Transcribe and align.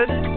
Curtis 0.00 0.29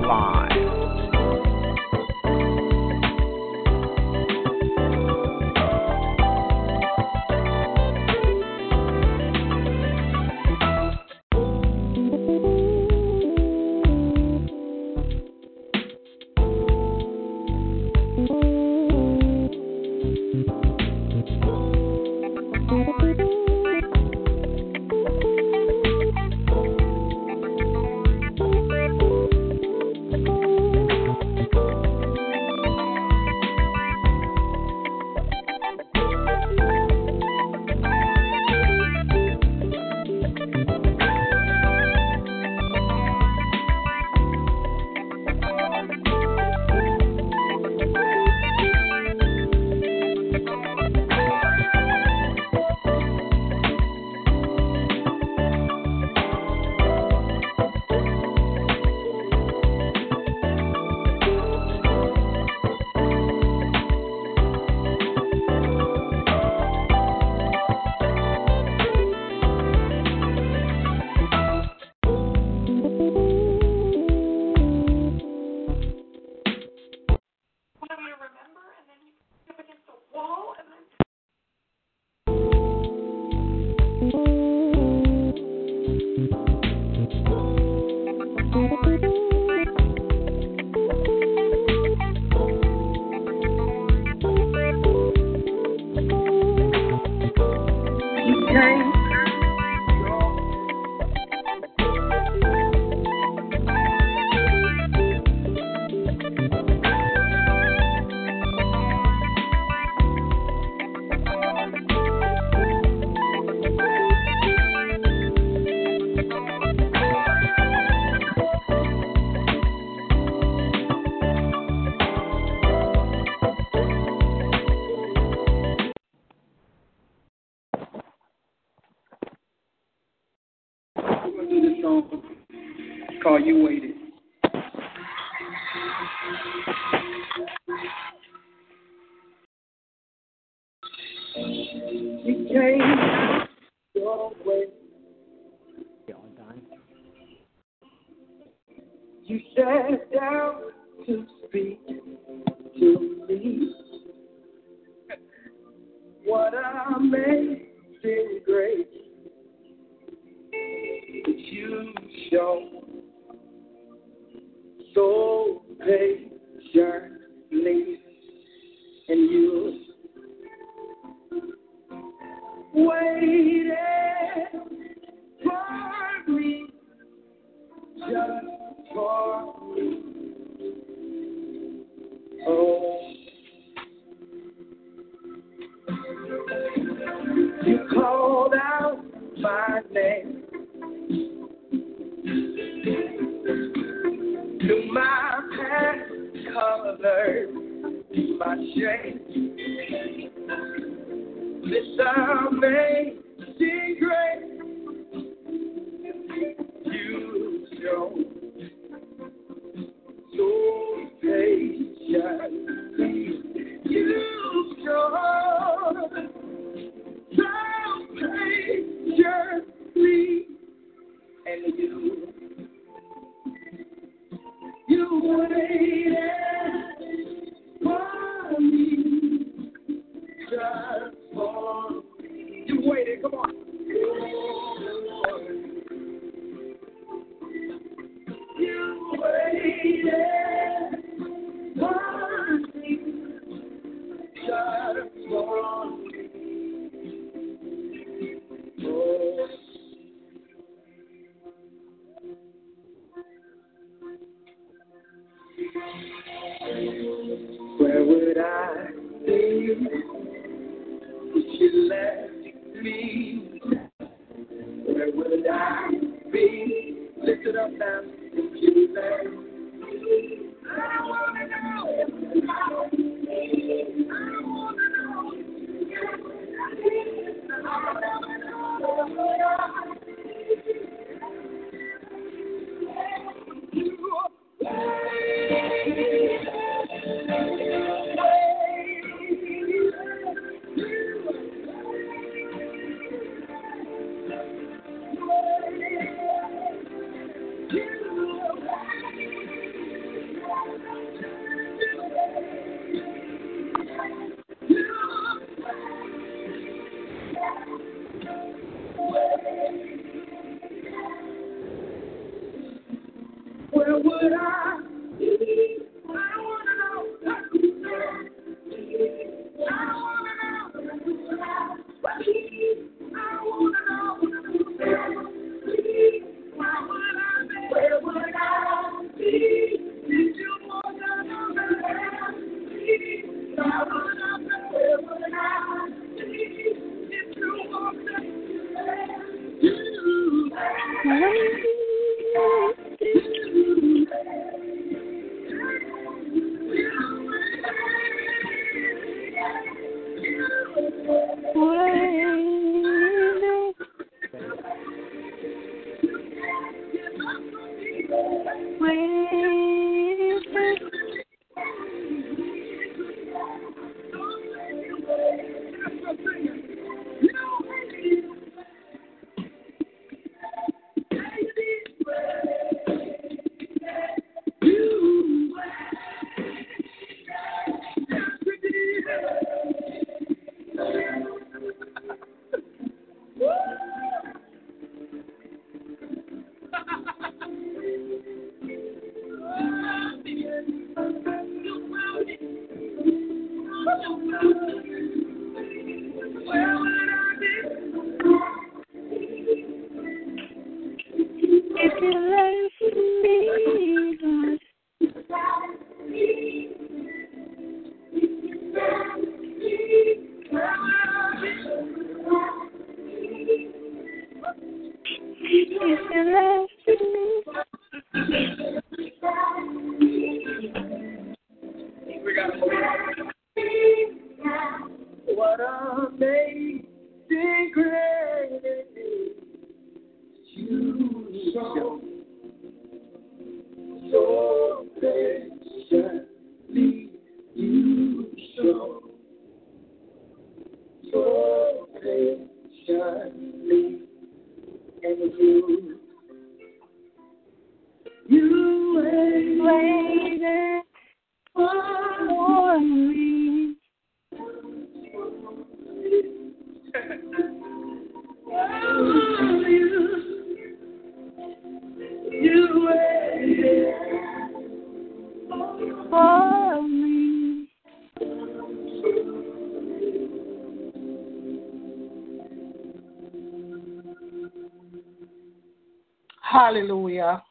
Hallelujah. 476.73 477.43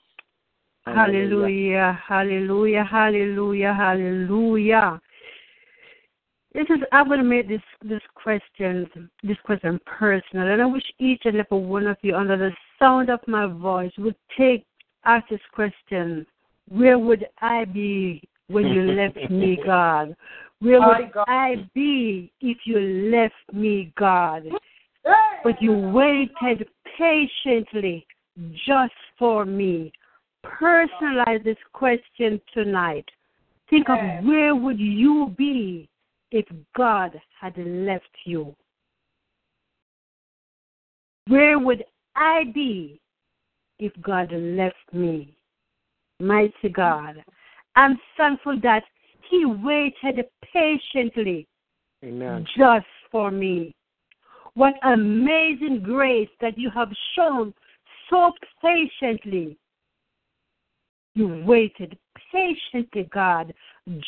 Hallelujah, 0.85 2.01
hallelujah, 2.07 2.85
hallelujah, 2.85 3.73
hallelujah. 3.73 5.01
This 6.55 6.67
is 6.69 6.81
I'm 6.91 7.09
gonna 7.09 7.23
make 7.23 7.49
this 7.49 7.63
this 7.83 8.03
question 8.15 8.89
this 9.23 9.39
question 9.45 9.81
personal 9.87 10.49
and 10.49 10.61
I 10.61 10.67
wish 10.67 10.83
each 10.99 11.23
and 11.25 11.37
every 11.37 11.59
one 11.59 11.87
of 11.87 11.97
you 12.03 12.15
under 12.15 12.37
the 12.37 12.51
sound 12.79 13.11
of 13.11 13.21
my 13.27 13.47
voice 13.47 13.93
would 13.97 14.17
take 14.37 14.67
ask 15.05 15.29
this 15.29 15.41
question. 15.55 16.27
Where 16.69 16.99
would 16.99 17.27
I 17.41 17.65
be 17.65 18.23
when 18.49 18.67
you 18.67 18.83
left 18.93 19.31
me, 19.31 19.59
God? 19.65 20.15
Where 20.61 20.81
My 20.81 21.01
would 21.01 21.13
God. 21.13 21.25
I 21.29 21.69
be 21.75 22.33
if 22.41 22.59
you 22.65 22.79
left 23.11 23.35
me, 23.53 23.93
God? 23.97 24.45
But 25.43 25.61
you 25.61 25.73
waited 25.73 26.69
patiently 26.99 28.07
just 28.67 28.93
for 29.23 29.45
me. 29.45 29.93
Personalize 30.45 31.45
this 31.45 31.57
question 31.73 32.41
tonight. 32.53 33.05
Think 33.71 33.89
of 33.89 33.99
where 34.27 34.53
would 34.57 34.81
you 34.81 35.33
be 35.39 35.89
if 36.33 36.45
God 36.77 37.13
had 37.41 37.57
left 37.57 38.11
you? 38.25 38.53
Where 41.29 41.57
would 41.57 41.85
I 42.17 42.51
be 42.53 43.01
if 43.79 43.93
God 44.03 44.33
left 44.33 44.93
me? 44.93 45.37
Mighty 46.19 46.71
God. 46.75 47.23
I'm 47.77 48.01
thankful 48.17 48.59
that 48.65 48.83
He 49.31 49.45
waited 49.45 50.25
patiently 50.53 51.47
Amen. 52.05 52.45
just 52.59 52.87
for 53.13 53.31
me. 53.31 53.73
What 54.55 54.75
amazing 54.83 55.83
grace 55.85 56.29
that 56.41 56.59
you 56.59 56.71
have 56.71 56.91
shown 57.15 57.55
so 58.11 58.33
patiently. 58.61 59.57
You 61.15 61.45
waited 61.47 61.99
patiently, 62.31 63.09
God, 63.13 63.53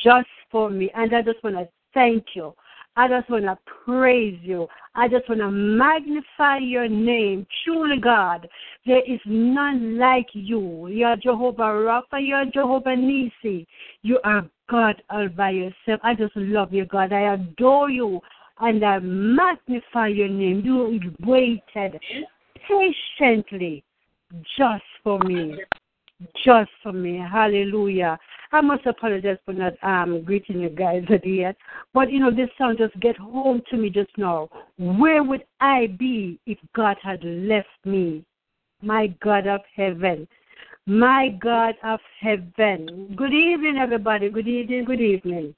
just 0.02 0.28
for 0.50 0.70
me. 0.70 0.90
And 0.94 1.14
I 1.14 1.22
just 1.22 1.42
want 1.44 1.56
to 1.56 1.68
thank 1.92 2.24
you. 2.34 2.54
I 2.96 3.08
just 3.08 3.28
want 3.28 3.44
to 3.44 3.58
praise 3.84 4.38
you. 4.42 4.68
I 4.94 5.08
just 5.08 5.28
want 5.28 5.40
to 5.40 5.50
magnify 5.50 6.58
your 6.58 6.88
name. 6.88 7.44
Truly, 7.64 7.98
God, 7.98 8.48
there 8.86 9.02
is 9.02 9.20
none 9.26 9.98
like 9.98 10.28
you. 10.32 10.86
You 10.86 11.06
are 11.06 11.16
Jehovah 11.16 11.62
Rapha. 11.62 12.24
You 12.24 12.36
are 12.36 12.44
Jehovah 12.44 12.90
Nissi. 12.96 13.66
You 14.02 14.20
are 14.22 14.48
God 14.70 15.02
all 15.10 15.28
by 15.28 15.50
yourself. 15.50 16.00
I 16.02 16.14
just 16.14 16.36
love 16.36 16.72
you, 16.72 16.84
God. 16.84 17.12
I 17.12 17.34
adore 17.34 17.90
you 17.90 18.20
and 18.60 18.84
I 18.84 19.00
magnify 19.00 20.08
your 20.08 20.28
name. 20.28 20.62
You 20.64 21.00
waited 21.26 22.00
patiently 22.68 23.84
just 24.56 24.84
for 25.02 25.18
me. 25.20 25.56
Just 26.44 26.70
for 26.82 26.92
me. 26.92 27.18
Hallelujah. 27.18 28.18
I 28.52 28.60
must 28.60 28.86
apologize 28.86 29.38
for 29.44 29.52
not 29.52 29.74
um 29.82 30.22
greeting 30.22 30.60
you 30.60 30.70
guys 30.70 31.04
yet. 31.24 31.56
But 31.92 32.10
you 32.10 32.20
know, 32.20 32.30
this 32.30 32.50
song 32.56 32.76
just 32.78 32.98
get 33.00 33.16
home 33.16 33.62
to 33.70 33.76
me 33.76 33.90
just 33.90 34.16
now. 34.16 34.48
Where 34.78 35.22
would 35.22 35.44
I 35.60 35.88
be 35.98 36.38
if 36.46 36.58
God 36.74 36.96
had 37.02 37.22
left 37.24 37.68
me? 37.84 38.24
My 38.80 39.08
God 39.22 39.46
of 39.46 39.60
heaven. 39.74 40.28
My 40.86 41.28
God 41.40 41.74
of 41.82 42.00
heaven. 42.20 43.14
Good 43.16 43.32
evening, 43.32 43.78
everybody. 43.78 44.28
Good 44.28 44.46
evening, 44.46 44.84
good 44.84 45.00
evening. 45.00 45.54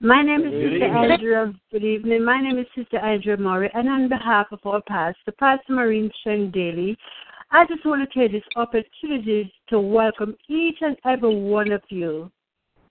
My 0.00 0.22
name 0.22 0.40
is 0.40 0.50
Good 0.50 0.72
Sister. 0.72 0.86
Andrea. 0.86 1.54
Good 1.70 1.84
evening. 1.84 2.24
My 2.24 2.40
name 2.40 2.58
is 2.58 2.66
Sister 2.76 2.98
Andrea 2.98 3.36
Murray, 3.36 3.70
and 3.74 3.88
on 3.88 4.08
behalf 4.08 4.48
of 4.50 4.58
our 4.64 4.82
pastor, 4.82 5.32
Pastor 5.38 5.72
Marine 5.72 6.10
Chen 6.22 6.50
Daly, 6.50 6.96
I 7.52 7.64
just 7.66 7.86
want 7.86 8.08
to 8.08 8.18
take 8.18 8.32
this 8.32 8.42
opportunity 8.56 9.52
to 9.68 9.78
welcome 9.78 10.34
each 10.48 10.78
and 10.80 10.96
every 11.04 11.34
one 11.36 11.70
of 11.70 11.82
you 11.90 12.30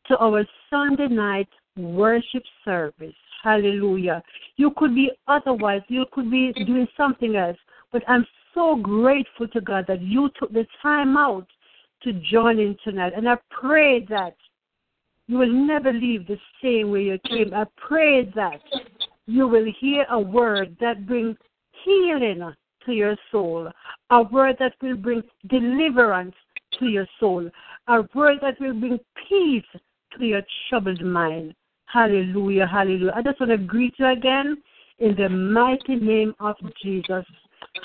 to 0.08 0.18
our 0.18 0.46
Sunday 0.70 1.08
night 1.08 1.50
worship 1.76 2.44
service. 2.64 3.16
Hallelujah. 3.44 4.24
You 4.56 4.72
could 4.78 4.96
be 4.96 5.12
otherwise, 5.28 5.82
you 5.90 6.06
could 6.14 6.32
be 6.32 6.54
doing 6.66 6.88
something 6.96 7.36
else, 7.36 7.58
but 7.92 8.04
I'm 8.08 8.26
so 8.54 8.78
grateful 8.78 9.50
to 9.50 9.60
God 9.60 9.86
that 9.90 10.02
you 10.02 10.30
took 10.40 10.54
the 10.54 10.66
time 10.82 11.18
out 11.18 11.48
to 12.04 12.14
join 12.14 12.60
in 12.60 12.78
tonight. 12.84 13.12
And 13.16 13.28
I 13.28 13.36
pray 13.50 14.06
that 14.06 14.36
you 15.28 15.38
will 15.38 15.52
never 15.52 15.94
leave 15.94 16.28
the 16.28 16.38
same 16.62 16.92
way 16.92 17.04
you 17.04 17.20
came. 17.28 17.54
I 17.54 17.66
pray 17.78 18.26
that 18.36 18.62
you 19.26 19.48
will 19.48 19.66
hear 19.80 20.06
a 20.10 20.20
word 20.20 20.76
that 20.82 21.08
brings 21.08 21.38
healing 21.84 22.54
to 22.86 22.92
your 22.92 23.16
soul, 23.32 23.70
a 24.10 24.24
word 24.24 24.58
that 24.60 24.74
will 24.82 24.98
bring 24.98 25.24
deliverance 25.48 26.36
to 26.80 26.88
your 26.88 27.08
soul, 27.20 27.50
a 27.88 28.02
word 28.14 28.40
that 28.42 28.60
will 28.60 28.74
bring 28.74 29.00
peace 29.30 29.82
to 30.18 30.26
your 30.26 30.42
troubled 30.70 31.04
mind. 31.04 31.56
Hallelujah, 31.86 32.68
hallelujah. 32.68 33.14
I 33.16 33.22
just 33.22 33.40
want 33.40 33.52
to 33.52 33.58
greet 33.58 33.94
you 33.98 34.08
again 34.08 34.62
in 35.00 35.16
the 35.16 35.30
mighty 35.30 35.96
name 35.96 36.34
of 36.40 36.56
Jesus. 36.82 37.26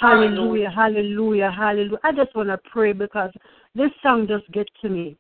Hallelujah, 0.01 0.71
hallelujah, 0.71 1.51
hallelujah. 1.51 1.99
I 2.03 2.13
just 2.13 2.35
want 2.35 2.49
to 2.49 2.59
pray 2.71 2.93
because 2.93 3.31
this 3.75 3.91
song 4.03 4.27
just 4.27 4.51
gets 4.51 4.71
to 4.83 4.89
me. 4.89 5.17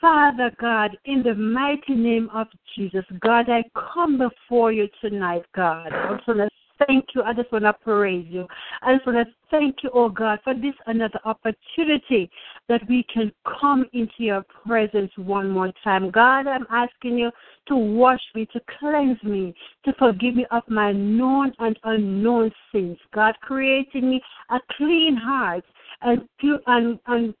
Father 0.00 0.52
God, 0.60 0.96
in 1.04 1.22
the 1.22 1.34
mighty 1.34 1.94
name 1.94 2.28
of 2.32 2.46
Jesus, 2.76 3.04
God, 3.20 3.48
I 3.48 3.64
come 3.94 4.18
before 4.18 4.72
you 4.72 4.88
tonight, 5.00 5.44
God. 5.54 5.92
I 5.92 6.16
just 6.16 6.28
want 6.28 6.40
to 6.40 6.48
thank 6.86 7.06
you. 7.14 7.22
I 7.22 7.32
just 7.32 7.50
want 7.52 7.64
to 7.64 7.72
praise 7.72 8.26
you. 8.28 8.46
I 8.82 8.94
just 8.94 9.06
want 9.06 9.26
to 9.26 9.34
thank 9.50 9.76
you, 9.82 9.90
oh 9.94 10.08
God, 10.08 10.40
for 10.44 10.54
this 10.54 10.74
another 10.86 11.20
opportunity 11.24 12.30
that 12.68 12.86
we 12.88 13.04
can 13.12 13.32
come 13.60 13.86
into 13.92 14.12
your 14.18 14.44
presence 14.66 15.10
one 15.16 15.50
more 15.50 15.72
time. 15.82 16.10
God, 16.10 16.46
I'm 16.46 16.66
asking 16.70 17.18
you 17.18 17.30
to 17.68 17.76
wash 17.76 18.22
me, 18.34 18.46
to 18.52 18.60
cleanse 18.78 19.22
me, 19.22 19.54
to 19.84 19.92
forgive 19.98 20.36
me 20.36 20.46
of 20.50 20.62
my 20.68 20.92
known 20.92 21.52
and 21.58 21.78
unknown 21.84 22.50
sins. 22.72 22.98
God, 23.14 23.34
creating 23.42 24.10
me 24.10 24.20
a 24.50 24.58
clean 24.76 25.16
heart 25.16 25.64
and, 26.02 26.28
and, 26.66 26.98
and 27.06 27.34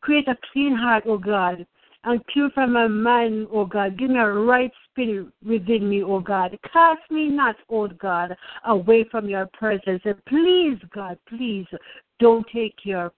create 0.00 0.28
a 0.28 0.36
clean 0.52 0.74
heart, 0.74 1.04
O 1.06 1.18
God 1.18 1.66
and 2.04 2.24
purify 2.26 2.66
my 2.66 2.86
mind, 2.86 3.46
O 3.52 3.64
God. 3.64 3.98
Give 3.98 4.10
me 4.10 4.18
a 4.18 4.26
right 4.26 4.70
spirit 4.90 5.26
within 5.44 5.88
me, 5.88 6.02
O 6.02 6.20
God. 6.20 6.56
Cast 6.72 7.00
me 7.10 7.28
not, 7.28 7.56
O 7.68 7.88
God, 7.88 8.36
away 8.66 9.04
from 9.10 9.28
your 9.28 9.46
presence. 9.52 10.02
And 10.04 10.24
please, 10.26 10.78
God, 10.94 11.18
please 11.28 11.66
don't 12.20 12.46
take 12.52 12.74
your 12.84 13.12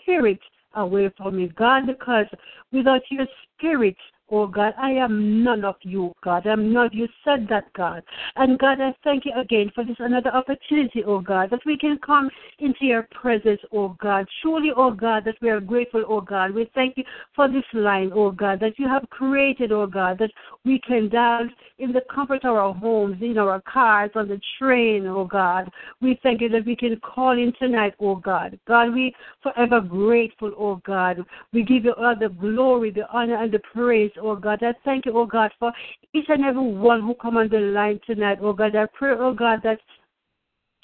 spirit 0.00 0.40
away 0.74 1.10
from 1.16 1.36
me, 1.36 1.52
God, 1.56 1.86
because 1.86 2.26
without 2.72 3.02
your 3.10 3.26
spirit, 3.58 3.96
oh 4.32 4.46
God. 4.46 4.74
I 4.78 4.90
am 4.92 5.44
none 5.44 5.64
of 5.64 5.76
you, 5.82 6.12
God. 6.24 6.46
I'm 6.46 6.72
not. 6.72 6.92
You 6.92 7.06
said 7.24 7.46
that, 7.50 7.72
God. 7.74 8.02
And 8.36 8.58
God, 8.58 8.80
I 8.80 8.94
thank 9.04 9.24
you 9.26 9.32
again 9.38 9.70
for 9.74 9.84
this 9.84 9.96
another 9.98 10.30
opportunity, 10.30 11.04
oh 11.06 11.20
God, 11.20 11.50
that 11.50 11.60
we 11.64 11.76
can 11.78 11.98
come 12.04 12.30
into 12.58 12.86
your 12.86 13.06
presence, 13.12 13.60
oh 13.72 13.96
God. 14.00 14.26
Surely, 14.42 14.70
oh 14.74 14.90
God, 14.90 15.24
that 15.26 15.36
we 15.40 15.50
are 15.50 15.60
grateful, 15.60 16.04
oh 16.08 16.20
God. 16.20 16.52
We 16.52 16.68
thank 16.74 16.96
you 16.96 17.04
for 17.36 17.46
this 17.48 17.64
line, 17.74 18.10
oh 18.14 18.30
God, 18.30 18.58
that 18.60 18.78
you 18.78 18.88
have 18.88 19.08
created, 19.10 19.70
oh 19.70 19.86
God, 19.86 20.18
that 20.18 20.30
we 20.64 20.80
can 20.80 21.08
dance 21.08 21.52
in 21.78 21.92
the 21.92 22.02
comfort 22.12 22.44
of 22.44 22.56
our 22.56 22.72
homes, 22.72 23.16
in 23.20 23.36
our 23.38 23.60
cars, 23.62 24.10
on 24.14 24.28
the 24.28 24.40
train, 24.58 25.06
oh 25.06 25.24
God. 25.24 25.70
We 26.00 26.18
thank 26.22 26.40
you 26.40 26.48
that 26.50 26.64
we 26.64 26.74
can 26.76 26.98
call 27.00 27.32
in 27.32 27.52
tonight, 27.58 27.94
oh 28.00 28.16
God. 28.16 28.58
God, 28.66 28.94
we 28.94 29.14
forever 29.42 29.80
grateful, 29.80 30.52
oh 30.56 30.80
God. 30.86 31.24
We 31.52 31.64
give 31.64 31.84
you 31.84 31.92
all 31.94 32.14
the 32.18 32.28
glory, 32.28 32.90
the 32.90 33.08
honor, 33.12 33.42
and 33.42 33.52
the 33.52 33.60
praise, 33.74 34.10
oh 34.22 34.36
God. 34.36 34.62
I 34.62 34.74
thank 34.84 35.06
you, 35.06 35.16
oh 35.16 35.26
God, 35.26 35.50
for 35.58 35.72
each 36.12 36.26
and 36.28 36.44
every 36.44 36.62
one 36.62 37.02
who 37.02 37.14
come 37.14 37.36
on 37.36 37.48
the 37.48 37.58
line 37.58 38.00
tonight, 38.06 38.38
oh 38.40 38.52
God. 38.52 38.76
I 38.76 38.86
pray, 38.86 39.14
oh 39.18 39.34
God, 39.34 39.60
that 39.64 39.78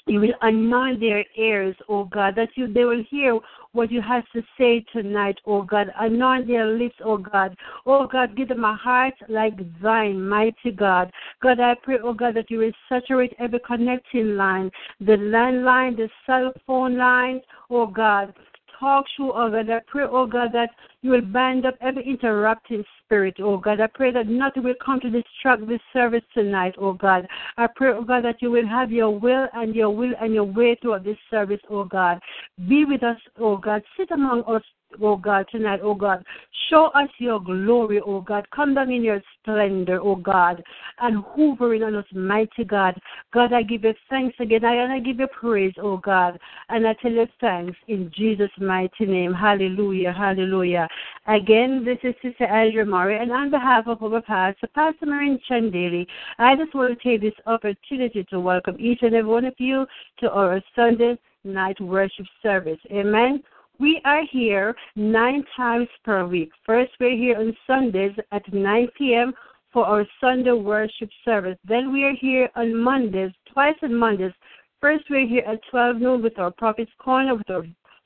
you 0.05 0.19
will 0.19 0.33
anoint 0.41 0.99
their 0.99 1.23
ears, 1.37 1.75
oh 1.87 2.05
God, 2.05 2.35
that 2.35 2.49
you 2.55 2.71
they 2.71 2.83
will 2.83 3.03
hear 3.09 3.39
what 3.73 3.91
you 3.91 4.01
have 4.01 4.23
to 4.33 4.41
say 4.57 4.83
tonight, 4.91 5.37
oh 5.45 5.61
God. 5.61 5.87
Anoint 5.99 6.47
their 6.47 6.65
lips, 6.65 6.95
oh 7.03 7.17
God. 7.17 7.55
Oh 7.85 8.07
God, 8.07 8.35
give 8.35 8.47
them 8.47 8.63
a 8.63 8.75
heart 8.75 9.13
like 9.27 9.53
thine, 9.81 10.27
mighty 10.27 10.71
God. 10.75 11.11
God, 11.43 11.59
I 11.59 11.75
pray, 11.83 11.97
oh 12.03 12.13
God, 12.13 12.35
that 12.35 12.49
you 12.49 12.59
will 12.59 12.71
saturate 12.87 13.33
every 13.39 13.59
connecting 13.59 14.35
line, 14.35 14.71
the 14.99 15.13
landline, 15.13 15.95
the 15.95 16.09
cell 16.25 16.51
phone 16.65 16.97
lines, 16.97 17.41
oh 17.69 17.85
God 17.85 18.33
talk 18.79 19.05
through, 19.15 19.33
oh 19.33 19.49
God. 19.49 19.69
I 19.69 19.79
pray, 19.87 20.05
oh 20.09 20.25
God, 20.25 20.51
that 20.53 20.69
you 21.01 21.11
will 21.11 21.21
bind 21.21 21.65
up 21.65 21.75
every 21.81 22.05
interrupting 22.05 22.83
spirit, 23.03 23.35
oh 23.39 23.57
God. 23.57 23.79
I 23.79 23.87
pray 23.87 24.11
that 24.11 24.27
nothing 24.27 24.63
will 24.63 24.75
come 24.83 24.99
to 25.01 25.09
distract 25.09 25.67
this 25.67 25.81
service 25.93 26.23
tonight, 26.33 26.75
oh 26.77 26.93
God. 26.93 27.27
I 27.57 27.67
pray, 27.75 27.89
oh 27.89 28.03
God, 28.03 28.23
that 28.25 28.41
you 28.41 28.51
will 28.51 28.67
have 28.67 28.91
your 28.91 29.17
will 29.17 29.47
and 29.53 29.75
your 29.75 29.89
will 29.89 30.13
and 30.21 30.33
your 30.33 30.45
way 30.45 30.77
throughout 30.81 31.03
this 31.03 31.17
service, 31.29 31.61
oh 31.69 31.83
God. 31.83 32.19
Be 32.67 32.85
with 32.85 33.03
us, 33.03 33.17
oh 33.39 33.57
God. 33.57 33.81
Sit 33.97 34.11
among 34.11 34.43
us 34.43 34.63
oh 35.01 35.17
God, 35.17 35.45
tonight, 35.51 35.79
oh 35.83 35.95
God. 35.95 36.23
Show 36.69 36.85
us 36.87 37.09
your 37.17 37.39
glory, 37.39 37.99
oh 38.05 38.21
God. 38.21 38.45
Come 38.55 38.75
down 38.75 38.91
in 38.91 39.03
your 39.03 39.21
splendor, 39.39 39.99
oh 40.01 40.15
God, 40.15 40.63
and 40.99 41.23
hovering 41.35 41.83
on 41.83 41.95
us, 41.95 42.05
mighty 42.13 42.63
God. 42.63 42.99
God, 43.33 43.53
I 43.53 43.63
give 43.63 43.83
you 43.83 43.93
thanks 44.09 44.35
again, 44.39 44.63
I, 44.65 44.75
and 44.75 44.91
I 44.91 44.99
give 44.99 45.19
you 45.19 45.27
praise, 45.27 45.73
oh 45.81 45.97
God, 45.97 46.39
and 46.69 46.87
I 46.87 46.93
tell 46.93 47.11
you 47.11 47.27
thanks 47.41 47.77
in 47.87 48.11
Jesus' 48.15 48.51
mighty 48.59 49.05
name. 49.05 49.33
Hallelujah, 49.33 50.13
hallelujah. 50.13 50.87
Again, 51.27 51.83
this 51.83 51.97
is 52.03 52.15
Sister 52.21 52.45
Andrea 52.45 52.85
Murray, 52.85 53.17
and 53.19 53.31
on 53.31 53.49
behalf 53.49 53.87
of 53.87 54.03
our 54.03 54.21
pastor, 54.21 54.67
Pastor 54.75 55.05
Maureen 55.05 55.39
Chandeli, 55.49 56.05
I 56.37 56.55
just 56.55 56.73
want 56.75 56.97
to 56.97 57.03
take 57.03 57.21
this 57.21 57.33
opportunity 57.45 58.23
to 58.25 58.39
welcome 58.39 58.75
each 58.79 58.99
and 59.01 59.15
every 59.15 59.29
one 59.29 59.45
of 59.45 59.55
you 59.57 59.85
to 60.19 60.29
our 60.31 60.61
Sunday 60.75 61.17
night 61.43 61.79
worship 61.79 62.25
service. 62.43 62.79
Amen. 62.91 63.41
We 63.79 64.01
are 64.03 64.23
here 64.29 64.75
nine 64.97 65.45
times 65.55 65.87
per 66.03 66.25
week. 66.25 66.51
First, 66.65 66.91
we're 66.99 67.15
here 67.15 67.37
on 67.37 67.55
Sundays 67.65 68.11
at 68.33 68.53
9 68.53 68.89
p.m. 68.97 69.33
for 69.71 69.85
our 69.85 70.05
Sunday 70.19 70.51
worship 70.51 71.09
service. 71.23 71.57
Then 71.63 71.93
we 71.93 72.03
are 72.03 72.15
here 72.19 72.49
on 72.57 72.75
Mondays, 72.75 73.31
twice 73.53 73.77
on 73.81 73.95
Mondays. 73.95 74.33
First, 74.81 75.05
we're 75.09 75.25
here 75.25 75.43
at 75.47 75.61
12 75.71 75.95
noon 75.95 76.21
with 76.21 76.37
our 76.39 76.51
Prophet's 76.51 76.91
Corner 76.99 77.35
with 77.35 77.49
our 77.49 77.63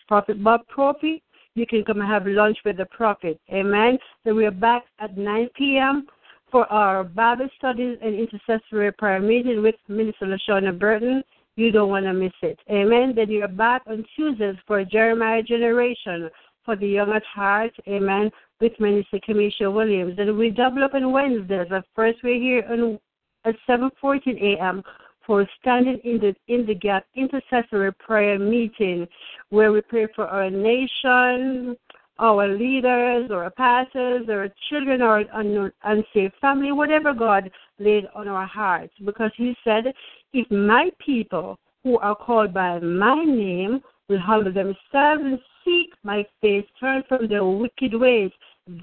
Prophet 0.08 0.44
Bob 0.44 0.62
Prophet. 0.68 1.24
You 1.56 1.66
can 1.66 1.84
come 1.84 2.02
and 2.02 2.10
have 2.10 2.28
lunch 2.28 2.58
with 2.64 2.78
the 2.78 2.86
Prophet. 2.86 3.40
Amen. 3.52 3.98
Then 4.26 4.36
we 4.36 4.46
are 4.46 4.52
back 4.52 4.84
at 5.00 5.18
9 5.18 5.50
p.m. 5.56 6.06
for 6.52 6.72
our 6.72 7.04
Bible 7.04 7.50
studies 7.58 7.98
and 8.04 8.14
intercessory 8.14 8.92
prayer 8.92 9.20
meeting 9.20 9.64
with 9.64 9.76
Minister 9.88 10.28
LaShawn 10.28 10.78
Burton. 10.78 11.24
You 11.56 11.72
don't 11.72 11.90
want 11.90 12.06
to 12.06 12.14
miss 12.14 12.34
it. 12.42 12.60
Amen. 12.72 13.14
Then 13.16 13.30
you're 13.30 13.48
back 13.48 13.84
on 13.86 14.04
Tuesdays 14.16 14.56
for 14.66 14.84
Jeremiah 14.84 15.44
Generation 15.44 16.30
for 16.66 16.76
the 16.76 16.88
young 16.88 17.12
at 17.12 17.24
heart. 17.26 17.72
Amen. 17.88 18.32
With 18.60 18.80
Minister 18.80 19.20
Kamisha 19.28 19.72
Williams. 19.72 20.16
And 20.18 20.38
we 20.38 20.50
double 20.50 20.84
up 20.84 20.94
on 20.94 21.12
Wednesdays. 21.12 21.68
At 21.72 21.86
first, 21.96 22.20
we're 22.24 22.42
here 22.42 22.66
on, 22.70 23.00
at 23.46 23.56
7.14 23.70 24.42
a.m. 24.42 24.82
for 25.28 25.48
standing 25.60 26.00
in 26.04 26.20
the 26.20 26.36
in 26.48 26.66
the 26.66 26.74
gap 26.74 27.06
intercessory 27.16 27.92
prayer 27.94 28.40
meeting 28.40 29.08
where 29.50 29.72
we 29.72 29.82
pray 29.82 30.08
for 30.16 30.28
our 30.28 30.50
nation, 30.50 31.76
our 32.20 32.48
leaders, 32.48 33.30
or 33.32 33.44
our 33.44 33.52
pastors, 33.52 34.28
or 34.30 34.42
our 34.42 34.50
children, 34.70 35.02
or 35.02 35.26
our 35.32 35.74
unsaved 35.84 36.34
family, 36.40 36.72
whatever 36.72 37.14
God 37.14 37.50
laid 37.80 38.06
on 38.16 38.28
our 38.28 38.46
hearts. 38.46 38.94
Because 39.04 39.32
He 39.36 39.56
said 39.64 39.86
if 40.34 40.50
my 40.52 40.90
people 41.04 41.60
who 41.84 41.98
are 42.00 42.16
called 42.16 42.54
by 42.54 42.80
my 42.80 43.24
name 43.24 43.82
will 44.10 44.20
humble 44.20 44.54
themselves 44.54 45.22
and 45.24 45.40
seek 45.64 45.90
my 46.04 46.26
face, 46.42 46.66
turn 46.80 47.04
from 47.08 47.28
their 47.28 47.46
wicked 47.46 47.94
ways, 47.94 48.32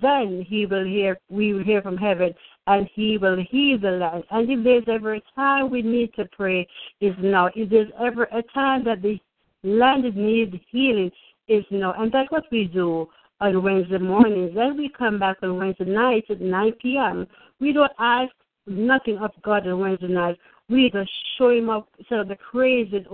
then 0.03 0.45
he 0.47 0.67
will 0.67 0.85
hear 0.85 1.19
we 1.31 1.55
will 1.55 1.65
hear 1.65 1.81
from 1.81 1.97
heaven 1.97 2.35
and 2.67 2.89
he 2.95 3.17
will 3.17 3.43
heal 3.51 3.79
the 3.79 3.91
land. 3.91 4.25
And 4.31 4.51
if 4.51 4.63
there's 4.63 4.85
ever 4.89 5.15
a 5.15 5.23
time 5.35 5.71
we 5.71 5.83
need 5.83 6.13
to 6.15 6.27
pray 6.37 6.67
is 7.01 7.15
now. 7.21 7.49
If 7.55 7.71
there's 7.71 7.91
ever 7.99 8.25
a 8.25 8.43
time 8.55 8.85
that 8.85 9.03
the 9.03 9.19
land 9.63 10.05
needs 10.15 10.55
healing 10.71 11.11
is 11.49 11.65
now. 11.71 11.95
And 11.97 12.13
that's 12.13 12.31
what 12.31 12.45
we 12.53 12.65
do 12.65 13.09
on 13.41 13.63
Wednesday 13.63 13.99
mornings. 13.99 14.53
Then 14.55 14.77
we 14.77 14.91
come 14.97 15.19
back 15.19 15.39
on 15.43 15.57
Wednesday 15.57 15.85
nights 15.85 16.27
at 16.31 16.41
9 16.41 16.73
p.m. 16.81 17.27
We 17.61 17.73
don't 17.73 17.93
ask 17.99 18.33
nothing 18.67 19.19
of 19.19 19.31
God 19.43 19.67
on 19.67 19.81
Wednesday 19.81 20.09
night 20.09 20.37
we 20.71 20.89
just 20.91 21.11
show 21.37 21.51
him 21.51 21.69
up 21.69 21.89
so 22.09 22.23
the 22.23 22.37
praises 22.51 23.05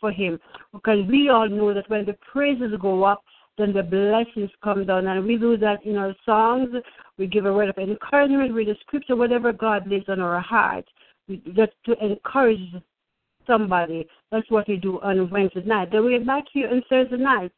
for 0.00 0.10
him. 0.10 0.38
Because 0.72 1.06
we 1.08 1.30
all 1.30 1.48
know 1.48 1.72
that 1.72 1.88
when 1.88 2.04
the 2.04 2.16
praises 2.32 2.72
go 2.80 3.04
up, 3.04 3.22
then 3.56 3.72
the 3.72 3.82
blessings 3.82 4.50
come 4.62 4.84
down. 4.84 5.06
And 5.06 5.24
we 5.24 5.38
do 5.38 5.56
that 5.58 5.86
in 5.86 5.96
our 5.96 6.14
songs. 6.26 6.68
We 7.16 7.26
give 7.26 7.46
a 7.46 7.52
word 7.52 7.70
of 7.70 7.78
encouragement, 7.78 8.52
read 8.52 8.68
the 8.68 8.74
scripture, 8.80 9.16
whatever 9.16 9.52
God 9.52 9.88
lays 9.88 10.02
on 10.08 10.20
our 10.20 10.40
hearts, 10.40 10.88
just 11.28 11.72
to 11.86 11.94
encourage 12.04 12.60
somebody. 13.46 14.06
That's 14.32 14.50
what 14.50 14.68
we 14.68 14.76
do 14.76 15.00
on 15.00 15.30
Wednesday 15.30 15.62
night. 15.64 15.92
Then 15.92 16.04
we're 16.04 16.24
back 16.24 16.44
here 16.52 16.68
on 16.68 16.82
Thursday 16.90 17.16
night 17.16 17.52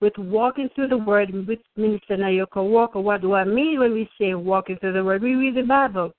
with 0.00 0.16
walking 0.16 0.68
through 0.74 0.88
the 0.88 0.96
word 0.96 1.30
with 1.46 1.58
Minister 1.76 2.16
Nayoka 2.16 2.62
Walker. 2.62 3.00
What 3.00 3.20
do 3.20 3.34
I 3.34 3.44
mean 3.44 3.78
when 3.78 3.92
we 3.92 4.08
say 4.18 4.34
walking 4.34 4.76
through 4.78 4.94
the 4.94 5.04
word? 5.04 5.22
We 5.22 5.34
read 5.34 5.56
the 5.56 5.62
Bible 5.62 6.12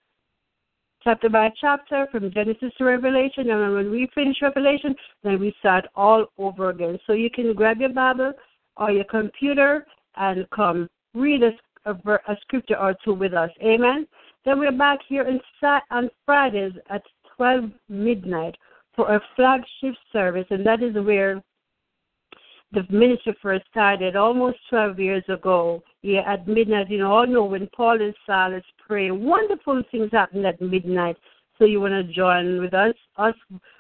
chapter 1.04 1.30
by 1.30 1.50
chapter 1.60 2.08
from 2.12 2.32
Genesis 2.32 2.72
to 2.78 2.84
Revelation. 2.86 3.50
And 3.50 3.74
when 3.74 3.92
we 3.92 4.08
finish 4.14 4.38
Revelation, 4.42 4.96
then 5.24 5.40
we 5.40 5.54
start 5.60 5.86
all 5.96 6.26
over 6.38 6.70
again. 6.70 7.00
So 7.08 7.14
you 7.14 7.30
can 7.30 7.54
grab 7.54 7.80
your 7.80 7.94
Bible 7.94 8.34
or 8.78 8.92
your 8.92 9.06
computer 9.06 9.86
and 10.16 10.48
come 10.52 10.88
read 11.14 11.42
a, 11.44 11.52
a, 11.90 11.94
a 11.94 12.38
scripture 12.42 12.78
or 12.78 12.96
two 13.04 13.14
with 13.14 13.34
us. 13.34 13.50
Amen. 13.64 14.08
Then 14.46 14.60
we're 14.60 14.72
back 14.72 15.00
here 15.08 15.28
on, 15.28 15.82
on 15.92 16.10
Fridays 16.26 16.74
at 16.90 17.02
12 17.38 17.72
midnight 17.90 18.56
for 18.96 19.16
a 19.16 19.22
flagship 19.36 19.96
service, 20.12 20.46
and 20.50 20.66
that 20.66 20.84
is 20.84 20.94
where 20.96 21.42
the 22.74 22.86
ministry 22.90 23.36
first 23.42 23.66
started 23.70 24.16
almost 24.16 24.58
12 24.70 25.00
years 25.00 25.24
ago. 25.28 25.84
Yeah, 26.02 26.22
at 26.22 26.48
midnight, 26.48 26.90
you 26.90 27.00
know, 27.00 27.12
all 27.12 27.28
know 27.28 27.46
when 27.46 27.68
Paul 27.76 28.02
and 28.02 28.14
Silas 28.26 28.64
pray, 28.88 29.12
wonderful 29.12 29.84
things 29.92 30.10
happen 30.12 30.46
at 30.46 30.62
midnight. 30.62 31.18
So 31.60 31.66
you 31.66 31.80
want 31.80 31.94
to 31.94 32.14
join 32.14 32.60
with 32.60 32.74
us? 32.74 32.96
Us, 33.18 33.36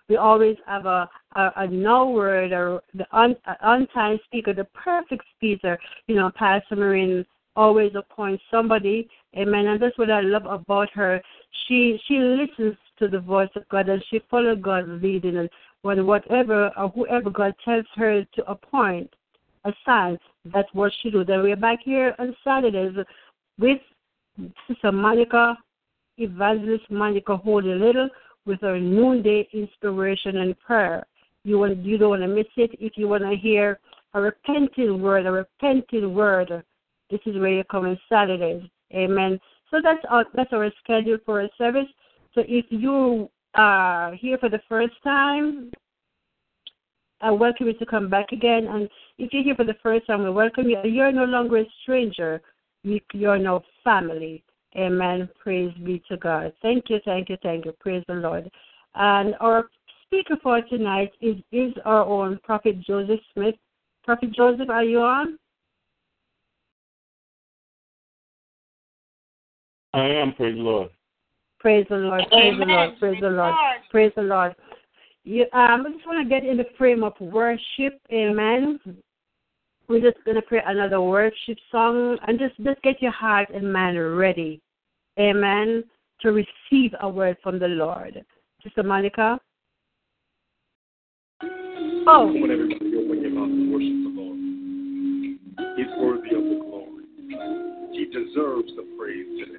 we 0.07 0.17
always 0.17 0.57
have 0.67 0.85
a, 0.85 1.09
a, 1.35 1.51
a 1.55 1.67
no 1.67 2.09
word 2.09 2.51
or 2.51 2.81
the 2.93 3.05
on, 3.11 3.35
on 3.61 3.87
time 3.87 4.19
speaker, 4.25 4.53
the 4.53 4.65
perfect 4.65 5.23
speaker. 5.35 5.79
You 6.07 6.15
know, 6.15 6.31
Pastor 6.35 6.75
Marine 6.75 7.25
always 7.55 7.93
appoints 7.95 8.43
somebody. 8.51 9.09
Amen. 9.35 9.67
And 9.67 9.81
that's 9.81 9.97
what 9.97 10.11
I 10.11 10.21
love 10.21 10.45
about 10.45 10.89
her. 10.93 11.21
She 11.67 11.99
she 12.07 12.19
listens 12.19 12.75
to 12.99 13.07
the 13.07 13.19
voice 13.19 13.49
of 13.55 13.67
God 13.69 13.89
and 13.89 14.03
she 14.09 14.21
follows 14.29 14.59
God's 14.61 15.01
leading 15.01 15.37
and 15.37 15.49
when 15.81 16.05
whatever 16.05 16.71
or 16.77 16.89
whoever 16.89 17.29
God 17.29 17.53
tells 17.63 17.85
her 17.95 18.23
to 18.23 18.45
appoint, 18.49 19.11
assign, 19.65 20.17
that's 20.45 20.69
what 20.73 20.91
she 21.01 21.11
do. 21.11 21.23
Then 21.23 21.41
we're 21.41 21.55
back 21.55 21.79
here 21.83 22.15
on 22.19 22.35
Saturdays 22.43 22.93
with 23.59 23.79
Sister 24.67 24.91
Monica, 24.91 25.57
Evangelist 26.17 26.89
Monica 26.89 27.37
Holy 27.37 27.73
Little 27.73 28.09
with 28.45 28.61
her 28.61 28.79
noonday 28.79 29.47
inspiration 29.53 30.37
and 30.37 30.59
prayer. 30.59 31.05
You 31.43 31.59
want 31.59 31.77
you 31.79 31.97
don't 31.97 32.09
want 32.09 32.21
to 32.21 32.27
miss 32.27 32.45
it. 32.57 32.71
If 32.79 32.93
you 32.95 33.07
want 33.07 33.23
to 33.23 33.35
hear 33.35 33.79
a 34.13 34.21
repenting 34.21 35.01
word, 35.01 35.25
a 35.25 35.31
repenting 35.31 36.13
word, 36.13 36.63
this 37.09 37.19
is 37.25 37.37
where 37.37 37.49
you 37.49 37.63
come 37.63 37.85
on 37.85 37.99
Saturdays. 38.09 38.63
Amen. 38.93 39.39
So 39.69 39.79
that's 39.83 40.03
our 40.09 40.25
that's 40.35 40.53
our 40.53 40.71
schedule 40.83 41.17
for 41.25 41.41
a 41.41 41.49
service. 41.57 41.87
So 42.33 42.43
if 42.47 42.65
you 42.69 43.29
are 43.55 44.13
here 44.15 44.37
for 44.37 44.49
the 44.49 44.61
first 44.69 44.93
time, 45.03 45.71
I 47.21 47.29
welcome 47.31 47.67
you 47.67 47.73
to 47.73 47.85
come 47.85 48.09
back 48.09 48.31
again. 48.31 48.67
And 48.67 48.89
if 49.17 49.31
you're 49.31 49.43
here 49.43 49.55
for 49.55 49.65
the 49.65 49.75
first 49.83 50.07
time, 50.07 50.23
we 50.23 50.31
welcome 50.31 50.67
you. 50.67 50.79
You're 50.83 51.11
no 51.11 51.25
longer 51.25 51.57
a 51.59 51.65
stranger. 51.83 52.41
You're 52.83 53.37
now 53.37 53.63
family. 53.83 54.43
Amen. 54.75 55.29
Praise 55.41 55.73
be 55.83 56.01
to 56.09 56.17
God. 56.17 56.53
Thank 56.61 56.85
you, 56.89 56.99
thank 57.05 57.29
you, 57.29 57.37
thank 57.43 57.65
you. 57.65 57.73
Praise 57.79 58.03
the 58.07 58.15
Lord. 58.15 58.49
And 58.95 59.35
our 59.39 59.69
speaker 60.05 60.37
for 60.41 60.61
tonight 60.61 61.11
is, 61.21 61.35
is 61.51 61.73
our 61.85 62.03
own 62.05 62.39
Prophet 62.43 62.79
Joseph 62.81 63.19
Smith. 63.33 63.55
Prophet 64.03 64.33
Joseph, 64.33 64.69
are 64.69 64.83
you 64.83 65.01
on? 65.01 65.37
I 69.93 70.05
am, 70.05 70.33
praise 70.33 70.55
the 70.55 70.61
Lord. 70.61 70.89
Praise 71.61 71.85
the 71.89 71.95
Lord, 71.95 72.23
praise 72.31 72.57
the 72.57 72.65
Lord, 72.65 72.89
praise 72.99 73.17
the 73.21 73.29
Lord, 73.29 73.53
praise 73.91 74.11
the 74.15 74.23
Lord. 74.23 74.55
You, 75.23 75.43
um, 75.53 75.85
I 75.85 75.91
just 75.91 76.07
want 76.07 76.27
to 76.27 76.29
get 76.29 76.43
in 76.43 76.57
the 76.57 76.65
frame 76.75 77.03
of 77.03 77.13
worship, 77.19 78.01
amen. 78.11 78.79
We're 79.87 80.01
just 80.01 80.25
gonna 80.25 80.41
pray 80.41 80.61
another 80.65 81.01
worship 81.01 81.59
song 81.71 82.17
and 82.27 82.39
just 82.39 82.55
just 82.63 82.81
get 82.81 82.99
your 82.99 83.11
heart 83.11 83.49
and 83.53 83.71
mind 83.71 83.99
ready, 84.17 84.59
amen, 85.19 85.83
to 86.21 86.31
receive 86.31 86.95
a 86.99 87.07
word 87.07 87.37
from 87.43 87.59
the 87.59 87.67
Lord. 87.67 88.25
Sister 88.63 88.81
Monica. 88.81 89.39
Oh. 91.43 92.31
Come 92.33 92.43
on, 92.43 92.51
everybody, 92.51 92.95
open 92.97 93.21
your 93.21 93.31
mouth 93.31 93.49
and 93.49 93.71
worship 93.71 94.01
the 94.01 94.09
Lord. 94.17 94.39
He's 95.77 95.87
worthy 95.99 96.35
of 96.35 96.50
deserves 98.11 98.71
the 98.75 98.83
praise 98.97 99.25
today. 99.39 99.57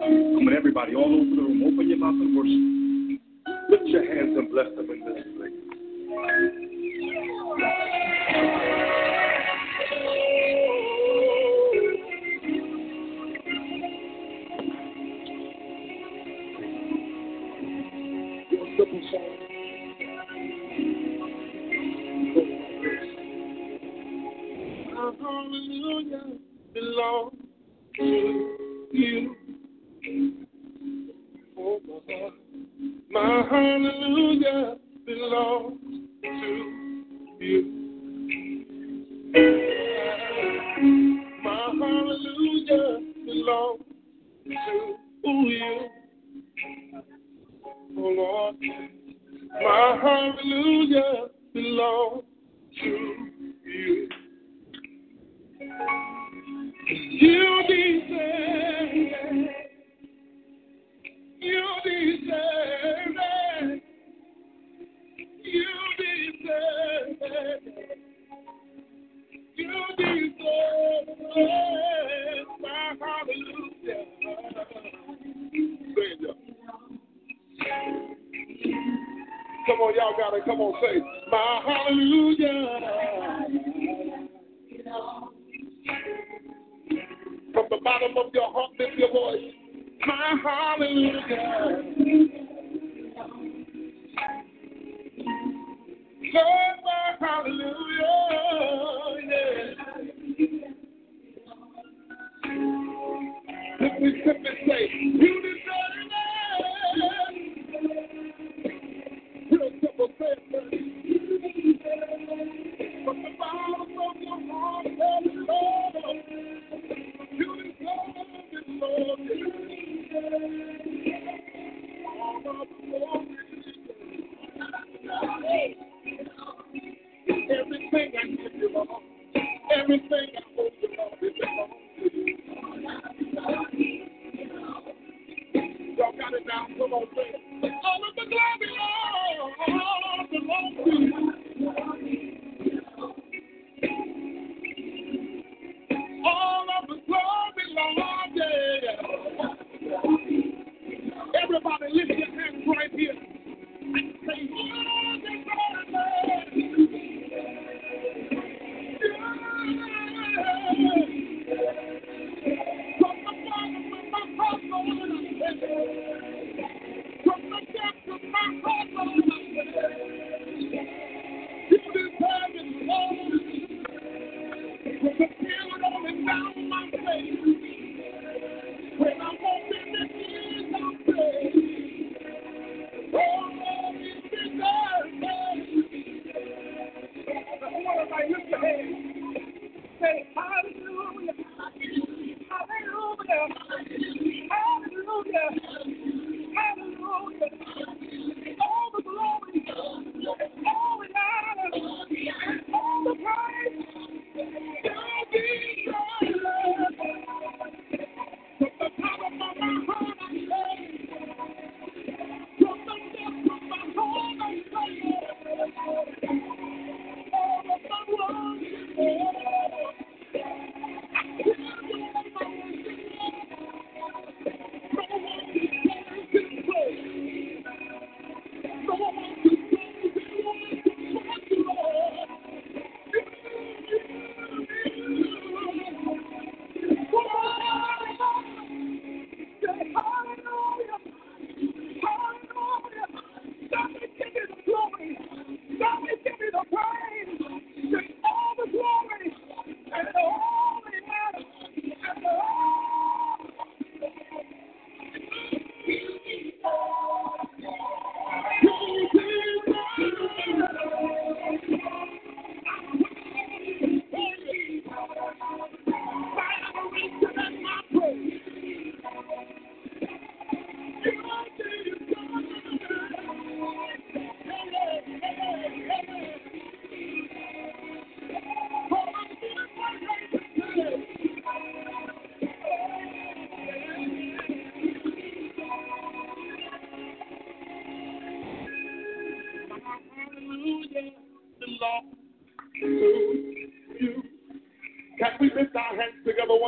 Come 0.00 0.48
on, 0.48 0.54
everybody, 0.56 0.94
all 0.94 1.04
over 1.04 1.24
the 1.24 1.42
room, 1.42 1.62
open 1.62 1.88
your 1.88 1.98
mouth 1.98 2.14
and 2.14 2.36
worship. 2.36 3.20
Lift 3.68 3.86
your 3.86 4.04
hands 4.04 4.36
and 4.36 4.50
bless 4.50 4.74
them 4.74 4.90
in 4.90 5.00
this 5.04 5.22
place. 5.36 5.52
hallelujah 25.20 26.38
hallelujah 33.84 34.37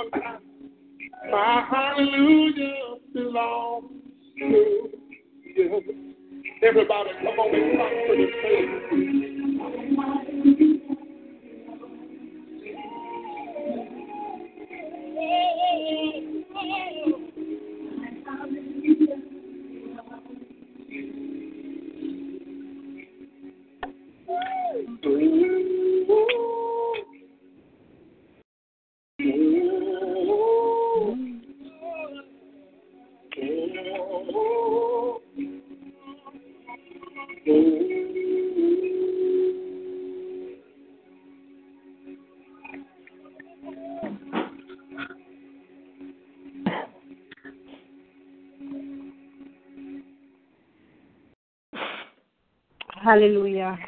one 0.00 0.10
time? 0.12 0.40
My 1.30 1.66
hallelujah 1.70 2.49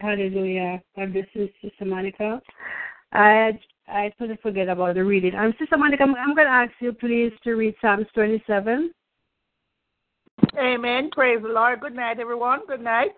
Hallelujah, 0.03 0.83
this 0.97 1.27
is 1.37 1.49
Sister 1.63 1.85
Monica. 1.85 2.43
I 3.13 3.57
I 3.87 4.11
totally 4.19 4.37
forget 4.43 4.69
about 4.69 4.97
the 4.97 5.05
reading. 5.05 5.37
Um, 5.37 5.55
Sister 5.61 5.77
Monica, 5.77 6.03
I'm, 6.03 6.17
I'm 6.17 6.35
going 6.35 6.49
to 6.49 6.53
ask 6.53 6.73
you 6.81 6.93
please 6.93 7.31
to 7.45 7.53
read 7.53 7.77
Psalms 7.81 8.07
27. 8.13 8.91
Amen. 10.59 11.11
Praise 11.13 11.39
the 11.41 11.51
Lord. 11.51 11.81
Good 11.81 11.95
night, 11.95 12.19
everyone. 12.19 12.67
Good 12.67 12.81
night. 12.81 13.13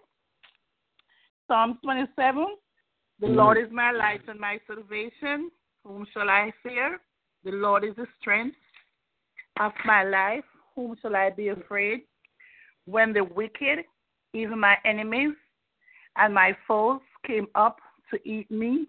Psalms 1.49 1.77
27. 1.83 2.45
The 3.19 3.29
Lord 3.29 3.57
is 3.57 3.73
my 3.73 3.91
light 3.91 4.21
and 4.29 4.39
my 4.39 4.59
salvation. 4.67 5.51
Whom 5.85 6.07
shall 6.13 6.29
I 6.29 6.53
fear? 6.63 7.01
The 7.45 7.53
Lord 7.53 7.85
is 7.85 7.97
the 7.97 8.07
strength 8.21 8.57
of 9.59 9.73
my 9.87 10.05
life. 10.05 10.45
Whom 10.77 10.97
shall 11.01 11.17
I 11.17 11.31
be 11.31 11.49
afraid? 11.49 12.03
When 12.85 13.15
the 13.15 13.25
wicked, 13.25 13.87
even 14.35 14.61
my 14.61 14.77
enemies, 14.85 15.33
and 16.17 16.35
my 16.35 16.57
foes 16.67 17.01
came 17.27 17.47
up 17.55 17.79
to 18.11 18.29
eat 18.29 18.51
me, 18.51 18.87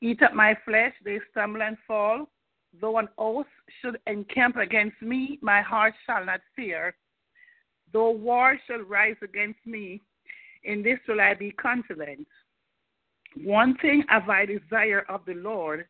eat 0.00 0.22
up 0.22 0.34
my 0.34 0.56
flesh, 0.64 0.92
they 1.04 1.20
stumble 1.30 1.62
and 1.62 1.76
fall. 1.86 2.28
Though 2.80 2.98
an 2.98 3.08
host 3.18 3.48
should 3.80 3.98
encamp 4.06 4.56
against 4.56 5.00
me, 5.02 5.38
my 5.42 5.60
heart 5.60 5.94
shall 6.06 6.24
not 6.24 6.40
fear. 6.56 6.94
Though 7.92 8.10
war 8.10 8.58
shall 8.66 8.80
rise 8.80 9.16
against 9.22 9.60
me, 9.66 10.00
in 10.64 10.82
this 10.82 10.98
will 11.06 11.20
I 11.20 11.34
be 11.34 11.50
confident. 11.52 12.26
One 13.44 13.76
thing 13.78 14.04
have 14.08 14.28
I 14.28 14.46
desire 14.46 15.04
of 15.08 15.20
the 15.26 15.34
Lord, 15.34 15.86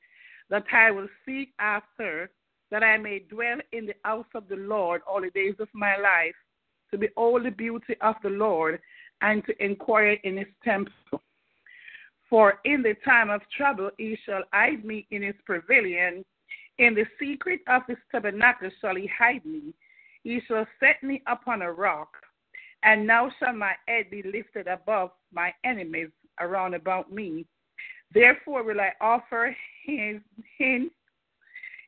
that 0.51 0.65
I 0.73 0.91
will 0.91 1.09
seek 1.25 1.53
after, 1.59 2.31
that 2.71 2.83
I 2.83 2.99
may 2.99 3.21
dwell 3.21 3.59
in 3.73 3.87
the 3.87 3.95
house 4.05 4.27
of 4.35 4.49
the 4.49 4.57
Lord 4.57 5.03
all 5.07 5.21
the 5.21 5.31
days 5.31 5.55
of 5.61 5.69
my 5.73 5.97
life, 5.97 6.35
to 6.91 6.99
behold 6.99 7.45
the 7.45 7.51
beauty 7.51 7.95
of 8.01 8.17
the 8.23 8.31
Lord, 8.31 8.81
and 9.23 9.45
to 9.47 9.65
inquire 9.65 10.19
in 10.25 10.37
his 10.37 10.49
temple. 10.63 11.23
For 12.29 12.61
in 12.65 12.83
the 12.83 12.95
time 13.05 13.31
of 13.31 13.41
trouble 13.57 13.91
he 13.99 14.17
shall 14.25 14.43
hide 14.53 14.85
me 14.85 15.07
in 15.11 15.23
his 15.23 15.35
pavilion. 15.47 16.25
In 16.79 16.95
the 16.95 17.05
secret 17.21 17.61
of 17.69 17.83
his 17.87 17.99
tabernacle 18.11 18.71
shall 18.81 18.97
he 18.97 19.07
hide 19.07 19.45
me. 19.45 19.75
He 20.25 20.41
shall 20.47 20.67
set 20.81 21.03
me 21.03 21.23
upon 21.27 21.63
a 21.63 21.73
rock. 21.73 22.09
And 22.83 23.07
now 23.07 23.31
shall 23.39 23.53
my 23.53 23.75
head 23.87 24.11
be 24.11 24.23
lifted 24.23 24.67
above 24.67 25.11
my 25.33 25.55
enemies 25.65 26.09
around 26.41 26.75
about 26.75 27.13
me. 27.13 27.47
Therefore 28.13 28.65
will 28.65 28.81
I 28.81 28.93
offer 29.01 29.57
his, 29.85 30.21
his, 30.59 30.83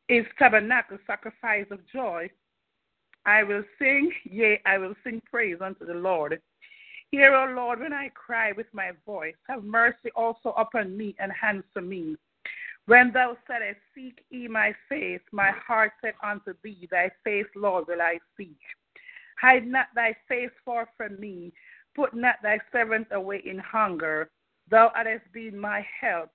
his 0.08 0.24
tabernacle 0.38 0.98
sacrifice 1.06 1.66
of 1.70 1.80
joy. 1.92 2.30
I 3.26 3.42
will 3.42 3.64
sing, 3.78 4.12
yea, 4.24 4.60
I 4.66 4.78
will 4.78 4.94
sing 5.02 5.20
praise 5.30 5.58
unto 5.60 5.86
the 5.86 5.94
Lord. 5.94 6.40
Hear, 7.14 7.32
O 7.32 7.54
Lord, 7.54 7.78
when 7.78 7.92
I 7.92 8.08
cry 8.08 8.50
with 8.50 8.66
my 8.72 8.90
voice. 9.06 9.36
Have 9.48 9.62
mercy 9.62 10.10
also 10.16 10.48
upon 10.58 10.96
me 10.96 11.14
and 11.20 11.30
answer 11.44 11.80
me. 11.80 12.16
When 12.86 13.12
thou 13.12 13.36
saidst, 13.46 13.78
Seek 13.94 14.24
ye 14.30 14.48
my 14.48 14.74
face, 14.88 15.20
my 15.30 15.52
heart 15.52 15.92
said 16.02 16.14
unto 16.24 16.54
thee, 16.64 16.88
Thy 16.90 17.12
face, 17.22 17.46
Lord, 17.54 17.86
will 17.86 18.02
I 18.02 18.18
seek. 18.36 18.58
Hide 19.40 19.64
not 19.64 19.86
thy 19.94 20.16
face 20.26 20.50
far 20.64 20.88
from 20.96 21.20
me. 21.20 21.52
Put 21.94 22.14
not 22.14 22.42
thy 22.42 22.58
servant 22.72 23.06
away 23.12 23.42
in 23.46 23.60
hunger. 23.60 24.28
Thou 24.68 24.90
hast 24.96 25.32
been 25.32 25.56
my 25.56 25.86
help. 26.00 26.30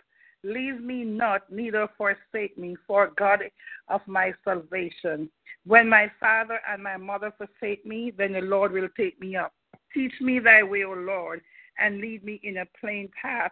Leave 0.45 0.79
me 0.79 1.03
not, 1.03 1.41
neither 1.51 1.89
forsake 1.97 2.57
me, 2.57 2.77
for 2.87 3.11
God 3.17 3.41
of 3.89 3.99
my 4.07 4.31
salvation. 4.45 5.29
When 5.65 5.89
my 5.89 6.09
father 6.21 6.61
and 6.65 6.81
my 6.81 6.95
mother 6.95 7.33
forsake 7.37 7.85
me, 7.85 8.13
then 8.17 8.31
the 8.31 8.39
Lord 8.39 8.71
will 8.71 8.87
take 8.95 9.19
me 9.19 9.35
up. 9.35 9.51
Teach 9.93 10.13
me 10.21 10.39
thy 10.39 10.63
way, 10.63 10.83
O 10.83 10.93
Lord, 10.93 11.41
and 11.77 11.99
lead 11.99 12.23
me 12.23 12.39
in 12.43 12.57
a 12.57 12.67
plain 12.79 13.09
path 13.19 13.51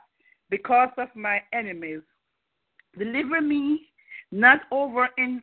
because 0.49 0.89
of 0.97 1.09
my 1.15 1.41
enemies. 1.53 2.01
Deliver 2.97 3.41
me 3.41 3.87
not 4.31 4.61
over 4.71 5.09
in 5.17 5.41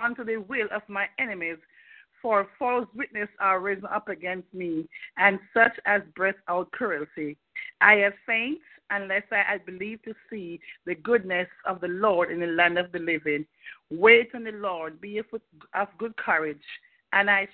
unto 0.00 0.24
the 0.24 0.36
will 0.36 0.68
of 0.72 0.82
my 0.88 1.06
enemies, 1.18 1.58
for 2.20 2.48
false 2.58 2.86
witnesses 2.94 3.34
are 3.40 3.60
risen 3.60 3.86
up 3.86 4.08
against 4.08 4.52
me, 4.52 4.88
and 5.16 5.38
such 5.54 5.72
as 5.86 6.02
breath 6.14 6.36
out 6.48 6.70
cruelty. 6.72 7.36
I 7.80 7.94
have 7.94 8.14
faint 8.26 8.60
unless 8.90 9.22
I 9.30 9.42
had 9.42 9.66
believed 9.66 10.04
to 10.04 10.14
see 10.30 10.60
the 10.86 10.94
goodness 10.94 11.48
of 11.66 11.80
the 11.80 11.88
Lord 11.88 12.30
in 12.30 12.40
the 12.40 12.46
land 12.46 12.78
of 12.78 12.90
the 12.92 12.98
living. 12.98 13.44
Wait 13.90 14.30
on 14.34 14.44
the 14.44 14.52
Lord, 14.52 15.00
be 15.00 15.18
of, 15.18 15.88
good 15.98 16.16
courage, 16.16 16.62
and 17.12 17.30
I 17.30 17.48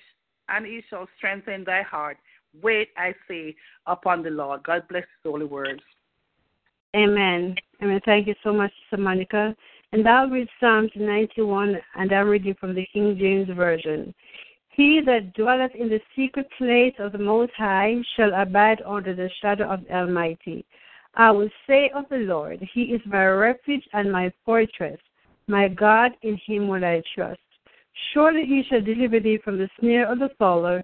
and 0.47 0.65
he 0.65 0.83
shall 0.89 1.07
strengthen 1.17 1.63
thy 1.63 1.81
heart. 1.81 2.17
Wait, 2.61 2.89
I 2.97 3.13
say, 3.27 3.55
upon 3.85 4.23
the 4.23 4.29
Lord. 4.29 4.63
God 4.63 4.87
bless 4.87 5.03
his 5.03 5.31
holy 5.31 5.45
words. 5.45 5.81
Amen. 6.95 7.55
Amen. 7.83 8.01
Thank 8.05 8.27
you 8.27 8.35
so 8.43 8.53
much, 8.53 8.71
Sister 8.83 9.01
Monica. 9.01 9.55
And 9.91 10.07
I'll 10.07 10.29
read 10.29 10.47
Psalms 10.59 10.91
91, 10.95 11.77
and 11.95 12.11
I'm 12.11 12.27
reading 12.27 12.55
from 12.59 12.73
the 12.73 12.87
King 12.93 13.17
James 13.19 13.49
Version. 13.55 14.13
He 14.69 15.01
that 15.05 15.33
dwelleth 15.33 15.73
in 15.73 15.87
the 15.87 16.01
secret 16.15 16.47
place 16.57 16.93
of 16.99 17.13
the 17.13 17.17
Most 17.17 17.53
High 17.57 17.95
shall 18.15 18.33
abide 18.33 18.81
under 18.85 19.15
the 19.15 19.29
shadow 19.41 19.69
of 19.69 19.85
the 19.85 19.95
Almighty. 19.95 20.65
I 21.15 21.31
will 21.31 21.49
say 21.65 21.89
of 21.95 22.05
the 22.09 22.17
Lord, 22.17 22.59
He 22.73 22.83
is 22.83 23.01
my 23.05 23.25
refuge 23.25 23.87
and 23.93 24.11
my 24.11 24.33
fortress. 24.43 24.99
My 25.47 25.69
God, 25.69 26.11
in 26.23 26.37
Him 26.45 26.67
will 26.67 26.83
I 26.83 27.01
trust. 27.13 27.39
Surely 28.13 28.45
He 28.45 28.63
shall 28.69 28.81
deliver 28.81 29.21
thee 29.21 29.39
from 29.43 29.57
the 29.57 29.69
snare 29.79 30.11
of 30.11 30.19
the 30.19 30.29
fowler 30.37 30.83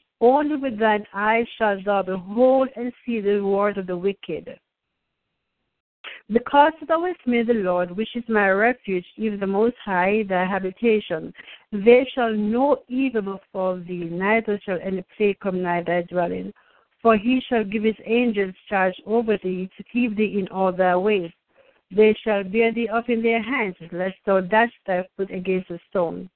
Only 0.21 0.55
with 0.55 0.77
thine 0.77 1.05
eyes 1.13 1.47
shalt 1.57 1.83
thou 1.83 2.03
behold 2.03 2.69
and 2.75 2.93
see 3.03 3.19
the 3.19 3.35
reward 3.35 3.79
of 3.79 3.87
the 3.87 3.97
wicked. 3.97 4.59
Because 6.31 6.73
thou 6.87 7.03
hast 7.05 7.25
made 7.25 7.47
the 7.47 7.55
Lord, 7.55 7.97
which 7.97 8.15
is 8.15 8.23
my 8.29 8.49
refuge, 8.51 9.05
even 9.17 9.39
the 9.39 9.47
Most 9.47 9.75
High, 9.83 10.23
thy 10.29 10.45
habitation, 10.45 11.33
there 11.71 12.05
shall 12.13 12.31
no 12.31 12.83
evil 12.87 13.21
befall 13.23 13.77
thee, 13.77 14.07
neither 14.11 14.59
shall 14.63 14.79
any 14.81 15.03
plague 15.17 15.39
come 15.39 15.61
nigh 15.63 15.81
thy 15.81 16.03
dwelling. 16.03 16.53
For 17.01 17.17
he 17.17 17.41
shall 17.41 17.63
give 17.63 17.83
his 17.83 17.95
angels 18.05 18.53
charge 18.69 19.01
over 19.07 19.37
thee, 19.37 19.69
to 19.75 19.83
keep 19.91 20.15
thee 20.15 20.37
in 20.39 20.47
all 20.49 20.71
thy 20.71 20.95
ways. 20.95 21.31
They 21.89 22.13
shall 22.23 22.43
bear 22.43 22.71
thee 22.71 22.87
up 22.87 23.09
in 23.09 23.23
their 23.23 23.41
hands, 23.41 23.75
lest 23.91 24.17
thou 24.25 24.41
dash 24.41 24.71
thy 24.85 25.05
foot 25.17 25.31
against 25.31 25.71
a 25.71 25.79
stone. 25.89 26.29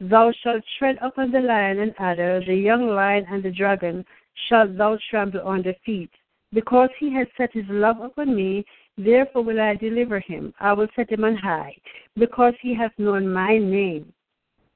Thou 0.00 0.32
shalt 0.32 0.64
tread 0.78 0.98
upon 1.00 1.30
the 1.30 1.40
lion 1.40 1.80
and 1.80 1.94
adder, 1.98 2.42
the 2.46 2.54
young 2.54 2.88
lion 2.88 3.26
and 3.30 3.42
the 3.42 3.50
dragon 3.50 4.04
shalt 4.48 4.76
thou 4.76 4.98
trample 5.10 5.46
under 5.46 5.74
feet. 5.84 6.10
Because 6.52 6.90
he 6.98 7.12
has 7.14 7.26
set 7.36 7.52
his 7.52 7.68
love 7.68 8.00
upon 8.00 8.34
me, 8.34 8.64
Therefore 8.98 9.42
will 9.42 9.60
I 9.60 9.76
deliver 9.76 10.20
him. 10.20 10.52
I 10.60 10.72
will 10.72 10.88
set 10.94 11.10
him 11.10 11.24
on 11.24 11.36
high, 11.36 11.76
because 12.16 12.54
he 12.60 12.74
hath 12.74 12.92
known 12.98 13.32
my 13.32 13.56
name. 13.56 14.12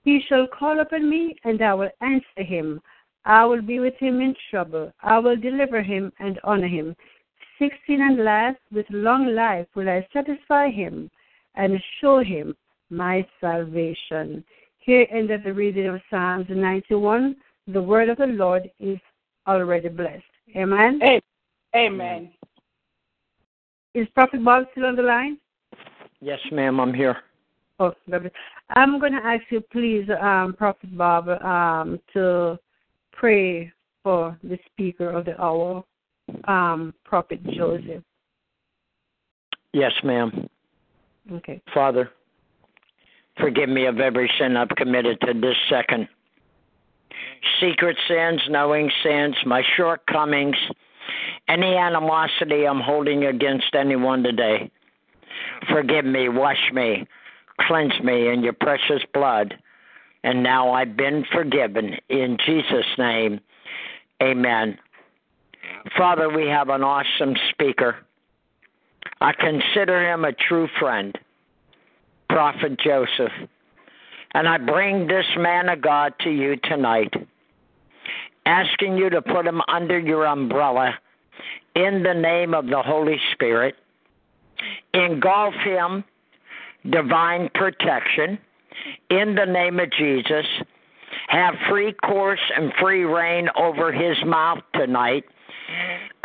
He 0.02 0.20
shall 0.20 0.46
call 0.46 0.80
upon 0.80 1.10
me, 1.10 1.36
and 1.44 1.60
I 1.60 1.74
will 1.74 1.90
answer 2.00 2.42
him. 2.42 2.80
I 3.24 3.44
will 3.44 3.62
be 3.62 3.80
with 3.80 3.96
him 3.96 4.20
in 4.20 4.34
trouble. 4.50 4.92
I 5.02 5.18
will 5.18 5.36
deliver 5.36 5.82
him 5.82 6.12
and 6.20 6.40
honor 6.44 6.68
him. 6.68 6.96
Sixteen 7.58 8.00
and 8.00 8.24
last, 8.24 8.60
with 8.72 8.86
long 8.90 9.34
life 9.34 9.66
will 9.74 9.88
I 9.88 10.06
satisfy 10.12 10.70
him 10.70 11.10
and 11.54 11.82
show 12.00 12.20
him 12.20 12.56
my 12.90 13.26
salvation. 13.40 14.44
Here 14.84 15.06
endeth 15.10 15.44
the 15.44 15.52
reading 15.54 15.86
of 15.86 16.00
Psalms 16.10 16.44
91. 16.50 17.36
The 17.68 17.80
word 17.80 18.10
of 18.10 18.18
the 18.18 18.26
Lord 18.26 18.70
is 18.78 18.98
already 19.46 19.88
blessed. 19.88 20.22
Amen. 20.54 21.00
Amen. 21.74 22.30
Is 23.94 24.06
Prophet 24.14 24.44
Bob 24.44 24.66
still 24.72 24.84
on 24.84 24.96
the 24.96 25.02
line? 25.02 25.38
Yes, 26.20 26.38
ma'am, 26.52 26.80
I'm 26.80 26.92
here. 26.92 27.16
Oh, 27.80 27.94
lovely. 28.06 28.30
I'm 28.76 29.00
going 29.00 29.12
to 29.12 29.24
ask 29.24 29.42
you, 29.48 29.62
please, 29.72 30.06
um, 30.20 30.54
Prophet 30.56 30.96
Bob, 30.96 31.28
um, 31.28 31.98
to 32.12 32.58
pray 33.12 33.72
for 34.02 34.38
the 34.44 34.58
speaker 34.66 35.08
of 35.08 35.24
the 35.24 35.40
hour, 35.40 35.82
um, 36.46 36.92
Prophet 37.04 37.42
Joseph. 37.54 38.02
Yes, 39.72 39.92
ma'am. 40.04 40.46
Okay. 41.32 41.62
Father, 41.72 42.10
forgive 43.38 43.68
me 43.68 43.86
of 43.86 44.00
every 44.00 44.30
sin 44.38 44.56
I've 44.56 44.68
committed 44.70 45.20
to 45.22 45.34
this 45.34 45.56
second. 45.68 46.08
Secret 47.60 47.96
sins, 48.08 48.40
knowing 48.48 48.90
sins, 49.02 49.36
my 49.44 49.62
shortcomings, 49.76 50.56
any 51.48 51.76
animosity 51.76 52.66
I'm 52.66 52.80
holding 52.80 53.24
against 53.24 53.74
anyone 53.74 54.22
today. 54.22 54.70
Forgive 55.70 56.04
me, 56.04 56.28
wash 56.28 56.70
me, 56.72 57.06
cleanse 57.60 58.00
me 58.02 58.28
in 58.28 58.42
your 58.42 58.54
precious 58.54 59.02
blood. 59.12 59.54
And 60.22 60.42
now 60.42 60.72
I've 60.72 60.96
been 60.96 61.24
forgiven. 61.32 61.96
In 62.08 62.38
Jesus' 62.46 62.86
name, 62.96 63.40
amen. 64.22 64.78
Father, 65.96 66.30
we 66.30 66.46
have 66.48 66.70
an 66.70 66.82
awesome 66.82 67.34
speaker. 67.50 67.96
I 69.20 69.32
consider 69.32 70.10
him 70.10 70.24
a 70.24 70.32
true 70.32 70.68
friend, 70.78 71.16
Prophet 72.34 72.76
Joseph. 72.80 73.30
And 74.34 74.48
I 74.48 74.58
bring 74.58 75.06
this 75.06 75.24
man 75.38 75.68
of 75.68 75.80
God 75.80 76.12
to 76.22 76.30
you 76.30 76.56
tonight, 76.64 77.14
asking 78.44 78.96
you 78.96 79.08
to 79.10 79.22
put 79.22 79.46
him 79.46 79.60
under 79.68 80.00
your 80.00 80.26
umbrella 80.26 80.98
in 81.76 82.02
the 82.02 82.12
name 82.12 82.52
of 82.52 82.66
the 82.66 82.82
Holy 82.82 83.20
Spirit. 83.32 83.76
Engulf 84.94 85.54
him, 85.64 86.02
divine 86.90 87.50
protection, 87.54 88.36
in 89.10 89.36
the 89.36 89.46
name 89.46 89.78
of 89.78 89.92
Jesus. 89.92 90.44
Have 91.28 91.54
free 91.70 91.92
course 92.04 92.42
and 92.56 92.72
free 92.80 93.04
reign 93.04 93.48
over 93.56 93.92
his 93.92 94.16
mouth 94.26 94.58
tonight. 94.74 95.22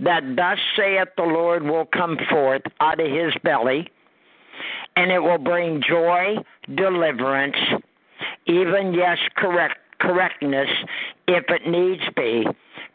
that 0.00 0.24
thus 0.34 0.58
saith 0.76 1.08
the 1.16 1.22
Lord 1.22 1.62
will 1.62 1.86
come 1.86 2.18
forth 2.28 2.62
out 2.80 2.98
of 2.98 3.06
his 3.06 3.32
belly, 3.44 3.88
and 4.96 5.10
it 5.10 5.18
will 5.18 5.38
bring 5.38 5.82
joy, 5.88 6.36
deliverance, 6.74 7.56
even 8.46 8.94
yes, 8.94 9.18
correct 9.36 9.78
correctness 9.98 10.68
if 11.26 11.44
it 11.48 11.66
needs 11.66 12.02
be. 12.14 12.46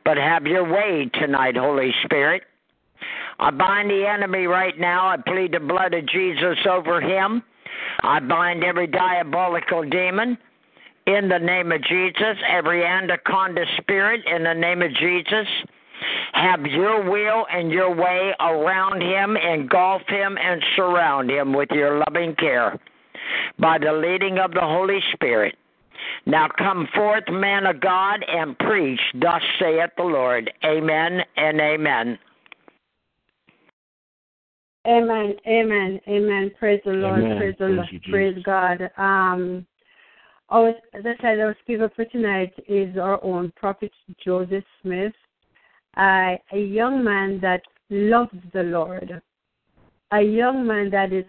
But 0.05 0.17
have 0.17 0.45
your 0.45 0.63
way 0.63 1.09
tonight, 1.13 1.57
Holy 1.57 1.91
Spirit. 2.03 2.43
I 3.39 3.49
bind 3.49 3.89
the 3.89 4.07
enemy 4.07 4.45
right 4.45 4.79
now. 4.79 5.07
I 5.07 5.17
plead 5.17 5.53
the 5.53 5.59
blood 5.59 5.93
of 5.93 6.05
Jesus 6.07 6.57
over 6.69 7.01
him. 7.01 7.41
I 8.03 8.19
bind 8.19 8.63
every 8.63 8.87
diabolical 8.87 9.83
demon 9.83 10.37
in 11.07 11.27
the 11.27 11.39
name 11.39 11.71
of 11.71 11.83
Jesus, 11.83 12.37
every 12.47 12.85
anaconda 12.85 13.65
spirit 13.77 14.21
in 14.25 14.43
the 14.43 14.53
name 14.53 14.81
of 14.81 14.93
Jesus. 14.93 15.47
Have 16.33 16.65
your 16.65 17.09
will 17.09 17.45
and 17.51 17.71
your 17.71 17.93
way 17.93 18.33
around 18.39 19.01
him, 19.01 19.37
engulf 19.37 20.01
him, 20.07 20.37
and 20.37 20.61
surround 20.75 21.29
him 21.29 21.53
with 21.53 21.69
your 21.71 21.99
loving 21.99 22.35
care 22.35 22.79
by 23.59 23.77
the 23.77 23.91
leading 23.91 24.39
of 24.39 24.51
the 24.51 24.61
Holy 24.61 24.99
Spirit. 25.13 25.55
Now 26.25 26.47
come 26.57 26.87
forth, 26.95 27.23
man 27.29 27.65
of 27.65 27.79
God, 27.79 28.23
and 28.27 28.57
preach, 28.59 28.99
thus 29.19 29.41
saith 29.59 29.91
the 29.97 30.03
Lord. 30.03 30.51
Amen 30.63 31.21
and 31.37 31.59
amen. 31.59 32.17
Amen. 34.87 35.35
Amen. 35.47 35.99
Amen. 36.07 36.51
Praise 36.57 36.81
the 36.85 36.91
Lord. 36.91 37.19
Amen. 37.19 37.37
Praise 37.37 37.55
the 37.59 37.65
Lord. 37.67 37.87
you, 37.91 37.99
Praise 38.11 38.43
God. 38.43 38.89
Um, 38.97 39.65
our, 40.49 40.69
as 40.69 41.05
I 41.05 41.13
said, 41.21 41.39
our 41.39 41.55
speaker 41.61 41.89
for 41.95 42.05
tonight 42.05 42.51
is 42.67 42.97
our 42.97 43.23
own 43.23 43.53
Prophet 43.55 43.91
Joseph 44.23 44.63
Smith, 44.81 45.13
uh, 45.97 46.35
a 46.51 46.57
young 46.57 47.03
man 47.03 47.39
that 47.41 47.61
loves 47.89 48.37
the 48.53 48.63
Lord, 48.63 49.21
a 50.11 50.21
young 50.21 50.65
man 50.65 50.89
that 50.91 51.11
is 51.11 51.25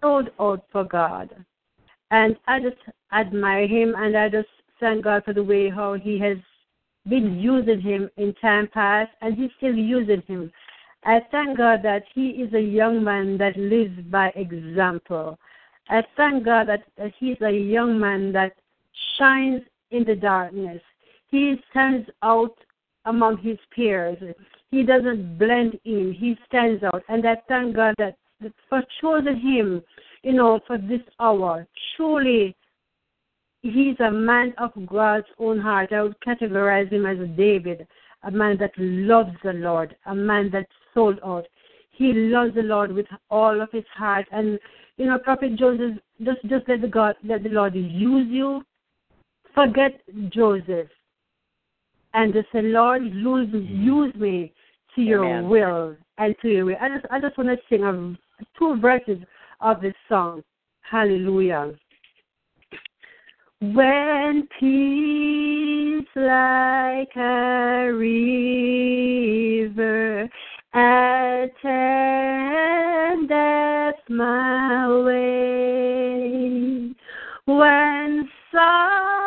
sold 0.00 0.30
out 0.40 0.64
for 0.72 0.84
God. 0.84 1.30
And 2.10 2.36
I 2.46 2.60
just 2.60 2.76
admire 3.12 3.66
him 3.66 3.94
and 3.96 4.16
I 4.16 4.28
just 4.28 4.48
thank 4.80 5.04
God 5.04 5.24
for 5.24 5.32
the 5.32 5.44
way 5.44 5.70
how 5.70 5.94
he 5.94 6.18
has 6.20 6.38
been 7.08 7.38
using 7.38 7.80
him 7.80 8.10
in 8.16 8.34
time 8.34 8.68
past 8.72 9.10
and 9.20 9.36
he's 9.36 9.50
still 9.56 9.74
using 9.74 10.22
him. 10.26 10.52
I 11.04 11.20
thank 11.30 11.56
God 11.56 11.80
that 11.82 12.04
he 12.14 12.28
is 12.28 12.52
a 12.52 12.60
young 12.60 13.02
man 13.02 13.38
that 13.38 13.56
lives 13.56 13.98
by 14.10 14.28
example. 14.30 15.38
I 15.88 16.02
thank 16.16 16.44
God 16.44 16.68
that, 16.68 16.84
that 16.98 17.12
he's 17.18 17.40
a 17.40 17.50
young 17.50 17.98
man 17.98 18.32
that 18.32 18.52
shines 19.18 19.62
in 19.90 20.04
the 20.04 20.14
darkness. 20.14 20.82
He 21.28 21.56
stands 21.70 22.08
out 22.22 22.54
among 23.10 23.38
his 23.38 23.58
peers. 23.74 24.16
He 24.70 24.82
doesn't 24.82 25.38
blend 25.38 25.78
in. 25.84 26.14
He 26.18 26.36
stands 26.46 26.82
out. 26.82 27.02
And 27.08 27.26
I 27.26 27.36
thank 27.48 27.76
God 27.76 27.94
that, 27.98 28.16
for 28.68 28.82
choosing 29.00 29.38
him, 29.38 29.82
you 30.22 30.32
know, 30.32 30.60
for 30.66 30.78
this 30.78 31.00
hour. 31.18 31.66
Truly, 31.96 32.56
he's 33.62 33.98
a 34.00 34.10
man 34.10 34.54
of 34.58 34.70
God's 34.86 35.26
own 35.38 35.60
heart. 35.60 35.92
I 35.92 36.02
would 36.02 36.20
categorize 36.26 36.90
him 36.90 37.04
as 37.04 37.18
a 37.18 37.26
David, 37.26 37.86
a 38.22 38.30
man 38.30 38.56
that 38.58 38.72
loves 38.78 39.36
the 39.42 39.52
Lord, 39.52 39.96
a 40.06 40.14
man 40.14 40.50
that's 40.52 40.72
sold 40.94 41.18
out. 41.24 41.46
He 41.90 42.12
loves 42.12 42.54
the 42.54 42.62
Lord 42.62 42.92
with 42.92 43.06
all 43.28 43.60
of 43.60 43.70
his 43.72 43.84
heart. 43.94 44.26
And 44.32 44.58
you 44.96 45.06
know, 45.06 45.18
Prophet 45.18 45.56
Joseph, 45.56 45.98
just 46.22 46.42
just 46.42 46.68
let 46.68 46.80
the 46.80 46.88
God 46.88 47.16
let 47.24 47.42
the 47.42 47.50
Lord 47.50 47.74
use 47.74 48.28
you. 48.30 48.62
Forget 49.54 50.00
Joseph. 50.30 50.88
And 52.12 52.32
just 52.32 52.48
say, 52.52 52.62
Lord, 52.62 53.04
use 53.04 53.48
mm-hmm. 53.48 53.82
use 53.82 54.14
me 54.16 54.52
to 54.96 55.02
your 55.02 55.24
Amen. 55.24 55.48
will 55.48 55.96
and 56.18 56.34
to 56.42 56.48
your 56.48 56.64
will. 56.64 56.76
I 56.80 56.88
just 56.88 57.06
I 57.10 57.20
just 57.20 57.38
want 57.38 57.50
to 57.50 57.56
sing 57.68 57.84
a, 57.84 58.16
two 58.58 58.76
verses 58.80 59.18
of 59.60 59.80
this 59.80 59.94
song. 60.08 60.42
Hallelujah. 60.82 61.72
When 63.60 64.48
peace 64.58 66.08
like 66.16 67.14
a 67.14 67.92
river 67.92 68.30
attendeth 70.74 71.60
my 74.08 74.88
way, 75.04 76.94
when 77.44 78.28
sorrows 78.50 79.19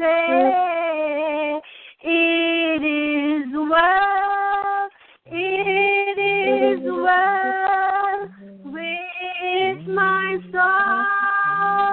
say, 0.00 1.60
it 2.02 2.82
is 2.82 3.52
well, 3.52 4.88
it 5.26 6.18
is 6.18 6.80
well 6.84 8.28
with 8.64 9.80
my 9.88 10.38
soul. 10.52 11.90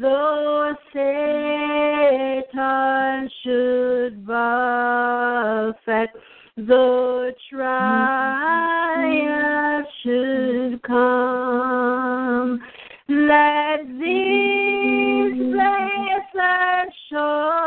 Though 0.00 0.74
Satan 0.92 1.60
should 3.42 4.14
buffet, 4.26 6.10
though 6.58 7.30
trial 7.50 8.26
should 10.02 10.82
come, 10.82 12.60
let 13.08 13.78
this 13.98 15.32
blessed 15.52 15.95
assurance 16.36 17.66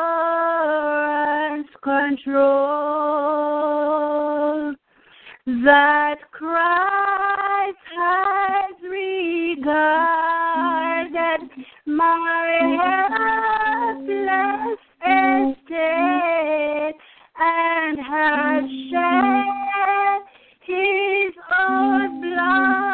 control 1.84 3.00
that 5.46 6.18
Christ 6.32 7.78
has 7.98 8.76
regarded 8.90 9.70
my 11.86 12.60
helpless 13.98 14.80
estate 15.02 17.00
and 17.40 18.00
has 18.00 18.64
shed 18.92 20.22
his 20.62 21.34
own 21.60 22.22
blood 22.22 22.89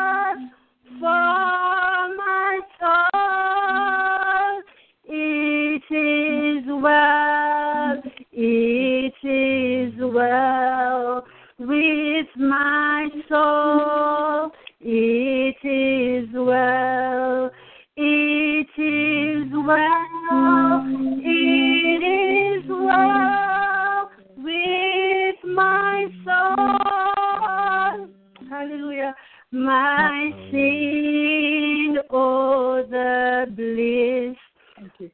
it 9.05 9.13
is 9.27 9.93
well 9.99 11.23
with 11.59 12.27
my 12.37 13.07
soul. 13.29 14.51
It 14.81 15.57
is 15.63 16.27
well, 16.33 17.51
it 17.95 18.67
is 18.77 19.51
well, 19.53 20.83
it 21.21 22.01
is 22.03 22.65
well 22.67 24.09
with 24.37 25.35
my 25.53 26.07
soul. 26.25 28.07
Hallelujah. 28.49 29.13
My 29.51 30.31
sin, 30.49 31.97
oh, 32.09 32.83
the 32.89 33.45
bliss 33.55 34.37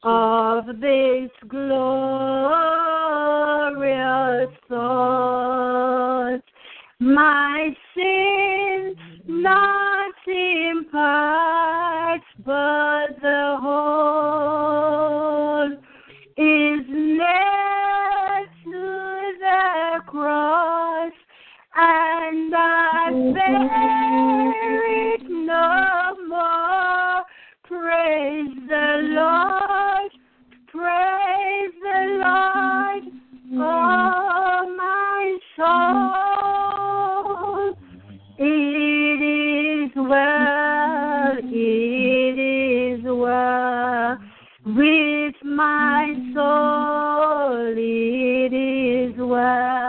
of 0.03 0.65
this 0.79 1.31
glorious 1.47 1.71
thought. 4.69 6.41
My 6.99 7.75
sin 7.95 8.95
not 9.27 10.13
in 10.27 10.85
part, 10.91 12.21
but 12.45 13.19
the 13.21 13.57
whole 13.59 14.91
is 16.37 16.85
nailed 16.87 18.49
to 18.65 19.31
the 19.39 20.01
cross, 20.05 21.13
and 21.75 22.53
I 22.55 23.09
bear 23.33 24.00
well, 40.11 41.37
it 41.41 42.37
is 42.37 43.01
well 43.05 44.17
with 44.65 45.35
my 45.45 46.13
soul. 46.35 47.73
It 47.77 48.53
is 48.53 49.15
well, 49.17 49.80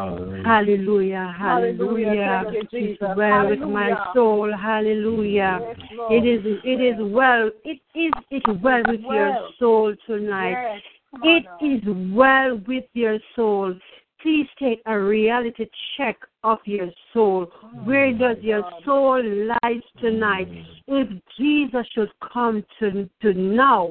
Hallelujah. 0.00 0.42
Hallelujah. 0.44 1.34
Hallelujah. 1.38 2.42
Thank 2.44 2.54
you, 2.54 2.60
It's 2.62 2.70
Jesus. 2.70 3.08
well 3.16 3.48
with 3.50 3.60
my 3.60 4.12
soul. 4.14 4.50
Hallelujah. 4.56 5.60
Yes, 5.60 5.76
It 6.10 6.26
is 6.26 6.58
it 6.64 6.80
is 6.80 6.96
well. 6.98 7.50
It 7.64 7.80
is 7.94 8.12
it 8.30 8.62
well 8.62 8.82
with 8.88 9.00
your 9.00 9.48
soul 9.58 9.94
tonight. 10.06 10.52
Yes. 10.52 10.80
Come 11.10 11.22
It 11.24 11.44
now. 11.44 11.68
is 11.74 12.14
well 12.14 12.60
with 12.66 12.84
your 12.94 13.18
soul. 13.36 13.74
Please 14.22 14.46
take 14.58 14.82
a 14.86 14.98
reality 14.98 15.66
check 15.96 16.16
of 16.44 16.58
your 16.64 16.90
soul. 17.12 17.50
Oh, 17.50 17.66
where 17.84 18.12
does 18.12 18.36
your 18.42 18.62
soul 18.84 19.22
lie 19.24 19.80
tonight? 19.98 20.48
Mm. 20.48 20.64
If 20.88 21.08
Jesus 21.38 21.86
should 21.94 22.10
come 22.32 22.62
to, 22.78 23.08
to 23.22 23.32
now, 23.32 23.86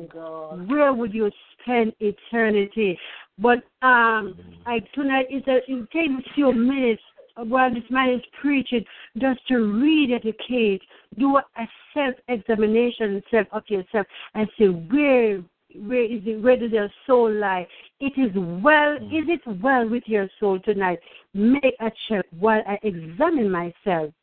where 0.68 0.93
would 0.93 1.14
you 1.14 1.32
spend 1.62 1.93
eternity? 1.99 2.97
But 3.38 3.60
um, 3.82 4.36
I 4.66 4.80
tonight 4.93 5.28
is 5.32 5.43
a 5.47 5.57
it 5.68 5.91
takes 5.91 6.14
a 6.14 6.34
few 6.34 6.51
minutes 6.51 7.01
while 7.36 7.74
this 7.74 7.84
man 7.89 8.10
is 8.10 8.22
preaching 8.41 8.84
just 9.18 9.39
to 9.47 9.57
read 9.57 10.12
educate, 10.14 10.82
do 11.18 11.38
a 11.38 11.68
self 11.93 12.16
examination 12.28 13.22
self 13.32 13.47
of 13.51 13.64
yourself 13.68 14.05
and 14.34 14.47
say 14.57 14.66
where 14.66 15.41
where 15.76 16.03
is 16.03 16.22
it 16.26 16.41
where 16.41 16.57
does 16.57 16.72
your 16.72 16.89
soul 17.05 17.32
lie? 17.32 17.68
It 17.99 18.14
is 18.18 18.32
well 18.36 18.95
is 18.95 19.26
it 19.28 19.41
well 19.62 19.88
with 19.88 20.03
your 20.05 20.28
soul 20.39 20.60
tonight? 20.60 20.99
Make 21.34 21.76
a 21.80 21.91
check 22.07 22.26
while 22.39 22.62
I 22.68 22.78
examine 22.84 23.51
myself 23.51 24.14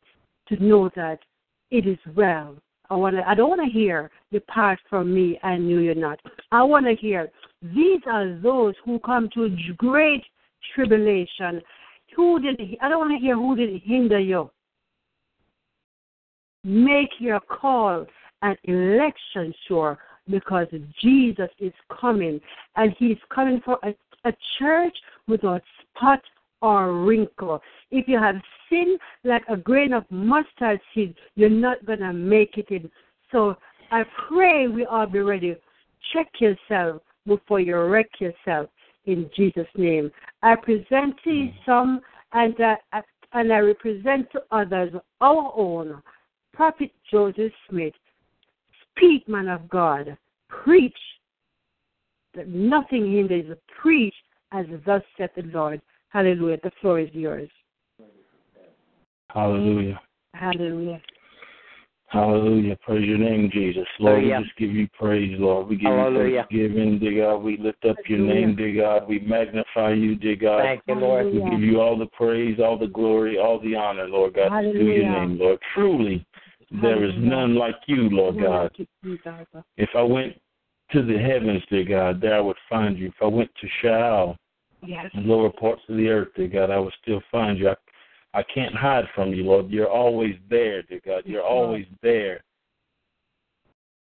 to 0.49 0.63
know 0.63 0.89
that 0.95 1.19
it 1.71 1.87
is 1.87 1.99
well. 2.15 2.55
I 2.89 2.95
wanna 2.95 3.23
I 3.27 3.35
don't 3.35 3.49
wanna 3.49 3.69
hear 3.71 4.09
depart 4.31 4.79
from 4.89 5.13
me, 5.13 5.39
I 5.43 5.57
knew 5.57 5.79
you 5.79 5.95
not. 5.95 6.19
I 6.51 6.63
wanna 6.63 6.93
hear 6.93 7.29
these 7.61 8.01
are 8.07 8.39
those 8.41 8.75
who 8.85 8.99
come 8.99 9.29
to 9.33 9.49
great 9.77 10.23
tribulation. 10.75 11.61
Who 12.15 12.39
did 12.39 12.59
I 12.81 12.89
don't 12.89 12.99
wanna 12.99 13.19
hear 13.19 13.35
who 13.35 13.55
did 13.55 13.81
hinder 13.83 14.19
you. 14.19 14.49
Make 16.63 17.09
your 17.19 17.39
call 17.39 18.05
an 18.41 18.55
election 18.63 19.53
sure 19.67 19.97
because 20.29 20.67
Jesus 21.01 21.49
is 21.59 21.73
coming 22.01 22.39
and 22.75 22.93
he's 22.97 23.17
coming 23.33 23.61
for 23.63 23.79
a, 23.83 23.95
a 24.27 24.33
church 24.59 24.95
without 25.27 25.61
spot 25.95 26.21
or 26.61 26.93
wrinkle. 27.03 27.61
If 27.91 28.07
you 28.07 28.17
have 28.19 28.35
sin 28.69 28.97
like 29.23 29.43
a 29.49 29.57
grain 29.57 29.93
of 29.93 30.05
mustard 30.09 30.79
seed, 30.93 31.15
you're 31.35 31.49
not 31.49 31.85
going 31.85 31.99
to 31.99 32.13
make 32.13 32.57
it 32.57 32.69
in. 32.69 32.89
So 33.31 33.55
I 33.91 34.03
pray 34.27 34.67
we 34.67 34.85
all 34.85 35.05
be 35.05 35.19
ready. 35.19 35.55
Check 36.13 36.27
yourself 36.39 37.01
before 37.25 37.59
you 37.59 37.77
wreck 37.77 38.09
yourself 38.19 38.69
in 39.05 39.29
Jesus' 39.35 39.67
name. 39.75 40.11
I 40.41 40.55
present 40.55 41.15
to 41.23 41.31
you 41.31 41.51
some 41.65 42.01
and, 42.33 42.59
uh, 42.59 42.75
and 43.33 43.53
I 43.53 43.59
represent 43.59 44.31
to 44.31 44.41
others 44.51 44.93
our 45.21 45.53
own 45.55 46.01
Prophet 46.53 46.91
Joseph 47.11 47.53
Smith. 47.69 47.93
Speak, 48.91 49.27
man 49.27 49.47
of 49.47 49.69
God. 49.69 50.17
Preach 50.49 50.97
that 52.35 52.47
nothing 52.47 53.11
hinders. 53.11 53.55
Preach 53.81 54.15
as 54.51 54.65
thus 54.85 55.01
saith 55.17 55.31
the 55.35 55.43
Lord. 55.43 55.81
Hallelujah. 56.09 56.57
The 56.63 56.71
floor 56.81 56.99
is 56.99 57.09
yours. 57.13 57.49
Hallelujah. 59.29 59.99
Hallelujah. 60.33 61.01
Hallelujah. 62.07 62.77
Praise 62.85 63.05
your 63.05 63.17
name, 63.17 63.49
Jesus. 63.51 63.85
Lord, 63.99 64.15
Hallelujah. 64.15 64.37
we 64.37 64.43
just 64.45 64.57
give 64.57 64.71
you 64.71 64.87
praise, 64.97 65.35
Lord. 65.37 65.67
We 65.67 65.75
give 65.75 65.91
Hallelujah. 65.91 66.47
you 66.49 66.59
thanksgiving, 66.69 66.99
dear 66.99 67.25
God. 67.25 67.43
We 67.43 67.57
lift 67.57 67.83
up 67.83 67.97
your 68.07 68.19
name, 68.19 68.55
dear 68.55 68.73
God. 68.81 69.09
We 69.09 69.19
magnify 69.19 69.91
you, 69.91 70.15
dear 70.15 70.37
God. 70.37 70.61
Thank 70.61 70.83
you, 70.87 70.95
Lord. 70.95 71.25
We 71.33 71.41
give 71.41 71.59
you 71.59 71.81
all 71.81 71.97
the 71.97 72.05
praise, 72.05 72.59
all 72.63 72.77
the 72.77 72.87
glory, 72.87 73.37
all 73.37 73.59
the 73.59 73.75
honor, 73.75 74.07
Lord 74.07 74.35
God, 74.35 74.47
to 74.47 74.61
your 74.63 75.03
Hallelujah. 75.03 75.09
name, 75.09 75.37
Lord. 75.37 75.59
Truly, 75.73 76.25
there 76.81 77.03
is 77.03 77.11
Hallelujah. 77.11 77.29
none 77.29 77.55
like 77.55 77.75
you, 77.87 78.09
Lord 78.09 78.39
God. 78.39 78.71
If 79.75 79.89
I 79.93 80.01
went 80.01 80.33
to 80.91 81.05
the 81.05 81.17
heavens, 81.17 81.61
dear 81.69 81.83
God, 81.83 82.21
there 82.21 82.35
I 82.35 82.39
would 82.39 82.57
find 82.69 82.97
you. 82.97 83.07
If 83.07 83.15
I 83.21 83.25
went 83.25 83.51
to 83.59 83.67
Sheol, 83.81 84.37
Yes. 84.87 85.11
lower 85.13 85.51
parts 85.51 85.81
of 85.89 85.97
the 85.97 86.07
earth, 86.07 86.29
dear 86.35 86.47
God, 86.47 86.71
I 86.71 86.79
will 86.79 86.93
still 87.01 87.21
find 87.31 87.59
you. 87.59 87.69
I, 87.69 87.75
I 88.33 88.43
can't 88.43 88.73
hide 88.73 89.05
from 89.13 89.33
you, 89.33 89.43
Lord. 89.43 89.69
You're 89.69 89.89
always 89.89 90.35
there, 90.49 90.81
dear 90.83 91.01
God. 91.05 91.23
You're 91.25 91.43
always 91.43 91.85
there 92.01 92.41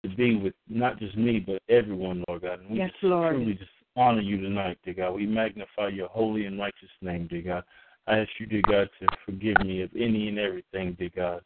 to 0.05 0.09
be 0.17 0.37
with 0.37 0.55
not 0.69 0.99
just 0.99 1.17
me, 1.17 1.41
but 1.41 1.63
everyone, 1.69 2.25
Lord 2.29 2.43
God. 2.43 2.61
And 2.61 2.71
we 2.71 2.79
Yes, 2.79 2.91
just 2.93 3.03
Lord. 3.03 3.35
truly 3.35 3.55
just 3.55 3.71
honor 3.97 4.21
you 4.21 4.41
tonight, 4.41 4.79
dear 4.85 4.95
God. 4.95 5.15
We 5.15 5.27
magnify 5.27 5.89
your 5.89 6.09
holy 6.09 6.47
and 6.47 6.59
righteous 6.59 6.91
name, 7.03 7.27
dear 7.27 7.43
God. 7.43 7.65
I 8.07 8.19
ask 8.19 8.31
you, 8.39 8.47
dear 8.47 8.63
God, 8.63 8.89
to 9.01 9.07
forgive 9.27 9.59
me 9.65 9.83
of 9.83 9.91
any 9.97 10.29
and 10.29 10.39
everything, 10.39 10.97
dear 10.99 11.11
God, 11.15 11.43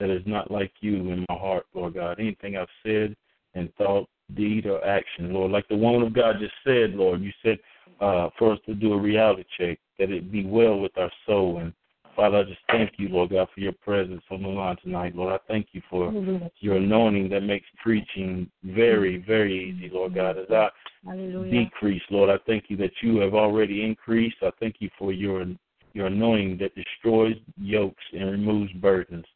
that 0.00 0.10
is 0.10 0.22
not 0.26 0.50
like 0.50 0.72
you 0.80 0.96
in 1.10 1.26
my 1.28 1.36
heart, 1.36 1.66
Lord 1.74 1.94
God. 1.94 2.18
Anything 2.18 2.56
I've 2.56 2.66
said, 2.84 3.14
in 3.54 3.68
thought, 3.76 4.08
deed, 4.34 4.66
or 4.66 4.84
action, 4.84 5.32
Lord. 5.32 5.52
Like 5.52 5.68
the 5.68 5.76
woman 5.76 6.02
of 6.02 6.14
God 6.14 6.36
just 6.40 6.54
said, 6.64 6.94
Lord, 6.94 7.20
you 7.20 7.30
said 7.42 7.58
uh, 8.00 8.30
for 8.38 8.52
us 8.52 8.58
to 8.66 8.74
do 8.74 8.92
a 8.92 9.00
reality 9.00 9.44
check, 9.58 9.78
that 9.98 10.10
it 10.10 10.32
be 10.32 10.44
well 10.44 10.78
with 10.78 10.96
our 10.96 11.10
soul. 11.26 11.58
And 11.58 11.72
Father, 12.16 12.38
I 12.38 12.42
just 12.44 12.60
thank 12.68 12.92
you, 12.98 13.08
Lord 13.08 13.30
God, 13.30 13.48
for 13.54 13.60
your 13.60 13.72
presence 13.72 14.22
on 14.30 14.42
the 14.42 14.48
line 14.48 14.76
tonight, 14.82 15.16
Lord. 15.16 15.32
I 15.32 15.38
thank 15.48 15.68
you 15.72 15.82
for 15.88 16.12
your 16.60 16.76
anointing 16.76 17.30
that 17.30 17.40
makes 17.42 17.66
preaching 17.82 18.50
very, 18.64 19.18
very 19.26 19.70
easy, 19.70 19.90
Lord 19.92 20.14
God. 20.14 20.38
As 20.38 20.46
I 20.50 20.68
Hallelujah. 21.06 21.64
decrease, 21.64 22.02
Lord, 22.10 22.30
I 22.30 22.36
thank 22.46 22.64
you 22.68 22.76
that 22.78 22.92
you 23.02 23.16
have 23.18 23.34
already 23.34 23.84
increased. 23.84 24.36
I 24.42 24.50
thank 24.60 24.76
you 24.80 24.90
for 24.98 25.12
your 25.12 25.46
your 25.94 26.06
anointing 26.06 26.58
that 26.58 26.74
destroys 26.74 27.36
yokes 27.58 28.02
and 28.12 28.30
removes 28.30 28.72
burdens. 28.74 29.26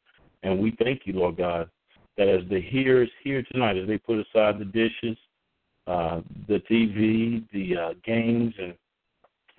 And 0.43 0.59
we 0.59 0.75
thank 0.83 1.03
you, 1.05 1.13
Lord 1.13 1.37
God, 1.37 1.69
that 2.17 2.29
as 2.29 2.49
the 2.49 2.61
hearers 2.61 3.11
here 3.23 3.43
tonight, 3.53 3.77
as 3.77 3.87
they 3.87 3.99
put 3.99 4.19
aside 4.19 4.59
the 4.59 4.65
dishes, 4.65 5.19
uh, 5.87 6.20
the 6.49 6.61
TV, 6.70 7.45
the 7.53 7.76
uh, 7.76 7.95
games, 8.05 8.55
and 8.59 8.74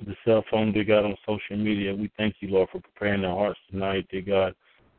the 0.05 0.15
cell 0.25 0.43
phone, 0.51 0.71
dear 0.71 0.83
God, 0.83 1.05
on 1.05 1.15
social 1.25 1.57
media, 1.57 1.93
we 1.93 2.11
thank 2.17 2.35
you, 2.39 2.49
Lord, 2.49 2.69
for 2.71 2.81
preparing 2.81 3.25
our 3.25 3.35
hearts 3.35 3.59
tonight, 3.71 4.07
dear 4.11 4.21
God. 4.21 4.53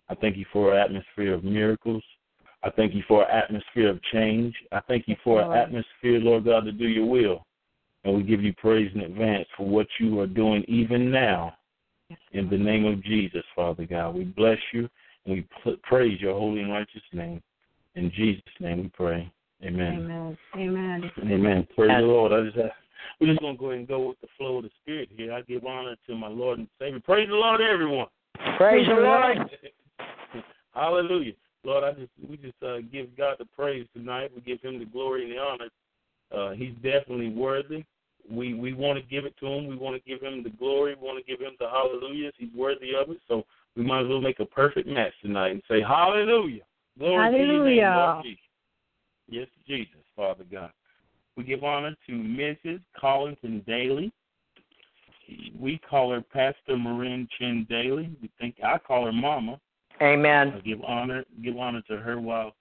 I 0.08 0.14
thank 0.14 0.36
you 0.36 0.46
for 0.52 0.74
an 0.74 0.80
atmosphere 0.80 1.34
of 1.34 1.44
miracles. 1.44 2.02
I 2.64 2.70
thank 2.70 2.94
you 2.94 3.02
for 3.06 3.22
an 3.22 3.30
atmosphere 3.30 3.90
of 3.90 4.02
change. 4.12 4.54
I 4.72 4.80
thank 4.88 5.06
you 5.06 5.16
for 5.22 5.40
an 5.40 5.52
atmosphere, 5.56 6.18
Lord 6.18 6.46
God, 6.46 6.64
to 6.64 6.72
do 6.72 6.88
your 6.88 7.06
will. 7.06 7.44
And 8.04 8.16
we 8.16 8.22
give 8.22 8.42
you 8.42 8.52
praise 8.54 8.90
in 8.94 9.02
advance 9.02 9.46
for 9.56 9.66
what 9.66 9.86
you 10.00 10.18
are 10.20 10.26
doing 10.26 10.64
even 10.66 11.10
now. 11.10 11.54
In 12.32 12.48
the 12.48 12.56
name 12.56 12.86
of 12.86 13.04
Jesus, 13.04 13.44
Father 13.54 13.84
God, 13.84 14.14
we 14.14 14.24
bless 14.24 14.58
you 14.72 14.88
and 15.26 15.34
we 15.34 15.76
praise 15.82 16.20
your 16.20 16.34
holy 16.34 16.62
and 16.62 16.72
righteous 16.72 17.02
name. 17.12 17.42
In 17.94 18.10
Jesus' 18.10 18.42
name 18.60 18.82
we 18.82 18.88
pray. 18.88 19.30
Amen. 19.64 19.94
Amen. 19.94 20.38
Amen. 20.56 21.10
Amen. 21.24 21.68
Praise 21.74 21.90
the 22.00 22.06
Lord. 22.06 22.32
I 22.32 22.44
just 22.44 22.56
have, 22.56 22.70
we're 23.20 23.28
just 23.28 23.40
gonna 23.40 23.56
go 23.56 23.66
ahead 23.66 23.80
and 23.80 23.88
go 23.88 24.08
with 24.08 24.20
the 24.20 24.28
flow 24.36 24.58
of 24.58 24.64
the 24.64 24.70
Spirit 24.82 25.08
here. 25.16 25.32
I 25.32 25.40
give 25.42 25.64
honor 25.66 25.96
to 26.06 26.14
my 26.14 26.28
Lord 26.28 26.58
and 26.58 26.68
Savior. 26.78 27.00
Praise 27.00 27.28
the 27.28 27.34
Lord, 27.34 27.60
everyone. 27.60 28.06
Praise 28.56 28.86
the 28.86 28.94
Lord. 28.94 29.50
Hallelujah. 30.74 31.32
Lord, 31.64 31.82
I 31.82 31.92
just 31.92 32.10
we 32.28 32.36
just 32.36 32.62
uh, 32.62 32.78
give 32.92 33.16
God 33.16 33.36
the 33.38 33.46
praise 33.46 33.86
tonight. 33.94 34.30
We 34.34 34.42
give 34.42 34.60
Him 34.60 34.78
the 34.78 34.84
glory 34.84 35.24
and 35.24 35.32
the 35.32 35.38
honor. 35.38 35.68
Uh, 36.30 36.54
he's 36.54 36.74
definitely 36.76 37.30
worthy. 37.30 37.84
We 38.30 38.54
we 38.54 38.74
want 38.74 38.98
to 38.98 39.04
give 39.04 39.24
it 39.24 39.34
to 39.40 39.46
Him. 39.46 39.66
We 39.66 39.76
want 39.76 39.96
to 39.96 40.08
give 40.08 40.22
Him 40.22 40.44
the 40.44 40.50
glory. 40.50 40.94
We 40.94 41.06
want 41.06 41.24
to 41.24 41.30
give 41.30 41.40
Him 41.40 41.56
the 41.58 41.68
hallelujahs. 41.68 42.34
He's 42.38 42.54
worthy 42.54 42.92
of 42.94 43.10
it. 43.10 43.18
So 43.26 43.44
we 43.76 43.82
might 43.82 44.02
as 44.02 44.08
well 44.08 44.20
make 44.20 44.38
a 44.38 44.44
perfect 44.44 44.86
match 44.86 45.14
tonight 45.20 45.50
and 45.50 45.62
say 45.68 45.80
Hallelujah. 45.80 46.62
Glory 46.96 47.30
to 47.30 47.36
your 47.36 47.64
name, 47.64 47.94
Lord 47.94 48.24
Jesus. 48.24 48.47
Yes, 49.28 49.48
Jesus, 49.66 50.00
Father 50.16 50.44
God. 50.50 50.70
We 51.36 51.44
give 51.44 51.62
honor 51.62 51.94
to 52.06 52.12
Mrs. 52.12 52.80
Collington 53.00 53.64
Daly. 53.66 54.10
We 55.58 55.78
call 55.88 56.10
her 56.10 56.22
Pastor 56.22 56.76
Marin 56.76 57.28
Chin 57.38 57.66
Daly. 57.68 58.10
We 58.22 58.30
think 58.40 58.56
I 58.64 58.78
call 58.78 59.04
her 59.04 59.12
Mama. 59.12 59.60
Amen. 60.00 60.54
I 60.56 60.60
give 60.60 60.82
honor 60.82 61.24
give 61.44 61.56
honor 61.58 61.82
to 61.88 61.98
her 61.98 62.18
while 62.18 62.54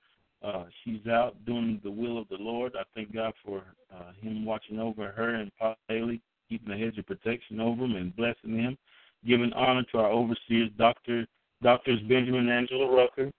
uh, 0.44 0.66
she's 0.84 1.06
out 1.08 1.36
doing 1.46 1.80
the 1.84 1.90
will 1.90 2.18
of 2.18 2.28
the 2.30 2.38
Lord. 2.38 2.76
I 2.76 2.84
thank 2.94 3.14
God 3.14 3.34
for 3.44 3.64
uh, 3.96 4.12
Him 4.22 4.46
watching 4.46 4.80
over 4.80 5.12
her 5.12 5.36
and 5.36 5.52
Pop 5.58 5.80
Daly, 5.88 6.22
keeping 6.50 6.74
a 6.74 6.78
hedge 6.78 6.98
of 6.98 7.08
protection 7.08 7.60
over 7.60 7.86
him 7.86 7.96
and 7.96 8.16
blessing 8.16 8.58
him. 8.58 8.78
Giving 9.26 9.54
honor 9.54 9.84
to 9.92 10.00
our 10.00 10.12
overseers, 10.12 10.70
Doctor 10.78 11.26
Doctors 11.64 12.00
Benjamin 12.02 12.42
and 12.42 12.52
Angela 12.52 12.94
Rucker. 12.94 13.32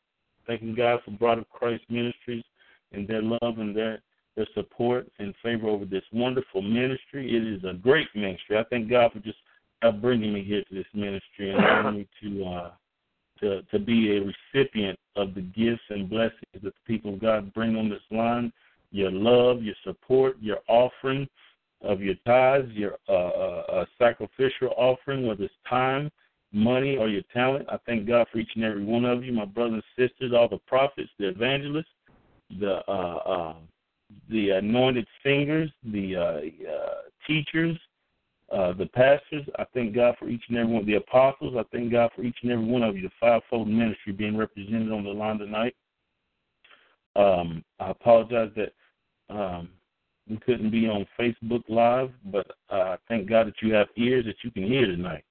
Thanking 0.47 0.75
God 0.75 1.01
for 1.05 1.11
Bride 1.13 1.39
of 1.39 1.49
Christ 1.51 1.85
Ministries 1.89 2.45
and 2.93 3.07
their 3.07 3.23
love 3.23 3.59
and 3.59 3.77
their 3.77 4.01
their 4.37 4.47
support 4.55 5.09
and 5.19 5.35
favor 5.43 5.69
over 5.69 5.85
this 5.85 6.05
wonderful 6.13 6.63
ministry. 6.63 7.35
It 7.35 7.45
is 7.45 7.65
a 7.65 7.75
great 7.75 8.07
ministry. 8.15 8.57
I 8.57 8.65
thank 8.71 8.89
God 8.89 9.13
for 9.13 9.19
just 9.19 9.39
bringing 10.01 10.33
me 10.33 10.45
here 10.45 10.63
to 10.63 10.75
this 10.75 10.87
ministry 10.95 11.51
and 11.51 11.59
allowing 11.59 11.97
me 11.97 12.09
to 12.23 12.45
uh, 12.45 12.71
to 13.41 13.63
to 13.63 13.79
be 13.79 14.17
a 14.17 14.33
recipient 14.55 14.99
of 15.17 15.35
the 15.35 15.41
gifts 15.41 15.83
and 15.91 16.09
blessings 16.09 16.41
that 16.55 16.63
the 16.63 16.73
people 16.87 17.15
of 17.15 17.21
God 17.21 17.53
bring 17.53 17.77
on 17.77 17.89
this 17.89 18.01
line. 18.11 18.53
Your 18.91 19.11
love, 19.11 19.63
your 19.63 19.75
support, 19.85 20.37
your 20.41 20.59
offering 20.69 21.29
of 21.83 22.01
your 22.01 22.15
tithes, 22.27 22.71
your 22.73 22.97
uh, 23.09 23.13
uh, 23.13 23.65
uh, 23.73 23.85
sacrificial 23.99 24.73
offering, 24.77 25.27
whether 25.27 25.45
it's 25.45 25.55
time, 25.69 26.11
money, 26.53 26.97
or 26.97 27.09
your 27.09 27.23
talent. 27.33 27.67
I 27.71 27.79
thank 27.87 28.07
God 28.07 28.27
for 28.33 28.39
each 28.39 28.51
and 28.55 28.65
every 28.65 28.85
one 28.85 29.05
of 29.05 29.25
you, 29.25 29.33
my 29.33 29.45
brothers 29.45 29.83
and 29.97 30.11
sisters, 30.11 30.33
all 30.35 30.49
the 30.49 30.59
prophets, 30.67 31.11
the 31.19 31.29
evangelists, 31.29 31.87
the 32.59 32.81
uh, 32.89 33.17
uh, 33.17 33.55
the 34.31 34.51
anointed 34.51 35.07
singers, 35.23 35.71
the 35.85 36.17
uh, 36.17 36.71
uh, 36.71 36.95
teachers, 37.27 37.77
uh, 38.53 38.73
the 38.73 38.87
pastors. 38.87 39.45
I 39.59 39.65
thank 39.75 39.95
God 39.95 40.17
for 40.19 40.29
each 40.29 40.43
and 40.49 40.59
every 40.59 40.73
one 40.73 40.81
of 40.81 40.87
the 40.87 40.95
apostles. 40.95 41.55
I 41.59 41.65
thank 41.71 41.93
God 41.93 42.11
for 42.17 42.23
each 42.23 42.37
and 42.43 42.53
every 42.53 42.65
one 42.65 42.83
of 42.83 42.97
you, 42.97 43.03
the 43.03 43.11
fivefold 43.21 43.69
ministry 43.69 44.13
being 44.13 44.37
represented 44.37 44.93
on 44.93 45.05
the 45.05 45.11
line 45.11 45.39
tonight. 45.39 45.75
Um, 47.17 47.65
I 47.81 47.91
apologize 47.91 48.51
that 48.57 48.73
um, 49.29 49.69
we 50.29 50.37
couldn't 50.39 50.71
be 50.71 50.89
on 50.89 51.07
Facebook 51.19 51.63
Live, 51.69 52.11
but 52.27 52.47
uh, 52.71 52.97
thank 53.09 53.29
God 53.29 53.49
that 53.49 53.61
you 53.61 53.75
have 53.75 53.89
ears 53.97 54.25
that 54.27 54.37
you 54.43 54.51
can 54.51 54.65
hear 54.65 54.87
tonight. 54.87 55.25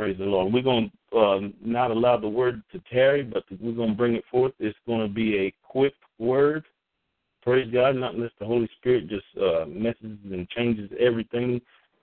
Praise 0.00 0.16
the 0.16 0.24
Lord. 0.24 0.50
We're 0.50 0.62
going 0.62 0.90
to 1.12 1.18
uh, 1.18 1.40
not 1.62 1.90
allow 1.90 2.16
the 2.16 2.26
word 2.26 2.62
to 2.72 2.80
tarry, 2.90 3.22
but 3.22 3.44
we're 3.60 3.74
going 3.74 3.90
to 3.90 3.94
bring 3.94 4.14
it 4.14 4.24
forth. 4.30 4.54
It's 4.58 4.78
going 4.86 5.06
to 5.06 5.12
be 5.12 5.36
a 5.36 5.54
quick 5.62 5.92
word. 6.18 6.64
Praise 7.42 7.70
God, 7.70 7.96
not 7.96 8.14
unless 8.14 8.30
the 8.40 8.46
Holy 8.46 8.66
Spirit 8.78 9.10
just 9.10 9.26
uh, 9.36 9.66
messes 9.66 10.16
and 10.32 10.48
changes 10.56 10.90
everything 10.98 11.60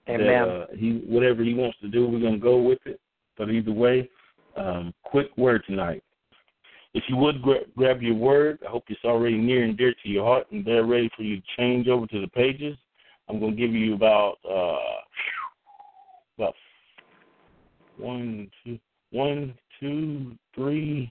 Amen. 0.08 0.26
that 0.26 0.48
uh, 0.48 0.66
he 0.76 1.02
whatever 1.08 1.42
he 1.42 1.54
wants 1.54 1.76
to 1.80 1.88
do, 1.88 2.06
we're 2.06 2.20
gonna 2.20 2.38
go 2.38 2.58
with 2.62 2.78
it. 2.84 3.00
But 3.36 3.50
either 3.50 3.72
way, 3.72 4.08
um, 4.56 4.94
quick 5.02 5.36
word 5.36 5.64
tonight. 5.66 6.04
If 6.94 7.02
you 7.08 7.16
would 7.16 7.42
gra- 7.42 7.66
grab 7.76 8.00
your 8.00 8.14
word, 8.14 8.60
I 8.64 8.70
hope 8.70 8.84
it's 8.90 9.04
already 9.04 9.38
near 9.38 9.64
and 9.64 9.76
dear 9.76 9.92
to 10.04 10.08
your 10.08 10.24
heart, 10.24 10.46
and 10.52 10.64
they're 10.64 10.86
ready 10.86 11.10
for 11.16 11.24
you 11.24 11.38
to 11.38 11.46
change 11.56 11.88
over 11.88 12.06
to 12.06 12.20
the 12.20 12.28
pages. 12.28 12.76
I'm 13.28 13.40
gonna 13.40 13.56
give 13.56 13.72
you 13.72 13.94
about 13.94 14.36
uh, 14.48 15.00
about 16.38 16.54
one, 17.98 18.50
two, 18.64 18.78
one, 19.10 19.54
two, 19.80 20.32
three, 20.54 21.10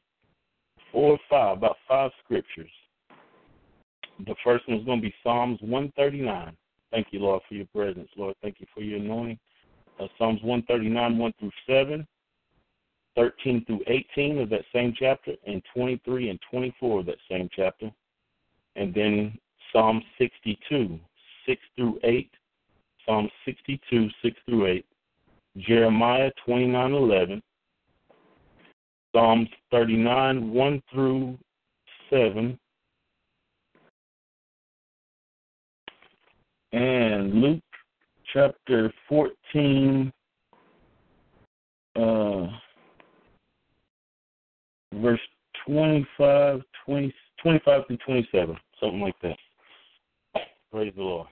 four, 0.92 1.18
five, 1.30 1.58
about 1.58 1.78
five 1.88 2.12
scriptures. 2.24 2.70
The 4.26 4.36
first 4.44 4.68
one 4.68 4.80
is 4.80 4.86
going 4.86 5.00
to 5.00 5.08
be 5.08 5.14
Psalms 5.24 5.60
139. 5.62 6.56
Thank 6.92 7.08
you, 7.12 7.20
Lord, 7.20 7.42
for 7.48 7.56
your 7.56 7.68
presence, 7.68 8.10
Lord. 8.16 8.36
Thank 8.42 8.60
you 8.60 8.68
for 8.74 8.82
your 8.82 9.00
anointing. 9.00 9.40
Uh, 10.00 10.08
Psalms 10.18 10.42
139, 10.42 11.18
1 11.18 11.34
through 11.40 11.52
7, 11.68 12.08
13 13.16 13.66
through 13.66 13.82
18 13.88 14.40
of 14.40 14.50
that 14.50 14.62
same 14.74 14.94
chapter, 14.98 15.34
and 15.46 15.62
23 15.76 16.30
and 16.30 16.40
24 16.50 17.00
of 17.00 17.06
that 17.08 17.18
same 17.30 17.50
chapter. 17.56 17.92
And 18.76 18.94
then 18.94 19.38
Psalm 19.74 20.02
62, 20.18 21.00
6 21.48 21.62
through 21.76 22.00
8, 22.04 22.32
Psalm 23.06 23.30
62, 23.46 24.10
6 24.22 24.38
through 24.46 24.68
8, 24.68 24.86
Jeremiah 25.60 26.32
29, 26.46 26.94
11, 26.94 27.42
Psalms 29.16 29.50
39, 29.72 30.54
1 30.54 30.84
through 30.92 31.38
7, 32.10 32.60
and 36.74 37.34
Luke 37.34 37.64
chapter 38.34 38.94
14, 39.10 40.12
uh, 41.96 42.48
verse 44.96 45.20
25, 45.66 46.62
20, 46.86 47.14
25 47.42 47.82
through 47.88 47.98
27, 48.06 48.58
something 48.80 49.02
like 49.02 49.16
that. 49.24 49.38
Praise 50.72 50.94
the 50.96 51.02
Lord. 51.02 51.28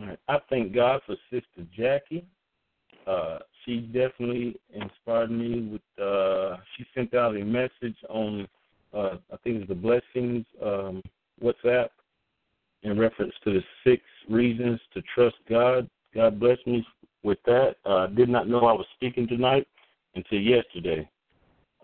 I 0.00 0.38
thank 0.48 0.74
God 0.74 1.00
for 1.06 1.16
Sister 1.30 1.66
Jackie. 1.76 2.24
Uh, 3.06 3.38
she 3.64 3.80
definitely 3.80 4.56
inspired 4.72 5.30
me 5.30 5.72
with. 5.72 6.04
Uh, 6.04 6.56
she 6.76 6.84
sent 6.94 7.14
out 7.14 7.36
a 7.36 7.44
message 7.44 7.96
on, 8.08 8.46
uh, 8.94 9.16
I 9.32 9.36
think 9.42 9.60
it's 9.60 9.68
the 9.68 9.74
Blessings 9.74 10.46
um, 10.62 11.02
WhatsApp, 11.42 11.88
in 12.82 12.98
reference 12.98 13.34
to 13.44 13.52
the 13.52 13.62
six 13.84 14.02
reasons 14.28 14.80
to 14.94 15.02
trust 15.14 15.36
God. 15.48 15.88
God 16.14 16.38
bless 16.38 16.58
me 16.66 16.86
with 17.22 17.38
that. 17.46 17.76
Uh, 17.84 17.96
I 17.96 18.06
did 18.06 18.28
not 18.28 18.48
know 18.48 18.60
I 18.60 18.72
was 18.72 18.86
speaking 18.94 19.26
tonight 19.26 19.66
until 20.14 20.38
yesterday. 20.38 21.08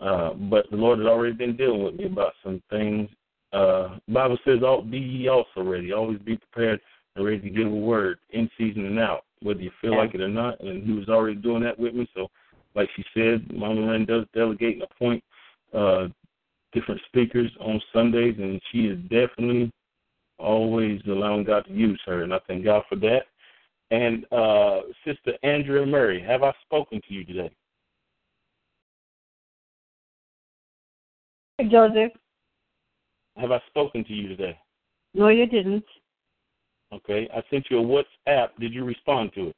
Uh, 0.00 0.34
but 0.34 0.70
the 0.70 0.76
Lord 0.76 0.98
had 0.98 1.08
already 1.08 1.34
been 1.34 1.56
dealing 1.56 1.82
with 1.82 1.94
me 1.94 2.06
about 2.06 2.32
some 2.44 2.62
things. 2.70 3.08
Uh, 3.52 3.98
Bible 4.08 4.38
says, 4.44 4.58
be 4.90 4.98
ye 4.98 5.28
also 5.28 5.62
ready. 5.62 5.92
Always 5.92 6.18
be 6.18 6.36
prepared 6.36 6.80
and 7.16 7.24
ready 7.24 7.40
to 7.40 7.50
give 7.50 7.66
a 7.66 7.70
word 7.70 8.18
in 8.30 8.50
season 8.58 8.86
and 8.86 8.98
out, 8.98 9.24
whether 9.40 9.60
you 9.60 9.70
feel 9.80 9.92
Yeah. 9.92 9.98
like 9.98 10.14
it 10.14 10.20
or 10.20 10.28
not." 10.28 10.60
And 10.60 10.84
He 10.84 10.92
was 10.92 11.08
already 11.08 11.36
doing 11.36 11.62
that 11.62 11.78
with 11.78 11.94
me. 11.94 12.08
So, 12.14 12.30
like 12.74 12.90
she 12.92 13.04
said, 13.14 13.52
Mama 13.52 13.80
Lynn 13.80 14.04
does 14.04 14.26
delegate 14.32 14.74
and 14.74 14.82
appoint 14.82 15.22
uh, 15.72 16.08
different 16.72 17.00
speakers 17.06 17.50
on 17.60 17.80
Sundays, 17.92 18.38
and 18.38 18.60
she 18.70 18.86
is 18.86 18.98
definitely 19.08 19.72
always 20.38 21.00
allowing 21.06 21.44
God 21.44 21.64
to 21.66 21.72
use 21.72 22.00
her, 22.06 22.22
and 22.22 22.34
I 22.34 22.40
thank 22.40 22.64
God 22.64 22.84
for 22.88 22.96
that. 22.96 23.26
And 23.90 24.24
uh, 24.32 24.82
Sister 25.04 25.38
Andrea 25.42 25.86
Murray, 25.86 26.20
have 26.20 26.42
I 26.42 26.52
spoken 26.64 27.00
to 27.06 27.14
you 27.14 27.24
today? 27.24 27.50
Joseph. 31.70 32.12
Have 33.36 33.52
I 33.52 33.60
spoken 33.68 34.04
to 34.04 34.12
you 34.12 34.28
today? 34.28 34.58
No, 35.14 35.28
you 35.28 35.46
didn't. 35.46 35.84
Okay, 36.92 37.28
I 37.34 37.42
sent 37.50 37.66
you 37.70 37.80
a 37.80 37.82
WhatsApp. 37.82 38.50
Did 38.60 38.72
you 38.72 38.84
respond 38.84 39.32
to 39.34 39.48
it? 39.48 39.56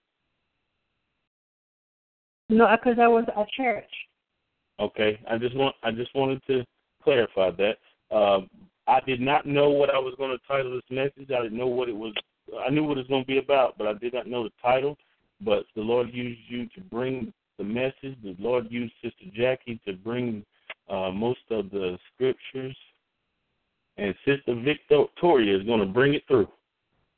No, 2.48 2.68
because 2.76 2.98
I 3.00 3.08
was 3.08 3.24
at 3.36 3.48
church. 3.50 3.90
Okay, 4.78 5.18
I 5.28 5.38
just 5.38 5.56
want 5.56 5.74
I 5.82 5.90
just 5.90 6.14
wanted 6.14 6.42
to 6.46 6.64
clarify 7.02 7.50
that. 7.52 7.76
Um, 8.14 8.48
I 8.86 9.00
did 9.00 9.20
not 9.20 9.46
know 9.46 9.70
what 9.70 9.90
I 9.90 9.98
was 9.98 10.14
going 10.16 10.30
to 10.30 10.46
title 10.46 10.74
this 10.74 10.82
message. 10.90 11.30
I 11.30 11.42
didn't 11.42 11.58
know 11.58 11.66
what 11.66 11.88
it 11.88 11.96
was. 11.96 12.14
I 12.64 12.70
knew 12.70 12.84
what 12.84 12.98
it 12.98 13.00
was 13.00 13.08
going 13.08 13.22
to 13.22 13.26
be 13.26 13.38
about, 13.38 13.76
but 13.76 13.86
I 13.86 13.94
did 13.94 14.14
not 14.14 14.28
know 14.28 14.44
the 14.44 14.52
title. 14.62 14.96
But 15.40 15.64
the 15.74 15.82
Lord 15.82 16.12
used 16.12 16.40
you 16.48 16.66
to 16.76 16.80
bring 16.82 17.32
the 17.58 17.64
message. 17.64 18.16
The 18.22 18.36
Lord 18.38 18.66
used 18.70 18.92
Sister 19.02 19.24
Jackie 19.34 19.80
to 19.86 19.94
bring 19.94 20.44
uh, 20.88 21.10
most 21.10 21.40
of 21.50 21.70
the 21.70 21.98
scriptures, 22.14 22.76
and 23.96 24.14
Sister 24.24 24.54
Victoria 24.54 25.56
is 25.56 25.64
going 25.64 25.80
to 25.80 25.86
bring 25.86 26.14
it 26.14 26.22
through. 26.28 26.48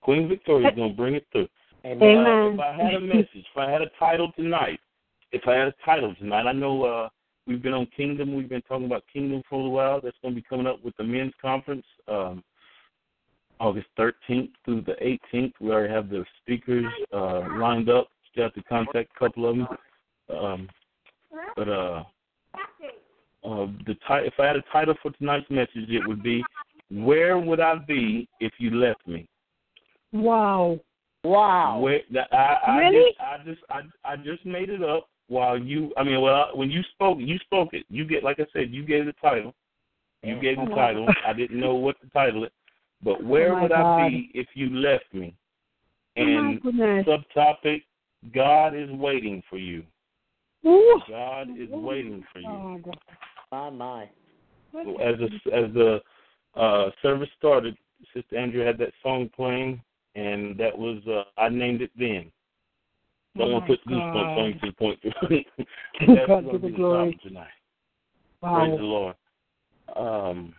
Queen 0.01 0.29
Victoria 0.29 0.69
is 0.69 0.75
going 0.77 0.91
to 0.91 0.97
bring 0.97 1.15
it 1.15 1.27
through. 1.33 1.49
Amen. 1.85 2.27
Uh, 2.27 2.51
if 2.53 2.61
I 2.61 2.73
had 2.73 2.95
a 2.95 3.01
message, 3.01 3.29
if 3.35 3.57
I 3.57 3.71
had 3.71 3.83
a 3.83 3.91
title 3.99 4.33
tonight, 4.37 4.81
if 5.33 5.47
I 5.47 5.55
had 5.55 5.69
a 5.69 5.75
title 5.85 6.15
tonight, 6.17 6.47
I 6.47 6.53
know 6.53 6.85
uh, 6.85 7.09
we've 7.47 7.63
been 7.63 7.75
on 7.75 7.87
Kingdom. 7.97 8.35
We've 8.35 8.49
been 8.49 8.63
talking 8.63 8.87
about 8.87 9.05
Kingdom 9.13 9.43
for 9.49 9.65
a 9.65 9.69
while. 9.69 10.01
That's 10.01 10.17
going 10.23 10.35
to 10.35 10.41
be 10.41 10.47
coming 10.49 10.67
up 10.67 10.83
with 10.85 10.97
the 10.97 11.05
men's 11.05 11.35
conference, 11.41 11.85
um, 12.09 12.43
August 13.61 13.87
13th 13.99 14.51
through 14.65 14.83
the 14.83 14.95
18th. 15.35 15.53
We 15.61 15.71
already 15.71 15.93
have 15.93 16.09
the 16.09 16.25
speakers 16.41 16.87
uh, 17.13 17.43
lined 17.59 17.89
up. 17.89 18.09
Still 18.31 18.45
have 18.45 18.55
to 18.55 18.63
contact 18.65 19.11
a 19.15 19.19
couple 19.19 19.49
of 19.49 19.57
them. 19.57 19.69
Um, 20.31 20.69
but 21.57 21.69
uh, 21.69 22.05
uh, 23.45 23.67
the 23.87 23.95
ti- 23.95 24.27
if 24.27 24.35
I 24.39 24.47
had 24.47 24.57
a 24.57 24.63
title 24.73 24.95
for 25.03 25.11
tonight's 25.13 25.49
message, 25.51 25.89
it 25.89 26.07
would 26.07 26.23
be 26.23 26.45
"Where 26.91 27.39
Would 27.39 27.61
I 27.61 27.77
Be 27.77 28.29
If 28.41 28.53
You 28.59 28.71
Left 28.71 29.07
Me." 29.07 29.29
Wow. 30.13 30.81
Wow. 31.25 31.81
Where, 31.81 32.01
I, 32.33 32.37
I, 32.37 32.79
Really? 32.79 33.11
just, 33.11 33.21
I 33.21 33.39
just, 33.45 33.61
I, 33.71 34.13
I 34.13 34.17
just 34.17 34.47
made 34.47 34.71
it 34.71 34.83
up 34.83 35.09
while 35.29 35.59
you. 35.59 35.93
I 35.97 36.05
mean, 36.05 36.21
well, 36.21 36.51
when 36.55 36.71
you 36.71 36.83
spoke, 36.95 37.19
you 37.21 37.39
spoke 37.39 37.75
it. 37.75 37.85
You 37.89 38.05
get, 38.05 38.25
like 38.25 38.41
I 38.41 38.47
said, 38.53 38.71
you 38.71 38.85
gave 38.85 39.07
the 39.07 39.15
title. 39.21 39.55
You 40.23 40.41
gave 40.41 40.57
the 40.57 40.69
Oh, 40.71 40.75
title. 40.75 41.07
I 41.27 41.33
didn't 41.33 41.61
know 41.61 41.75
what 41.75 42.01
to 42.01 42.09
title 42.11 42.45
it, 42.45 42.53
but 43.03 43.23
where 43.23 43.57
Oh, 43.57 43.63
would 43.63 43.71
God. 43.73 44.03
I 44.03 44.09
be 44.09 44.31
if 44.35 44.49
you 44.55 44.71
left 44.71 45.05
me? 45.13 45.35
Oh, 46.17 46.23
And 46.23 46.63
goodness. 46.63 47.07
subtopic: 47.07 47.83
God 48.35 48.75
is 48.75 48.91
waiting 48.91 49.43
for 49.49 49.59
you. 49.59 49.85
Ooh. 50.67 51.01
God 51.09 51.49
is 51.57 51.69
waiting 51.71 52.25
for 52.33 52.41
you. 52.41 52.81
God. 52.85 52.99
My, 53.53 53.71
my. 53.71 54.03
as 55.01 55.19
the 55.19 55.31
as 55.53 55.73
the 55.73 56.01
uh, 56.55 56.91
service 57.01 57.29
started, 57.39 57.77
Sister 58.15 58.37
Andrea 58.37 58.67
had 58.67 58.79
that 58.79 58.93
song 59.03 59.31
playing, 59.35 59.81
and 60.19 60.59
that 60.59 60.77
was 60.77 60.99
uh, 61.07 61.41
I 61.41 61.49
named 61.49 61.83
it 61.83 61.91
then. 61.99 62.31
Someone 63.37 63.63
Oh, 63.63 63.67
put 63.67 63.85
goosebumps 63.87 64.39
on 64.39 64.47
you 64.47 64.55
to 64.55 64.67
the 64.67 64.73
point. 64.73 64.99
God 65.03 65.15
That's 66.07 66.21
to 66.21 66.27
gonna 66.27 66.53
the 66.53 66.59
be 66.59 66.71
the 66.71 66.77
glory. 66.77 67.13
topic 67.13 67.23
tonight. 67.23 67.47
Praise 68.43 68.79
the 68.79 68.85
Lord. 68.85 69.17
Um, 69.97 70.55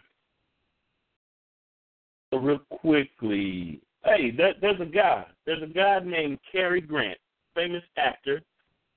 so 2.31 2.37
real 2.39 2.59
quickly, 2.69 3.81
hey, 4.05 4.31
there, 4.31 4.53
there's 4.61 4.79
a 4.79 4.85
guy. 4.85 5.25
There's 5.45 5.63
a 5.63 5.67
guy 5.67 5.99
named 5.99 6.39
Cary 6.51 6.81
Grant, 6.81 7.17
famous 7.55 7.83
actor 7.97 8.41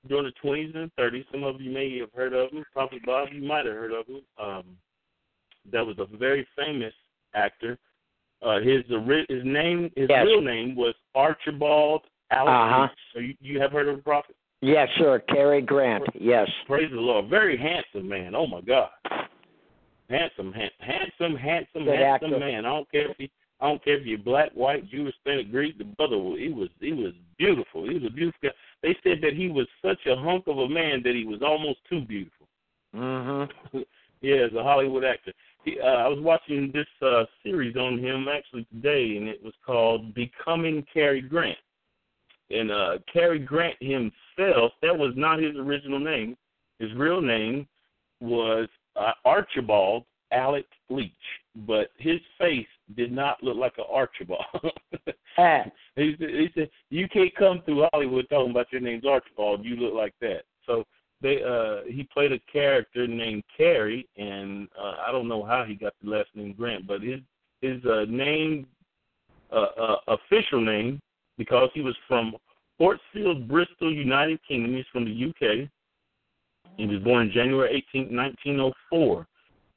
during 0.07 0.25
the 0.25 0.47
20s 0.47 0.75
and 0.77 0.91
30s. 0.97 1.25
Some 1.31 1.43
of 1.43 1.59
you 1.59 1.71
may 1.71 1.97
have 1.99 2.13
heard 2.13 2.33
of 2.33 2.51
him. 2.51 2.63
Probably 2.73 2.99
Bob, 3.05 3.29
you 3.31 3.41
might 3.45 3.65
have 3.65 3.75
heard 3.75 3.91
of 3.91 4.05
him. 4.07 4.21
Um, 4.41 4.63
that 5.71 5.85
was 5.85 5.95
a 5.99 6.17
very 6.17 6.47
famous 6.55 6.93
actor. 7.33 7.77
Uh, 8.43 8.59
his 8.59 8.83
his 9.29 9.43
name, 9.45 9.89
his 9.95 10.07
Yes. 10.09 10.25
real 10.25 10.41
name 10.41 10.75
was 10.75 10.93
Archibald 11.15 12.01
Alex. 12.31 12.49
Uh-huh. 12.51 12.87
So 13.13 13.19
you, 13.19 13.35
you 13.39 13.59
have 13.61 13.71
heard 13.71 13.87
of 13.87 13.95
the 13.97 14.01
prophet? 14.01 14.35
Yes, 14.61 14.87
sir. 14.97 15.19
Cary 15.29 15.61
Grant. 15.61 16.03
Yes. 16.13 16.49
Praise 16.67 16.89
the 16.91 16.99
Lord. 16.99 17.29
Very 17.29 17.57
handsome 17.57 18.07
man. 18.07 18.33
Oh 18.35 18.47
my 18.47 18.61
God. 18.61 18.89
Handsome, 20.09 20.53
han- 20.53 20.69
handsome, 20.79 21.35
handsome, 21.35 21.85
Good 21.85 21.99
handsome 21.99 22.33
actor. 22.33 22.39
man. 22.39 22.65
I 22.65 22.69
don't 22.69 22.91
care 22.91 23.09
if 23.11 23.17
he, 23.17 23.31
I 23.61 23.67
don't 23.69 23.83
care 23.83 23.97
if 23.99 24.05
you're 24.05 24.17
black, 24.19 24.51
white, 24.53 24.89
Jewish, 24.89 25.13
Hispanic, 25.15 25.49
Greek. 25.51 25.77
The 25.77 25.85
brother, 25.85 26.15
he 26.37 26.49
was, 26.49 26.69
he 26.79 26.91
was 26.93 27.13
beautiful. 27.37 27.87
He 27.87 27.95
was 27.95 28.03
a 28.07 28.09
beautiful 28.13 28.39
guy. 28.43 28.49
They 28.81 28.95
said 29.03 29.19
that 29.21 29.33
he 29.33 29.47
was 29.49 29.67
such 29.83 29.99
a 30.05 30.15
hunk 30.15 30.45
of 30.47 30.57
a 30.57 30.67
man 30.69 31.01
that 31.03 31.15
he 31.15 31.25
was 31.25 31.41
almost 31.41 31.79
too 31.89 32.01
beautiful. 32.01 32.47
Mm-hmm. 32.95 33.79
Yeah, 34.21 34.45
as 34.45 34.53
a 34.57 34.63
Hollywood 34.63 35.03
actor. 35.03 35.33
He, 35.63 35.79
uh, 35.79 35.85
I 35.85 36.07
was 36.07 36.19
watching 36.19 36.71
this 36.73 36.87
uh, 37.01 37.23
series 37.43 37.75
on 37.75 37.97
him 37.99 38.27
actually 38.27 38.65
today, 38.65 39.17
and 39.17 39.27
it 39.27 39.43
was 39.43 39.53
called 39.65 40.13
Becoming 40.13 40.85
Cary 40.93 41.21
Grant. 41.21 41.57
And 42.49 42.71
uh, 42.71 42.97
Cary 43.11 43.39
Grant 43.39 43.77
himself, 43.81 44.73
that 44.81 44.97
was 44.97 45.13
not 45.15 45.39
his 45.39 45.55
original 45.55 45.99
name. 45.99 46.35
His 46.79 46.93
real 46.95 47.21
name 47.21 47.67
was 48.19 48.67
uh, 48.95 49.11
Archibald 49.25 50.03
Alec 50.31 50.65
Leach, 50.89 51.11
but 51.67 51.89
his 51.97 52.19
face 52.37 52.67
did 52.95 53.11
not 53.11 53.41
look 53.43 53.57
like 53.57 53.77
an 53.77 53.85
Archibald. 53.89 54.45
Ah, 55.35 55.63
he, 55.95 56.13
said, 56.19 56.29
he 56.29 56.49
said, 56.53 56.69
"You 56.91 57.09
can't 57.09 57.35
come 57.35 57.63
through 57.65 57.87
Hollywood 57.91 58.29
talking 58.29 58.51
about 58.51 58.71
your 58.71 58.81
name's 58.81 59.03
Archibald. 59.03 59.65
You 59.65 59.75
look 59.77 59.95
like 59.95 60.13
that." 60.21 60.43
So 60.67 60.83
they 61.23 61.41
uh 61.41 61.89
he 61.89 62.03
played 62.13 62.33
a 62.33 62.39
character 62.51 63.07
named 63.07 63.43
Cary, 63.57 64.07
and 64.17 64.67
uh, 64.79 64.95
I 65.07 65.11
don't 65.11 65.27
know 65.27 65.43
how 65.43 65.63
he 65.67 65.73
got 65.73 65.93
the 66.03 66.11
last 66.11 66.29
name 66.35 66.53
Grant, 66.55 66.85
but 66.85 67.01
his 67.01 67.21
his 67.61 67.83
uh, 67.85 68.05
name 68.07 68.67
uh, 69.51 69.67
uh, 69.79 69.95
official 70.07 70.61
name 70.61 70.99
because 71.37 71.69
he 71.73 71.81
was 71.81 71.95
from 72.07 72.35
Portsfield, 72.77 73.47
Bristol, 73.47 73.93
United 73.93 74.39
Kingdom. 74.47 74.75
He's 74.75 74.85
from 74.91 75.05
the 75.05 75.29
UK. 75.29 75.69
He 76.77 76.85
was 76.85 76.99
born 77.03 77.31
January 77.33 77.83
18, 77.93 78.15
1904, 78.15 79.27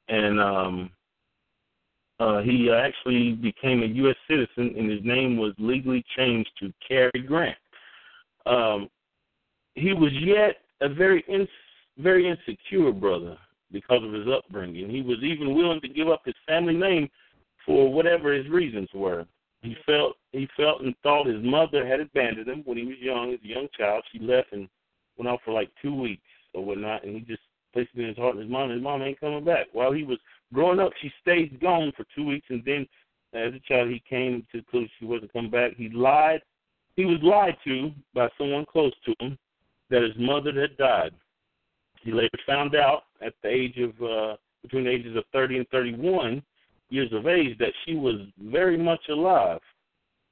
and 0.09 0.41
um, 0.41 0.89
uh, 2.19 2.41
he 2.41 2.71
actually 2.71 3.33
became 3.33 3.83
a 3.83 3.85
U.S. 3.85 4.15
citizen, 4.27 4.73
and 4.77 4.89
his 4.89 5.01
name 5.03 5.37
was 5.37 5.53
legally 5.59 6.03
changed 6.17 6.49
to 6.59 6.73
Cary 6.85 7.23
Grant. 7.25 7.57
Um, 8.47 8.89
he 9.75 9.93
was 9.93 10.11
yet 10.13 10.55
a 10.81 10.89
very 10.89 11.23
in, 11.27 11.47
very 11.97 12.27
insecure 12.27 12.91
brother 12.91 13.37
because 13.71 14.03
of 14.03 14.13
his 14.13 14.27
upbringing. 14.27 14.89
He 14.89 15.01
was 15.01 15.17
even 15.23 15.55
willing 15.55 15.81
to 15.81 15.87
give 15.87 16.07
up 16.07 16.21
his 16.25 16.35
family 16.45 16.75
name 16.75 17.09
for 17.65 17.91
whatever 17.91 18.33
his 18.33 18.47
reasons 18.47 18.89
were. 18.93 19.25
He 19.61 19.75
felt 19.85 20.15
he 20.31 20.47
felt 20.55 20.81
and 20.81 20.95
thought 21.03 21.27
his 21.27 21.43
mother 21.43 21.85
had 21.85 21.99
abandoned 21.99 22.47
him 22.47 22.61
when 22.65 22.77
he 22.77 22.85
was 22.85 22.97
young, 22.99 23.33
as 23.33 23.39
a 23.43 23.47
young 23.47 23.67
child. 23.77 24.03
She 24.11 24.19
left 24.19 24.53
and 24.53 24.69
went 25.17 25.27
out 25.27 25.39
for 25.43 25.53
like 25.53 25.69
two 25.81 25.93
weeks 25.93 26.21
or 26.53 26.63
whatnot, 26.63 27.03
and 27.03 27.15
he 27.15 27.21
just 27.21 27.41
placed 27.73 27.89
it 27.95 28.01
in 28.01 28.07
his 28.09 28.17
heart 28.17 28.35
and 28.35 28.43
his 28.43 28.51
mom. 28.51 28.69
His 28.69 28.81
mom 28.81 29.01
ain't 29.01 29.19
coming 29.19 29.43
back. 29.43 29.67
While 29.73 29.91
he 29.91 30.03
was 30.03 30.19
growing 30.53 30.79
up, 30.79 30.91
she 31.01 31.11
stayed 31.21 31.59
gone 31.59 31.91
for 31.97 32.05
two 32.15 32.25
weeks, 32.25 32.45
and 32.49 32.63
then 32.65 32.87
as 33.33 33.53
a 33.53 33.59
child, 33.67 33.89
he 33.89 34.01
came 34.07 34.45
to 34.51 34.59
the 34.59 34.63
conclusion 34.63 34.89
she 34.99 35.05
wasn't 35.05 35.33
coming 35.33 35.51
back. 35.51 35.75
He 35.75 35.89
lied. 35.89 36.41
He 36.95 37.05
was 37.05 37.19
lied 37.21 37.57
to 37.65 37.91
by 38.13 38.29
someone 38.37 38.65
close 38.71 38.93
to 39.05 39.13
him 39.19 39.37
that 39.89 40.01
his 40.01 40.13
mother 40.17 40.59
had 40.59 40.77
died. 40.77 41.11
He 42.01 42.11
later 42.11 42.37
found 42.45 42.75
out 42.75 43.03
at 43.25 43.33
the 43.43 43.49
age 43.49 43.77
of 43.77 44.01
uh, 44.01 44.35
between 44.61 44.85
the 44.85 44.91
ages 44.91 45.15
of 45.15 45.23
30 45.33 45.57
and 45.57 45.69
31 45.69 46.41
years 46.89 47.11
of 47.13 47.27
age 47.27 47.57
that 47.59 47.73
she 47.85 47.95
was 47.95 48.15
very 48.39 48.77
much 48.77 49.01
alive 49.09 49.59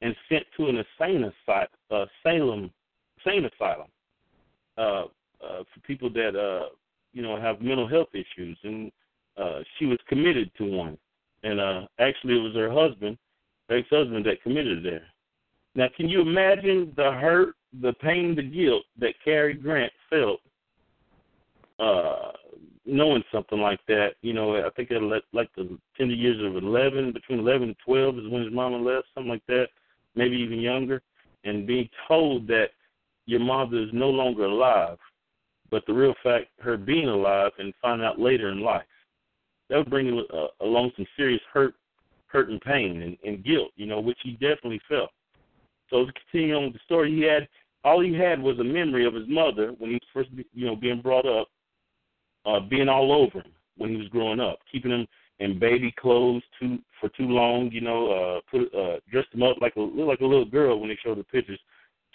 and 0.01 0.15
sent 0.29 0.43
to 0.57 0.67
an 0.67 0.77
insane 0.77 1.23
asylum, 1.23 1.67
uh, 1.91 2.05
Salem, 2.23 2.71
insane 3.17 3.45
asylum 3.45 3.87
uh, 4.77 5.05
uh, 5.43 5.63
for 5.73 5.79
people 5.85 6.09
that 6.11 6.35
uh, 6.35 6.69
you 7.13 7.21
know 7.21 7.39
have 7.39 7.61
mental 7.61 7.87
health 7.87 8.09
issues, 8.13 8.57
and 8.63 8.91
uh, 9.37 9.59
she 9.77 9.85
was 9.85 9.99
committed 10.07 10.51
to 10.57 10.65
one. 10.65 10.97
And 11.43 11.59
uh, 11.59 11.81
actually, 11.99 12.35
it 12.35 12.41
was 12.41 12.55
her 12.55 12.71
husband, 12.71 13.17
her 13.69 13.77
ex-husband, 13.77 14.25
that 14.25 14.41
committed 14.41 14.83
there. 14.83 15.03
Now, 15.75 15.87
can 15.95 16.09
you 16.09 16.21
imagine 16.21 16.91
the 16.95 17.11
hurt, 17.11 17.55
the 17.81 17.93
pain, 17.93 18.35
the 18.35 18.43
guilt 18.43 18.83
that 18.99 19.13
Cary 19.23 19.53
Grant 19.53 19.91
felt 20.09 20.39
uh, 21.79 22.31
knowing 22.85 23.23
something 23.31 23.59
like 23.59 23.79
that? 23.87 24.15
You 24.21 24.33
know, 24.33 24.55
I 24.65 24.69
think 24.71 24.91
at 24.91 25.01
like 25.01 25.49
the 25.55 25.77
tender 25.97 26.13
years 26.13 26.43
of 26.43 26.61
11, 26.61 27.13
between 27.13 27.39
11 27.39 27.69
and 27.69 27.77
12 27.85 28.19
is 28.19 28.29
when 28.29 28.43
his 28.43 28.53
mama 28.53 28.77
left, 28.77 29.07
something 29.13 29.31
like 29.31 29.45
that, 29.47 29.67
maybe 30.15 30.37
even 30.37 30.59
younger, 30.59 31.01
and 31.43 31.67
being 31.67 31.89
told 32.07 32.47
that 32.47 32.69
your 33.25 33.39
mother 33.39 33.77
is 33.77 33.89
no 33.91 34.09
longer 34.09 34.45
alive, 34.45 34.97
but 35.71 35.83
the 35.87 35.93
real 35.93 36.13
fact, 36.23 36.47
her 36.59 36.77
being 36.77 37.07
alive, 37.07 37.51
and 37.57 37.73
find 37.81 38.01
out 38.01 38.19
later 38.19 38.51
in 38.51 38.61
life. 38.61 38.83
that 39.69 39.77
would 39.77 39.89
bring 39.89 40.23
uh, 40.33 40.47
along 40.61 40.91
some 40.95 41.07
serious 41.17 41.41
hurt, 41.51 41.73
hurt 42.27 42.49
and 42.49 42.61
pain 42.61 43.01
and, 43.01 43.17
and 43.25 43.43
guilt, 43.43 43.71
you 43.75 43.85
know, 43.85 43.99
which 43.99 44.19
he 44.23 44.33
definitely 44.33 44.81
felt. 44.87 45.09
So 45.89 46.05
to 46.05 46.11
continue 46.13 46.55
on 46.55 46.65
with 46.65 46.73
the 46.73 46.79
story, 46.85 47.11
he 47.11 47.21
had 47.21 47.47
all 47.85 48.01
he 48.01 48.13
had 48.13 48.41
was 48.41 48.57
a 48.59 48.63
memory 48.63 49.05
of 49.05 49.13
his 49.13 49.27
mother 49.27 49.73
when 49.77 49.91
he 49.91 49.95
was 49.95 50.09
first, 50.11 50.29
you 50.53 50.65
know, 50.65 50.75
being 50.75 51.01
brought 51.01 51.25
up, 51.27 51.47
uh, 52.45 52.59
being 52.59 52.89
all 52.89 53.13
over 53.13 53.39
him 53.39 53.51
when 53.77 53.91
he 53.91 53.95
was 53.95 54.07
growing 54.07 54.39
up, 54.39 54.57
keeping 54.71 54.91
him 54.91 55.07
in 55.39 55.59
baby 55.59 55.93
clothes 55.99 56.41
too 56.59 56.79
for 56.99 57.09
too 57.09 57.27
long, 57.27 57.69
you 57.71 57.81
know, 57.81 58.11
uh, 58.11 58.41
put 58.49 58.73
uh, 58.73 58.99
dressed 59.11 59.33
him 59.33 59.43
up 59.43 59.57
like 59.61 59.75
a 59.75 59.79
like 59.79 60.21
a 60.21 60.25
little 60.25 60.45
girl 60.45 60.79
when 60.79 60.89
they 60.89 60.97
showed 61.03 61.19
the 61.19 61.23
pictures, 61.25 61.59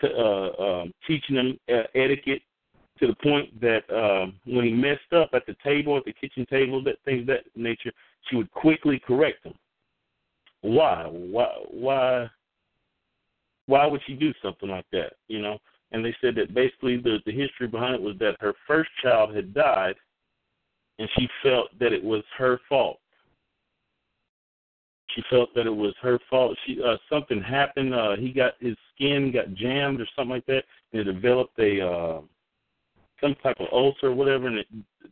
to, 0.01 0.09
uh, 0.09 0.63
um, 0.63 0.93
teaching 1.07 1.37
him 1.37 1.59
uh, 1.73 1.83
etiquette 1.95 2.43
to 2.99 3.07
the 3.07 3.15
point 3.23 3.49
that 3.61 3.83
um, 3.95 4.35
when 4.47 4.65
he 4.65 4.73
messed 4.73 5.13
up 5.15 5.31
at 5.35 5.47
the 5.47 5.57
table, 5.63 5.97
at 5.97 6.05
the 6.05 6.13
kitchen 6.13 6.47
table, 6.51 6.83
that 6.83 6.97
things 7.05 7.23
of 7.23 7.27
that 7.29 7.45
nature, 7.55 7.93
she 8.29 8.37
would 8.37 8.51
quickly 8.51 9.01
correct 9.07 9.45
him. 9.45 9.55
Why? 10.63 11.05
Why? 11.09 11.49
Why? 11.71 12.31
Why 13.71 13.87
would 13.87 14.01
she 14.05 14.15
do 14.15 14.35
something 14.43 14.69
like 14.69 14.87
that? 14.91 15.13
You 15.29 15.41
know. 15.41 15.59
And 15.93 16.05
they 16.05 16.15
said 16.21 16.35
that 16.37 16.55
basically 16.55 16.97
the 16.97 17.19
the 17.25 17.33
history 17.33 17.69
behind 17.69 17.95
it 17.95 18.03
was 18.03 18.17
that 18.19 18.37
her 18.41 18.53
first 18.67 18.91
child 19.01 19.35
had 19.35 19.55
died, 19.55 19.95
and 20.99 21.09
she 21.17 21.29
felt 21.41 21.69
that 21.79 21.93
it 21.93 22.03
was 22.03 22.25
her 22.37 22.59
fault. 22.69 22.99
She 25.15 25.23
felt 25.31 25.55
that 25.55 25.67
it 25.67 25.77
was 25.85 25.95
her 26.03 26.19
fault. 26.29 26.57
She 26.67 26.83
uh, 26.83 26.97
something 27.09 27.41
happened. 27.41 27.95
Uh, 27.95 28.17
he 28.17 28.33
got 28.33 28.55
his 28.59 28.77
skin 28.93 29.31
got 29.33 29.55
jammed 29.55 30.01
or 30.01 30.07
something 30.17 30.35
like 30.35 30.47
that, 30.47 30.65
and 30.93 31.03
it 31.03 31.13
developed 31.13 31.57
a 31.61 31.81
uh, 31.81 32.21
some 33.21 33.37
type 33.41 33.57
of 33.61 33.69
ulcer 33.73 34.09
or 34.09 34.15
whatever, 34.15 34.49
and 34.49 34.59
it 34.59 34.67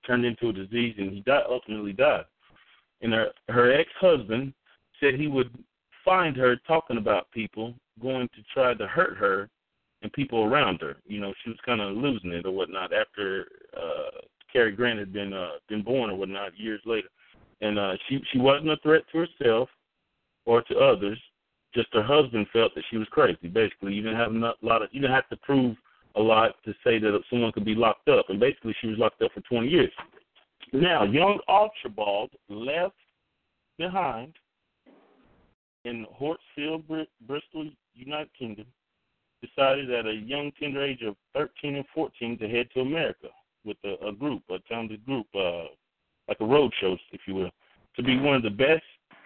turned 0.05 0.25
into 0.25 0.49
a 0.49 0.53
disease, 0.53 0.97
and 0.99 1.13
he 1.13 1.21
died, 1.21 1.45
ultimately 1.49 1.93
died. 1.93 2.25
And 3.03 3.13
her 3.13 3.29
her 3.51 3.73
ex 3.73 3.89
husband 4.01 4.53
said 4.99 5.15
he 5.15 5.29
would 5.29 5.51
find 6.05 6.37
her 6.37 6.57
talking 6.67 6.99
about 6.99 7.31
people 7.31 7.75
going 8.01 8.29
to 8.29 8.43
try 8.53 8.75
to 8.75 8.87
hurt 8.87 9.17
her 9.17 9.49
and 10.03 10.13
people 10.13 10.45
around 10.45 10.81
her. 10.81 10.97
You 11.07 11.21
know, 11.21 11.33
she 11.43 11.51
was 11.51 11.59
kind 11.65 11.81
of 11.81 11.97
losing 11.97 12.33
it 12.33 12.47
or 12.47 12.53
whatnot 12.53 12.93
after 12.93 13.47
uh, 13.77 14.21
Cary 14.53 14.73
Grant 14.73 14.99
had 14.99 15.13
been 15.13 15.33
uh, 15.33 15.53
been 15.69 15.83
born 15.83 16.11
or 16.11 16.17
whatnot 16.17 16.59
years 16.59 16.81
later, 16.85 17.09
and 17.61 17.79
uh, 17.79 17.93
she 18.09 18.21
she 18.33 18.39
wasn't 18.39 18.71
a 18.71 18.77
threat 18.83 19.03
to 19.13 19.27
herself 19.27 19.69
or 20.47 20.63
to 20.63 20.79
others. 20.79 21.19
Just 21.75 21.89
her 21.93 22.03
husband 22.03 22.47
felt 22.53 22.75
that 22.75 22.85
she 22.91 22.97
was 22.97 23.07
crazy. 23.11 23.49
Basically, 23.49 23.93
you 23.93 24.03
didn't 24.03 24.17
have 24.17 24.33
a 24.33 24.67
lot 24.67 24.83
of 24.83 24.89
you 24.93 25.01
didn't 25.01 25.15
have 25.15 25.29
to 25.29 25.37
prove 25.39 25.77
a 26.17 26.21
lot 26.21 26.55
to 26.65 26.73
say 26.85 26.99
that 26.99 27.21
someone 27.31 27.53
could 27.53 27.65
be 27.65 27.75
locked 27.75 28.09
up. 28.09 28.27
And 28.29 28.41
basically, 28.41 28.75
she 28.81 28.89
was 28.89 28.99
locked 28.99 29.23
up 29.23 29.33
for 29.33 29.41
20 29.43 29.69
years. 29.69 29.91
Now, 30.73 31.05
young 31.05 31.39
Archibald 31.49 32.31
left 32.49 32.97
behind 33.79 34.35
in 35.85 36.07
Hartsfield, 36.21 36.83
Bristol, 37.27 37.71
United 37.99 38.31
Kingdom, 38.39 38.67
decided 39.43 39.91
at 39.91 40.07
a 40.07 40.13
young 40.13 40.51
tender 40.59 40.83
age 40.83 41.03
of 41.03 41.17
13 41.35 41.77
and 41.77 41.85
14 41.95 42.39
to 42.39 42.49
head 42.49 42.69
to 42.75 42.81
America 42.81 43.29
with 43.65 43.77
a, 43.85 44.07
a 44.07 44.13
group, 44.13 44.43
a 44.51 44.59
talented 44.69 45.05
group, 45.07 45.27
uh, 45.35 45.65
like 46.29 46.41
a 46.41 46.45
road 46.45 46.73
show, 46.81 46.97
if 47.13 47.21
you 47.27 47.35
will, 47.35 47.51
to 47.97 48.03
be 48.03 48.19
one 48.19 48.35
of 48.35 48.43
the 48.43 48.51
best 48.51 48.83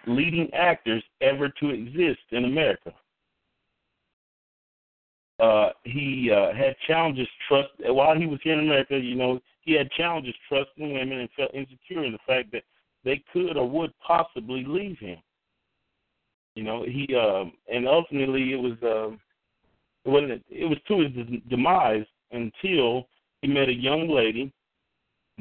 leading 0.07 0.53
actors 0.53 1.03
ever 1.21 1.49
to 1.49 1.69
exist 1.69 2.21
in 2.31 2.45
America 2.45 2.93
uh, 5.39 5.69
he 5.83 6.31
uh, 6.31 6.53
had 6.53 6.75
challenges 6.87 7.27
trust 7.47 7.69
while 7.79 8.15
he 8.15 8.25
was 8.25 8.39
here 8.43 8.53
in 8.53 8.65
America. 8.65 8.97
You 8.97 9.15
know, 9.15 9.39
he 9.61 9.73
had 9.73 9.91
challenges 9.91 10.35
trusting 10.47 10.93
women 10.93 11.19
and 11.19 11.29
felt 11.35 11.53
insecure 11.53 12.03
in 12.05 12.13
the 12.13 12.19
fact 12.25 12.51
that 12.51 12.63
they 13.03 13.23
could 13.33 13.57
or 13.57 13.67
would 13.67 13.91
possibly 14.05 14.63
leave 14.65 14.97
him. 14.99 15.17
You 16.55 16.63
know, 16.63 16.83
he 16.83 17.07
um, 17.15 17.53
and 17.71 17.87
ultimately 17.87 18.53
it 18.53 18.59
was 18.59 18.73
uh, 18.83 19.15
it 20.05 20.09
wasn't 20.09 20.43
it 20.49 20.65
was 20.65 20.77
to 20.87 20.99
his 20.99 21.41
demise 21.49 22.05
until 22.31 23.07
he 23.41 23.47
met 23.47 23.69
a 23.69 23.73
young 23.73 24.09
lady 24.09 24.51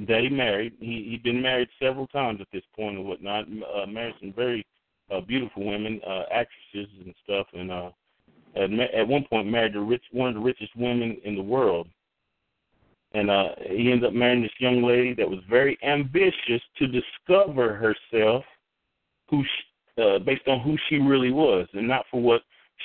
that 0.09 0.21
he 0.23 0.31
married. 0.31 0.73
He 0.81 1.09
he'd 1.11 1.23
been 1.23 1.43
married 1.43 1.69
several 1.81 2.07
times 2.07 2.41
at 2.41 2.47
this 2.53 2.63
point 2.75 2.97
and 2.97 3.07
whatnot. 3.07 3.45
Uh, 3.45 3.87
married 3.87 4.15
some 4.21 4.33
very 4.33 4.65
uh, 5.11 5.21
beautiful 5.21 5.65
women, 5.65 6.01
uh, 6.07 6.23
actresses 6.33 6.91
and 7.05 7.15
stuff, 7.25 7.47
and 7.53 7.71
uh, 7.71 7.91
at, 8.57 8.71
at 8.95 9.07
one 9.07 9.25
point 9.29 9.49
married 9.49 9.75
the 9.75 9.81
rich 9.81 10.05
one 10.13 10.29
of 10.29 10.35
the 10.35 10.41
richest 10.41 10.75
women 10.77 11.19
in 11.25 11.37
the 11.37 11.43
world. 11.43 11.89
And 13.15 13.31
uh, 13.31 13.49
he 13.69 13.93
ended 13.93 14.05
up 14.05 14.15
marrying 14.15 14.43
this 14.43 14.51
young 14.59 14.83
lady 14.83 15.13
that 15.15 15.29
was 15.29 15.41
very 15.51 15.79
ambitious 15.83 16.63
to 16.79 16.87
discover 16.87 17.75
herself, 17.75 18.45
who 19.29 19.45
uh, 19.99 20.19
based 20.19 20.47
on 20.47 20.61
who 20.61 20.77
she 20.89 20.97
really 20.97 21.33
was, 21.33 21.67
and 21.75 21.87
not 21.87 22.07
for 22.11 22.21
what 22.21 22.43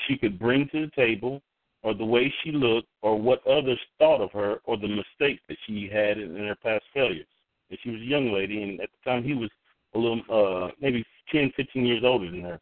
she 0.07 0.17
could 0.17 0.37
bring 0.37 0.67
to 0.71 0.85
the 0.85 0.91
table, 0.95 1.41
or 1.83 1.93
the 1.93 2.05
way 2.05 2.33
she 2.43 2.51
looked, 2.51 2.87
or 3.01 3.19
what 3.19 3.45
others 3.47 3.79
thought 3.97 4.21
of 4.21 4.31
her, 4.31 4.57
or 4.65 4.77
the 4.77 4.87
mistakes 4.87 5.41
that 5.47 5.57
she 5.65 5.89
had 5.91 6.17
in, 6.17 6.35
in 6.35 6.47
her 6.47 6.57
past 6.63 6.83
failures. 6.93 7.27
And 7.69 7.79
she 7.83 7.91
was 7.91 8.01
a 8.01 8.05
young 8.05 8.31
lady, 8.33 8.63
and 8.63 8.81
at 8.81 8.89
the 8.91 9.09
time 9.09 9.23
he 9.23 9.33
was 9.33 9.49
a 9.93 9.97
little, 9.97 10.21
uh, 10.29 10.71
maybe 10.81 11.05
ten, 11.31 11.51
fifteen 11.55 11.85
years 11.85 12.03
older 12.03 12.29
than 12.29 12.41
her. 12.41 12.59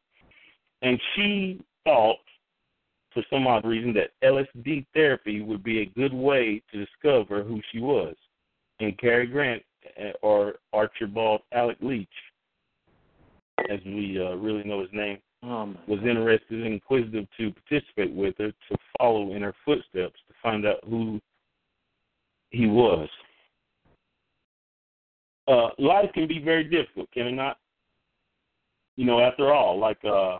And 0.81 0.99
she 1.15 1.61
thought 1.83 2.17
for 3.15 3.23
some 3.29 3.47
odd 3.47 3.65
reason 3.65 3.93
that 3.93 4.11
LSD 4.23 4.85
therapy 4.93 5.41
would 5.41 5.63
be 5.63 5.81
a 5.81 5.85
good 5.85 6.13
way 6.13 6.61
to 6.71 6.85
discover 6.85 7.43
who 7.43 7.61
she 7.71 7.79
was. 7.79 8.15
And 8.79 8.97
Cary 8.97 9.25
Grant 9.25 9.63
uh, 9.99 10.11
or 10.21 10.55
Archibald 10.73 11.41
Alec 11.53 11.77
Leach, 11.81 12.07
as 13.69 13.79
we 13.85 14.19
uh, 14.21 14.35
really 14.35 14.63
know 14.63 14.81
his 14.81 14.89
name, 14.93 15.17
um, 15.43 15.77
was 15.87 15.99
interested 15.99 16.63
and 16.63 16.73
inquisitive 16.73 17.27
to 17.37 17.51
participate 17.51 18.13
with 18.13 18.35
her, 18.37 18.51
to 18.51 18.77
follow 18.97 19.33
in 19.33 19.41
her 19.41 19.53
footsteps, 19.63 20.19
to 20.27 20.33
find 20.41 20.65
out 20.65 20.83
who 20.89 21.19
he 22.49 22.67
was. 22.67 23.07
Uh, 25.47 25.69
life 25.77 26.09
can 26.13 26.27
be 26.27 26.39
very 26.39 26.63
difficult, 26.63 27.11
can 27.11 27.27
it 27.27 27.31
not? 27.31 27.57
You 28.95 29.05
know, 29.05 29.19
after 29.19 29.53
all, 29.53 29.77
like 29.77 29.99
uh, 30.03 30.39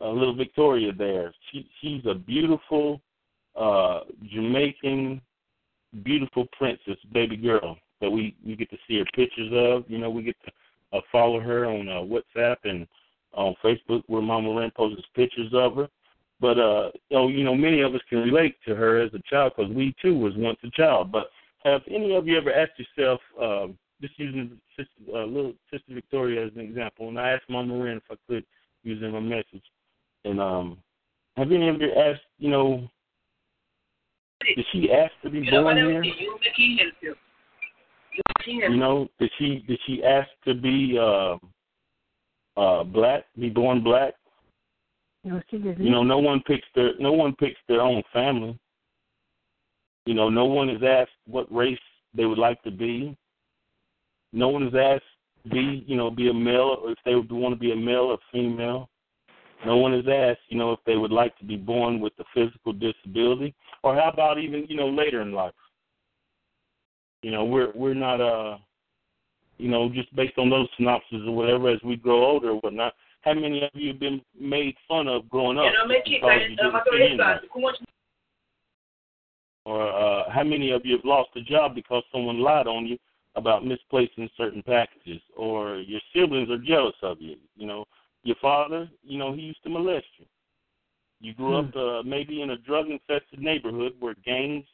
uh, 0.00 0.10
little 0.10 0.34
Victoria 0.34 0.92
there. 0.92 1.32
She 1.50 1.68
she's 1.80 2.04
a 2.06 2.14
beautiful 2.14 3.00
uh 3.56 4.00
Jamaican 4.30 5.20
beautiful 6.04 6.46
princess 6.58 6.96
baby 7.12 7.36
girl 7.36 7.78
that 8.00 8.10
we 8.10 8.36
we 8.44 8.56
get 8.56 8.70
to 8.70 8.76
see 8.86 8.98
her 8.98 9.04
pictures 9.14 9.50
of. 9.52 9.90
You 9.90 9.98
know, 9.98 10.10
we 10.10 10.22
get 10.22 10.36
to 10.44 10.52
uh, 10.92 11.00
follow 11.10 11.40
her 11.40 11.66
on 11.66 11.88
uh, 11.88 11.92
WhatsApp 11.92 12.56
and 12.64 12.86
on 13.32 13.54
Facebook 13.64 14.02
where 14.06 14.22
Mama 14.22 14.58
Ren 14.58 14.70
posts 14.74 15.02
pictures 15.14 15.52
of 15.52 15.76
her. 15.76 15.88
But 16.40 16.58
uh, 16.58 16.90
you 17.08 17.16
know, 17.16 17.28
you 17.28 17.44
know, 17.44 17.54
many 17.54 17.80
of 17.80 17.94
us 17.94 18.00
can 18.08 18.18
relate 18.18 18.56
to 18.66 18.74
her 18.74 19.00
as 19.00 19.12
a 19.14 19.22
child 19.28 19.52
because 19.56 19.72
we 19.72 19.94
too 20.02 20.18
was 20.18 20.34
once 20.36 20.58
a 20.64 20.70
child. 20.70 21.10
But 21.10 21.30
have 21.64 21.82
any 21.88 22.14
of 22.14 22.26
you 22.26 22.36
ever 22.36 22.52
asked 22.52 22.78
yourself, 22.78 23.20
um, 23.40 23.78
just 24.00 24.18
using 24.18 24.58
sister, 24.76 24.90
uh, 25.14 25.24
little 25.24 25.54
Sister 25.70 25.94
Victoria 25.94 26.46
as 26.46 26.52
an 26.54 26.60
example, 26.60 27.08
and 27.08 27.18
I 27.18 27.30
asked 27.30 27.48
Mama 27.48 27.76
Ren 27.76 27.96
if 27.96 28.02
I 28.10 28.14
could 28.28 28.44
using 28.82 29.12
her 29.12 29.20
message, 29.20 29.64
and 30.24 30.40
um, 30.40 30.78
have 31.36 31.50
any 31.50 31.68
of 31.68 31.80
you 31.80 31.90
asked, 31.92 32.20
you 32.38 32.50
know, 32.50 32.88
did 34.54 34.64
she 34.72 34.92
ask 34.92 35.12
to 35.22 35.30
be 35.30 35.50
born 35.50 35.76
here? 35.76 36.02
You 36.02 36.38
know, 38.76 39.08
did 39.18 39.30
she 39.38 39.64
did 39.66 39.78
she 39.86 40.02
ask 40.04 40.28
to 40.44 40.54
be 40.54 40.98
uh, 40.98 41.36
uh, 42.56 42.84
black, 42.84 43.24
be 43.38 43.48
born 43.48 43.82
black? 43.82 44.14
No, 45.24 45.40
she 45.50 45.58
didn't. 45.58 45.84
You 45.84 45.90
know, 45.90 46.02
no 46.02 46.18
one 46.18 46.42
picks 46.46 46.66
their 46.74 46.92
no 46.98 47.12
one 47.12 47.34
picks 47.36 47.58
their 47.68 47.80
own 47.80 48.02
family. 48.12 48.58
You 50.06 50.14
know, 50.14 50.28
no 50.28 50.44
one 50.44 50.70
is 50.70 50.82
asked 50.86 51.10
what 51.26 51.52
race 51.52 51.78
they 52.14 52.24
would 52.24 52.38
like 52.38 52.62
to 52.62 52.70
be. 52.70 53.16
No 54.32 54.48
one 54.48 54.68
is 54.68 54.74
asked 54.74 55.02
to 55.42 55.50
be, 55.50 55.84
you 55.86 55.96
know, 55.96 56.10
be 56.10 56.28
a 56.28 56.34
male 56.34 56.78
or 56.82 56.92
if 56.92 56.98
they 57.04 57.14
would 57.14 57.30
want 57.30 57.54
to 57.54 57.58
be 57.58 57.72
a 57.72 57.76
male 57.76 58.12
or 58.12 58.18
female. 58.32 58.88
No 59.64 59.78
one 59.78 59.92
has 59.92 60.04
asked, 60.06 60.42
you 60.48 60.58
know, 60.58 60.72
if 60.72 60.80
they 60.86 60.96
would 60.96 61.10
like 61.10 61.36
to 61.38 61.44
be 61.44 61.56
born 61.56 61.98
with 61.98 62.12
a 62.20 62.24
physical 62.34 62.72
disability, 62.72 63.54
or 63.82 63.94
how 63.94 64.10
about 64.10 64.38
even, 64.38 64.66
you 64.68 64.76
know, 64.76 64.88
later 64.88 65.22
in 65.22 65.32
life. 65.32 65.54
You 67.22 67.30
know, 67.30 67.44
we're 67.44 67.72
we're 67.74 67.94
not, 67.94 68.20
uh, 68.20 68.58
you 69.58 69.68
know, 69.68 69.88
just 69.88 70.14
based 70.14 70.38
on 70.38 70.50
those 70.50 70.68
synopses 70.76 71.22
or 71.26 71.34
whatever. 71.34 71.68
As 71.68 71.80
we 71.84 71.96
grow 71.96 72.24
older 72.24 72.50
or 72.50 72.60
whatnot, 72.60 72.94
how 73.22 73.34
many 73.34 73.64
of 73.64 73.70
you 73.74 73.88
have 73.88 74.00
been 74.00 74.20
made 74.38 74.76
fun 74.86 75.08
of 75.08 75.28
growing 75.28 75.58
up? 75.58 75.64
Or 79.64 79.88
uh, 79.88 80.30
how 80.30 80.44
many 80.44 80.70
of 80.70 80.82
you 80.84 80.96
have 80.96 81.04
lost 81.04 81.30
a 81.34 81.40
job 81.40 81.74
because 81.74 82.04
someone 82.12 82.40
lied 82.40 82.68
on 82.68 82.86
you 82.86 82.96
about 83.34 83.66
misplacing 83.66 84.30
certain 84.36 84.62
packages, 84.62 85.20
or 85.36 85.78
your 85.78 86.00
siblings 86.14 86.50
are 86.50 86.58
jealous 86.58 86.94
of 87.02 87.20
you? 87.20 87.36
You 87.56 87.66
know, 87.66 87.84
your 88.22 88.36
father, 88.40 88.88
you 89.02 89.18
know, 89.18 89.32
he 89.32 89.40
used 89.40 89.62
to 89.64 89.70
molest 89.70 90.06
you. 90.18 90.26
You 91.20 91.34
grew 91.34 91.62
hmm. 91.62 91.68
up 91.68 91.76
uh, 91.76 92.02
maybe 92.04 92.42
in 92.42 92.50
a 92.50 92.58
drug 92.58 92.86
infested 92.88 93.40
neighborhood 93.40 93.94
where 93.98 94.14
gangs 94.24 94.64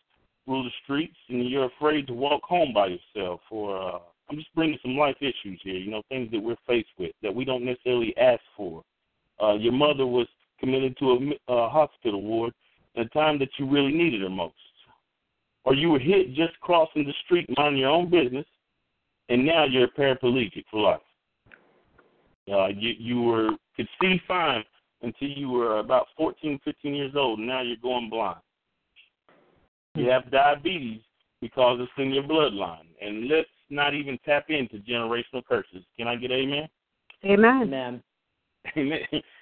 rule 0.46 0.64
the 0.64 0.70
streets 0.84 1.16
and 1.28 1.48
you're 1.48 1.66
afraid 1.66 2.06
to 2.06 2.12
walk 2.12 2.42
home 2.42 2.72
by 2.72 2.86
yourself 2.86 3.40
or 3.50 3.76
uh 3.76 3.98
I'm 4.32 4.38
just 4.38 4.54
bringing 4.54 4.78
some 4.80 4.96
life 4.96 5.16
issues 5.20 5.60
here. 5.62 5.74
You 5.74 5.90
know, 5.90 6.02
things 6.08 6.30
that 6.30 6.40
we're 6.40 6.56
faced 6.66 6.88
with 6.98 7.12
that 7.22 7.34
we 7.34 7.44
don't 7.44 7.64
necessarily 7.64 8.16
ask 8.16 8.40
for. 8.56 8.82
Uh, 9.42 9.54
your 9.54 9.72
mother 9.72 10.06
was 10.06 10.26
committed 10.58 10.96
to 10.98 11.10
a, 11.48 11.52
a 11.52 11.68
hospital 11.68 12.22
ward 12.22 12.54
at 12.96 13.06
a 13.06 13.08
time 13.10 13.38
that 13.40 13.50
you 13.58 13.68
really 13.68 13.92
needed 13.92 14.22
her 14.22 14.30
most, 14.30 14.54
or 15.64 15.74
you 15.74 15.90
were 15.90 15.98
hit 15.98 16.34
just 16.34 16.58
crossing 16.60 17.04
the 17.04 17.12
street, 17.24 17.46
minding 17.58 17.80
your 17.80 17.90
own 17.90 18.08
business, 18.08 18.46
and 19.28 19.44
now 19.44 19.64
you're 19.64 19.88
paraplegic 19.88 20.64
for 20.70 20.80
life. 20.80 21.00
Uh, 22.50 22.68
you 22.68 22.94
you 22.98 23.22
were 23.22 23.50
could 23.76 23.88
see 24.00 24.20
fine 24.26 24.64
until 25.02 25.28
you 25.28 25.50
were 25.50 25.78
about 25.78 26.06
14, 26.16 26.58
15 26.64 26.94
years 26.94 27.12
old, 27.16 27.38
and 27.38 27.48
now 27.48 27.60
you're 27.60 27.76
going 27.82 28.08
blind. 28.08 28.38
You 29.94 30.08
have 30.08 30.30
diabetes 30.30 31.02
because 31.40 31.78
it's 31.80 31.92
in 31.98 32.12
your 32.12 32.22
bloodline, 32.22 32.86
and 33.00 33.28
let's 33.28 33.48
not 33.68 33.94
even 33.94 34.18
tap 34.24 34.46
into 34.48 34.78
generational 34.78 35.44
curses. 35.46 35.84
Can 35.98 36.08
I 36.08 36.16
get 36.16 36.30
amen? 36.30 36.68
Amen. 37.24 37.62
Amen. 37.62 38.02
Amen. 38.76 39.00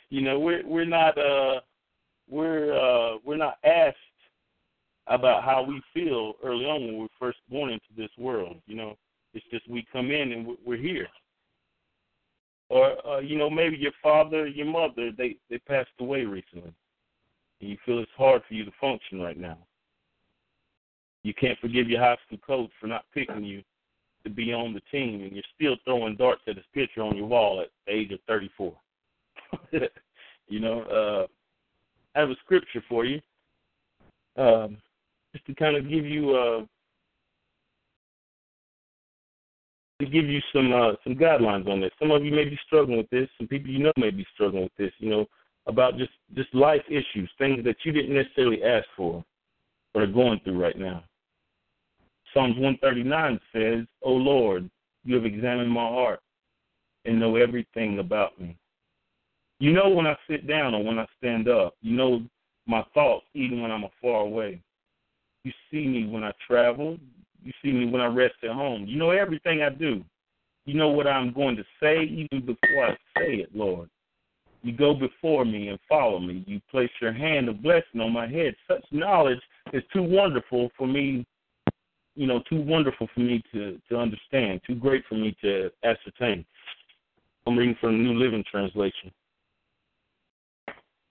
You 0.09 0.22
know, 0.22 0.40
we're 0.40 0.66
we're 0.66 0.84
not 0.84 1.16
uh 1.18 1.61
we're 2.28 2.72
uh 2.72 3.18
we're 3.24 3.36
not 3.36 3.59
asked 3.64 3.96
about 5.07 5.44
how 5.44 5.62
we 5.62 5.80
feel 5.92 6.34
early 6.42 6.64
on 6.64 6.86
when 6.86 6.98
we're 6.98 7.09
first 7.18 7.38
born 7.48 7.70
into 7.70 7.84
this 7.96 8.11
world. 8.18 8.57
You 8.66 8.76
know, 8.76 8.96
it's 9.34 9.44
just 9.51 9.68
we 9.68 9.86
come 9.92 10.11
in 10.11 10.32
and 10.32 10.57
we're 10.64 10.76
here. 10.76 11.09
Or 12.70 13.07
uh, 13.07 13.18
you 13.20 13.36
know, 13.36 13.51
maybe 13.51 13.76
your 13.76 13.92
father, 14.03 14.46
your 14.46 14.66
mother, 14.66 15.11
they 15.16 15.36
they 15.48 15.59
passed 15.59 15.90
away 16.01 16.24
recently, 16.24 16.72
and 17.61 17.70
you 17.70 17.76
feel 17.84 17.98
it's 17.98 18.11
hard 18.16 18.42
for 18.48 18.55
you 18.55 18.64
to 18.64 18.72
function 18.80 19.20
right 19.20 19.38
now. 19.38 19.59
You 21.22 21.34
can't 21.34 21.58
forgive 21.58 21.88
your 21.88 22.00
high 22.00 22.16
school 22.26 22.38
coach 22.46 22.70
for 22.80 22.86
not 22.86 23.04
picking 23.12 23.44
you 23.44 23.62
to 24.24 24.30
be 24.30 24.52
on 24.52 24.74
the 24.74 24.80
team, 24.90 25.22
and 25.22 25.32
you're 25.32 25.42
still 25.54 25.76
throwing 25.84 26.16
darts 26.16 26.42
at 26.48 26.56
his 26.56 26.64
picture 26.74 27.02
on 27.02 27.16
your 27.16 27.26
wall 27.26 27.60
at 27.60 27.68
the 27.86 27.92
age 27.92 28.12
of 28.12 28.20
34. 28.26 28.74
you 30.48 30.60
know, 30.60 30.82
uh, 30.82 31.26
I 32.14 32.20
have 32.20 32.30
a 32.30 32.36
scripture 32.44 32.82
for 32.88 33.04
you, 33.04 33.20
um, 34.36 34.76
just 35.32 35.46
to 35.46 35.54
kind 35.54 35.76
of 35.76 35.88
give 35.88 36.04
you 36.04 36.34
uh, 36.34 36.64
to 40.00 40.06
give 40.06 40.26
you 40.26 40.40
some 40.52 40.72
uh, 40.72 40.92
some 41.04 41.14
guidelines 41.14 41.68
on 41.68 41.80
this. 41.80 41.92
Some 41.98 42.10
of 42.10 42.24
you 42.24 42.32
may 42.32 42.44
be 42.44 42.58
struggling 42.66 42.98
with 42.98 43.10
this. 43.10 43.28
Some 43.38 43.46
people 43.46 43.70
you 43.70 43.78
know 43.78 43.92
may 43.96 44.10
be 44.10 44.26
struggling 44.34 44.64
with 44.64 44.76
this. 44.76 44.92
You 44.98 45.10
know, 45.10 45.26
about 45.66 45.98
just 45.98 46.12
just 46.34 46.52
life 46.54 46.82
issues, 46.88 47.30
things 47.38 47.64
that 47.64 47.76
you 47.84 47.92
didn't 47.92 48.14
necessarily 48.14 48.62
ask 48.62 48.86
for, 48.96 49.24
but 49.94 50.02
are 50.02 50.06
going 50.06 50.40
through 50.44 50.60
right 50.60 50.78
now. 50.78 51.04
Psalms 52.33 52.57
139 52.57 53.41
says, 53.53 53.87
"O 54.03 54.12
Lord, 54.12 54.70
you 55.05 55.14
have 55.14 55.24
examined 55.24 55.70
my 55.70 55.87
heart 55.87 56.20
and 57.05 57.18
know 57.18 57.37
everything 57.37 57.99
about 57.99 58.39
me. 58.41 58.57
You 59.59 59.72
know 59.72 59.89
when 59.91 60.07
I 60.07 60.16
sit 60.28 60.47
down 60.47 60.74
or 60.74 60.83
when 60.83 60.99
I 60.99 61.07
stand 61.18 61.49
up. 61.49 61.74
You 61.83 61.97
know 61.97 62.22
my 62.66 62.85
thoughts 62.95 63.26
even 63.35 63.62
when 63.62 63.70
I'm 63.70 63.85
far 64.01 64.22
away. 64.22 64.61
You 65.45 65.53
see 65.70 65.87
me 65.87 66.07
when 66.07 66.24
I 66.24 66.33
travel. 66.47 66.99
You 67.43 67.53
see 67.62 67.72
me 67.72 67.87
when 67.87 68.01
I 68.01 68.07
rest 68.07 68.37
at 68.43 68.51
home. 68.51 68.87
You 68.87 68.99
know 68.99 69.11
everything 69.11 69.62
I 69.62 69.70
do. 69.70 70.05
You 70.66 70.74
know 70.74 70.89
what 70.89 71.07
I'm 71.07 71.33
going 71.33 71.57
to 71.57 71.64
say 71.83 72.03
even 72.03 72.47
before 72.47 72.87
I 72.87 72.91
say 73.18 73.35
it, 73.37 73.55
Lord. 73.55 73.89
You 74.62 74.72
go 74.72 74.93
before 74.93 75.47
me 75.47 75.68
and 75.68 75.78
follow 75.89 76.18
me. 76.18 76.45
You 76.47 76.61
place 76.70 76.91
your 77.01 77.14
hand 77.14 77.49
of 77.49 77.62
blessing 77.62 78.01
on 78.01 78.12
my 78.12 78.28
head. 78.28 78.55
Such 78.68 78.85
knowledge 78.91 79.41
is 79.72 79.83
too 79.93 80.03
wonderful 80.03 80.70
for 80.76 80.87
me, 80.87 81.26
you 82.20 82.26
know, 82.26 82.42
too 82.50 82.60
wonderful 82.60 83.08
for 83.14 83.20
me 83.20 83.42
to, 83.50 83.80
to 83.88 83.96
understand, 83.96 84.60
too 84.66 84.74
great 84.74 85.02
for 85.08 85.14
me 85.14 85.34
to 85.40 85.70
ascertain. 85.82 86.44
I'm 87.46 87.56
reading 87.56 87.74
from 87.80 87.92
the 87.96 88.04
New 88.04 88.18
Living 88.18 88.44
Translation. 88.50 89.10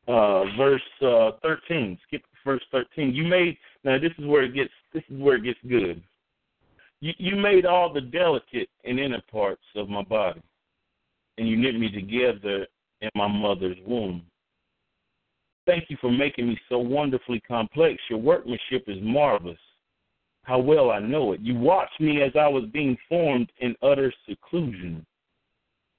Uh, 0.07 0.43
verse 0.55 0.83
uh, 1.01 1.31
13. 1.41 1.97
Skip 2.05 2.21
verse 2.45 2.61
13. 2.71 3.15
You 3.15 3.23
made 3.23 3.57
now. 3.83 3.97
This 3.97 4.11
is 4.19 4.25
where 4.27 4.43
it 4.43 4.53
gets. 4.53 4.69
This 4.93 5.01
is 5.09 5.19
where 5.19 5.37
it 5.37 5.43
gets 5.43 5.57
good. 5.67 5.99
You, 7.01 7.13
you 7.17 7.35
made 7.35 7.65
all 7.65 7.91
the 7.91 8.01
delicate 8.01 8.69
and 8.83 8.99
inner 8.99 9.21
parts 9.31 9.63
of 9.75 9.89
my 9.89 10.03
body, 10.03 10.43
and 11.39 11.49
you 11.49 11.57
knit 11.57 11.79
me 11.79 11.89
together 11.89 12.67
in 13.01 13.09
my 13.15 13.27
mother's 13.27 13.77
womb. 13.83 14.21
Thank 15.65 15.85
you 15.89 15.97
for 15.99 16.11
making 16.11 16.49
me 16.49 16.59
so 16.69 16.77
wonderfully 16.77 17.41
complex. 17.47 17.99
Your 18.11 18.19
workmanship 18.19 18.83
is 18.85 18.97
marvelous. 19.01 19.57
How 20.49 20.57
well 20.57 20.89
I 20.89 20.97
know 20.97 21.33
it. 21.33 21.41
You 21.41 21.53
watched 21.53 22.01
me 22.01 22.23
as 22.23 22.31
I 22.35 22.47
was 22.47 22.63
being 22.73 22.97
formed 23.07 23.51
in 23.59 23.75
utter 23.83 24.11
seclusion. 24.27 25.05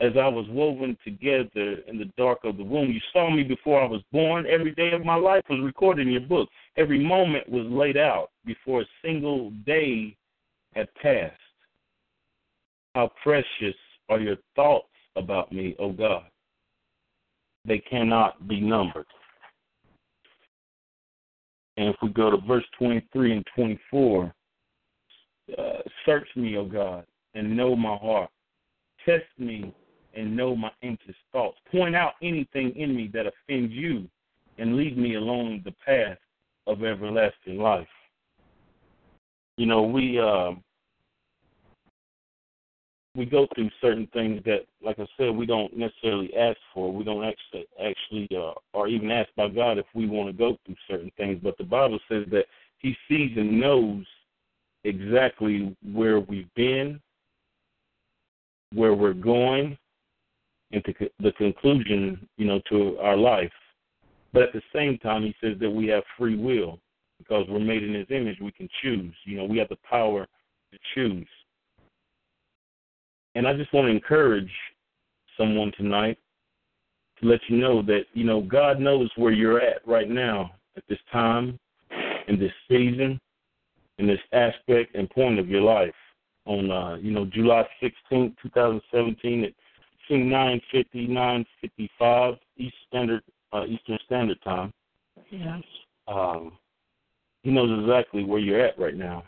As 0.01 0.11
I 0.21 0.27
was 0.27 0.45
woven 0.49 0.99
together 1.05 1.77
in 1.87 1.99
the 1.99 2.11
dark 2.19 2.41
of 2.43 2.57
the 2.57 2.65
womb, 2.65 2.91
you 2.91 2.99
saw 3.13 3.31
me 3.31 3.45
before 3.45 3.81
I 3.81 3.87
was 3.87 4.03
born. 4.11 4.47
Every 4.47 4.73
day 4.73 4.91
of 4.91 5.05
my 5.05 5.15
life 5.15 5.45
was 5.49 5.61
recorded 5.63 6.09
in 6.09 6.13
your 6.13 6.23
book. 6.23 6.49
Every 6.77 6.99
moment 6.99 7.49
was 7.49 7.65
laid 7.67 7.97
out 7.97 8.31
before 8.45 8.81
a 8.81 8.87
single 9.05 9.51
day 9.65 10.17
had 10.75 10.93
passed. 11.01 11.39
How 12.97 13.13
precious 13.23 13.77
are 14.09 14.19
your 14.19 14.37
thoughts 14.57 14.89
about 15.15 15.53
me, 15.53 15.77
O 15.79 15.93
God. 15.93 16.25
They 17.65 17.79
cannot 17.79 18.49
be 18.49 18.61
numbered. 18.61 19.07
And 21.77 21.89
if 21.89 21.97
we 22.03 22.09
go 22.09 22.33
to 22.33 22.39
verse 22.49 22.67
23 22.81 23.37
and 23.37 23.47
24, 23.55 24.35
uh, 25.59 25.83
search 26.05 26.29
me, 26.37 26.57
O 26.57 26.65
God, 26.65 27.05
and 27.35 27.57
know 27.57 27.77
my 27.77 27.97
heart. 27.97 28.31
Test 29.05 29.25
me 29.39 29.75
and 30.15 30.37
know 30.37 30.55
my 30.55 30.71
anxious 30.83 31.15
thoughts. 31.33 31.59
Point 31.71 31.95
out 31.95 32.15
anything 32.23 32.75
in 32.77 32.95
me 32.95 33.11
that 33.15 33.27
offends 33.27 33.73
you 33.73 34.09
and 34.59 34.77
lead 34.77 34.99
me 34.99 35.15
along 35.15 35.63
the 35.65 35.73
path 35.85 36.19
of 36.67 36.85
everlasting 36.85 37.59
life. 37.59 37.87
You 39.57 39.67
know, 39.67 39.83
we 39.83 40.19
uh, 40.19 40.53
we 43.17 43.25
go 43.25 43.47
through 43.55 43.71
certain 43.81 44.07
things 44.13 44.41
that, 44.45 44.61
like 44.85 44.99
I 44.99 45.07
said, 45.17 45.35
we 45.35 45.47
don't 45.47 45.77
necessarily 45.77 46.35
ask 46.37 46.59
for. 46.73 46.93
We 46.93 47.05
don't 47.05 47.25
actually 47.25 47.67
actually 47.83 48.29
uh, 48.37 48.53
or 48.73 48.89
even 48.89 49.11
ask 49.11 49.29
by 49.37 49.49
God 49.49 49.79
if 49.79 49.87
we 49.95 50.07
want 50.07 50.29
to 50.29 50.33
go 50.33 50.57
through 50.65 50.77
certain 50.89 51.11
things. 51.17 51.41
But 51.43 51.59
the 51.59 51.65
Bible 51.65 51.99
says 52.09 52.25
that 52.31 52.45
He 52.79 52.95
sees 53.09 53.37
and 53.37 53.61
knows 53.61 54.05
exactly 54.85 55.77
where 55.93 56.21
we've 56.21 56.53
been, 56.55 57.01
where 58.73 58.95
we're 58.95 59.13
going, 59.13 59.77
and 60.73 60.85
to 60.85 60.95
the 61.19 61.33
conclusion, 61.33 62.29
you 62.37 62.47
know, 62.47 62.61
to 62.71 62.99
our 63.01 63.17
life. 63.17 63.53
But 64.33 64.43
at 64.43 64.53
the 64.53 64.63
same 64.75 64.99
time, 64.99 65.23
He 65.23 65.35
says 65.41 65.57
that 65.61 65.71
we 65.71 65.89
have 65.89 66.05
free 66.17 66.37
will 66.37 66.79
because 67.19 67.47
we're 67.49 67.59
made 67.59 67.83
in 67.83 67.95
His 67.95 68.07
image. 68.11 68.39
We 68.41 68.53
can 68.53 68.69
choose. 68.83 69.15
You 69.25 69.39
know, 69.39 69.45
we 69.45 69.59
have 69.59 69.69
the 69.69 69.79
power 69.89 70.27
to 70.73 70.79
choose. 70.95 71.27
And 73.35 73.47
I 73.47 73.55
just 73.55 73.73
want 73.73 73.87
to 73.87 73.93
encourage 73.93 74.51
someone 75.37 75.73
tonight 75.77 76.19
to 77.21 77.29
let 77.29 77.41
you 77.49 77.59
know 77.59 77.83
that, 77.83 78.05
you 78.15 78.25
know, 78.25 78.41
God 78.41 78.81
knows 78.81 79.11
where 79.17 79.33
you're 79.33 79.61
at 79.61 79.87
right 79.87 80.09
now 80.09 80.53
at 80.77 80.83
this 80.89 80.99
time, 81.13 81.59
in 82.29 82.39
this 82.39 82.53
season, 82.69 83.21
in 84.01 84.07
this 84.07 84.21
aspect 84.33 84.97
and 84.97 85.09
point 85.11 85.39
of 85.39 85.49
your 85.49 85.61
life. 85.61 85.95
On, 86.47 86.71
uh, 86.71 86.97
you 86.97 87.13
know, 87.13 87.27
July 87.27 87.65
16th, 87.83 88.35
2017 88.43 89.45
at 89.45 89.53
950, 90.11 91.07
955 91.07 92.35
East 92.57 92.75
Standard, 92.89 93.23
uh, 93.53 93.65
Eastern 93.67 93.99
Standard 94.07 94.41
Time. 94.43 94.73
Yes. 95.31 95.63
Um, 96.09 96.59
he 97.43 97.51
knows 97.51 97.79
exactly 97.85 98.25
where 98.25 98.41
you're 98.41 98.65
at 98.65 98.79
right 98.79 98.97
now. 98.97 99.23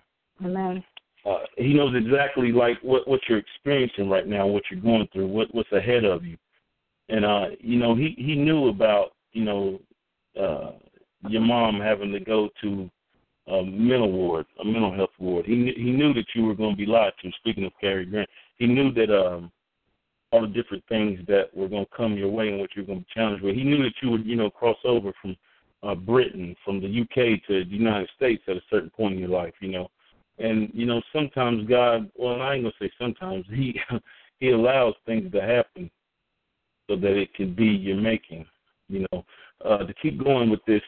Amen. 0.44 0.82
Uh, 1.24 1.38
he 1.56 1.72
knows 1.72 1.94
exactly 1.94 2.50
like 2.50 2.78
what 2.82 3.06
what 3.06 3.20
you're 3.28 3.38
experiencing 3.38 4.10
right 4.10 4.26
now, 4.26 4.44
what 4.44 4.64
you're 4.70 4.80
going 4.80 5.06
through, 5.12 5.28
what 5.28 5.46
what's 5.54 5.70
ahead 5.70 6.04
of 6.04 6.24
you, 6.24 6.36
and 7.08 7.24
uh, 7.24 7.46
you 7.60 7.78
know 7.78 7.94
he 7.94 8.16
he 8.18 8.34
knew 8.34 8.68
about 8.68 9.12
you 9.32 9.44
know 9.44 9.80
uh, 10.40 10.72
your 11.28 11.42
mom 11.42 11.78
having 11.80 12.10
to 12.10 12.18
go 12.18 12.48
to 12.60 12.90
a 13.48 13.62
mental 13.62 14.12
ward, 14.12 14.46
a 14.60 14.64
mental 14.64 14.94
health 14.94 15.10
ward. 15.18 15.46
He 15.46 15.72
he 15.76 15.90
knew 15.90 16.12
that 16.14 16.26
you 16.34 16.44
were 16.44 16.54
going 16.54 16.72
to 16.72 16.76
be 16.76 16.86
lied 16.86 17.12
to. 17.22 17.30
Speaking 17.38 17.64
of 17.64 17.72
Cary 17.80 18.06
Grant, 18.06 18.28
he 18.58 18.66
knew 18.66 18.92
that 18.94 19.10
um, 19.10 19.50
all 20.30 20.42
the 20.42 20.48
different 20.48 20.84
things 20.88 21.20
that 21.26 21.54
were 21.54 21.68
going 21.68 21.84
to 21.84 21.96
come 21.96 22.16
your 22.16 22.30
way 22.30 22.48
and 22.48 22.58
what 22.58 22.70
you 22.74 22.82
were 22.82 22.86
going 22.86 23.00
to 23.00 23.04
be 23.04 23.12
challenged 23.14 23.42
with. 23.42 23.54
He 23.54 23.64
knew 23.64 23.82
that 23.82 23.94
you 24.02 24.10
would 24.10 24.24
you 24.24 24.36
know 24.36 24.50
cross 24.50 24.78
over 24.84 25.12
from 25.20 25.36
uh, 25.82 25.94
Britain, 25.94 26.54
from 26.64 26.80
the 26.80 27.00
UK 27.00 27.42
to 27.48 27.64
the 27.64 27.70
United 27.70 28.08
States 28.16 28.42
at 28.48 28.56
a 28.56 28.62
certain 28.70 28.90
point 28.90 29.14
in 29.14 29.20
your 29.20 29.28
life. 29.28 29.54
You 29.60 29.70
know 29.70 29.90
and 30.38 30.70
you 30.72 30.86
know, 30.86 31.00
sometimes 31.12 31.68
God, 31.68 32.10
well, 32.16 32.40
I 32.40 32.54
ain't 32.54 32.64
gonna 32.64 32.74
say 32.80 32.90
sometimes 32.98 33.44
he 33.48 33.78
he 34.40 34.50
allows 34.50 34.94
things 35.06 35.30
to 35.32 35.40
happen 35.40 35.90
so 36.88 36.96
that 36.96 37.16
it 37.16 37.32
can 37.34 37.54
be 37.54 37.66
your 37.66 37.96
making. 37.96 38.46
You 38.88 39.06
know, 39.12 39.24
uh, 39.64 39.78
to 39.78 39.94
keep 39.94 40.22
going 40.22 40.50
with 40.50 40.60
this 40.66 40.82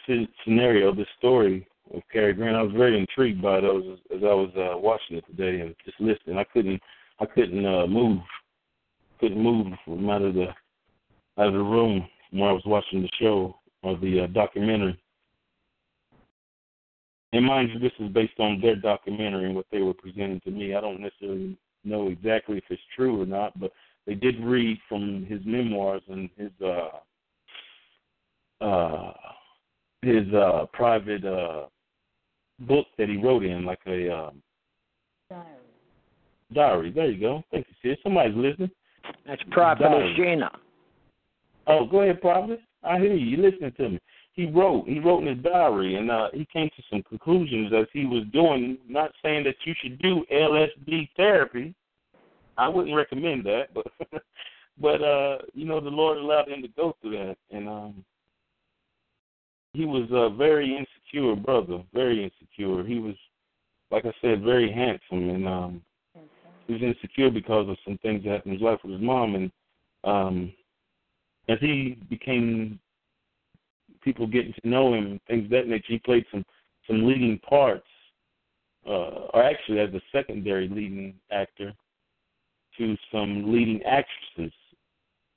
scenario, 0.45 0.95
this 0.95 1.07
story 1.19 1.67
of 1.97 2.03
Cary 2.13 2.33
Grant, 2.33 2.57
I 2.57 2.63
was 2.63 2.73
very 2.73 2.99
intrigued 2.99 3.43
by 3.43 3.61
those 3.61 3.85
as, 3.93 4.19
as 4.19 4.23
I 4.23 4.35
was 4.35 4.51
uh, 4.57 4.79
watching 4.79 5.17
it 5.17 5.25
today 5.27 5.61
and 5.61 5.75
just 5.85 6.01
listening. 6.01 6.39
I 6.39 6.45
couldn't 6.45 6.81
I 7.21 7.27
couldn't 7.27 7.65
uh, 7.65 7.87
move, 7.87 8.19
couldn't 9.21 9.41
move 9.41 9.69
from 9.85 10.09
out 10.11 10.23
of 10.23 10.35
the 10.35 10.47
out 11.39 11.49
of 11.49 11.53
the 11.53 11.59
room 11.59 12.07
where 12.31 12.51
I 12.51 12.53
was 12.53 12.65
watching 12.67 13.03
the 13.03 13.11
show 13.21 13.57
or 13.83 13.97
the 13.99 14.23
uh, 14.23 14.27
documentary. 14.29 14.99
And 17.33 17.47
mind 17.47 17.71
you, 17.73 17.81
this 17.81 17.93
is 17.99 18.13
based 18.13 18.39
on 18.39 18.61
their 18.61 18.77
documentary 18.77 19.47
and 19.47 19.57
what 19.57 19.67
they 19.73 19.83
were 19.83 19.95
presenting 19.95 20.41
to 20.41 20.51
me. 20.51 20.75
I 20.75 20.81
don't 20.81 21.01
necessarily 21.01 21.57
know 21.83 22.09
exactly 22.09 22.59
if 22.59 22.65
it's 22.71 22.83
true 22.95 23.21
or 23.23 23.27
not, 23.27 23.59
but 23.59 23.73
they 24.07 24.15
did 24.15 24.43
read 24.45 24.79
from 24.89 25.27
his 25.29 25.41
memoirs 25.45 26.03
and 26.09 26.31
his 26.37 26.51
uh 26.65 26.91
uh 28.65 29.13
his 30.03 30.33
uh 30.33 30.67
private 30.73 31.25
uh 31.25 31.67
book 32.61 32.87
that 32.99 33.09
he 33.09 33.17
wrote 33.17 33.45
in, 33.45 33.65
like 33.65 33.81
a 33.87 34.15
um 34.15 34.43
Diary. 35.31 35.45
diary. 36.53 36.93
There 36.93 37.11
you 37.11 37.21
go. 37.21 37.43
Thank 37.51 37.67
you, 37.69 37.91
sis. 37.91 37.99
Somebody's 38.03 38.37
listening. 38.37 38.71
That's 39.27 39.43
Prophetess 39.51 40.17
Gina. 40.17 40.51
Oh, 41.67 41.87
go 41.87 42.03
ahead, 42.03 42.21
Prophet. 42.21 42.61
I 42.83 42.99
hear 42.99 43.15
you. 43.15 43.27
You're 43.27 43.51
listening 43.51 43.73
to 43.79 43.89
me. 43.91 44.01
He 44.33 44.47
wrote. 44.47 44.87
He 44.87 44.99
wrote 44.99 45.23
in 45.23 45.35
his 45.35 45.45
diary, 45.45 45.97
and 45.97 46.11
uh, 46.11 46.29
he 46.33 46.47
came 46.53 46.69
to 46.77 46.83
some 46.91 47.03
conclusions 47.05 47.73
as 47.73 47.87
he 47.93 48.05
was 48.05 48.25
doing. 48.33 48.79
Not 48.89 49.13
saying 49.23 49.45
that 49.45 49.57
you 49.65 49.75
should 49.81 50.01
do 50.01 50.25
LSD 50.33 51.09
therapy. 51.17 51.75
I 52.57 52.69
wouldn't 52.69 52.97
recommend 52.97 53.45
that, 53.47 53.69
but 53.75 53.87
but 54.81 55.03
uh, 55.03 55.39
you 55.55 55.65
know, 55.65 55.81
the 55.81 55.89
Lord 55.89 56.19
allowed 56.19 56.49
him 56.49 56.63
to 56.63 56.69
go 56.69 56.97
through 57.01 57.13
that, 57.13 57.37
and 57.51 57.69
um, 57.69 58.05
he 59.75 59.85
was 59.85 60.09
a 60.13 60.31
very 60.35 60.77
insecure 60.77 61.35
brother, 61.35 61.83
very 61.93 62.23
insecure. 62.23 62.85
He 62.85 63.01
was, 63.01 63.17
like 63.91 64.07
I 64.07 64.13
said, 64.23 64.43
very 64.43 64.73
handsome, 64.73 65.29
and 65.31 65.49
um, 65.49 65.83
he 66.67 66.75
was 66.75 66.83
insecure 66.83 67.31
because 67.31 67.69
of 67.69 67.77
some 67.85 67.99
things 67.99 68.23
that 68.25 68.31
happened 68.31 68.55
in 68.55 68.61
his 68.61 68.65
life 68.65 68.79
with 68.83 68.93
his 68.93 69.03
mom, 69.03 69.35
and 69.35 69.53
um, 70.05 70.53
as 71.49 71.59
he 71.61 71.99
became 72.09 72.79
people 74.03 74.27
getting 74.27 74.55
to 74.63 74.69
know 74.69 74.95
him, 74.95 75.21
things 75.27 75.45
of 75.45 75.51
that 75.51 75.67
nature, 75.67 75.85
he 75.89 75.99
played 75.99 76.25
some 76.31 76.45
some 76.87 77.07
leading 77.07 77.39
parts, 77.39 77.87
uh, 78.87 79.27
or 79.33 79.43
actually 79.43 79.81
as 79.81 79.93
a 79.95 80.01
secondary 80.13 80.69
leading 80.69 81.15
actor 81.33 81.73
to 82.79 82.97
some 83.11 83.53
leading 83.53 83.83
actresses, 83.83 84.53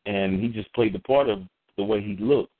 and 0.06 0.42
he 0.42 0.50
just 0.50 0.72
played 0.74 0.94
the 0.94 1.00
part 1.00 1.30
of 1.30 1.40
the 1.78 1.84
way 1.84 2.02
he 2.02 2.18
looked. 2.24 2.52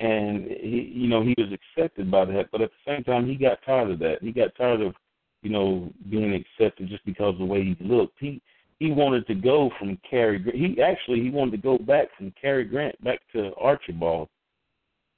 And 0.00 0.46
he, 0.46 0.92
you 0.94 1.08
know, 1.08 1.22
he 1.22 1.34
was 1.36 1.52
accepted 1.52 2.10
by 2.10 2.24
that, 2.26 2.50
but 2.52 2.60
at 2.60 2.70
the 2.70 2.92
same 2.92 3.04
time, 3.04 3.26
he 3.26 3.34
got 3.34 3.58
tired 3.66 3.90
of 3.90 3.98
that. 3.98 4.22
He 4.22 4.30
got 4.30 4.54
tired 4.54 4.80
of, 4.80 4.94
you 5.42 5.50
know, 5.50 5.92
being 6.08 6.34
accepted 6.34 6.88
just 6.88 7.04
because 7.04 7.34
of 7.34 7.38
the 7.38 7.44
way 7.44 7.64
he 7.64 7.76
looked. 7.80 8.16
He 8.20 8.40
he 8.78 8.92
wanted 8.92 9.26
to 9.26 9.34
go 9.34 9.70
from 9.76 9.98
Cary. 10.08 10.40
He 10.54 10.80
actually 10.80 11.20
he 11.20 11.30
wanted 11.30 11.52
to 11.52 11.56
go 11.58 11.78
back 11.78 12.08
from 12.16 12.32
Cary 12.40 12.64
Grant 12.64 13.02
back 13.02 13.20
to 13.32 13.52
Archibald. 13.56 14.28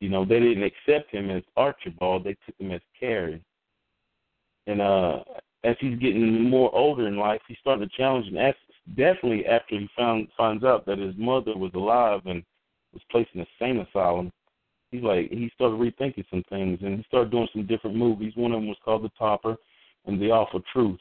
You 0.00 0.08
know, 0.08 0.24
they 0.24 0.40
didn't 0.40 0.62
accept 0.62 1.10
him 1.10 1.28
as 1.28 1.42
Archibald; 1.58 2.24
they 2.24 2.36
took 2.46 2.58
him 2.58 2.70
as 2.70 2.80
Cary. 2.98 3.42
And 4.66 4.80
uh 4.80 5.24
as 5.62 5.76
he's 5.78 5.98
getting 5.98 6.48
more 6.48 6.74
older 6.74 7.06
in 7.06 7.16
life, 7.18 7.42
he 7.46 7.54
started 7.60 7.92
challenging. 7.92 8.34
Definitely 8.96 9.46
after 9.46 9.78
he 9.78 9.88
found 9.96 10.28
finds 10.36 10.64
out 10.64 10.86
that 10.86 10.98
his 10.98 11.14
mother 11.18 11.56
was 11.56 11.72
alive 11.74 12.22
and 12.24 12.42
was 12.94 13.02
placed 13.10 13.30
in 13.34 13.42
a 13.42 13.46
sane 13.58 13.78
asylum, 13.78 14.32
he's 14.90 15.02
like 15.02 15.30
he 15.30 15.50
started 15.54 15.78
rethinking 15.78 16.24
some 16.30 16.44
things 16.48 16.78
and 16.82 16.98
he 16.98 17.04
started 17.04 17.30
doing 17.30 17.48
some 17.52 17.66
different 17.66 17.96
movies. 17.96 18.32
One 18.36 18.52
of 18.52 18.58
them 18.58 18.68
was 18.68 18.76
called 18.84 19.04
The 19.04 19.10
Topper 19.18 19.56
and 20.06 20.20
The 20.20 20.30
Awful 20.30 20.62
Truth. 20.72 21.00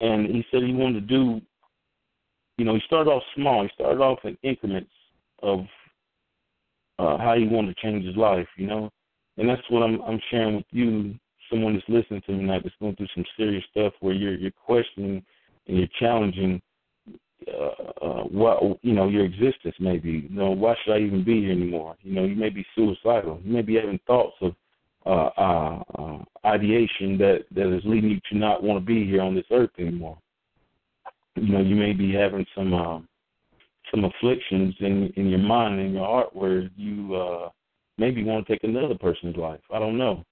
And 0.00 0.26
he 0.26 0.44
said 0.50 0.62
he 0.62 0.74
wanted 0.74 1.00
to 1.00 1.06
do, 1.06 1.40
you 2.58 2.64
know, 2.64 2.74
he 2.74 2.82
started 2.86 3.10
off 3.10 3.22
small. 3.34 3.62
He 3.62 3.70
started 3.74 4.00
off 4.00 4.18
in 4.24 4.36
increments 4.42 4.90
of 5.42 5.60
uh, 6.98 7.18
how 7.18 7.34
he 7.36 7.46
wanted 7.46 7.74
to 7.74 7.82
change 7.82 8.04
his 8.04 8.16
life, 8.16 8.48
you 8.56 8.66
know. 8.66 8.90
And 9.38 9.48
that's 9.48 9.62
what 9.68 9.82
I'm 9.82 10.00
I'm 10.02 10.20
sharing 10.30 10.56
with 10.56 10.66
you 10.70 11.14
someone 11.50 11.74
that's 11.74 11.88
listening 11.88 12.22
to 12.26 12.32
me 12.32 12.38
tonight 12.38 12.62
that's 12.64 12.74
going 12.80 12.96
through 12.96 13.06
some 13.14 13.24
serious 13.36 13.64
stuff 13.70 13.92
where 14.00 14.14
you're 14.14 14.34
you're 14.34 14.50
questioning 14.50 15.24
and 15.66 15.78
you're 15.78 15.88
challenging 15.98 16.60
uh, 17.48 18.04
uh 18.04 18.22
what 18.24 18.62
you 18.82 18.92
know 18.92 19.08
your 19.08 19.24
existence 19.24 19.74
maybe 19.78 20.26
you 20.28 20.36
know 20.36 20.50
why 20.50 20.74
should 20.82 20.94
I 20.94 20.98
even 20.98 21.24
be 21.24 21.40
here 21.42 21.52
anymore? 21.52 21.96
You 22.02 22.14
know 22.14 22.24
you 22.24 22.36
may 22.36 22.50
be 22.50 22.64
suicidal. 22.74 23.40
You 23.44 23.52
may 23.52 23.62
be 23.62 23.74
having 23.74 24.00
thoughts 24.06 24.36
of 24.40 24.52
uh, 25.04 25.30
uh, 25.38 25.82
uh 25.98 26.18
ideation 26.46 27.18
that 27.18 27.44
that 27.54 27.74
is 27.74 27.82
leading 27.84 28.10
you 28.10 28.20
to 28.30 28.38
not 28.38 28.62
want 28.62 28.78
to 28.78 28.84
be 28.84 29.04
here 29.04 29.22
on 29.22 29.34
this 29.34 29.44
earth 29.50 29.70
anymore. 29.78 30.18
You 31.36 31.52
know 31.52 31.60
you 31.60 31.76
may 31.76 31.92
be 31.92 32.12
having 32.12 32.46
some 32.56 32.72
uh, 32.74 33.00
some 33.90 34.04
afflictions 34.04 34.74
in 34.80 35.12
in 35.16 35.28
your 35.28 35.38
mind 35.38 35.80
and 35.80 35.94
your 35.94 36.06
heart 36.06 36.34
where 36.34 36.68
you 36.76 37.14
uh 37.14 37.48
maybe 37.98 38.24
want 38.24 38.46
to 38.46 38.52
take 38.52 38.64
another 38.64 38.94
person's 38.94 39.36
life. 39.36 39.60
I 39.72 39.78
don't 39.78 39.98
know. 39.98 40.24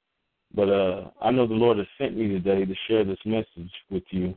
But 0.54 0.68
uh, 0.68 1.10
I 1.20 1.30
know 1.30 1.46
the 1.46 1.54
Lord 1.54 1.78
has 1.78 1.86
sent 1.98 2.16
me 2.16 2.28
today 2.28 2.64
to 2.64 2.74
share 2.86 3.04
this 3.04 3.18
message 3.24 3.72
with 3.90 4.04
you, 4.10 4.36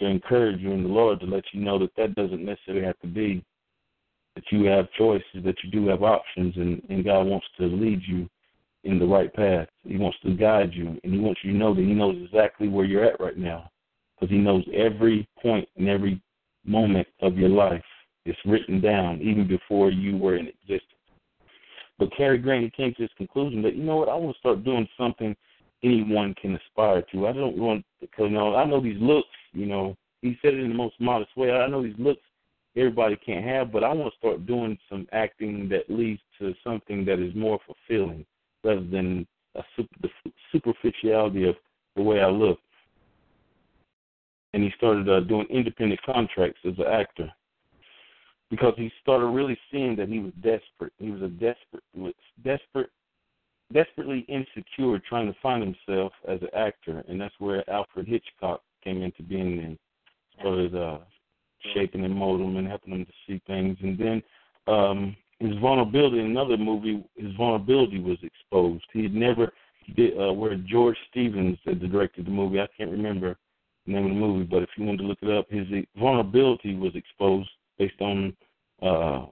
to 0.00 0.06
encourage 0.06 0.60
you 0.60 0.72
in 0.72 0.82
the 0.82 0.88
Lord, 0.88 1.20
to 1.20 1.26
let 1.26 1.44
you 1.52 1.60
know 1.60 1.78
that 1.78 1.94
that 1.96 2.14
doesn't 2.14 2.44
necessarily 2.44 2.84
have 2.84 2.98
to 3.00 3.06
be, 3.06 3.44
that 4.34 4.44
you 4.50 4.64
have 4.64 4.90
choices, 4.98 5.44
that 5.44 5.56
you 5.62 5.70
do 5.70 5.86
have 5.88 6.02
options, 6.02 6.56
and, 6.56 6.82
and 6.88 7.04
God 7.04 7.26
wants 7.26 7.46
to 7.58 7.66
lead 7.66 8.00
you 8.06 8.28
in 8.84 8.98
the 8.98 9.06
right 9.06 9.32
path. 9.32 9.68
He 9.84 9.96
wants 9.96 10.18
to 10.24 10.34
guide 10.34 10.72
you, 10.72 10.98
and 11.04 11.12
He 11.12 11.18
wants 11.18 11.40
you 11.44 11.52
to 11.52 11.58
know 11.58 11.74
that 11.74 11.82
He 11.82 11.92
knows 11.92 12.16
exactly 12.24 12.68
where 12.68 12.84
you're 12.84 13.04
at 13.04 13.20
right 13.20 13.36
now, 13.36 13.70
because 14.18 14.32
He 14.32 14.38
knows 14.38 14.64
every 14.74 15.28
point 15.42 15.68
and 15.76 15.88
every 15.88 16.20
moment 16.64 17.06
of 17.20 17.36
your 17.36 17.50
life. 17.50 17.84
It's 18.26 18.38
written 18.44 18.80
down 18.80 19.20
even 19.22 19.48
before 19.48 19.90
you 19.90 20.16
were 20.16 20.36
in 20.36 20.46
existence. 20.46 20.84
But 21.98 22.14
Cary 22.16 22.38
Grant 22.38 22.74
came 22.74 22.94
to 22.94 23.02
this 23.02 23.10
conclusion 23.16 23.62
that 23.62 23.76
you 23.76 23.82
know 23.82 23.96
what 23.96 24.08
I 24.08 24.14
want 24.14 24.34
to 24.34 24.38
start 24.38 24.64
doing 24.64 24.88
something 24.98 25.34
anyone 25.82 26.34
can 26.40 26.56
aspire 26.56 27.02
to. 27.12 27.26
I 27.26 27.32
don't 27.32 27.56
want 27.56 27.84
because 28.00 28.30
you 28.30 28.36
know 28.36 28.54
I 28.54 28.64
know 28.64 28.80
these 28.80 29.00
looks. 29.00 29.28
You 29.52 29.66
know 29.66 29.96
he 30.22 30.36
said 30.42 30.54
it 30.54 30.60
in 30.60 30.68
the 30.68 30.74
most 30.74 31.00
modest 31.00 31.36
way. 31.36 31.50
I 31.50 31.66
know 31.66 31.82
these 31.82 31.94
looks 31.98 32.20
everybody 32.76 33.16
can't 33.16 33.44
have, 33.44 33.72
but 33.72 33.82
I 33.84 33.92
want 33.92 34.12
to 34.12 34.18
start 34.18 34.46
doing 34.46 34.78
some 34.88 35.06
acting 35.12 35.68
that 35.70 35.90
leads 35.90 36.20
to 36.38 36.54
something 36.62 37.04
that 37.04 37.18
is 37.18 37.34
more 37.34 37.58
fulfilling 37.66 38.24
rather 38.62 38.84
than 38.84 39.26
a 39.56 39.62
super, 39.76 39.88
the 40.02 40.08
superficiality 40.52 41.48
of 41.48 41.56
the 41.96 42.02
way 42.02 42.20
I 42.20 42.28
look. 42.28 42.58
And 44.52 44.62
he 44.62 44.70
started 44.76 45.08
uh, 45.08 45.20
doing 45.20 45.46
independent 45.50 46.00
contracts 46.02 46.60
as 46.64 46.74
an 46.78 46.86
actor 46.86 47.32
because 48.50 48.74
he 48.76 48.90
started 49.00 49.26
really 49.26 49.58
seeing 49.70 49.96
that 49.96 50.08
he 50.08 50.18
was 50.18 50.32
desperate. 50.42 50.92
He 50.98 51.10
was 51.10 51.22
a 51.22 51.28
desperate, 51.28 52.16
desperate, 52.44 52.90
desperately 53.72 54.26
insecure, 54.28 55.00
trying 55.08 55.32
to 55.32 55.38
find 55.40 55.62
himself 55.62 56.12
as 56.28 56.40
an 56.42 56.48
actor, 56.54 57.04
and 57.08 57.20
that's 57.20 57.34
where 57.38 57.68
Alfred 57.70 58.08
Hitchcock 58.08 58.62
came 58.82 59.02
into 59.02 59.22
being 59.22 59.58
and 59.60 59.78
started 60.38 60.74
uh, 60.74 60.98
shaping 61.74 62.04
and 62.04 62.14
molding 62.14 62.50
him 62.50 62.56
and 62.56 62.68
helping 62.68 62.92
him 62.92 63.04
to 63.04 63.12
see 63.26 63.40
things. 63.46 63.76
And 63.82 63.98
then 63.98 64.22
um, 64.66 65.16
his 65.38 65.56
vulnerability 65.58 66.20
in 66.20 66.26
another 66.26 66.56
movie, 66.56 67.04
his 67.16 67.32
vulnerability 67.36 68.00
was 68.00 68.18
exposed. 68.22 68.84
He 68.92 69.04
had 69.04 69.14
never 69.14 69.52
did 69.96 70.18
uh, 70.18 70.32
where 70.32 70.56
George 70.56 70.96
Stevens 71.10 71.58
had 71.64 71.80
directed 71.80 72.26
the 72.26 72.30
movie. 72.30 72.60
I 72.60 72.68
can't 72.76 72.90
remember 72.90 73.36
the 73.86 73.92
name 73.92 74.04
of 74.04 74.10
the 74.10 74.16
movie, 74.16 74.44
but 74.44 74.62
if 74.62 74.68
you 74.76 74.84
wanted 74.84 74.98
to 74.98 75.04
look 75.04 75.18
it 75.22 75.30
up, 75.30 75.50
his 75.50 75.66
vulnerability 75.96 76.74
was 76.74 76.94
exposed 76.94 77.48
based 77.78 78.00
on 78.00 78.36
uh, 78.82 79.26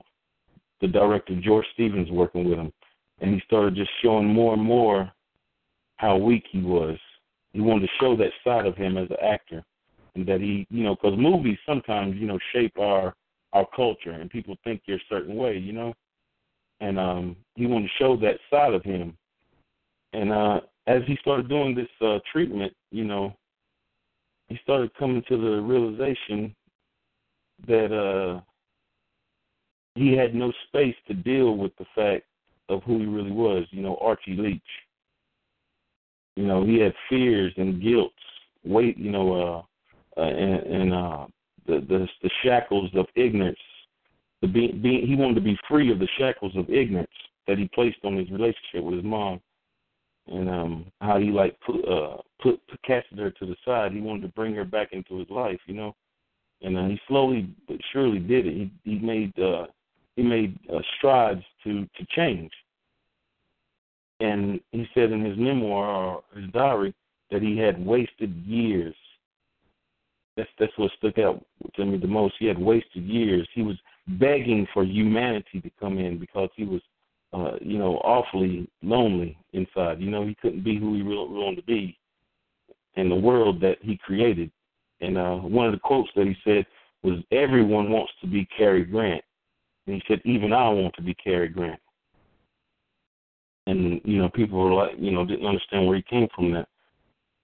the 0.81 0.89
director 0.89 1.39
George 1.43 1.67
Stevens 1.75 2.11
working 2.11 2.49
with 2.49 2.59
him, 2.59 2.73
and 3.21 3.35
he 3.35 3.41
started 3.47 3.75
just 3.75 3.91
showing 4.03 4.27
more 4.27 4.55
and 4.55 4.63
more 4.63 5.11
how 5.97 6.17
weak 6.17 6.45
he 6.51 6.63
was. 6.63 6.97
He 7.53 7.61
wanted 7.61 7.87
to 7.87 7.93
show 8.01 8.17
that 8.17 8.33
side 8.45 8.67
of 8.67 8.77
him 8.77 8.97
as 8.97 9.09
an 9.11 9.17
actor, 9.23 9.65
and 10.15 10.27
that 10.27 10.41
he, 10.41 10.67
you 10.71 10.85
know, 10.85 10.95
because 10.95 11.19
movies 11.19 11.59
sometimes, 11.67 12.17
you 12.17 12.27
know, 12.27 12.39
shape 12.53 12.79
our 12.79 13.15
our 13.53 13.67
culture, 13.75 14.13
and 14.13 14.29
people 14.29 14.57
think 14.63 14.83
you're 14.85 14.99
a 14.99 15.09
certain 15.09 15.35
way, 15.35 15.57
you 15.57 15.73
know, 15.73 15.95
and 16.81 16.99
um, 16.99 17.37
he 17.55 17.67
wanted 17.67 17.89
to 17.89 17.93
show 17.99 18.17
that 18.17 18.39
side 18.51 18.75
of 18.75 18.85
him. 18.85 19.17
And 20.13 20.33
uh, 20.33 20.61
as 20.87 21.03
he 21.07 21.17
started 21.21 21.49
doing 21.49 21.75
this 21.75 21.89
uh, 22.01 22.19
treatment, 22.31 22.75
you 22.91 23.05
know, 23.05 23.35
he 24.49 24.59
started 24.63 24.95
coming 24.95 25.23
to 25.29 25.37
the 25.37 25.61
realization 25.61 26.55
that 27.67 27.93
uh, 27.93 28.41
he 29.95 30.13
had 30.13 30.35
no 30.35 30.53
space 30.69 30.95
to 31.07 31.15
deal 31.15 31.57
with 31.57 31.73
the 31.79 31.85
fact 31.95 32.25
of 32.69 32.83
who 32.85 32.99
he 32.99 33.07
really 33.07 33.33
was. 33.33 33.65
You 33.71 33.83
know, 33.83 33.97
Archie 34.01 34.37
Leach. 34.37 34.63
You 36.39 36.47
know, 36.47 36.65
he 36.65 36.79
had 36.85 36.95
fears 37.09 37.53
and 37.57 37.83
guilt, 37.83 38.13
weight. 38.65 38.97
You 38.97 39.11
know, 39.11 39.27
uh, 39.43 40.21
uh, 40.21 40.25
and, 40.25 40.61
and 40.77 40.95
uh, 40.95 41.27
the, 41.67 41.77
the 41.89 42.09
the 42.23 42.31
shackles 42.45 42.91
of 42.95 43.07
ignorance. 43.17 43.59
The 44.43 44.49
be, 44.49 44.69
be, 44.69 45.05
he 45.05 45.17
wanted 45.17 45.35
to 45.35 45.41
be 45.41 45.59
free 45.69 45.91
of 45.91 45.99
the 45.99 46.09
shackles 46.19 46.55
of 46.57 46.71
ignorance 46.71 47.19
that 47.49 47.59
he 47.59 47.69
placed 47.75 47.99
on 48.05 48.17
his 48.17 48.31
relationship 48.31 48.85
with 48.85 48.95
his 48.95 49.05
mom. 49.05 49.41
and 50.29 50.49
um 50.49 50.87
how 51.01 51.19
he 51.19 51.31
like 51.31 51.59
put 51.61 51.81
uh 51.89 52.19
put, 52.41 52.61
put 52.69 52.83
casted 52.83 53.19
her 53.19 53.31
to 53.33 53.47
the 53.47 53.57
side. 53.65 53.93
He 53.93 54.01
wanted 54.01 54.23
to 54.23 54.29
bring 54.29 54.55
her 54.55 54.65
back 54.65 54.93
into 54.93 55.19
his 55.19 55.29
life, 55.31 55.61
you 55.67 55.75
know, 55.75 55.95
and 56.63 56.77
uh, 56.77 56.87
he 56.87 57.01
slowly 57.09 57.49
but 57.67 57.79
surely 57.93 58.19
did 58.19 58.47
it. 58.47 58.55
He 58.55 58.71
he 58.85 58.99
made 58.99 59.37
uh 59.39 59.67
he 60.17 60.23
made 60.23 60.59
uh, 60.73 60.83
strides 60.99 61.43
to 61.65 61.85
to 61.97 62.07
change. 62.11 62.53
And 64.21 64.61
he 64.73 64.87
said 64.95 65.13
in 65.13 65.25
his 65.25 65.39
memoir 65.39 65.87
or 65.87 66.23
his 66.35 66.51
diary 66.51 66.95
that 67.31 67.43
he 67.43 67.57
had 67.57 67.85
wasted 67.85 68.35
years. 68.45 68.95
That's 70.37 70.51
that's 70.59 70.77
what 70.77 70.91
stuck 70.99 71.19
out 71.19 71.45
to 71.75 71.85
me 71.85 71.99
the 71.99 72.07
most. 72.07 72.35
He 72.39 72.47
had 72.47 72.59
wasted 72.59 73.05
years. 73.05 73.49
He 73.55 73.63
was 73.63 73.77
begging 74.07 74.67
for 74.73 74.85
humanity 74.85 75.61
to 75.61 75.71
come 75.81 75.99
in 75.99 76.19
because 76.19 76.49
he 76.57 76.65
was 76.65 76.81
uh, 77.33 77.53
you 77.61 77.79
know, 77.79 77.97
awfully 77.99 78.69
lonely 78.83 79.37
inside. 79.53 80.01
You 80.01 80.11
know, 80.11 80.27
he 80.27 80.35
couldn't 80.41 80.65
be 80.65 80.79
who 80.79 80.95
he 80.95 81.03
really 81.03 81.29
wanted 81.29 81.57
to 81.57 81.63
be 81.63 81.99
in 82.97 83.09
the 83.09 83.15
world 83.15 83.61
that 83.61 83.77
he 83.83 83.99
created. 83.99 84.51
And 85.01 85.19
uh, 85.19 85.37
one 85.37 85.67
of 85.67 85.73
the 85.73 85.79
quotes 85.79 86.11
that 86.17 86.27
he 86.27 86.37
said 86.45 86.67
was, 87.03 87.19
"Everyone 87.31 87.91
wants 87.91 88.13
to 88.23 88.27
be 88.27 88.49
Cary 88.57 88.85
Grant," 88.85 89.23
and 89.87 89.97
he 89.97 90.03
said, 90.09 90.21
"Even 90.25 90.53
I 90.53 90.69
want 90.71 90.95
to 90.97 91.03
be 91.03 91.15
Cary 91.15 91.49
Grant." 91.49 91.81
And 93.69 94.01
you 94.03 94.19
know, 94.19 94.31
people 94.31 94.59
were 94.59 94.73
like, 94.73 94.93
you 94.99 95.11
know, 95.11 95.27
didn't 95.27 95.47
understand 95.47 95.87
where 95.87 95.97
he 95.97 96.03
came 96.03 96.27
from 96.35 96.53
that. 96.53 96.69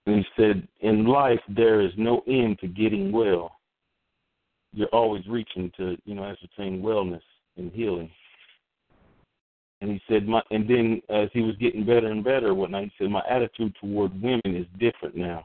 And 0.07 0.17
he 0.17 0.25
said, 0.37 0.67
"In 0.81 1.05
life, 1.05 1.41
there 1.49 1.83
is 1.83 1.93
no 1.99 2.23
end 2.27 2.59
to 2.61 2.67
getting 2.67 3.13
well. 3.13 3.57
You're 4.73 4.89
always 4.89 5.27
reaching 5.29 5.71
to, 5.77 5.97
you 6.07 6.15
know, 6.15 6.25
ascertain 6.25 6.83
wellness 6.83 7.23
and 7.59 7.71
healing." 7.71 8.11
And 9.83 9.93
he 9.93 10.01
said, 10.09 10.27
my, 10.27 10.41
and 10.51 10.67
then 10.67 11.03
as 11.11 11.29
he 11.35 11.43
was 11.43 11.57
getting 11.57 11.85
better 11.85 12.07
and 12.07 12.25
better 12.25 12.55
one 12.55 12.71
night, 12.71 12.91
he 12.97 13.05
said, 13.05 13.11
my 13.11 13.23
attitude 13.29 13.77
toward 13.79 14.19
women 14.23 14.41
is 14.47 14.65
different 14.79 15.15
now. 15.15 15.45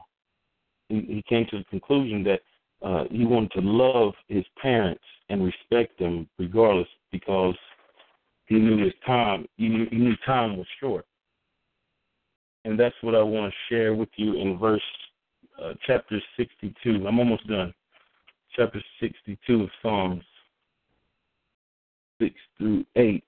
He, 0.87 1.01
he 1.01 1.23
came 1.27 1.45
to 1.51 1.57
the 1.57 1.65
conclusion 1.65 2.23
that 2.23 2.39
uh, 2.81 3.03
he 3.11 3.25
wanted 3.25 3.51
to 3.51 3.61
love 3.61 4.13
his 4.29 4.45
parents 4.61 5.03
and 5.27 5.43
respect 5.43 5.99
them 5.99 6.29
regardless 6.37 6.87
because 7.11 7.55
he 8.49 8.55
knew 8.55 8.83
his 8.83 8.93
time, 9.05 9.47
he 9.57 9.69
knew, 9.69 9.87
he 9.89 9.97
knew 9.97 10.15
time 10.25 10.57
was 10.57 10.67
short. 10.79 11.05
And 12.65 12.77
that's 12.77 12.95
what 13.01 13.15
I 13.15 13.21
want 13.21 13.51
to 13.51 13.73
share 13.73 13.93
with 13.95 14.09
you 14.17 14.35
in 14.41 14.57
verse 14.57 14.81
uh, 15.61 15.73
chapter 15.87 16.19
62. 16.35 17.07
I'm 17.07 17.19
almost 17.19 17.47
done. 17.47 17.73
Chapter 18.55 18.81
62 18.99 19.63
of 19.63 19.69
Psalms 19.81 20.23
6 22.19 22.33
through 22.57 22.85
8. 22.95 23.23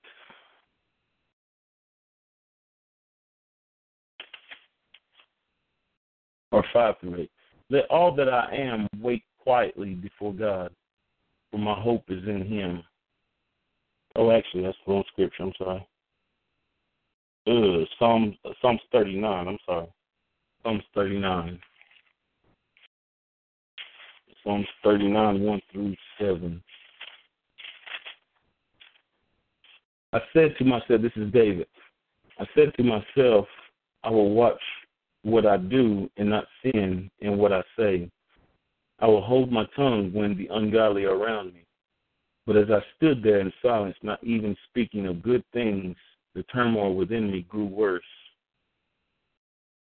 or 6.52 6.62
five 6.72 6.94
through 7.00 7.22
eight. 7.22 7.30
Let 7.70 7.86
all 7.90 8.14
that 8.14 8.28
I 8.28 8.54
am 8.54 8.86
wait 9.00 9.24
quietly 9.38 9.94
before 9.94 10.32
God, 10.32 10.70
for 11.50 11.58
my 11.58 11.74
hope 11.80 12.04
is 12.08 12.22
in 12.28 12.46
Him. 12.46 12.84
Oh, 14.16 14.30
actually, 14.30 14.64
that's 14.64 14.76
the 14.86 14.92
wrong 14.92 15.04
scripture. 15.12 15.42
I'm 15.42 15.52
sorry. 15.58 15.86
Uh, 17.46 17.84
Psalms 17.98 18.36
Psalms 18.60 18.80
39. 18.92 19.48
I'm 19.48 19.58
sorry. 19.66 19.86
Psalms 20.62 20.82
39. 20.94 21.58
Psalms 24.44 24.66
39, 24.82 25.40
1 25.40 25.60
through 25.70 25.94
7. 26.18 26.62
I 30.12 30.20
said 30.32 30.54
to 30.58 30.64
myself, 30.64 31.00
this 31.00 31.12
is 31.16 31.32
David. 31.32 31.66
I 32.38 32.44
said 32.54 32.72
to 32.76 32.82
myself, 32.82 33.46
I 34.02 34.10
will 34.10 34.30
watch 34.30 34.60
what 35.22 35.46
I 35.46 35.56
do 35.56 36.10
and 36.16 36.30
not 36.30 36.44
sin 36.62 37.10
in 37.20 37.38
what 37.38 37.52
I 37.52 37.62
say. 37.78 38.10
I 38.98 39.06
will 39.06 39.22
hold 39.22 39.52
my 39.52 39.64
tongue 39.76 40.12
when 40.12 40.36
the 40.36 40.48
ungodly 40.52 41.04
are 41.04 41.16
around 41.16 41.54
me. 41.54 41.64
But 42.46 42.56
as 42.56 42.70
I 42.70 42.80
stood 42.96 43.22
there 43.22 43.40
in 43.40 43.52
silence, 43.62 43.96
not 44.02 44.22
even 44.24 44.56
speaking 44.68 45.06
of 45.06 45.22
good 45.22 45.44
things, 45.52 45.96
the 46.34 46.42
turmoil 46.44 46.94
within 46.94 47.30
me 47.30 47.46
grew 47.48 47.66
worse. 47.66 48.02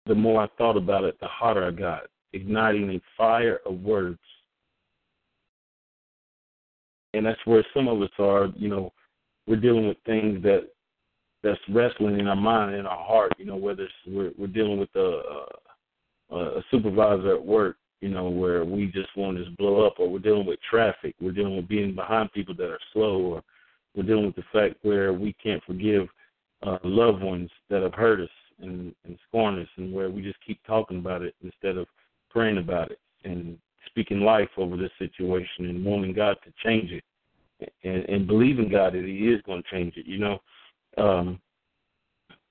The 0.05 0.15
more 0.15 0.43
I 0.43 0.47
thought 0.57 0.77
about 0.77 1.03
it, 1.03 1.19
the 1.19 1.27
hotter 1.27 1.65
I 1.65 1.71
got, 1.71 2.03
igniting 2.31 2.89
a 2.91 3.01
fire 3.17 3.59
of 3.65 3.81
words. 3.81 4.19
And 7.13 7.25
that's 7.25 7.45
where 7.45 7.65
some 7.73 7.87
of 7.87 8.01
us 8.01 8.09
are, 8.19 8.47
you 8.55 8.69
know, 8.69 8.93
we're 9.47 9.55
dealing 9.57 9.87
with 9.87 9.97
things 10.05 10.41
that 10.43 10.67
that's 11.43 11.59
wrestling 11.69 12.19
in 12.19 12.27
our 12.27 12.35
mind 12.35 12.75
in 12.75 12.85
our 12.85 13.03
heart. 13.05 13.33
You 13.37 13.45
know, 13.45 13.55
whether 13.55 13.87
we're, 14.05 14.31
we're 14.37 14.47
dealing 14.47 14.79
with 14.79 14.89
a, 14.95 15.21
a, 16.31 16.35
a 16.35 16.63
supervisor 16.71 17.35
at 17.35 17.45
work, 17.45 17.77
you 18.01 18.09
know, 18.09 18.29
where 18.29 18.63
we 18.63 18.87
just 18.87 19.15
want 19.15 19.37
to 19.37 19.45
just 19.45 19.57
blow 19.57 19.85
up, 19.85 19.95
or 19.97 20.09
we're 20.09 20.19
dealing 20.19 20.45
with 20.45 20.59
traffic, 20.69 21.15
we're 21.19 21.31
dealing 21.31 21.55
with 21.55 21.67
being 21.67 21.95
behind 21.95 22.31
people 22.31 22.55
that 22.55 22.69
are 22.69 22.79
slow, 22.93 23.19
or 23.21 23.43
we're 23.95 24.03
dealing 24.03 24.27
with 24.27 24.35
the 24.35 24.43
fact 24.53 24.75
where 24.83 25.13
we 25.13 25.33
can't 25.41 25.63
forgive 25.63 26.07
uh, 26.65 26.77
loved 26.83 27.23
ones 27.23 27.49
that 27.69 27.81
have 27.81 27.93
hurt 27.93 28.19
us 28.19 28.29
and, 28.61 28.93
and 29.05 29.17
scorned 29.27 29.59
us, 29.59 29.69
and 29.77 29.91
where 29.91 30.09
we 30.09 30.21
just 30.21 30.37
keep 30.45 30.59
talking 30.65 30.99
about 30.99 31.21
it 31.21 31.35
instead 31.43 31.77
of 31.77 31.87
praying 32.29 32.59
about 32.59 32.91
it 32.91 32.99
and 33.23 33.57
speaking 33.87 34.21
life 34.21 34.49
over 34.57 34.77
this 34.77 34.91
situation 34.99 35.65
and 35.65 35.83
wanting 35.83 36.13
God 36.13 36.37
to 36.43 36.53
change 36.63 36.91
it 36.91 37.03
and, 37.83 38.03
and 38.05 38.27
believing 38.27 38.69
God 38.69 38.93
that 38.93 39.03
He 39.03 39.29
is 39.29 39.41
going 39.45 39.63
to 39.63 39.69
change 39.69 39.95
it. 39.97 40.05
You 40.05 40.19
know, 40.19 40.39
um, 40.97 41.39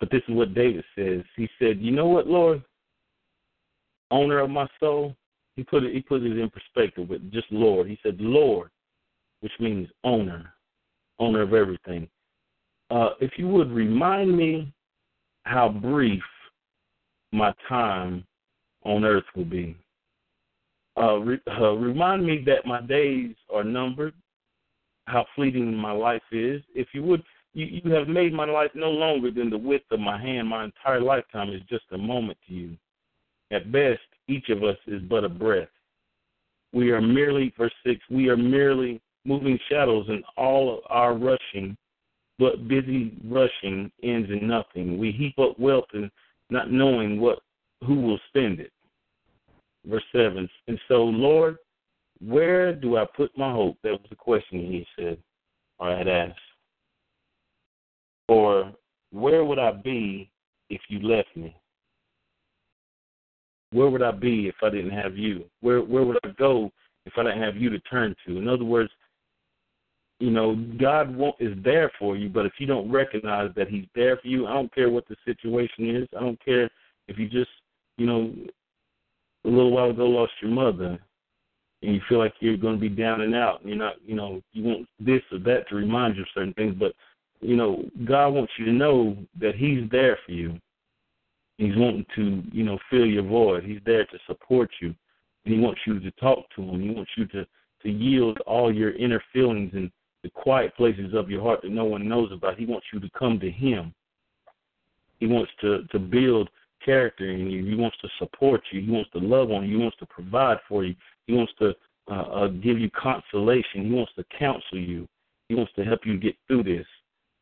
but 0.00 0.10
this 0.10 0.22
is 0.28 0.34
what 0.34 0.54
David 0.54 0.84
says. 0.96 1.22
He 1.36 1.48
said, 1.58 1.78
"You 1.80 1.92
know 1.92 2.06
what, 2.08 2.26
Lord, 2.26 2.62
owner 4.10 4.40
of 4.40 4.50
my 4.50 4.66
soul." 4.80 5.14
He 5.56 5.64
put 5.64 5.84
it. 5.84 5.94
He 5.94 6.00
put 6.00 6.22
it 6.22 6.38
in 6.38 6.50
perspective 6.50 7.08
with 7.08 7.30
just 7.32 7.50
Lord. 7.50 7.88
He 7.88 7.98
said, 8.02 8.20
"Lord," 8.20 8.70
which 9.40 9.52
means 9.58 9.88
owner, 10.04 10.54
owner 11.18 11.42
of 11.42 11.54
everything. 11.54 12.08
Uh, 12.90 13.10
if 13.20 13.32
you 13.36 13.48
would 13.48 13.70
remind 13.70 14.36
me 14.36 14.72
how 15.44 15.68
brief 15.68 16.22
my 17.32 17.52
time 17.68 18.24
on 18.84 19.04
earth 19.04 19.24
will 19.34 19.44
be. 19.44 19.76
Uh, 20.98 21.16
re- 21.16 21.40
uh, 21.60 21.72
remind 21.72 22.24
me 22.24 22.42
that 22.46 22.64
my 22.64 22.80
days 22.80 23.34
are 23.52 23.64
numbered, 23.64 24.14
how 25.06 25.26
fleeting 25.34 25.74
my 25.74 25.92
life 25.92 26.22
is. 26.32 26.62
If 26.74 26.88
you 26.92 27.02
would 27.02 27.22
you, 27.52 27.80
you 27.84 27.92
have 27.92 28.08
made 28.08 28.32
my 28.32 28.44
life 28.44 28.70
no 28.74 28.90
longer 28.90 29.30
than 29.30 29.50
the 29.50 29.58
width 29.58 29.90
of 29.90 30.00
my 30.00 30.20
hand. 30.20 30.48
My 30.48 30.64
entire 30.64 31.00
lifetime 31.00 31.50
is 31.52 31.62
just 31.68 31.84
a 31.92 31.98
moment 31.98 32.38
to 32.46 32.54
you. 32.54 32.76
At 33.50 33.72
best, 33.72 34.00
each 34.28 34.48
of 34.48 34.62
us 34.62 34.76
is 34.86 35.02
but 35.02 35.24
a 35.24 35.28
breath. 35.28 35.68
We 36.72 36.90
are 36.90 37.00
merely, 37.00 37.52
verse 37.56 37.72
6, 37.86 38.00
we 38.10 38.28
are 38.28 38.36
merely 38.36 39.00
moving 39.24 39.58
shadows, 39.68 40.06
and 40.08 40.22
all 40.36 40.78
of 40.78 40.80
our 40.88 41.14
rushing, 41.14 41.76
but 42.38 42.68
busy 42.68 43.14
rushing, 43.24 43.90
ends 44.02 44.30
in 44.30 44.46
nothing. 44.46 44.98
We 44.98 45.10
heap 45.10 45.38
up 45.38 45.58
wealth 45.58 45.86
and 45.94 46.10
not 46.50 46.70
knowing 46.70 47.20
what 47.20 47.40
who 47.84 48.00
will 48.00 48.20
spend 48.28 48.60
it. 48.60 48.72
Verse 49.84 50.04
7, 50.12 50.48
and 50.68 50.80
so, 50.88 51.04
Lord, 51.04 51.56
where 52.20 52.74
do 52.74 52.96
I 52.96 53.04
put 53.16 53.36
my 53.36 53.52
hope? 53.52 53.76
That 53.82 53.92
was 53.92 54.06
the 54.08 54.16
question 54.16 54.58
he 54.60 54.86
said, 54.98 55.18
or 55.78 55.90
I 55.90 55.98
had 55.98 56.08
asked. 56.08 56.38
Or 58.28 58.72
where 59.12 59.44
would 59.44 59.58
I 59.58 59.72
be 59.72 60.30
if 60.70 60.80
you 60.88 61.00
left 61.00 61.28
me? 61.36 61.54
Where 63.72 63.90
would 63.90 64.02
I 64.02 64.12
be 64.12 64.48
if 64.48 64.56
I 64.62 64.70
didn't 64.70 64.90
have 64.90 65.16
you? 65.16 65.44
Where 65.60 65.80
where 65.80 66.04
would 66.04 66.18
I 66.24 66.28
go 66.38 66.70
if 67.04 67.14
I 67.16 67.24
didn't 67.24 67.42
have 67.42 67.56
you 67.56 67.70
to 67.70 67.80
turn 67.80 68.14
to? 68.26 68.38
In 68.38 68.48
other 68.48 68.64
words, 68.64 68.90
you 70.18 70.30
know, 70.30 70.56
God 70.78 71.14
won't, 71.14 71.36
is 71.40 71.56
there 71.62 71.90
for 71.98 72.16
you, 72.16 72.28
but 72.28 72.46
if 72.46 72.52
you 72.58 72.66
don't 72.66 72.90
recognize 72.90 73.50
that 73.56 73.68
He's 73.68 73.86
there 73.94 74.16
for 74.16 74.28
you, 74.28 74.46
I 74.46 74.54
don't 74.54 74.74
care 74.74 74.88
what 74.88 75.06
the 75.08 75.16
situation 75.24 75.94
is. 75.94 76.08
I 76.16 76.20
don't 76.20 76.42
care 76.42 76.70
if 77.08 77.18
you 77.18 77.28
just, 77.28 77.50
you 77.98 78.06
know, 78.06 78.32
a 79.44 79.48
little 79.48 79.72
while 79.72 79.90
ago 79.90 80.06
lost 80.06 80.32
your 80.40 80.50
mother, 80.50 80.98
and 81.82 81.94
you 81.94 82.00
feel 82.08 82.18
like 82.18 82.34
you're 82.40 82.56
going 82.56 82.76
to 82.76 82.80
be 82.80 82.88
down 82.88 83.20
and 83.20 83.34
out, 83.34 83.60
and 83.60 83.68
you're 83.68 83.78
not, 83.78 83.94
you 84.04 84.14
know, 84.14 84.40
you 84.52 84.64
want 84.64 84.88
this 84.98 85.22
or 85.30 85.38
that 85.40 85.68
to 85.68 85.74
remind 85.74 86.16
you 86.16 86.22
of 86.22 86.28
certain 86.34 86.54
things, 86.54 86.74
but 86.78 86.92
you 87.40 87.54
know, 87.54 87.84
God 88.06 88.28
wants 88.28 88.52
you 88.58 88.64
to 88.64 88.72
know 88.72 89.16
that 89.38 89.54
He's 89.54 89.88
there 89.90 90.18
for 90.24 90.32
you. 90.32 90.58
He's 91.58 91.76
wanting 91.76 92.04
to, 92.16 92.42
you 92.52 92.64
know, 92.64 92.78
fill 92.90 93.06
your 93.06 93.22
void. 93.22 93.64
He's 93.64 93.80
there 93.86 94.04
to 94.04 94.18
support 94.26 94.70
you. 94.80 94.94
He 95.44 95.58
wants 95.58 95.80
you 95.86 95.98
to 96.00 96.10
talk 96.12 96.44
to 96.56 96.62
him. 96.62 96.80
He 96.82 96.90
wants 96.90 97.10
you 97.16 97.26
to, 97.26 97.46
to 97.82 97.90
yield 97.90 98.38
all 98.46 98.74
your 98.74 98.94
inner 98.96 99.22
feelings 99.32 99.70
and 99.74 99.90
the 100.22 100.30
quiet 100.30 100.76
places 100.76 101.14
of 101.14 101.30
your 101.30 101.42
heart 101.42 101.62
that 101.62 101.70
no 101.70 101.84
one 101.84 102.08
knows 102.08 102.30
about. 102.32 102.58
He 102.58 102.66
wants 102.66 102.86
you 102.92 103.00
to 103.00 103.10
come 103.18 103.38
to 103.40 103.50
him. 103.50 103.94
He 105.18 105.26
wants 105.26 105.50
to, 105.62 105.84
to 105.92 105.98
build 105.98 106.50
character 106.84 107.30
in 107.30 107.48
you. 107.48 107.64
He 107.64 107.74
wants 107.74 107.96
to 108.02 108.08
support 108.18 108.60
you. 108.70 108.82
He 108.82 108.90
wants 108.90 109.10
to 109.12 109.18
love 109.18 109.50
on 109.50 109.64
you. 109.64 109.76
He 109.76 109.82
wants 109.82 109.96
to 109.98 110.06
provide 110.06 110.58
for 110.68 110.84
you. 110.84 110.94
He 111.26 111.32
wants 111.32 111.52
to 111.60 111.74
uh, 112.10 112.14
uh, 112.14 112.48
give 112.48 112.78
you 112.78 112.90
consolation. 112.90 113.86
He 113.86 113.90
wants 113.90 114.12
to 114.16 114.24
counsel 114.38 114.78
you. 114.78 115.08
He 115.48 115.54
wants 115.54 115.72
to 115.76 115.84
help 115.84 116.00
you 116.04 116.18
get 116.18 116.34
through 116.46 116.64
this 116.64 116.86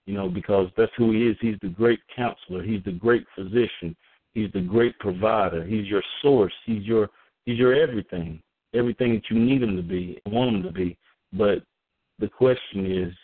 you 0.07 0.15
know, 0.15 0.29
because 0.29 0.69
that's 0.77 0.93
who 0.97 1.13
he 1.13 1.27
is. 1.27 1.37
He's 1.41 1.57
the 1.63 1.69
great 1.69 2.01
counselor. 2.15 2.63
He's 2.63 2.85
the 2.85 2.93
great 2.93 3.25
physician. 3.35 3.97
He's 4.35 4.51
the 4.53 4.61
great 4.61 4.99
provider. 4.99 5.65
He's 5.65 5.87
your 5.87 6.03
source. 6.21 6.53
He's 6.67 6.83
your 6.83 7.09
he's 7.47 7.59
your 7.59 7.75
everything. 7.75 8.41
Everything 8.75 9.15
that 9.15 9.31
you 9.31 9.39
need 9.39 9.63
him 9.63 9.77
to 9.77 9.83
be, 9.83 10.21
want 10.27 10.57
him 10.57 10.63
to 10.65 10.73
be. 10.73 10.99
But 11.33 11.63
the 12.19 12.29
question 12.29 12.91
is, 12.91 13.15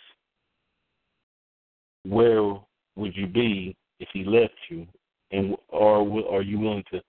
where 2.04 2.54
would 2.96 3.16
you 3.16 3.26
be 3.26 3.76
if 3.98 4.08
he 4.12 4.24
left 4.24 4.54
you, 4.68 4.86
and 5.32 5.56
or 5.68 5.98
are 6.30 6.42
you 6.42 6.58
willing 6.58 6.84
to 6.92 7.00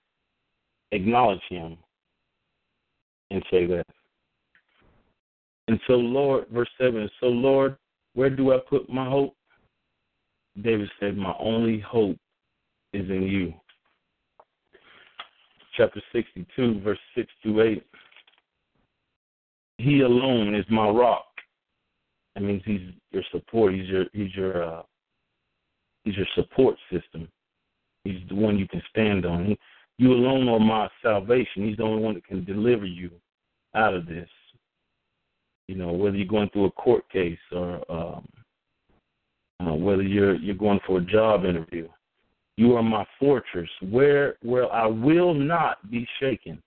acknowledge 0.91 1.41
him 1.49 1.77
and 3.29 3.43
say 3.51 3.65
that? 3.67 3.85
And 5.67 5.79
so, 5.87 5.93
Lord, 5.93 6.47
verse 6.51 6.69
7 6.79 7.09
so, 7.19 7.27
Lord, 7.27 7.77
where 8.13 8.29
do 8.29 8.53
I 8.53 8.57
put 8.67 8.89
my 8.89 9.07
hope? 9.07 9.35
David 10.61 10.89
said, 10.99 11.17
My 11.17 11.33
only 11.39 11.79
hope 11.79 12.17
is 12.93 13.09
in 13.09 13.23
you. 13.23 13.53
Chapter 15.77 16.01
62, 16.11 16.81
verse 16.81 16.99
6 17.15 17.27
to 17.43 17.61
8. 17.61 17.85
He 19.77 20.01
alone 20.01 20.53
is 20.53 20.65
my 20.69 20.89
rock. 20.89 21.25
That 22.35 22.41
means 22.41 22.61
he's 22.65 22.81
your 23.11 23.23
support. 23.31 23.73
He's 23.73 23.87
your 23.87 24.05
he's 24.13 24.33
your 24.35 24.63
uh, 24.63 24.81
he's 26.03 26.15
your 26.15 26.27
support 26.35 26.75
system. 26.91 27.27
He's 28.03 28.21
the 28.29 28.35
one 28.35 28.57
you 28.57 28.67
can 28.67 28.81
stand 28.89 29.25
on. 29.25 29.45
He, 29.45 29.59
you 29.97 30.13
alone 30.13 30.47
are 30.47 30.59
my 30.59 30.89
salvation. 31.01 31.67
He's 31.67 31.77
the 31.77 31.83
only 31.83 32.01
one 32.01 32.15
that 32.15 32.25
can 32.25 32.45
deliver 32.45 32.85
you 32.85 33.11
out 33.75 33.93
of 33.93 34.05
this. 34.05 34.29
You 35.67 35.75
know, 35.75 35.91
whether 35.91 36.15
you're 36.15 36.27
going 36.27 36.49
through 36.49 36.65
a 36.65 36.71
court 36.71 37.09
case 37.09 37.37
or 37.51 37.81
um, 37.91 38.27
uh, 39.67 39.73
whether 39.73 40.03
you're 40.03 40.35
you're 40.35 40.55
going 40.55 40.79
for 40.85 40.97
a 40.97 41.01
job 41.01 41.45
interview. 41.45 41.87
You 42.57 42.75
are 42.75 42.83
my 42.83 43.05
fortress, 43.19 43.69
where 43.89 44.35
where 44.43 44.71
I 44.71 44.85
will 44.85 45.33
not 45.33 45.89
be 45.89 46.07
shaken. 46.19 46.61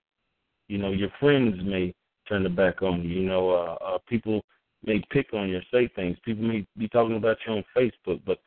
You 0.68 0.78
know, 0.78 0.90
your 0.90 1.10
friends 1.20 1.56
may 1.62 1.94
turn 2.28 2.42
their 2.42 2.52
back 2.52 2.82
on 2.82 3.02
you. 3.02 3.20
You 3.20 3.28
know, 3.28 3.50
uh, 3.50 3.84
uh, 3.84 3.98
people 4.08 4.42
may 4.84 5.02
pick 5.10 5.32
on 5.34 5.48
you, 5.48 5.60
say 5.72 5.88
things. 5.94 6.16
People 6.24 6.44
may 6.44 6.66
be 6.78 6.88
talking 6.88 7.16
about 7.16 7.36
you 7.46 7.54
on 7.54 7.64
Facebook, 7.76 8.20
but 8.26 8.38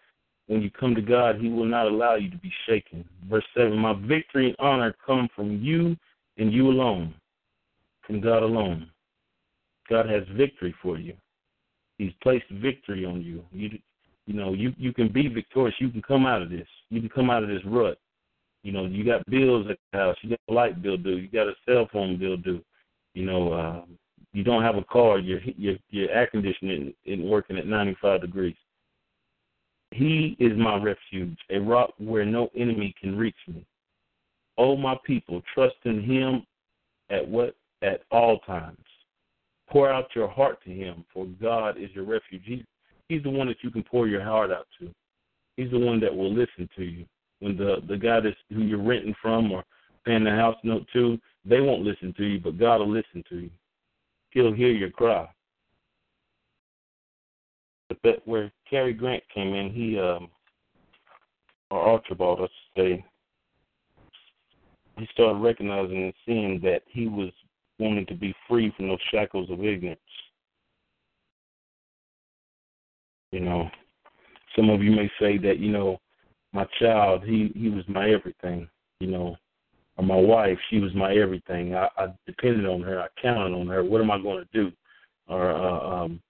when 0.47 0.61
you 0.61 0.71
come 0.71 0.95
to 0.95 1.01
God, 1.01 1.39
He 1.39 1.49
will 1.49 1.65
not 1.65 1.87
allow 1.87 2.15
you 2.15 2.29
to 2.31 2.37
be 2.37 2.51
shaken. 2.67 3.05
Verse 3.29 3.45
seven: 3.55 3.77
My 3.77 3.93
victory 3.93 4.47
and 4.47 4.55
honor 4.59 4.95
come 5.05 5.27
from 5.35 5.61
you 5.61 5.95
and 6.37 6.53
you 6.53 6.67
alone, 6.69 7.13
from 8.05 8.21
God 8.21 8.43
alone. 8.43 8.89
God 9.89 10.09
has 10.09 10.23
victory 10.35 10.75
for 10.81 10.97
you. 10.97 11.13
He's 11.97 12.11
placed 12.21 12.49
victory 12.51 13.05
on 13.05 13.21
you. 13.21 13.43
You 13.51 13.79
you 14.27 14.33
know, 14.33 14.53
you 14.53 14.73
you 14.77 14.93
can 14.93 15.07
be 15.07 15.27
victorious. 15.29 15.75
You 15.79 15.89
can 15.89 16.01
come 16.01 16.25
out 16.25 16.41
of 16.41 16.49
this. 16.49 16.67
You 16.89 16.99
can 16.99 17.09
come 17.09 17.29
out 17.29 17.43
of 17.43 17.49
this 17.49 17.63
rut. 17.65 17.97
You 18.61 18.73
know, 18.73 18.85
you 18.85 19.05
got 19.05 19.25
bills 19.29 19.67
at 19.69 19.77
the 19.91 19.97
house. 19.97 20.17
You 20.21 20.31
got 20.31 20.39
a 20.49 20.53
light 20.53 20.81
bill 20.81 20.97
due. 20.97 21.17
You 21.17 21.29
got 21.29 21.47
a 21.47 21.53
cell 21.65 21.87
phone 21.91 22.19
bill 22.19 22.35
due. 22.35 22.61
You 23.13 23.25
know, 23.25 23.53
uh, 23.53 23.81
you 24.33 24.43
don't 24.43 24.63
have 24.63 24.75
a 24.75 24.83
car. 24.83 25.17
Your 25.17 25.39
your 25.57 25.75
your 25.89 26.11
air 26.11 26.27
conditioning 26.27 26.93
isn't 27.05 27.27
working 27.27 27.57
at 27.57 27.65
95 27.67 28.21
degrees. 28.21 28.55
He 29.91 30.35
is 30.39 30.51
my 30.57 30.75
refuge, 30.75 31.37
a 31.49 31.59
rock 31.59 31.93
where 31.97 32.25
no 32.25 32.49
enemy 32.55 32.93
can 32.99 33.17
reach 33.17 33.37
me. 33.47 33.65
Oh, 34.57 34.75
my 34.75 34.97
people, 35.05 35.41
trust 35.53 35.75
in 35.85 36.03
Him 36.03 36.45
at 37.09 37.25
what 37.25 37.55
at 37.81 38.01
all 38.11 38.39
times. 38.39 38.77
Pour 39.69 39.89
out 39.89 40.07
your 40.13 40.27
heart 40.27 40.61
to 40.65 40.69
Him, 40.69 41.05
for 41.13 41.25
God 41.41 41.77
is 41.77 41.89
your 41.93 42.03
refuge. 42.03 42.41
He's 42.43 42.63
He's 43.09 43.23
the 43.23 43.29
one 43.29 43.47
that 43.47 43.63
you 43.63 43.71
can 43.71 43.83
pour 43.83 44.07
your 44.07 44.23
heart 44.23 44.51
out 44.51 44.67
to. 44.79 44.93
He's 45.55 45.71
the 45.71 45.79
one 45.79 45.99
that 46.01 46.15
will 46.15 46.31
listen 46.31 46.69
to 46.75 46.83
you. 46.83 47.05
When 47.39 47.57
the 47.57 47.77
the 47.87 47.97
guy 47.97 48.19
that's 48.19 48.35
who 48.49 48.61
you're 48.61 48.81
renting 48.81 49.15
from 49.21 49.51
or 49.51 49.63
paying 50.05 50.23
the 50.23 50.31
house 50.31 50.57
note 50.63 50.85
to, 50.93 51.19
they 51.45 51.61
won't 51.61 51.83
listen 51.83 52.13
to 52.17 52.23
you, 52.23 52.39
but 52.39 52.57
God 52.57 52.79
will 52.79 52.91
listen 52.91 53.23
to 53.29 53.37
you. 53.39 53.49
He'll 54.31 54.53
hear 54.53 54.71
your 54.71 54.89
cry. 54.89 55.27
But 57.89 57.97
that 58.03 58.27
where 58.27 58.51
Cary 58.69 58.93
Grant 58.93 59.23
came 59.33 59.53
in, 59.53 59.71
he 59.71 59.99
um 59.99 60.29
or 61.69 61.81
Archibald, 61.81 62.39
let's 62.39 62.53
say, 62.75 63.03
he 64.97 65.07
started 65.11 65.39
recognizing 65.39 66.03
and 66.03 66.13
seeing 66.25 66.59
that 66.61 66.81
he 66.87 67.07
was 67.07 67.31
wanting 67.77 68.05
to 68.07 68.15
be 68.15 68.33
free 68.47 68.73
from 68.75 68.87
those 68.87 68.99
shackles 69.11 69.49
of 69.51 69.63
ignorance. 69.63 69.99
You 73.31 73.41
know, 73.41 73.69
some 74.55 74.69
of 74.69 74.81
you 74.81 74.91
may 74.91 75.09
say 75.19 75.37
that 75.39 75.59
you 75.59 75.71
know, 75.71 75.99
my 76.53 76.65
child, 76.79 77.23
he 77.23 77.51
he 77.55 77.69
was 77.69 77.83
my 77.87 78.09
everything. 78.09 78.67
You 78.99 79.07
know, 79.07 79.35
or 79.97 80.03
my 80.03 80.15
wife, 80.15 80.57
she 80.69 80.79
was 80.79 80.93
my 80.95 81.13
everything. 81.13 81.75
I, 81.75 81.87
I 81.97 82.07
depended 82.25 82.65
on 82.65 82.81
her. 82.81 83.01
I 83.01 83.07
counted 83.21 83.53
on 83.53 83.67
her. 83.67 83.83
What 83.83 84.01
am 84.01 84.11
I 84.11 84.21
going 84.21 84.43
to 84.43 84.49
do? 84.53 84.71
Or 85.27 85.51
uh, 85.51 86.03
um, 86.03 86.21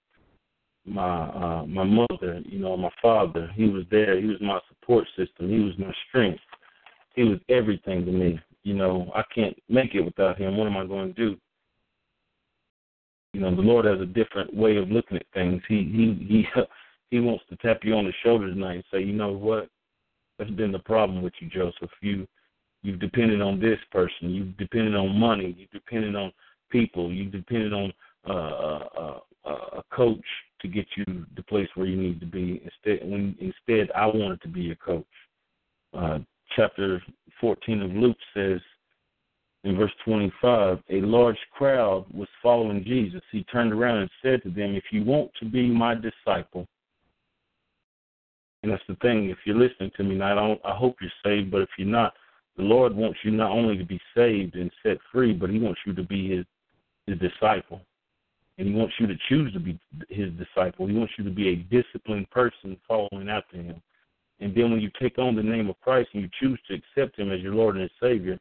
my 0.85 1.27
uh, 1.29 1.65
my 1.67 1.83
mother, 1.83 2.41
you 2.45 2.59
know, 2.59 2.75
my 2.77 2.89
father, 3.01 3.51
he 3.55 3.65
was 3.65 3.83
there. 3.91 4.19
He 4.19 4.27
was 4.27 4.41
my 4.41 4.59
support 4.69 5.05
system. 5.17 5.49
He 5.49 5.59
was 5.59 5.77
my 5.77 5.93
strength. 6.07 6.39
He 7.15 7.23
was 7.23 7.39
everything 7.49 8.05
to 8.05 8.11
me. 8.11 8.39
You 8.63 8.73
know, 8.73 9.11
I 9.13 9.23
can't 9.33 9.55
make 9.69 9.95
it 9.95 10.01
without 10.01 10.37
him. 10.37 10.57
What 10.57 10.67
am 10.67 10.77
I 10.77 10.85
going 10.85 11.13
to 11.13 11.13
do? 11.13 11.37
You 13.33 13.41
know, 13.41 13.55
the 13.55 13.61
Lord 13.61 13.85
has 13.85 13.99
a 13.99 14.05
different 14.05 14.53
way 14.53 14.77
of 14.77 14.89
looking 14.89 15.17
at 15.17 15.25
things. 15.33 15.61
He 15.67 15.75
he 15.75 16.25
he 16.27 16.45
he 17.09 17.19
wants 17.19 17.43
to 17.49 17.55
tap 17.57 17.79
you 17.83 17.93
on 17.93 18.05
the 18.05 18.13
shoulder 18.23 18.49
tonight 18.49 18.75
and 18.75 18.83
say, 18.91 18.99
you 19.01 19.13
know 19.13 19.31
what? 19.31 19.69
That's 20.37 20.51
been 20.51 20.71
the 20.71 20.79
problem 20.79 21.21
with 21.21 21.33
you, 21.39 21.49
Joseph. 21.49 21.89
You 22.01 22.27
you've 22.83 22.99
depended 22.99 23.41
on 23.41 23.59
this 23.59 23.79
person. 23.91 24.29
You've 24.29 24.57
depended 24.57 24.95
on 24.95 25.17
money. 25.17 25.55
You've 25.57 25.71
depended 25.71 26.15
on 26.15 26.31
people. 26.69 27.11
You've 27.11 27.31
depended 27.31 27.73
on 27.73 27.93
uh, 28.29 28.33
uh, 28.33 29.19
uh, 29.45 29.79
a 29.79 29.83
coach 29.91 30.25
to 30.61 30.67
get 30.67 30.85
you 30.95 31.25
the 31.35 31.43
place 31.43 31.67
where 31.75 31.87
you 31.87 31.97
need 31.97 32.19
to 32.19 32.25
be. 32.25 32.61
Instead, 32.63 33.09
when 33.09 33.35
instead 33.39 33.91
I 33.95 34.05
wanted 34.05 34.41
to 34.41 34.47
be 34.47 34.71
a 34.71 34.75
coach. 34.75 35.05
Uh, 35.93 36.19
chapter 36.55 37.01
14 37.39 37.81
of 37.81 37.91
Luke 37.91 38.17
says 38.33 38.59
in 39.63 39.75
verse 39.75 39.91
25, 40.05 40.79
a 40.89 41.01
large 41.01 41.37
crowd 41.51 42.05
was 42.13 42.27
following 42.41 42.83
Jesus. 42.83 43.21
He 43.31 43.43
turned 43.45 43.73
around 43.73 43.97
and 43.97 44.09
said 44.21 44.43
to 44.43 44.49
them, 44.49 44.75
If 44.75 44.85
you 44.91 45.03
want 45.03 45.31
to 45.39 45.45
be 45.45 45.69
my 45.69 45.95
disciple, 45.95 46.67
and 48.63 48.71
that's 48.71 48.83
the 48.87 48.95
thing. 48.95 49.29
If 49.29 49.37
you're 49.45 49.55
listening 49.55 49.91
to 49.97 50.03
me 50.03 50.15
now, 50.15 50.57
I, 50.63 50.71
I 50.71 50.75
hope 50.75 50.97
you're 51.01 51.11
saved. 51.23 51.51
But 51.51 51.61
if 51.61 51.69
you're 51.77 51.87
not, 51.87 52.13
the 52.55 52.63
Lord 52.63 52.95
wants 52.95 53.19
you 53.23 53.31
not 53.31 53.51
only 53.51 53.77
to 53.77 53.85
be 53.85 53.99
saved 54.15 54.55
and 54.55 54.71
set 54.83 54.97
free, 55.11 55.33
but 55.33 55.49
He 55.49 55.59
wants 55.59 55.79
you 55.85 55.93
to 55.93 56.03
be 56.03 56.35
His 56.35 56.45
His 57.05 57.19
disciple, 57.19 57.81
and 58.57 58.67
He 58.67 58.73
wants 58.73 58.95
you 58.99 59.07
to 59.07 59.15
choose 59.29 59.53
to 59.53 59.59
be 59.59 59.79
His 60.09 60.31
disciple. 60.33 60.87
He 60.87 60.93
wants 60.93 61.13
you 61.17 61.23
to 61.23 61.29
be 61.29 61.49
a 61.49 61.55
disciplined 61.55 62.29
person 62.31 62.77
following 62.87 63.29
after 63.29 63.57
Him. 63.57 63.81
And 64.39 64.55
then 64.55 64.71
when 64.71 64.81
you 64.81 64.91
take 64.99 65.17
on 65.17 65.35
the 65.35 65.43
name 65.43 65.69
of 65.69 65.79
Christ 65.81 66.09
and 66.13 66.23
you 66.23 66.29
choose 66.39 66.59
to 66.67 66.75
accept 66.75 67.19
Him 67.19 67.31
as 67.31 67.41
your 67.41 67.53
Lord 67.53 67.77
and 67.77 67.89
Savior, 68.01 68.39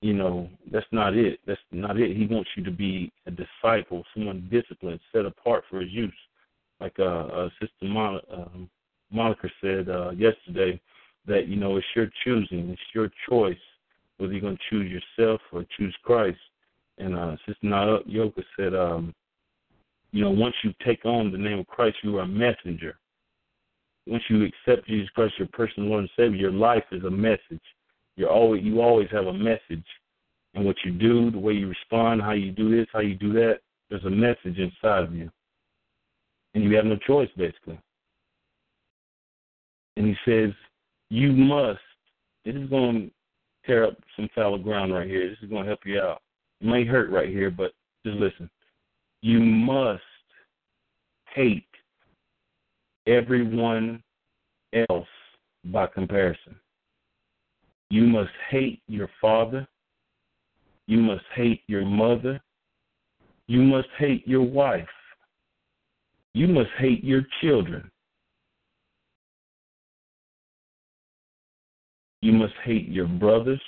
you 0.00 0.14
know 0.14 0.48
that's 0.70 0.86
not 0.90 1.16
it. 1.16 1.40
That's 1.46 1.60
not 1.70 1.98
it. 1.98 2.16
He 2.16 2.26
wants 2.26 2.50
you 2.56 2.64
to 2.64 2.72
be 2.72 3.12
a 3.26 3.30
disciple, 3.30 4.04
someone 4.14 4.48
disciplined, 4.50 5.00
set 5.12 5.26
apart 5.26 5.64
for 5.68 5.80
His 5.80 5.90
use, 5.90 6.12
like 6.80 6.94
uh, 6.98 7.02
uh 7.02 7.48
Sister 7.60 7.84
Mon- 7.84 8.20
um, 8.32 8.70
Monica 9.12 9.48
said 9.60 9.88
uh, 9.88 10.10
yesterday 10.10 10.80
that 11.26 11.48
you 11.48 11.56
know 11.56 11.76
it's 11.76 11.86
your 11.94 12.08
choosing, 12.24 12.70
it's 12.70 12.80
your 12.94 13.10
choice 13.28 13.56
whether 14.22 14.32
you're 14.32 14.40
going 14.40 14.56
to 14.56 14.62
choose 14.70 14.90
yourself 14.90 15.40
or 15.52 15.64
choose 15.76 15.94
Christ. 16.04 16.38
And 16.98 17.16
uh, 17.16 17.36
Sister 17.44 17.98
Yoka 18.06 18.42
said, 18.56 18.72
um, 18.72 19.12
you 20.12 20.22
know, 20.22 20.30
once 20.30 20.54
you 20.62 20.72
take 20.86 21.04
on 21.04 21.32
the 21.32 21.38
name 21.38 21.58
of 21.58 21.66
Christ, 21.66 21.96
you 22.04 22.18
are 22.18 22.22
a 22.22 22.26
messenger. 22.26 22.98
Once 24.06 24.22
you 24.28 24.44
accept 24.44 24.86
Jesus 24.86 25.08
Christ, 25.10 25.34
your 25.38 25.48
personal 25.48 25.88
Lord 25.88 26.02
and 26.02 26.10
Savior, 26.16 26.36
your 26.36 26.52
life 26.52 26.84
is 26.92 27.02
a 27.02 27.10
message. 27.10 27.62
You're 28.16 28.30
always 28.30 28.62
you 28.62 28.80
always 28.80 29.08
have 29.10 29.26
a 29.26 29.32
message, 29.32 29.86
and 30.54 30.64
what 30.64 30.76
you 30.84 30.92
do, 30.92 31.30
the 31.30 31.38
way 31.38 31.54
you 31.54 31.68
respond, 31.68 32.20
how 32.20 32.32
you 32.32 32.52
do 32.52 32.70
this, 32.76 32.86
how 32.92 33.00
you 33.00 33.14
do 33.14 33.32
that, 33.32 33.60
there's 33.88 34.04
a 34.04 34.10
message 34.10 34.58
inside 34.58 35.04
of 35.04 35.14
you, 35.14 35.30
and 36.54 36.62
you 36.62 36.76
have 36.76 36.84
no 36.84 36.96
choice 37.06 37.30
basically 37.36 37.80
and 39.96 40.06
he 40.06 40.14
says, 40.24 40.50
You 41.10 41.32
must. 41.32 41.80
This 42.44 42.54
is 42.54 42.68
going 42.68 43.10
to 43.10 43.10
tear 43.66 43.84
up 43.84 43.96
some 44.16 44.28
fallow 44.34 44.58
ground 44.58 44.92
right 44.92 45.06
here. 45.06 45.28
This 45.28 45.38
is 45.42 45.50
going 45.50 45.62
to 45.62 45.68
help 45.68 45.80
you 45.84 46.00
out. 46.00 46.20
It 46.60 46.66
may 46.66 46.84
hurt 46.84 47.10
right 47.10 47.28
here, 47.28 47.50
but 47.50 47.72
just 48.04 48.18
listen. 48.18 48.50
You 49.20 49.38
must 49.40 50.02
hate 51.34 51.66
everyone 53.06 54.02
else 54.90 55.06
by 55.66 55.86
comparison. 55.86 56.56
You 57.90 58.04
must 58.04 58.32
hate 58.50 58.82
your 58.88 59.08
father. 59.20 59.66
You 60.86 60.98
must 60.98 61.24
hate 61.34 61.62
your 61.68 61.84
mother. 61.84 62.40
You 63.46 63.62
must 63.62 63.88
hate 63.98 64.26
your 64.26 64.42
wife. 64.42 64.88
You 66.34 66.48
must 66.48 66.70
hate 66.78 67.04
your 67.04 67.22
children. 67.42 67.90
You 72.22 72.32
must 72.32 72.54
hate 72.64 72.88
your 72.88 73.08
brothers. 73.08 73.60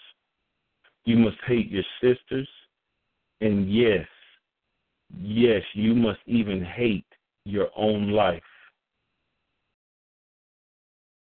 You 1.05 1.19
must 1.19 1.37
hate 1.47 1.71
your 1.71 1.83
sisters. 2.01 2.49
And 3.41 3.71
yes, 3.71 4.07
yes, 5.21 5.63
you 5.75 5.95
must 5.95 6.21
even 6.27 6.65
hate 6.65 7.05
your 7.45 7.69
own 7.77 8.11
life. 8.11 8.43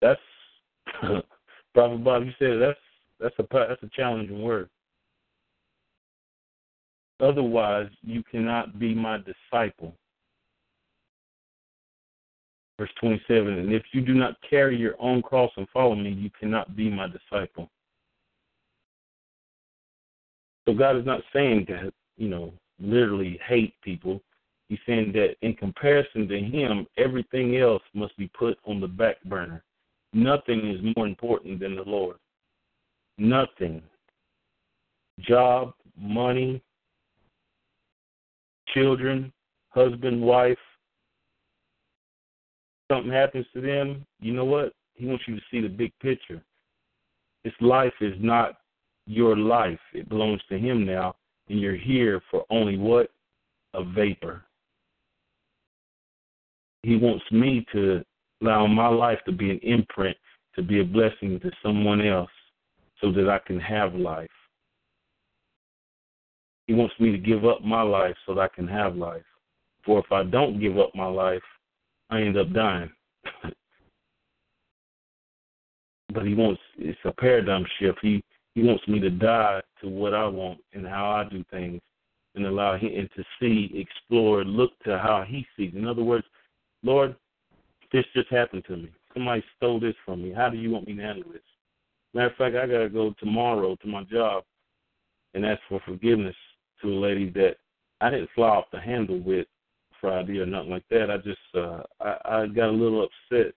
That's 0.01 0.19
Prophet 1.73 2.03
Bob. 2.03 2.25
You 2.25 2.31
said 2.37 2.59
that's 2.61 2.79
that's 3.19 3.35
a 3.39 3.47
that's 3.51 3.81
a 3.81 3.89
challenging 3.95 4.43
word. 4.43 4.69
Otherwise, 7.21 7.87
you 8.01 8.23
cannot 8.29 8.77
be 8.77 8.93
my 8.93 9.17
disciple. 9.19 9.95
Verse 12.77 12.89
27 12.99 13.47
And 13.47 13.73
if 13.73 13.83
you 13.93 14.01
do 14.01 14.13
not 14.13 14.35
carry 14.47 14.77
your 14.77 14.95
own 14.99 15.21
cross 15.21 15.51
and 15.57 15.67
follow 15.69 15.95
me, 15.95 16.09
you 16.09 16.29
cannot 16.39 16.75
be 16.75 16.89
my 16.89 17.07
disciple. 17.07 17.69
So 20.67 20.73
God 20.73 20.97
is 20.97 21.05
not 21.05 21.21
saying 21.31 21.65
that, 21.69 21.93
you 22.17 22.27
know, 22.27 22.51
literally 22.79 23.39
hate 23.47 23.75
people. 23.81 24.21
He's 24.67 24.79
saying 24.87 25.11
that 25.13 25.35
in 25.41 25.53
comparison 25.53 26.27
to 26.27 26.39
Him, 26.39 26.87
everything 26.97 27.57
else 27.57 27.83
must 27.93 28.17
be 28.17 28.27
put 28.37 28.57
on 28.65 28.81
the 28.81 28.87
back 28.87 29.23
burner. 29.25 29.63
Nothing 30.13 30.69
is 30.69 30.95
more 30.95 31.05
important 31.07 31.59
than 31.59 31.75
the 31.75 31.83
Lord. 31.83 32.17
Nothing. 33.17 33.81
Job, 35.19 35.73
money, 35.97 36.61
children, 38.73 39.31
husband, 39.69 40.21
wife, 40.21 40.57
something 42.91 43.11
happens 43.11 43.45
to 43.53 43.61
them, 43.61 44.05
you 44.19 44.33
know 44.33 44.45
what? 44.45 44.73
He 44.93 45.05
wants 45.05 45.23
you 45.27 45.35
to 45.35 45.41
see 45.51 45.61
the 45.61 45.67
big 45.67 45.91
picture. 45.99 46.41
This 47.43 47.53
life 47.59 47.93
is 48.01 48.13
not 48.19 48.55
your 49.05 49.37
life. 49.37 49.79
It 49.93 50.09
belongs 50.09 50.41
to 50.49 50.57
him 50.57 50.85
now, 50.85 51.15
and 51.49 51.59
you're 51.59 51.75
here 51.75 52.21
for 52.31 52.45
only 52.49 52.77
what? 52.77 53.09
A 53.73 53.83
vapor. 53.83 54.43
He 56.83 56.95
wants 56.95 57.25
me 57.31 57.65
to 57.73 58.03
allow 58.41 58.67
my 58.67 58.87
life 58.87 59.19
to 59.25 59.31
be 59.31 59.51
an 59.51 59.59
imprint, 59.63 60.17
to 60.55 60.61
be 60.61 60.79
a 60.79 60.83
blessing 60.83 61.39
to 61.39 61.51
someone 61.63 62.05
else 62.05 62.29
so 63.01 63.11
that 63.11 63.29
I 63.29 63.39
can 63.39 63.59
have 63.59 63.95
life. 63.95 64.29
He 66.67 66.73
wants 66.73 66.95
me 66.99 67.11
to 67.11 67.17
give 67.17 67.45
up 67.45 67.61
my 67.63 67.81
life 67.81 68.15
so 68.25 68.33
that 68.35 68.41
I 68.41 68.47
can 68.47 68.67
have 68.67 68.95
life. 68.95 69.25
For 69.85 69.99
if 69.99 70.11
I 70.11 70.23
don't 70.23 70.59
give 70.59 70.79
up 70.79 70.95
my 70.95 71.05
life, 71.05 71.43
I 72.09 72.21
end 72.21 72.37
up 72.37 72.53
dying. 72.53 72.91
but 76.13 76.25
he 76.25 76.33
wants 76.33 76.61
it's 76.77 76.97
a 77.05 77.11
paradigm 77.11 77.65
shift. 77.79 77.99
He 78.01 78.23
he 78.53 78.63
wants 78.63 78.87
me 78.87 78.99
to 78.99 79.09
die 79.09 79.61
to 79.81 79.89
what 79.89 80.13
I 80.13 80.25
want 80.27 80.59
and 80.73 80.87
how 80.87 81.11
I 81.11 81.29
do 81.29 81.43
things 81.51 81.81
and 82.35 82.45
allow 82.45 82.77
him 82.77 82.91
and 82.97 83.09
to 83.15 83.23
see, 83.39 83.71
explore, 83.73 84.43
look 84.43 84.71
to 84.85 84.97
how 84.97 85.25
he 85.27 85.45
sees. 85.55 85.73
In 85.75 85.87
other 85.87 86.03
words, 86.03 86.25
Lord, 86.83 87.15
this 87.91 88.05
just 88.15 88.29
happened 88.29 88.63
to 88.67 88.77
me. 88.77 88.89
Somebody 89.13 89.43
stole 89.55 89.79
this 89.79 89.95
from 90.05 90.23
me. 90.23 90.33
How 90.33 90.49
do 90.49 90.57
you 90.57 90.71
want 90.71 90.87
me 90.87 90.95
to 90.95 91.01
handle 91.01 91.31
this? 91.31 91.41
Matter 92.13 92.27
of 92.27 92.35
fact, 92.35 92.55
I 92.55 92.65
gotta 92.65 92.89
go 92.89 93.13
tomorrow 93.19 93.75
to 93.75 93.87
my 93.87 94.03
job 94.03 94.43
and 95.33 95.45
ask 95.45 95.61
for 95.67 95.81
forgiveness 95.85 96.35
to 96.81 96.87
a 96.89 96.99
lady 96.99 97.29
that 97.31 97.55
I 98.01 98.09
didn't 98.09 98.29
fly 98.35 98.49
off 98.49 98.65
the 98.71 98.79
handle 98.79 99.19
with 99.19 99.47
Friday 100.05 100.39
or 100.39 100.45
nothing 100.45 100.69
like 100.69 100.85
that. 100.91 101.09
I 101.09 101.17
just 101.17 101.39
uh 101.55 101.81
I, 101.99 102.43
I 102.43 102.47
got 102.47 102.69
a 102.69 102.71
little 102.71 103.07
upset 103.07 103.53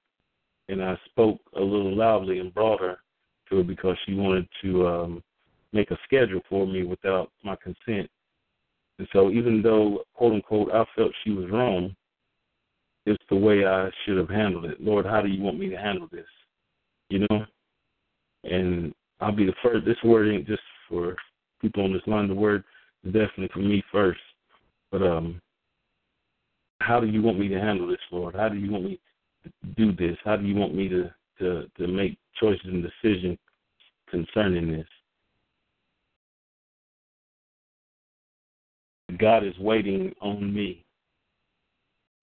and 0.69 0.83
I 0.83 0.99
spoke 1.11 1.39
a 1.57 1.61
little 1.61 1.95
loudly 1.95 2.39
and 2.39 2.55
brought 2.55 2.81
her 2.81 2.99
to 3.49 3.59
her 3.59 3.63
because 3.63 3.97
she 4.07 4.15
wanted 4.15 4.49
to 4.63 4.87
um 4.87 5.23
make 5.75 5.91
a 5.91 5.99
schedule 6.05 6.41
for 6.49 6.67
me 6.67 6.85
without 6.85 7.31
my 7.45 7.55
consent. 7.57 8.09
And 8.99 9.07
so 9.13 9.31
even 9.31 9.61
though 9.61 10.05
quote 10.15 10.33
unquote 10.33 10.73
I 10.73 10.85
felt 10.97 11.13
she 11.23 11.33
was 11.33 11.51
wrong, 11.51 11.95
it's 13.05 13.23
the 13.29 13.37
way 13.37 13.67
I 13.67 13.91
should 14.05 14.17
have 14.17 14.31
handled 14.31 14.65
it. 14.65 14.81
Lord, 14.81 15.05
how 15.05 15.21
do 15.21 15.29
you 15.29 15.43
want 15.43 15.59
me 15.59 15.69
to 15.69 15.77
handle 15.77 16.09
this? 16.11 16.27
You 17.11 17.27
know? 17.29 17.45
And 18.45 18.95
I'll 19.21 19.33
be 19.33 19.45
the 19.45 19.53
first 19.63 19.85
this 19.85 20.03
word 20.03 20.33
ain't 20.33 20.47
just 20.47 20.63
for 20.89 21.15
people 21.61 21.85
on 21.85 21.93
this 21.93 22.07
line, 22.07 22.27
the 22.27 22.35
word 22.35 22.65
is 23.05 23.13
definitely 23.13 23.51
for 23.53 23.59
me 23.59 23.83
first. 23.93 24.21
But 24.91 25.03
um 25.03 25.43
how 26.81 27.01
do 27.01 27.07
you 27.07 27.23
want 27.23 27.39
me 27.39 27.49
to 27.49 27.61
handle 27.61 27.87
this, 27.87 27.99
Lord? 28.11 28.35
How 28.35 28.49
do 28.49 28.57
you 28.57 28.71
want 28.71 28.85
me 28.85 29.01
to 29.45 29.51
do 29.77 29.93
this? 29.93 30.17
How 30.25 30.37
do 30.37 30.47
you 30.47 30.55
want 30.55 30.75
me 30.75 30.89
to 30.89 31.11
to 31.39 31.67
to 31.77 31.87
make 31.87 32.19
choices 32.41 32.65
and 32.65 32.83
decisions 32.83 33.39
concerning 34.11 34.71
this? 34.71 34.87
God 39.19 39.45
is 39.45 39.59
waiting 39.59 40.15
on 40.21 40.53
me. 40.53 40.85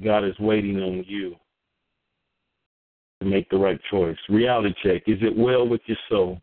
God 0.04 0.24
is 0.24 0.38
waiting 0.40 0.78
on 0.78 1.04
you 1.08 1.36
to 3.22 3.26
make 3.26 3.50
the 3.50 3.58
right 3.58 3.80
choice. 3.90 4.18
Reality 4.30 4.74
check. 4.84 5.04
Is 5.08 5.18
it 5.22 5.36
well 5.36 5.68
with 5.68 5.82
your 5.86 5.98
soul? 6.10 6.40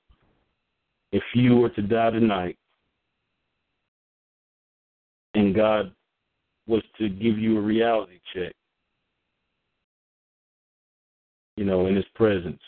If 1.12 1.22
you 1.34 1.56
were 1.56 1.68
to 1.70 1.82
die 1.82 2.10
tonight 2.10 2.56
and 5.34 5.54
God 5.54 5.92
was 6.72 6.82
to 6.96 7.10
give 7.10 7.38
you 7.38 7.58
a 7.58 7.60
reality 7.60 8.18
check. 8.34 8.54
You 11.58 11.66
know, 11.66 11.86
in 11.86 11.94
his 11.94 12.06
presence, 12.14 12.62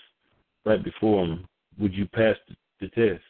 right 0.66 0.84
before 0.84 1.24
him, 1.24 1.48
would 1.78 1.94
you 1.94 2.06
pass 2.06 2.36
the 2.82 2.88
test? 2.88 3.22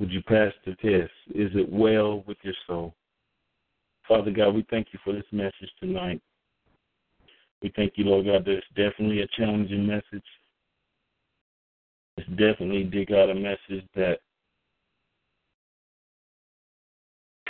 Would 0.00 0.10
you 0.10 0.22
pass 0.22 0.52
the 0.66 0.74
test? 0.74 1.12
Is 1.34 1.50
it 1.54 1.72
well 1.72 2.22
with 2.26 2.36
your 2.42 2.52
soul? 2.66 2.94
Father 4.06 4.30
God, 4.30 4.54
we 4.54 4.66
thank 4.68 4.88
you 4.92 4.98
for 5.02 5.14
this 5.14 5.24
message 5.32 5.70
tonight. 5.80 6.20
We 7.62 7.72
thank 7.74 7.94
you, 7.96 8.04
Lord 8.04 8.26
God, 8.26 8.44
that 8.44 8.58
it's 8.58 8.66
definitely 8.76 9.22
a 9.22 9.28
challenging 9.28 9.86
message. 9.86 10.28
It's 12.18 12.28
definitely, 12.28 12.84
dear 12.84 13.06
God, 13.06 13.30
a 13.30 13.34
message 13.34 13.88
that 13.96 14.18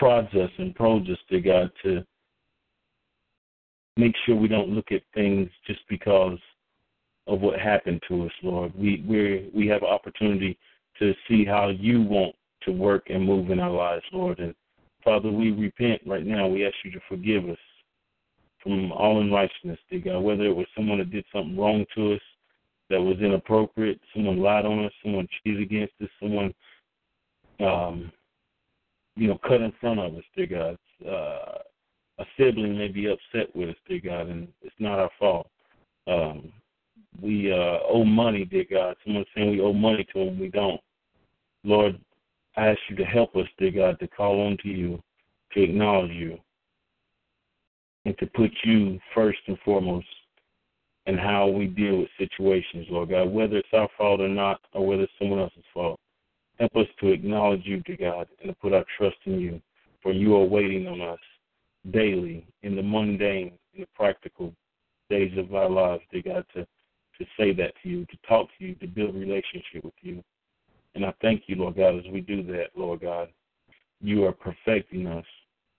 prods 0.04 0.34
us 0.34 0.50
and 0.58 0.74
prods 0.74 1.08
us 1.08 1.16
to 1.30 1.40
God 1.40 1.70
to 1.82 2.04
make 3.96 4.14
sure 4.26 4.36
we 4.36 4.48
don't 4.48 4.68
look 4.68 4.92
at 4.92 5.00
things 5.14 5.48
just 5.66 5.80
because 5.88 6.38
of 7.26 7.40
what 7.40 7.58
happened 7.58 8.02
to 8.08 8.26
us, 8.26 8.32
Lord. 8.42 8.74
We 8.76 9.02
we 9.08 9.50
we 9.54 9.66
have 9.68 9.82
opportunity 9.82 10.58
to 10.98 11.14
see 11.26 11.46
how 11.46 11.70
you 11.70 12.02
want 12.02 12.34
to 12.64 12.70
work 12.70 13.04
and 13.08 13.24
move 13.24 13.50
in 13.50 13.60
our 13.60 13.70
lives, 13.70 14.04
Lord. 14.12 14.40
And 14.40 14.54
Father, 15.02 15.30
we 15.30 15.52
repent 15.52 16.02
right 16.04 16.26
now. 16.26 16.48
We 16.48 16.66
ask 16.66 16.74
you 16.84 16.90
to 16.90 17.00
forgive 17.08 17.48
us 17.48 17.64
from 18.62 18.92
all 18.92 19.22
unrighteousness, 19.22 19.78
dear 19.90 20.00
God. 20.00 20.20
Whether 20.20 20.44
it 20.44 20.54
was 20.54 20.66
someone 20.76 20.98
that 20.98 21.12
did 21.12 21.24
something 21.32 21.56
wrong 21.56 21.86
to 21.96 22.12
us 22.12 22.22
that 22.90 23.00
was 23.00 23.16
inappropriate, 23.20 23.98
someone 24.12 24.38
lied 24.38 24.66
on 24.66 24.84
us, 24.84 24.92
someone 25.02 25.26
cheated 25.42 25.62
against 25.62 25.94
us, 26.02 26.10
someone 26.20 26.52
um, 27.58 28.12
you 29.16 29.28
know, 29.28 29.38
cut 29.46 29.60
in 29.60 29.72
front 29.80 30.00
of 30.00 30.14
us, 30.14 30.24
dear 30.36 30.46
God. 30.46 30.78
Uh, 31.06 31.58
a 32.18 32.24
sibling 32.38 32.78
may 32.78 32.88
be 32.88 33.06
upset 33.06 33.54
with 33.54 33.70
us, 33.70 33.76
dear 33.88 34.00
God, 34.00 34.28
and 34.28 34.48
it's 34.62 34.74
not 34.78 34.98
our 34.98 35.10
fault. 35.18 35.48
Um, 36.06 36.52
we 37.20 37.52
uh, 37.52 37.78
owe 37.88 38.04
money, 38.04 38.44
dear 38.44 38.64
God. 38.70 38.96
Someone's 39.04 39.26
saying 39.34 39.50
we 39.50 39.60
owe 39.60 39.72
money 39.72 40.06
to 40.12 40.24
them, 40.24 40.38
we 40.38 40.48
don't. 40.48 40.80
Lord, 41.64 41.98
I 42.56 42.68
ask 42.68 42.78
you 42.88 42.96
to 42.96 43.04
help 43.04 43.34
us, 43.36 43.46
dear 43.58 43.70
God, 43.70 43.98
to 44.00 44.08
call 44.08 44.40
on 44.46 44.56
to 44.62 44.68
you, 44.68 45.02
to 45.52 45.62
acknowledge 45.62 46.12
you, 46.12 46.38
and 48.04 48.16
to 48.18 48.26
put 48.26 48.50
you 48.64 48.98
first 49.14 49.38
and 49.46 49.58
foremost 49.64 50.06
in 51.06 51.18
how 51.18 51.48
we 51.48 51.66
deal 51.66 51.98
with 51.98 52.08
situations, 52.18 52.86
Lord 52.90 53.10
God, 53.10 53.30
whether 53.30 53.56
it's 53.56 53.68
our 53.72 53.88
fault 53.96 54.20
or 54.20 54.28
not, 54.28 54.60
or 54.72 54.86
whether 54.86 55.02
it's 55.02 55.12
someone 55.18 55.40
else's 55.40 55.64
fault. 55.72 55.98
Help 56.58 56.76
us 56.76 56.86
to 57.00 57.08
acknowledge 57.08 57.62
you, 57.64 57.80
dear 57.80 57.96
God, 57.98 58.28
and 58.40 58.50
to 58.50 58.56
put 58.60 58.72
our 58.72 58.84
trust 58.96 59.16
in 59.24 59.40
you, 59.40 59.60
for 60.02 60.12
you 60.12 60.36
are 60.36 60.44
waiting 60.44 60.86
on 60.86 61.00
us 61.00 61.18
daily 61.90 62.46
in 62.62 62.76
the 62.76 62.82
mundane, 62.82 63.52
in 63.74 63.80
the 63.80 63.88
practical 63.94 64.52
days 65.10 65.36
of 65.36 65.54
our 65.54 65.68
lives, 65.68 66.02
dear 66.12 66.22
God, 66.22 66.46
to, 66.54 66.62
to 66.62 67.26
say 67.38 67.52
that 67.54 67.72
to 67.82 67.88
you, 67.88 68.06
to 68.06 68.16
talk 68.28 68.48
to 68.58 68.64
you, 68.64 68.74
to 68.76 68.86
build 68.86 69.14
relationship 69.14 69.84
with 69.84 69.94
you. 70.02 70.22
And 70.94 71.04
I 71.04 71.12
thank 71.20 71.44
you, 71.46 71.56
Lord 71.56 71.76
God, 71.76 71.96
as 71.96 72.04
we 72.12 72.20
do 72.20 72.42
that, 72.44 72.68
Lord 72.76 73.00
God, 73.00 73.28
you 74.00 74.24
are 74.24 74.32
perfecting 74.32 75.06
us 75.06 75.24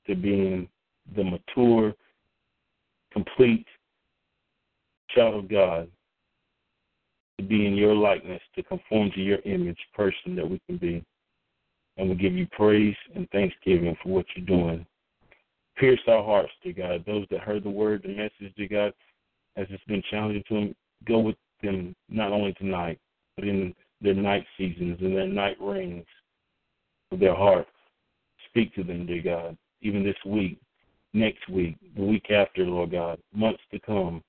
to 0.07 0.15
being 0.15 0.67
the 1.15 1.23
mature, 1.23 1.93
complete 3.13 3.65
child 5.09 5.35
of 5.35 5.49
God 5.49 5.89
to 7.37 7.43
be 7.43 7.65
in 7.65 7.75
your 7.75 7.93
likeness, 7.93 8.41
to 8.55 8.63
conform 8.63 9.11
to 9.11 9.21
your 9.21 9.39
image 9.45 9.79
person 9.93 10.35
that 10.35 10.49
we 10.49 10.59
can 10.67 10.77
be. 10.77 11.03
And 11.97 12.09
we 12.09 12.15
give 12.15 12.33
you 12.33 12.47
praise 12.51 12.95
and 13.15 13.29
thanksgiving 13.29 13.95
for 14.01 14.09
what 14.09 14.25
you're 14.35 14.45
doing. 14.45 14.85
Pierce 15.77 15.99
our 16.07 16.23
hearts, 16.23 16.51
dear 16.63 16.73
God. 16.73 17.03
Those 17.05 17.25
that 17.31 17.41
heard 17.41 17.63
the 17.63 17.69
word, 17.69 18.03
the 18.03 18.09
message, 18.09 18.53
dear 18.55 18.67
God, 18.67 18.93
as 19.57 19.67
it's 19.69 19.83
been 19.85 20.03
challenging 20.09 20.43
to 20.47 20.53
them, 20.53 20.75
go 21.05 21.19
with 21.19 21.35
them 21.61 21.95
not 22.09 22.31
only 22.31 22.53
tonight, 22.53 22.99
but 23.35 23.45
in 23.45 23.73
their 24.01 24.13
night 24.13 24.45
seasons 24.57 24.97
and 25.01 25.15
their 25.15 25.27
night 25.27 25.57
rings 25.59 26.05
of 27.11 27.19
their 27.19 27.35
heart. 27.35 27.67
Speak 28.49 28.73
to 28.75 28.83
them, 28.83 29.05
dear 29.05 29.21
God, 29.21 29.57
even 29.81 30.03
this 30.03 30.15
week, 30.25 30.59
next 31.13 31.47
week, 31.49 31.77
the 31.95 32.03
week 32.03 32.29
after, 32.31 32.63
Lord 32.63 32.91
God, 32.91 33.19
months 33.33 33.61
to 33.71 33.79
come. 33.79 34.23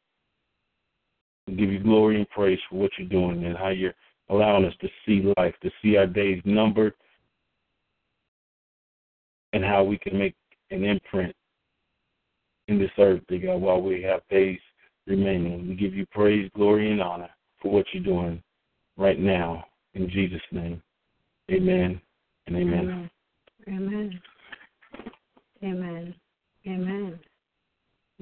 Give 1.48 1.70
you 1.70 1.78
glory 1.78 2.16
and 2.16 2.28
praise 2.30 2.58
for 2.68 2.76
what 2.76 2.90
you're 2.98 3.08
doing 3.08 3.44
and 3.44 3.56
how 3.56 3.68
you're 3.68 3.94
allowing 4.30 4.64
us 4.64 4.74
to 4.80 4.88
see 5.04 5.32
life, 5.36 5.54
to 5.62 5.70
see 5.80 5.96
our 5.96 6.06
days 6.06 6.42
numbered, 6.44 6.92
and 9.52 9.64
how 9.64 9.84
we 9.84 9.96
can 9.96 10.18
make 10.18 10.34
an 10.70 10.84
imprint 10.84 11.34
in 12.68 12.78
this 12.78 12.90
earth, 12.98 13.20
dear 13.28 13.38
God, 13.38 13.60
while 13.60 13.80
we 13.80 14.02
have 14.02 14.20
days 14.28 14.58
remaining. 15.06 15.68
We 15.68 15.76
give 15.76 15.94
you 15.94 16.04
praise, 16.06 16.50
glory, 16.56 16.90
and 16.90 17.00
honor 17.00 17.30
for 17.62 17.70
what 17.70 17.86
you're 17.92 18.02
doing 18.02 18.42
right 18.96 19.20
now. 19.20 19.64
In 19.94 20.10
Jesus' 20.10 20.40
name, 20.50 20.82
amen 21.50 22.00
and 22.48 22.56
amen. 22.56 23.10
Amen. 23.68 24.20
Amen. 25.62 26.14
Amen. 26.66 27.18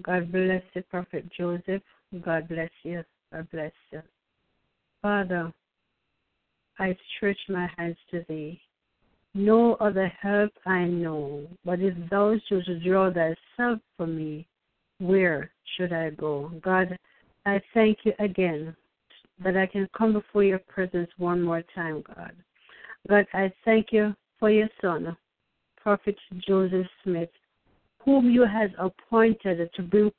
God 0.03 0.31
bless 0.31 0.63
you, 0.75 0.83
Prophet 0.91 1.25
Joseph. 1.37 1.83
God 2.25 2.49
bless 2.49 2.71
you. 2.83 3.03
God 3.35 3.49
bless 3.51 3.73
you. 3.91 4.01
Father, 5.03 5.53
I 6.79 6.97
stretch 7.17 7.39
my 7.49 7.69
hands 7.77 7.97
to 8.13 8.25
thee. 8.29 8.61
No 9.35 9.75
other 9.75 10.07
help 10.21 10.53
I 10.67 10.85
know, 10.85 11.43
but 11.65 11.81
if 11.81 11.95
thou 12.11 12.37
shouldst 12.49 12.71
draw 12.85 13.13
thyself 13.13 13.81
from 13.97 14.17
me, 14.17 14.47
where 14.99 15.51
should 15.77 15.93
I 15.93 16.11
go? 16.11 16.53
God, 16.63 16.97
I 17.45 17.61
thank 17.73 17.99
you 18.05 18.13
again 18.21 18.77
that 19.43 19.57
I 19.57 19.67
can 19.67 19.89
come 19.99 20.13
before 20.13 20.45
your 20.45 20.61
presence 20.61 21.11
one 21.19 21.43
more 21.43 21.65
time, 21.75 22.05
God. 22.15 22.37
God, 23.09 23.27
I 23.35 23.53
thank 23.65 23.89
you 23.91 24.15
for 24.39 24.49
your 24.51 24.69
son, 24.81 25.17
Prophet 25.83 26.17
Joseph 26.47 26.87
Smith, 27.03 27.31
whom 28.05 28.31
you 28.31 28.47
have 28.47 28.71
appointed 28.79 29.69
to 29.75 29.83
bring 29.83 30.13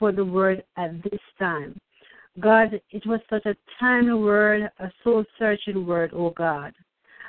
for 0.00 0.10
the 0.10 0.24
word 0.24 0.64
at 0.76 1.00
this 1.04 1.20
time. 1.38 1.78
God, 2.40 2.80
it 2.90 3.06
was 3.06 3.20
such 3.30 3.46
a 3.46 3.56
timely 3.80 4.14
word, 4.14 4.70
a 4.78 4.90
soul 5.02 5.24
searching 5.38 5.86
word, 5.86 6.12
oh 6.14 6.30
God. 6.30 6.74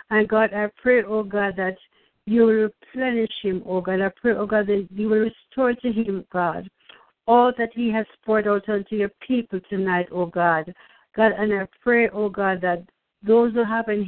And 0.09 0.27
God, 0.27 0.53
I 0.53 0.69
pray, 0.81 1.03
oh 1.03 1.23
God, 1.23 1.55
that 1.57 1.77
you 2.25 2.41
will 2.41 2.69
replenish 2.93 3.31
him, 3.41 3.63
oh 3.65 3.81
God. 3.81 4.01
I 4.01 4.09
pray, 4.21 4.33
oh 4.33 4.45
God, 4.45 4.67
that 4.67 4.87
you 4.91 5.09
will 5.09 5.29
restore 5.29 5.73
to 5.73 5.91
him, 5.91 6.25
God, 6.31 6.69
all 7.25 7.53
that 7.57 7.69
he 7.73 7.89
has 7.91 8.05
poured 8.25 8.47
out 8.47 8.67
unto 8.67 8.95
your 8.95 9.11
people 9.25 9.59
tonight, 9.69 10.07
oh 10.11 10.25
God. 10.25 10.73
God, 11.15 11.31
and 11.37 11.53
I 11.53 11.67
pray, 11.81 12.09
oh 12.09 12.29
God, 12.29 12.61
that 12.61 12.83
those 13.23 13.53
who 13.53 13.63
haven't 13.63 14.07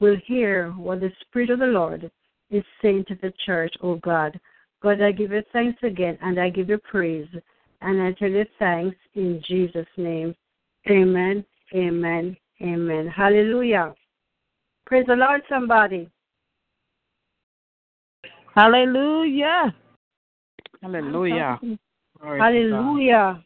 will 0.00 0.16
hear 0.26 0.70
what 0.70 1.00
the 1.00 1.10
Spirit 1.22 1.50
of 1.50 1.58
the 1.58 1.66
Lord 1.66 2.10
is 2.50 2.64
saying 2.80 3.04
to 3.08 3.16
the 3.16 3.32
church, 3.44 3.74
oh 3.82 3.96
God. 3.96 4.38
God, 4.80 5.02
I 5.02 5.10
give 5.10 5.32
you 5.32 5.42
thanks 5.52 5.82
again 5.82 6.16
and 6.22 6.38
I 6.38 6.50
give 6.50 6.68
you 6.68 6.78
praise. 6.78 7.26
And 7.80 8.02
I 8.02 8.12
tell 8.12 8.30
you 8.30 8.44
thanks 8.58 8.96
in 9.14 9.42
Jesus' 9.46 9.86
name. 9.96 10.34
Amen. 10.90 11.44
Amen. 11.74 12.36
Amen. 12.60 13.06
Hallelujah. 13.06 13.94
Praise 14.86 15.06
the 15.06 15.14
Lord, 15.14 15.42
somebody. 15.48 16.10
Hallelujah. 18.54 19.74
Hallelujah. 20.82 21.60
Hallelujah. 22.20 23.44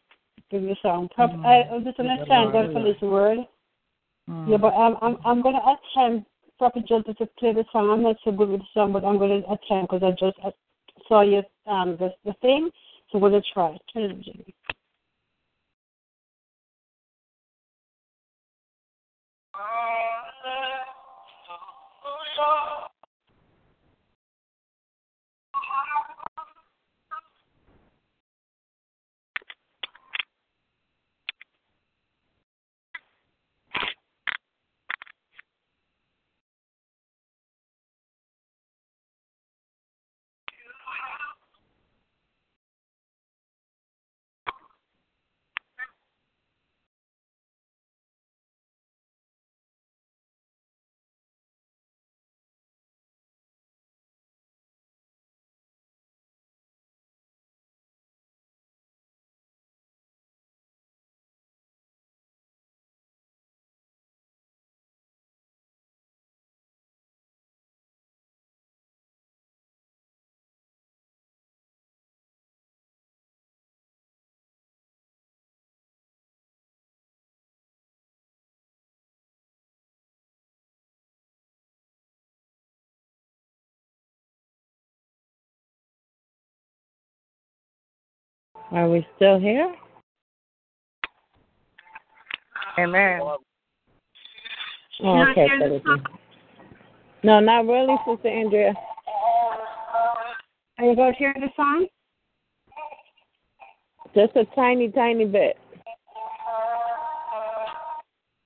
Give 0.49 0.63
you 0.63 0.75
some. 0.81 1.09
Mm. 1.19 1.45
I 1.45 1.79
just 1.83 1.99
understand 1.99 2.51
God 2.51 2.69
for 2.73 2.83
this 2.83 3.01
word. 3.01 3.39
Mm. 4.29 4.47
Yeah, 4.49 4.57
but 4.57 4.73
I'm 4.73 4.95
I'm 5.01 5.17
I'm 5.25 5.41
gonna 5.41 5.59
attempt 5.59 6.29
Prophet 6.57 6.87
Joseph 6.87 7.17
to 7.17 7.25
play 7.37 7.53
the 7.53 7.65
song. 7.71 7.89
I'm 7.89 8.03
not 8.03 8.15
so 8.23 8.31
good 8.31 8.49
with 8.49 8.61
the 8.61 8.67
song, 8.73 8.93
but 8.93 9.03
I'm 9.03 9.17
gonna 9.19 9.39
attempt 9.39 9.91
because 9.91 10.01
I 10.03 10.11
just 10.11 10.37
I 10.43 10.51
saw 11.07 11.21
you 11.21 11.43
um 11.67 11.97
the 11.99 12.13
the 12.25 12.33
thing. 12.41 12.69
We're 13.13 13.19
gonna 13.29 13.41
try. 13.53 13.77
Turn 13.93 14.23
Jimmy. 14.23 14.55
Are 88.73 88.89
we 88.89 89.05
still 89.15 89.39
here? 89.39 89.71
Amen. 92.79 93.19
Oh, 93.21 93.37
okay, 95.29 95.47
No, 97.23 97.39
not 97.39 97.67
really, 97.67 97.95
Sister 98.07 98.29
Andrea. 98.29 98.73
Are 100.79 100.85
you 100.85 100.95
going 100.95 101.13
to 101.13 101.19
hear 101.19 101.35
the 101.35 101.49
song? 101.55 101.85
Just 104.15 104.35
a 104.35 104.45
tiny, 104.55 104.89
tiny 104.89 105.25
bit. 105.25 105.55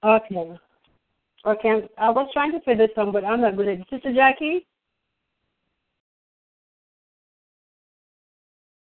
Okay. 0.04 0.58
Okay, 1.46 1.88
I 1.98 2.10
was 2.10 2.30
trying 2.34 2.52
to 2.52 2.60
play 2.60 2.76
this 2.76 2.90
song, 2.96 3.14
but 3.14 3.24
I'm 3.24 3.40
not 3.40 3.56
good 3.56 3.70
at 3.70 3.80
it. 3.80 3.88
Sister 3.90 4.14
Jackie? 4.14 4.68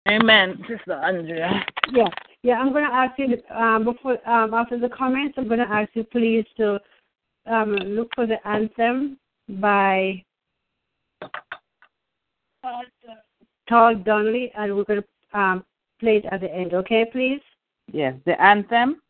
Amen, 0.09 0.57
Sister 0.67 0.93
Andrea. 0.93 1.65
Yeah, 1.91 2.07
yeah. 2.41 2.55
I'm 2.55 2.71
going 2.71 2.85
to 2.85 2.93
ask 2.93 3.17
you 3.19 3.37
um, 3.55 3.83
before 3.85 4.17
um, 4.27 4.53
after 4.53 4.79
the 4.79 4.89
comments. 4.89 5.35
I'm 5.37 5.47
going 5.47 5.59
to 5.59 5.69
ask 5.69 5.89
you 5.93 6.03
please 6.03 6.45
to 6.57 6.79
um, 7.45 7.73
look 7.73 8.09
for 8.15 8.25
the 8.25 8.45
anthem 8.47 9.17
by 9.47 10.23
Todd 13.67 14.03
Dulaney, 14.03 14.51
and 14.57 14.75
we're 14.75 14.83
going 14.83 15.01
to 15.01 15.39
um, 15.39 15.65
play 15.99 16.17
it 16.17 16.25
at 16.31 16.41
the 16.41 16.51
end. 16.51 16.73
Okay, 16.73 17.05
please. 17.11 17.41
Yes, 17.91 18.15
the 18.25 18.41
anthem. 18.41 19.01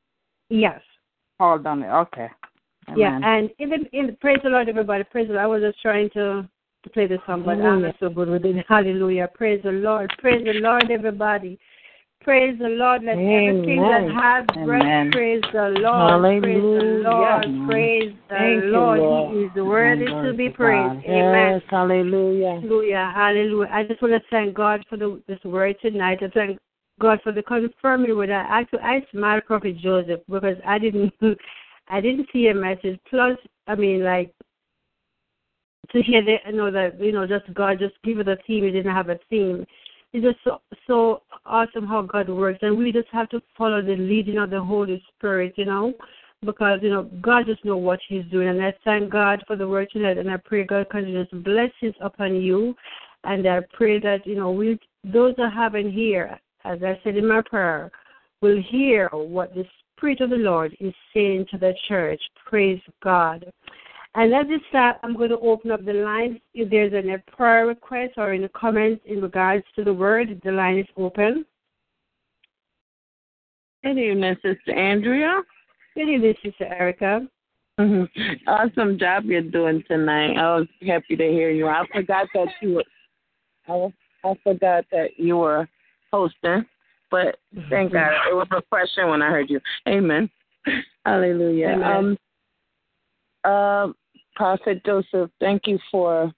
Yes. 0.49 0.81
Paul 1.37 1.59
Dulaney. 1.59 1.93
Okay. 2.07 2.27
Amen. 2.89 2.97
Yeah, 2.97 3.19
and 3.23 3.49
in 3.59 3.69
the, 3.69 3.97
in 3.97 4.07
the, 4.07 4.13
praise 4.13 4.39
the 4.43 4.49
Lord, 4.49 4.67
everybody. 4.67 5.03
Praise 5.03 5.27
the 5.27 5.33
Lord. 5.33 5.43
I 5.43 5.47
was 5.47 5.61
just 5.61 5.81
trying 5.81 6.09
to 6.11 6.47
to 6.83 6.89
play 6.89 7.07
the 7.07 7.17
song, 7.25 7.43
but 7.45 7.59
I'm 7.59 7.91
so 7.99 8.09
good 8.09 8.29
with 8.29 8.45
it. 8.45 8.65
Hallelujah. 8.69 9.29
Praise 9.33 9.61
the 9.63 9.71
Lord. 9.71 10.13
Praise 10.19 10.43
the 10.45 10.59
Lord, 10.59 10.89
everybody. 10.89 11.59
Praise 12.21 12.57
the 12.59 12.67
Lord. 12.67 13.03
Let 13.03 13.17
Amen. 13.17 13.47
everything 13.47 13.81
that 13.81 14.09
has 14.11 14.45
breath 14.65 14.81
Amen. 14.81 15.11
praise 15.11 15.41
the 15.53 15.69
Lord. 15.79 16.11
Hallelujah. 16.11 16.41
Praise 16.41 16.61
the 16.61 17.09
Lord. 17.09 17.67
Praise 17.67 18.13
the 18.29 18.35
Thank 18.35 18.63
Lord. 18.65 18.99
You, 18.99 19.07
Lord. 19.07 19.35
He 19.35 19.43
is 19.43 19.55
worthy 19.55 20.05
to 20.05 20.33
be 20.37 20.49
praised. 20.49 21.03
God. 21.05 21.11
Amen. 21.11 21.53
Yes, 21.53 21.61
hallelujah. 21.69 22.59
Hallelujah. 22.61 23.11
Hallelujah. 23.15 23.69
I 23.71 23.83
just 23.83 24.01
want 24.01 24.13
to 24.13 24.21
thank 24.29 24.53
God 24.53 24.83
for 24.89 24.97
the, 24.97 25.21
this 25.27 25.39
word 25.43 25.77
tonight. 25.81 26.19
I 26.21 26.27
thank 26.29 26.59
God 26.99 27.19
for 27.23 27.31
the 27.31 27.43
confirming 27.43 28.15
word. 28.15 28.29
I 28.29 28.45
actually 28.49 28.79
I 28.79 29.05
smiled 29.11 29.45
Prophet 29.45 29.77
Joseph 29.77 30.19
because 30.29 30.57
I 30.65 30.77
didn't 30.77 31.13
I 31.87 32.01
didn't 32.01 32.27
see 32.31 32.47
a 32.47 32.53
message. 32.53 32.99
Plus, 33.09 33.37
I 33.67 33.75
mean, 33.75 34.03
like 34.03 34.33
to 35.91 36.01
hear 36.01 36.23
the, 36.23 36.37
you 36.45 36.57
know 36.57 36.71
that 36.71 36.99
you 36.99 37.11
know 37.11 37.25
just 37.27 37.53
God 37.53 37.79
just 37.79 37.95
give 38.03 38.19
it 38.19 38.27
a 38.27 38.37
theme. 38.47 38.63
He 38.63 38.71
didn't 38.71 38.93
have 38.93 39.09
a 39.09 39.19
theme, 39.29 39.65
it's 40.11 40.25
just 40.25 40.39
so, 40.43 40.61
so 40.87 41.21
awesome 41.45 41.85
how 41.85 42.01
God 42.01 42.29
works, 42.29 42.59
and 42.61 42.77
we 42.77 42.91
just 42.91 43.09
have 43.11 43.29
to 43.29 43.41
follow 43.57 43.81
the 43.81 43.95
leading 43.95 44.39
of 44.39 44.49
the 44.49 44.61
Holy 44.61 45.03
Spirit, 45.15 45.53
you 45.55 45.65
know, 45.65 45.93
because 46.43 46.79
you 46.81 46.89
know 46.89 47.03
God 47.21 47.45
just 47.45 47.63
know 47.63 47.77
what 47.77 47.99
He's 48.07 48.25
doing, 48.31 48.47
and 48.47 48.63
I 48.63 48.73
thank 48.83 49.11
God 49.11 49.43
for 49.45 49.55
the 49.55 49.67
word 49.67 49.89
tonight, 49.91 50.17
and 50.17 50.29
I 50.29 50.37
pray 50.37 50.63
God 50.63 50.89
continues 50.89 51.27
blessings 51.31 51.95
upon 52.01 52.35
you, 52.35 52.75
and 53.23 53.47
I 53.47 53.59
pray 53.73 53.99
that 53.99 54.25
you 54.25 54.35
know 54.35 54.51
we 54.51 54.79
those 55.03 55.35
that 55.37 55.53
haven't 55.53 55.91
here, 55.91 56.39
as 56.65 56.79
I 56.83 56.99
said 57.03 57.15
in 57.15 57.27
my 57.27 57.41
prayer, 57.45 57.91
will 58.41 58.61
hear 58.69 59.09
what 59.09 59.53
the 59.53 59.65
Spirit 59.95 60.21
of 60.21 60.31
the 60.31 60.37
Lord 60.37 60.75
is 60.79 60.93
saying 61.13 61.45
to 61.51 61.57
the 61.59 61.73
church. 61.87 62.21
Praise 62.47 62.81
God. 63.03 63.45
And 64.15 64.33
at 64.33 64.47
this 64.47 64.61
time, 64.71 64.95
I'm 65.03 65.15
going 65.15 65.29
to 65.29 65.37
open 65.39 65.71
up 65.71 65.85
the 65.85 65.93
line. 65.93 66.41
If 66.53 66.69
there's 66.69 66.93
any 66.93 67.15
prayer 67.31 67.67
request 67.67 68.13
or 68.17 68.33
any 68.33 68.47
comments 68.49 69.01
in 69.05 69.21
regards 69.21 69.65
to 69.75 69.83
the 69.83 69.93
word, 69.93 70.41
the 70.43 70.51
line 70.51 70.79
is 70.79 70.87
open. 70.97 71.45
Good 73.83 73.97
evening, 73.97 74.35
Sister 74.35 74.75
Andrea. 74.75 75.41
Good 75.95 76.09
evening, 76.09 76.33
Sister 76.43 76.65
Erica. 76.65 77.27
Mm-hmm. 77.79 78.49
Awesome 78.49 78.99
job 78.99 79.25
you're 79.25 79.41
doing 79.41 79.83
tonight. 79.87 80.33
I 80.37 80.57
was 80.57 80.67
happy 80.85 81.15
to 81.15 81.23
hear 81.23 81.49
you. 81.49 81.67
I 81.67 81.85
forgot 81.93 82.27
that 82.33 82.47
you 82.61 82.73
were. 82.75 82.83
I, 83.67 84.27
I 84.27 84.33
forgot 84.43 84.83
that 84.91 85.11
you 85.17 85.37
were 85.37 85.69
hosting, 86.11 86.65
but 87.09 87.37
thank 87.69 87.93
God 87.93 88.11
it 88.29 88.35
was 88.35 88.47
refreshing 88.51 89.07
when 89.07 89.21
I 89.21 89.29
heard 89.29 89.49
you. 89.49 89.61
Amen. 89.87 90.29
Hallelujah. 91.05 91.67
Amen. 91.67 91.83
Um, 91.83 92.17
uh, 93.43 93.87
Prophet 94.35 94.83
Joseph, 94.85 95.29
thank 95.39 95.67
you 95.67 95.77
for 95.91 96.31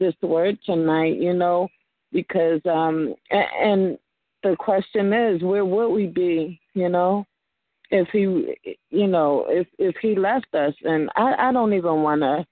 this 0.00 0.14
word 0.22 0.58
tonight. 0.64 1.16
You 1.18 1.34
know, 1.34 1.68
because 2.12 2.60
um, 2.70 3.14
and, 3.30 3.98
the 4.42 4.56
question 4.56 5.12
is, 5.12 5.40
where 5.42 5.64
would 5.64 5.90
we 5.90 6.06
be? 6.06 6.60
You 6.74 6.88
know, 6.88 7.24
if 7.90 8.08
he, 8.08 8.56
you 8.90 9.06
know, 9.06 9.46
if 9.48 9.68
if 9.78 9.94
he 10.02 10.16
left 10.16 10.52
us, 10.54 10.74
and 10.82 11.10
I, 11.14 11.34
I 11.48 11.52
don't 11.52 11.74
even 11.74 12.02
want 12.02 12.22
to, 12.22 12.44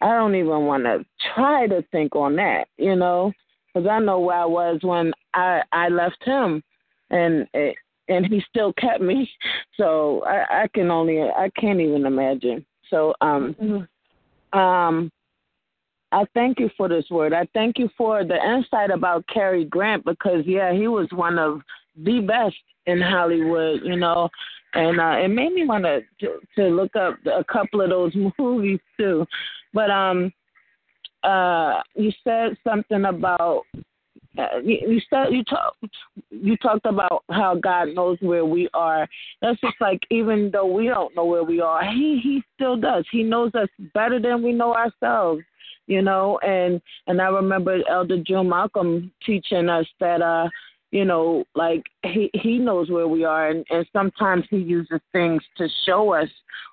I 0.00 0.12
don't 0.12 0.36
even 0.36 0.66
want 0.66 0.84
to 0.84 1.04
try 1.34 1.66
to 1.66 1.82
think 1.90 2.14
on 2.14 2.36
that. 2.36 2.68
You 2.78 2.94
know, 2.94 3.32
because 3.74 3.88
I 3.88 3.98
know 3.98 4.20
where 4.20 4.36
I 4.36 4.44
was 4.44 4.78
when 4.82 5.12
I 5.34 5.62
I 5.72 5.88
left 5.88 6.22
him, 6.24 6.62
and 7.10 7.48
it, 7.52 7.76
and 8.08 8.26
he 8.26 8.42
still 8.48 8.72
kept 8.74 9.00
me. 9.00 9.28
So 9.76 10.22
I, 10.24 10.62
I 10.62 10.68
can 10.72 10.88
only 10.92 11.20
I 11.20 11.50
can't 11.58 11.80
even 11.80 12.06
imagine. 12.06 12.64
So 12.90 13.14
um 13.20 13.54
Mhm. 13.54 13.88
um 14.58 15.10
I 16.12 16.24
thank 16.32 16.60
you 16.60 16.70
for 16.76 16.88
this 16.88 17.10
word. 17.10 17.32
I 17.32 17.46
thank 17.54 17.76
you 17.76 17.90
for 17.96 18.22
the 18.24 18.36
insight 18.36 18.90
about 18.90 19.26
Cary 19.26 19.64
Grant 19.64 20.04
because 20.04 20.46
yeah, 20.46 20.72
he 20.72 20.86
was 20.86 21.08
one 21.10 21.40
of 21.40 21.60
the 21.96 22.20
best 22.20 22.56
in 22.86 23.00
Hollywood, 23.00 23.80
you 23.82 23.96
know, 23.96 24.28
and 24.74 25.00
uh, 25.00 25.16
it 25.22 25.28
made 25.28 25.52
me 25.52 25.66
want 25.66 25.84
to 25.84 26.02
to 26.56 26.68
look 26.68 26.94
up 26.94 27.16
a 27.26 27.44
couple 27.44 27.80
of 27.80 27.90
those 27.90 28.14
movies 28.38 28.80
too. 28.96 29.26
But 29.72 29.90
um, 29.90 30.32
uh, 31.24 31.82
you 31.96 32.12
said 32.22 32.56
something 32.62 33.06
about 33.06 33.64
uh, 34.38 34.58
you, 34.62 34.78
you 34.88 35.00
said 35.10 35.32
you 35.32 35.44
talked 35.44 35.76
you 36.30 36.56
talked 36.56 36.86
about 36.86 37.24
how 37.30 37.54
God 37.54 37.88
knows 37.94 38.18
where 38.20 38.44
we 38.44 38.68
are. 38.74 39.08
That's 39.40 39.60
just 39.60 39.76
like 39.80 40.00
even 40.10 40.50
though 40.52 40.66
we 40.66 40.86
don't 40.86 41.14
know 41.14 41.24
where 41.24 41.44
we 41.44 41.60
are, 41.60 41.84
he 41.84 42.20
he 42.22 42.42
still 42.54 42.76
does. 42.76 43.04
He 43.10 43.22
knows 43.22 43.54
us 43.54 43.68
better 43.92 44.20
than 44.20 44.42
we 44.42 44.52
know 44.52 44.74
ourselves. 44.74 45.42
You 45.86 46.02
know, 46.02 46.38
and 46.38 46.80
and 47.06 47.20
I 47.20 47.26
remember 47.26 47.78
Elder 47.88 48.22
June 48.26 48.48
Malcolm 48.48 49.12
teaching 49.24 49.68
us 49.68 49.86
that 50.00 50.22
uh 50.22 50.48
you 50.94 51.04
know, 51.04 51.44
like 51.56 51.82
he 52.04 52.30
he 52.34 52.56
knows 52.56 52.88
where 52.88 53.08
we 53.08 53.24
are, 53.24 53.48
and, 53.48 53.66
and 53.68 53.84
sometimes 53.92 54.44
he 54.48 54.58
uses 54.58 55.00
things 55.12 55.42
to 55.58 55.66
show 55.84 56.12
us 56.14 56.28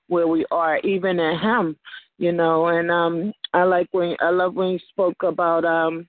where 0.09 0.27
we 0.27 0.45
are, 0.51 0.77
even 0.79 1.19
in 1.19 1.39
him, 1.39 1.75
you 2.19 2.31
know. 2.31 2.67
And 2.67 2.91
um, 2.91 3.33
I 3.55 3.63
like 3.63 3.87
when 3.93 4.15
I 4.19 4.29
love 4.29 4.53
when 4.53 4.69
you 4.69 4.79
spoke 4.89 5.23
about 5.23 5.65
um 5.65 6.07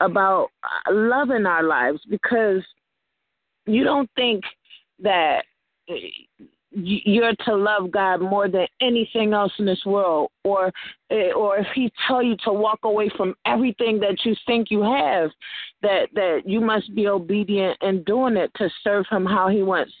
about 0.00 0.48
loving 0.90 1.46
our 1.46 1.62
lives 1.62 2.00
because 2.08 2.62
you 3.66 3.84
don't 3.84 4.10
think 4.16 4.42
that 5.00 5.44
you're 6.70 7.34
to 7.46 7.56
love 7.56 7.90
God 7.90 8.20
more 8.20 8.48
than 8.48 8.66
anything 8.80 9.32
else 9.32 9.52
in 9.58 9.64
this 9.64 9.84
world, 9.86 10.30
or 10.44 10.70
eh, 11.10 11.32
or 11.34 11.58
if 11.58 11.66
He 11.74 11.90
tell 12.06 12.22
you 12.22 12.36
to 12.44 12.52
walk 12.52 12.80
away 12.84 13.10
from 13.16 13.34
everything 13.46 13.98
that 14.00 14.18
you 14.24 14.34
think 14.46 14.70
you 14.70 14.82
have, 14.82 15.30
that 15.82 16.08
that 16.14 16.42
you 16.44 16.60
must 16.60 16.94
be 16.94 17.08
obedient 17.08 17.78
in 17.82 18.02
doing 18.04 18.36
it 18.36 18.50
to 18.56 18.68
serve 18.84 19.06
Him 19.10 19.24
how 19.24 19.48
He 19.48 19.62
wants 19.62 19.92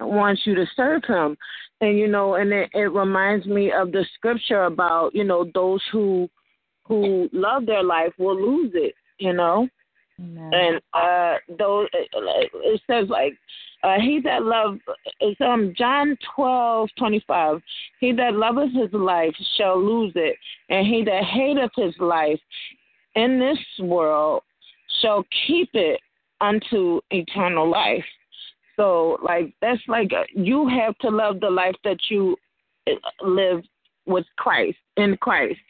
wants 0.00 0.42
you 0.44 0.54
to 0.54 0.66
serve 0.76 1.02
Him, 1.04 1.36
and 1.80 1.98
you 1.98 2.06
know, 2.06 2.34
and 2.34 2.52
it, 2.52 2.70
it 2.72 2.92
reminds 2.92 3.46
me 3.46 3.72
of 3.72 3.90
the 3.90 4.06
scripture 4.14 4.64
about 4.64 5.14
you 5.14 5.24
know 5.24 5.50
those 5.54 5.82
who 5.90 6.28
who 6.84 7.28
love 7.32 7.66
their 7.66 7.82
life 7.82 8.12
will 8.18 8.40
lose 8.40 8.72
it, 8.74 8.94
you 9.22 9.32
know, 9.32 9.68
and 10.52 10.74
uh 10.92 11.34
those 11.58 11.88
it 11.92 12.80
says 12.88 13.08
like 13.08 13.34
uh 13.82 13.98
he 13.98 14.20
that 14.22 14.42
love 14.42 14.78
it's 15.20 15.40
um 15.40 15.72
John 15.76 16.16
twelve 16.34 16.88
twenty 16.98 17.22
five. 17.26 17.56
He 18.00 18.12
that 18.20 18.34
loveth 18.34 18.72
his 18.82 18.92
life 18.92 19.34
shall 19.56 19.78
lose 19.82 20.12
it, 20.14 20.36
and 20.68 20.86
he 20.86 21.04
that 21.04 21.24
hateth 21.24 21.74
his 21.76 21.94
life 21.98 22.40
in 23.14 23.38
this 23.38 23.58
world 23.86 24.42
shall 25.00 25.24
keep 25.46 25.70
it 25.74 26.00
unto 26.40 27.00
eternal 27.10 27.68
life. 27.70 28.04
So 28.76 29.18
like 29.22 29.54
that's 29.62 29.82
like 29.88 30.12
uh, 30.12 30.24
you 30.34 30.68
have 30.68 30.96
to 30.98 31.10
love 31.10 31.40
the 31.40 31.50
life 31.50 31.76
that 31.84 31.98
you 32.10 32.36
uh, 32.90 32.94
live 33.40 33.62
with 34.06 34.26
Christ 34.36 34.78
in 34.96 35.16
Christ. 35.18 35.60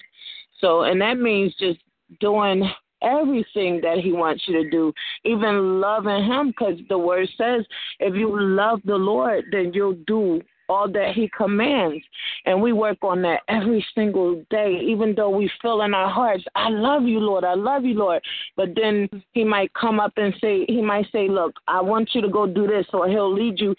So 0.61 0.83
and 0.83 1.01
that 1.01 1.19
means 1.19 1.55
just 1.59 1.81
doing 2.21 2.63
everything 3.03 3.81
that 3.83 3.99
he 3.99 4.13
wants 4.13 4.45
you 4.47 4.63
to 4.63 4.71
do, 4.71 4.93
even 5.25 5.81
loving 5.81 6.25
him, 6.25 6.49
because 6.49 6.79
the 6.89 6.99
word 6.99 7.29
says 7.37 7.65
if 8.01 8.15
you 8.15 8.41
love 8.41 8.81
the 8.85 8.97
Lord, 8.97 9.45
then 9.51 9.73
you'll 9.75 9.99
do 10.07 10.41
all 10.73 10.91
that 10.91 11.13
he 11.15 11.31
commands. 11.37 12.03
And 12.47 12.61
we 12.61 12.73
work 12.73 12.99
on 13.03 13.23
that 13.23 13.43
every 13.49 13.85
single 13.95 14.45
day, 14.51 14.81
even 14.83 15.15
though 15.15 15.31
we 15.31 15.51
feel 15.61 15.83
in 15.83 15.95
our 15.95 16.11
hearts, 16.11 16.45
I 16.55 16.69
love 16.71 17.05
you, 17.05 17.21
Lord, 17.21 17.45
I 17.45 17.55
love 17.55 17.85
you, 17.85 17.95
Lord. 17.95 18.23
But 18.57 18.71
then 18.75 19.09
he 19.33 19.45
might 19.45 19.73
come 19.75 20.01
up 20.01 20.13
and 20.17 20.35
say, 20.41 20.65
he 20.67 20.81
might 20.81 21.07
say, 21.13 21.29
Look, 21.29 21.55
I 21.69 21.81
want 21.81 22.11
you 22.15 22.21
to 22.23 22.29
go 22.29 22.47
do 22.47 22.67
this, 22.67 22.87
or 22.93 23.09
he'll 23.09 23.33
lead 23.33 23.61
you 23.61 23.75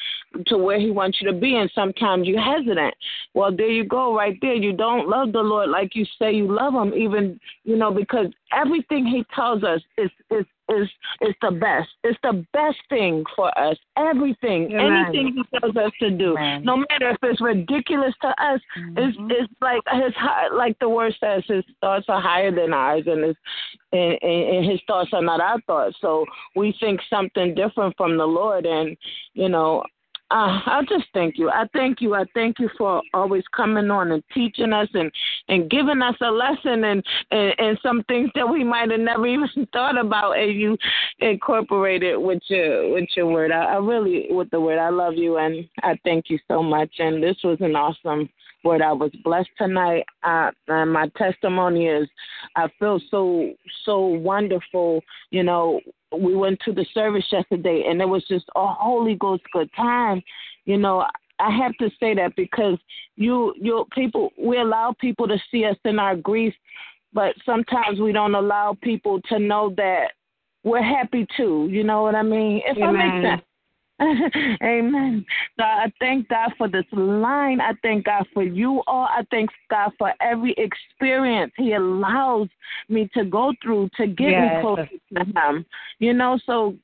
to 0.47 0.57
where 0.57 0.79
he 0.79 0.91
wants 0.91 1.19
you 1.21 1.31
to 1.31 1.37
be. 1.37 1.55
And 1.55 1.71
sometimes 1.73 2.27
you're 2.27 2.41
hesitant. 2.41 2.93
Well, 3.33 3.55
there 3.55 3.69
you 3.69 3.85
go, 3.85 4.15
right 4.15 4.37
there. 4.41 4.53
You 4.53 4.73
don't 4.73 5.09
love 5.09 5.31
the 5.31 5.39
Lord 5.39 5.69
like 5.69 5.95
you 5.95 6.05
say 6.19 6.33
you 6.33 6.53
love 6.53 6.73
him, 6.73 6.93
even, 6.93 7.39
you 7.63 7.75
know, 7.75 7.91
because 7.91 8.27
everything 8.51 9.05
he 9.05 9.25
tells 9.35 9.63
us 9.63 9.81
is, 9.97 10.09
is 10.29 10.45
is 10.69 10.87
is 11.21 11.35
the 11.41 11.51
best. 11.51 11.89
It's 12.03 12.19
the 12.23 12.45
best 12.53 12.77
thing 12.89 13.23
for 13.35 13.57
us. 13.57 13.77
Everything, 13.97 14.71
Amen. 14.71 15.05
anything 15.07 15.33
he 15.35 15.59
tells 15.59 15.75
us 15.75 15.91
to 15.99 16.09
do, 16.11 16.37
Amen. 16.37 16.63
no 16.63 16.77
matter 16.77 17.09
if 17.11 17.17
it's 17.23 17.41
ridiculous 17.41 18.13
to 18.21 18.29
us, 18.29 18.61
mm-hmm. 18.77 18.97
it's 18.97 19.17
it's 19.29 19.53
like 19.61 19.81
his 19.91 20.13
hi- 20.15 20.53
like 20.53 20.77
the 20.79 20.89
word 20.89 21.13
says, 21.19 21.43
his 21.47 21.63
thoughts 21.81 22.05
are 22.07 22.21
higher 22.21 22.51
than 22.51 22.73
ours, 22.73 23.03
and 23.05 23.23
his 23.23 23.35
and, 23.91 24.17
and, 24.21 24.55
and 24.55 24.71
his 24.71 24.79
thoughts 24.87 25.09
are 25.13 25.23
not 25.23 25.41
our 25.41 25.59
thoughts. 25.61 25.97
So 26.01 26.25
we 26.55 26.75
think 26.79 27.01
something 27.09 27.55
different 27.55 27.95
from 27.97 28.17
the 28.17 28.25
Lord, 28.25 28.65
and 28.65 28.95
you 29.33 29.49
know. 29.49 29.83
Uh, 30.33 30.59
I 30.65 30.81
just 30.89 31.05
thank 31.13 31.37
you. 31.37 31.51
I 31.51 31.65
thank 31.73 32.01
you. 32.01 32.15
I 32.15 32.23
thank 32.33 32.57
you 32.57 32.67
for 32.75 33.03
always 33.13 33.43
coming 33.55 33.91
on 33.91 34.11
and 34.11 34.23
teaching 34.33 34.73
us 34.73 34.89
and 34.95 35.11
and 35.47 35.69
giving 35.69 36.01
us 36.01 36.15
a 36.21 36.31
lesson 36.31 36.85
and 36.85 37.05
and, 37.29 37.53
and 37.59 37.79
some 37.83 38.01
things 38.07 38.31
that 38.33 38.49
we 38.49 38.63
might 38.63 38.89
have 38.89 38.99
never 38.99 39.27
even 39.27 39.67
thought 39.71 39.95
about 39.95 40.39
and 40.39 40.59
you 40.59 40.75
incorporated 41.19 42.17
with 42.17 42.41
your 42.47 42.93
with 42.93 43.09
your 43.15 43.27
word. 43.27 43.51
I, 43.51 43.75
I 43.75 43.75
really 43.75 44.25
with 44.31 44.49
the 44.49 44.59
word. 44.59 44.79
I 44.79 44.89
love 44.89 45.13
you 45.13 45.37
and 45.37 45.69
I 45.83 45.99
thank 46.03 46.31
you 46.31 46.39
so 46.47 46.63
much. 46.63 46.89
And 46.97 47.21
this 47.21 47.37
was 47.43 47.59
an 47.61 47.75
awesome 47.75 48.27
word. 48.63 48.81
I 48.81 48.91
was 48.91 49.11
blessed 49.23 49.49
tonight. 49.59 50.03
Uh, 50.23 50.49
and 50.67 50.91
my 50.91 51.09
testimony 51.15 51.85
is 51.85 52.09
I 52.55 52.69
feel 52.79 52.99
so 53.11 53.53
so 53.85 53.99
wonderful. 53.99 55.03
You 55.29 55.43
know, 55.43 55.79
we 56.19 56.35
went 56.35 56.59
to 56.65 56.71
the 56.71 56.85
service 56.93 57.25
yesterday 57.31 57.85
and 57.87 58.01
it 58.01 58.07
was 58.07 58.23
just 58.27 58.45
a 58.55 58.65
Holy 58.67 59.15
Ghost 59.15 59.43
good 59.51 59.69
time. 59.75 60.21
You 60.65 60.77
know, 60.77 61.05
I 61.39 61.55
have 61.55 61.73
to 61.77 61.89
say 61.99 62.13
that 62.15 62.35
because 62.35 62.77
you 63.15 63.53
you 63.59 63.85
people 63.91 64.31
we 64.37 64.57
allow 64.59 64.95
people 64.99 65.27
to 65.27 65.37
see 65.51 65.65
us 65.65 65.77
in 65.85 65.99
our 65.99 66.15
grief, 66.15 66.53
but 67.13 67.35
sometimes 67.45 67.99
we 67.99 68.11
don't 68.11 68.35
allow 68.35 68.77
people 68.81 69.21
to 69.29 69.39
know 69.39 69.73
that 69.77 70.11
we're 70.63 70.83
happy 70.83 71.27
too. 71.35 71.67
You 71.69 71.83
know 71.83 72.03
what 72.03 72.15
I 72.15 72.23
mean? 72.23 72.61
If 72.65 72.77
that 72.77 72.93
makes 72.93 73.03
Amen. 73.07 73.23
sense. 73.23 73.41
Amen. 74.63 75.25
So 75.57 75.63
I 75.63 75.91
thank 75.99 76.27
God 76.27 76.51
for 76.57 76.67
this 76.67 76.85
line. 76.91 77.61
I 77.61 77.73
thank 77.81 78.05
God 78.05 78.25
for 78.33 78.43
you 78.43 78.81
all. 78.87 79.05
I 79.05 79.23
thank 79.29 79.49
God 79.69 79.91
for 79.97 80.13
every 80.19 80.55
experience 80.57 81.53
He 81.57 81.73
allows 81.73 82.47
me 82.89 83.09
to 83.13 83.23
go 83.23 83.53
through 83.61 83.89
to 83.97 84.07
get 84.07 84.31
Yes. 84.31 84.55
me 84.55 84.61
closer 84.61 84.89
to 85.15 85.25
Him. 85.39 85.65
You 85.99 86.13
know, 86.13 86.39
so 86.45 86.75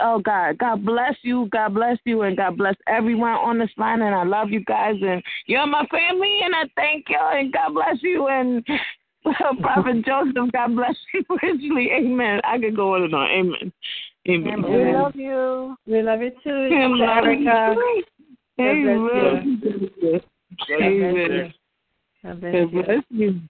oh 0.00 0.18
God, 0.18 0.58
God 0.58 0.84
bless 0.84 1.14
you, 1.22 1.48
God 1.50 1.74
bless 1.74 1.98
you, 2.04 2.22
and 2.22 2.36
God 2.36 2.56
bless 2.56 2.76
everyone 2.86 3.32
on 3.32 3.58
this 3.58 3.70
line. 3.76 4.02
And 4.02 4.14
I 4.14 4.24
love 4.24 4.50
you 4.50 4.64
guys, 4.64 4.96
and 5.00 5.22
you're 5.46 5.66
my 5.66 5.86
family, 5.86 6.40
and 6.44 6.54
I 6.54 6.64
thank 6.74 7.06
you, 7.08 7.18
and 7.20 7.52
God 7.52 7.74
bless 7.74 8.02
you, 8.02 8.26
and 8.28 8.66
Prophet 9.60 10.04
Joseph, 10.04 10.52
God 10.52 10.74
bless 10.74 10.96
you 11.14 11.24
richly. 11.42 11.90
Amen. 11.92 12.40
I 12.44 12.58
could 12.58 12.76
go 12.76 12.94
on 12.94 13.04
and 13.04 13.14
on. 13.14 13.30
Amen. 13.30 13.72
Amen. 14.30 14.62
We 14.62 14.92
love 14.92 15.16
you. 15.16 15.76
We 15.86 16.02
love 16.02 16.20
you 16.20 16.30
too, 16.42 16.50
Amen. 16.50 16.98
Sister 16.98 17.04
Erica. 17.04 17.76
Amen. 18.60 19.60
Amen. 20.70 21.52
God 22.22 22.40
God 22.40 22.40
bless 22.40 22.72
you. 22.72 22.82
bless 22.82 23.04
you. 23.10 23.40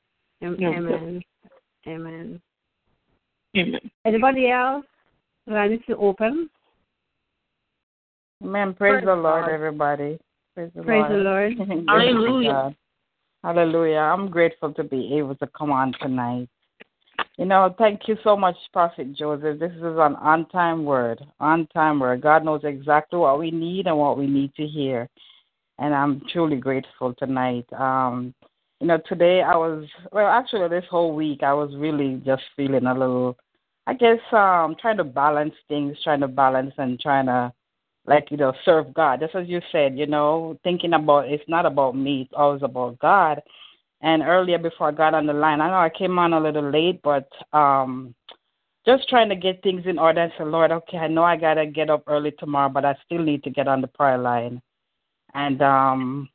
Am- 0.42 0.56
Yeah. 0.58 0.68
Amen. 0.68 1.22
Amen. 1.86 2.40
Amen. 3.56 3.80
Anybody 4.04 4.50
else? 4.50 4.86
Line 5.46 5.72
is 5.72 5.80
open. 5.98 6.48
Amen. 8.42 8.74
Praise, 8.74 8.92
Praise 8.92 9.04
the 9.04 9.16
Lord, 9.16 9.44
God. 9.44 9.52
everybody. 9.52 10.18
Praise 10.54 10.70
the 10.74 10.82
Praise 10.82 11.04
Lord. 11.08 11.10
the 11.10 11.16
Lord. 11.16 11.56
Glory 11.86 12.08
to 12.08 12.14
Hallelujah. 12.14 12.48
God. 12.48 12.76
Hallelujah. 13.42 13.98
I'm 13.98 14.28
grateful 14.28 14.72
to 14.74 14.84
be 14.84 15.16
able 15.18 15.34
to 15.36 15.46
come 15.48 15.72
on 15.72 15.94
tonight. 16.00 16.48
You 17.40 17.46
know, 17.46 17.74
thank 17.78 18.06
you 18.06 18.18
so 18.22 18.36
much, 18.36 18.54
Prophet 18.70 19.14
Joseph. 19.14 19.58
This 19.58 19.72
is 19.72 19.82
an 19.82 20.14
on 20.16 20.46
time 20.50 20.84
word. 20.84 21.24
On 21.40 21.66
time 21.68 21.98
word. 21.98 22.20
God 22.20 22.44
knows 22.44 22.60
exactly 22.64 23.18
what 23.18 23.38
we 23.38 23.50
need 23.50 23.86
and 23.86 23.96
what 23.96 24.18
we 24.18 24.26
need 24.26 24.54
to 24.56 24.66
hear. 24.66 25.08
And 25.78 25.94
I'm 25.94 26.20
truly 26.30 26.56
grateful 26.56 27.14
tonight. 27.14 27.64
Um, 27.72 28.34
you 28.78 28.88
know, 28.88 28.98
today 29.08 29.40
I 29.40 29.56
was 29.56 29.86
well 30.12 30.26
actually 30.26 30.68
this 30.68 30.84
whole 30.90 31.14
week 31.14 31.42
I 31.42 31.54
was 31.54 31.74
really 31.76 32.20
just 32.26 32.42
feeling 32.56 32.84
a 32.84 32.92
little 32.92 33.38
I 33.86 33.94
guess 33.94 34.18
um 34.32 34.76
trying 34.78 34.98
to 34.98 35.04
balance 35.04 35.54
things, 35.66 35.96
trying 36.04 36.20
to 36.20 36.28
balance 36.28 36.74
and 36.76 37.00
trying 37.00 37.24
to 37.24 37.54
like, 38.04 38.30
you 38.30 38.36
know, 38.36 38.52
serve 38.66 38.92
God. 38.92 39.20
Just 39.20 39.34
as 39.34 39.48
you 39.48 39.62
said, 39.72 39.96
you 39.96 40.06
know, 40.06 40.58
thinking 40.62 40.92
about 40.92 41.30
it's 41.30 41.48
not 41.48 41.64
about 41.64 41.96
me, 41.96 42.20
it's 42.20 42.34
always 42.36 42.62
about 42.62 42.98
God. 42.98 43.40
And 44.02 44.22
earlier 44.22 44.58
before 44.58 44.88
I 44.88 44.92
got 44.92 45.14
on 45.14 45.26
the 45.26 45.32
line, 45.32 45.60
I 45.60 45.68
know 45.68 45.74
I 45.74 45.90
came 45.90 46.18
on 46.18 46.32
a 46.32 46.40
little 46.40 46.70
late, 46.70 47.00
but 47.02 47.28
um 47.52 48.14
just 48.86 49.08
trying 49.08 49.28
to 49.28 49.36
get 49.36 49.62
things 49.62 49.84
in 49.86 49.98
order 49.98 50.22
and 50.22 50.32
say, 50.38 50.44
Lord, 50.44 50.72
okay, 50.72 50.96
I 50.96 51.06
know 51.06 51.22
I 51.22 51.36
gotta 51.36 51.66
get 51.66 51.90
up 51.90 52.04
early 52.06 52.32
tomorrow, 52.38 52.70
but 52.70 52.84
I 52.84 52.96
still 53.04 53.22
need 53.22 53.44
to 53.44 53.50
get 53.50 53.68
on 53.68 53.82
the 53.82 53.88
prayer 53.88 54.18
line. 54.18 54.62
And 55.34 55.60
um 55.62 56.28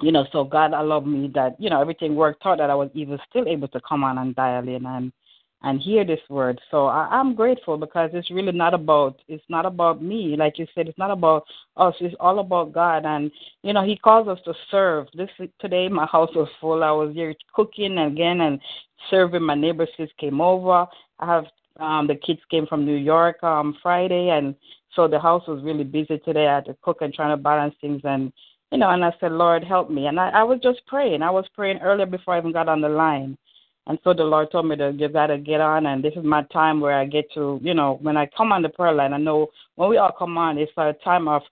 you 0.00 0.10
know, 0.10 0.26
so 0.32 0.44
God 0.44 0.72
allowed 0.72 1.06
me 1.06 1.30
that, 1.34 1.54
you 1.60 1.70
know, 1.70 1.80
everything 1.80 2.16
worked 2.16 2.44
out 2.44 2.58
that 2.58 2.70
I 2.70 2.74
was 2.74 2.90
even 2.94 3.18
still 3.28 3.46
able 3.46 3.68
to 3.68 3.80
come 3.88 4.02
on 4.02 4.18
and 4.18 4.34
dial 4.34 4.66
in 4.68 4.84
and 4.84 5.12
and 5.62 5.80
hear 5.80 6.04
this 6.04 6.20
word. 6.28 6.60
So 6.70 6.86
I, 6.86 7.08
I'm 7.10 7.34
grateful 7.34 7.76
because 7.76 8.10
it's 8.12 8.30
really 8.30 8.52
not 8.52 8.74
about 8.74 9.20
it's 9.28 9.44
not 9.48 9.66
about 9.66 10.02
me. 10.02 10.36
Like 10.36 10.58
you 10.58 10.66
said, 10.74 10.88
it's 10.88 10.98
not 10.98 11.10
about 11.10 11.44
us. 11.76 11.94
It's 12.00 12.14
all 12.20 12.40
about 12.40 12.72
God. 12.72 13.04
And 13.04 13.30
you 13.62 13.72
know, 13.72 13.84
He 13.84 13.96
calls 13.96 14.28
us 14.28 14.38
to 14.44 14.54
serve. 14.70 15.06
This 15.14 15.30
today, 15.60 15.88
my 15.88 16.06
house 16.06 16.30
was 16.34 16.48
full. 16.60 16.82
I 16.82 16.90
was 16.90 17.14
here 17.14 17.34
cooking 17.54 17.98
again 17.98 18.40
and 18.40 18.60
serving. 19.10 19.42
My 19.42 19.54
neighbors 19.54 19.90
just 19.96 20.16
came 20.18 20.40
over. 20.40 20.86
I 21.18 21.26
have 21.26 21.44
um 21.80 22.06
the 22.06 22.16
kids 22.16 22.40
came 22.50 22.66
from 22.66 22.84
New 22.84 22.96
York 22.96 23.42
um 23.42 23.76
Friday, 23.82 24.30
and 24.30 24.54
so 24.94 25.08
the 25.08 25.20
house 25.20 25.46
was 25.46 25.62
really 25.62 25.84
busy 25.84 26.18
today. 26.18 26.46
I 26.46 26.56
had 26.56 26.66
to 26.66 26.76
cook 26.82 26.98
and 27.00 27.14
trying 27.14 27.36
to 27.36 27.42
balance 27.42 27.74
things 27.80 28.02
and 28.04 28.32
you 28.72 28.78
know, 28.78 28.88
and 28.88 29.04
I 29.04 29.12
said, 29.20 29.32
Lord, 29.32 29.62
help 29.62 29.90
me. 29.90 30.06
And 30.06 30.18
I, 30.18 30.30
I 30.30 30.42
was 30.42 30.58
just 30.62 30.80
praying. 30.86 31.20
I 31.20 31.30
was 31.30 31.44
praying 31.54 31.80
earlier 31.82 32.06
before 32.06 32.34
I 32.34 32.38
even 32.38 32.52
got 32.52 32.70
on 32.70 32.80
the 32.80 32.88
line. 32.88 33.36
And 33.86 33.98
so 34.04 34.14
the 34.14 34.22
Lord 34.22 34.50
told 34.52 34.66
me 34.66 34.76
to 34.76 34.92
you 34.96 35.08
got 35.08 35.26
to 35.26 35.38
get 35.38 35.60
on, 35.60 35.86
and 35.86 36.04
this 36.04 36.14
is 36.14 36.24
my 36.24 36.42
time 36.52 36.80
where 36.80 36.96
I 36.98 37.04
get 37.04 37.24
to, 37.34 37.58
you 37.62 37.74
know, 37.74 37.98
when 38.00 38.16
I 38.16 38.28
come 38.36 38.52
on 38.52 38.62
the 38.62 38.68
prayer 38.68 38.92
line, 38.92 39.12
I 39.12 39.18
know 39.18 39.48
when 39.74 39.90
we 39.90 39.96
all 39.96 40.14
come 40.16 40.38
on, 40.38 40.58
it's 40.58 40.72
a 40.76 40.94
time 41.04 41.26
of 41.26 41.42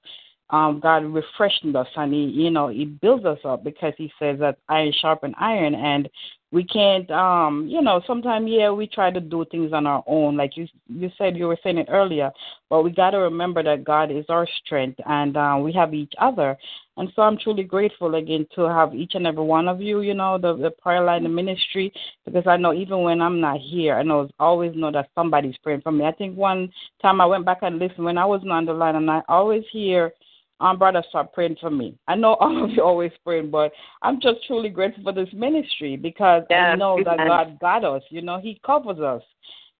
um, 0.50 0.80
God 0.80 1.04
refreshing 1.04 1.74
us, 1.74 1.88
and 1.96 2.12
He, 2.12 2.24
you 2.24 2.50
know, 2.50 2.68
He 2.68 2.84
builds 2.84 3.24
us 3.24 3.38
up 3.44 3.64
because 3.64 3.94
He 3.96 4.12
says 4.18 4.38
that 4.40 4.58
iron 4.68 4.92
sharpen 5.00 5.34
iron, 5.40 5.74
and 5.74 6.08
we 6.52 6.64
can't, 6.64 7.08
um, 7.10 7.68
you 7.68 7.80
know, 7.80 8.00
sometimes 8.06 8.46
yeah, 8.48 8.70
we 8.70 8.86
try 8.86 9.10
to 9.10 9.20
do 9.20 9.44
things 9.50 9.72
on 9.72 9.86
our 9.86 10.02
own, 10.06 10.36
like 10.36 10.56
you 10.56 10.66
you 10.88 11.10
said, 11.18 11.36
you 11.36 11.46
were 11.46 11.58
saying 11.62 11.78
it 11.78 11.88
earlier, 11.90 12.30
but 12.68 12.82
we 12.82 12.90
got 12.90 13.10
to 13.10 13.18
remember 13.18 13.62
that 13.62 13.84
God 13.84 14.10
is 14.10 14.24
our 14.28 14.46
strength, 14.64 15.00
and 15.06 15.36
uh, 15.36 15.58
we 15.60 15.72
have 15.72 15.94
each 15.94 16.12
other, 16.18 16.56
and 17.00 17.10
so 17.16 17.22
I'm 17.22 17.38
truly 17.38 17.62
grateful 17.62 18.14
again 18.14 18.46
to 18.54 18.68
have 18.68 18.94
each 18.94 19.12
and 19.14 19.26
every 19.26 19.42
one 19.42 19.68
of 19.68 19.80
you, 19.80 20.02
you 20.02 20.12
know, 20.12 20.36
the, 20.36 20.54
the 20.54 20.70
prayer 20.70 21.02
line, 21.02 21.22
the 21.22 21.30
ministry, 21.30 21.90
because 22.26 22.46
I 22.46 22.58
know 22.58 22.74
even 22.74 23.00
when 23.02 23.22
I'm 23.22 23.40
not 23.40 23.58
here, 23.58 23.94
I 23.94 24.02
know 24.02 24.28
always 24.38 24.72
know 24.76 24.92
that 24.92 25.08
somebody's 25.14 25.56
praying 25.62 25.80
for 25.80 25.92
me. 25.92 26.04
I 26.04 26.12
think 26.12 26.36
one 26.36 26.70
time 27.00 27.22
I 27.22 27.26
went 27.26 27.46
back 27.46 27.60
and 27.62 27.78
listened 27.78 28.04
when 28.04 28.18
I 28.18 28.26
wasn't 28.26 28.52
on 28.52 28.66
the 28.66 28.74
line, 28.74 28.96
and 28.96 29.10
I 29.10 29.22
always 29.30 29.64
hear 29.72 30.12
um, 30.60 30.78
brother 30.78 31.02
start 31.08 31.32
praying 31.32 31.56
for 31.58 31.70
me. 31.70 31.96
I 32.06 32.16
know 32.16 32.34
all 32.40 32.64
of 32.64 32.70
you 32.70 32.82
always 32.82 33.12
praying, 33.24 33.50
but 33.50 33.72
I'm 34.02 34.20
just 34.20 34.44
truly 34.46 34.68
grateful 34.68 35.04
for 35.04 35.14
this 35.14 35.32
ministry 35.32 35.96
because 35.96 36.42
I 36.50 36.76
know 36.76 37.02
that. 37.02 37.16
God 37.16 37.58
got 37.60 37.82
us. 37.82 38.02
You 38.10 38.20
know, 38.20 38.38
He 38.38 38.60
covers 38.62 38.98
us 38.98 39.22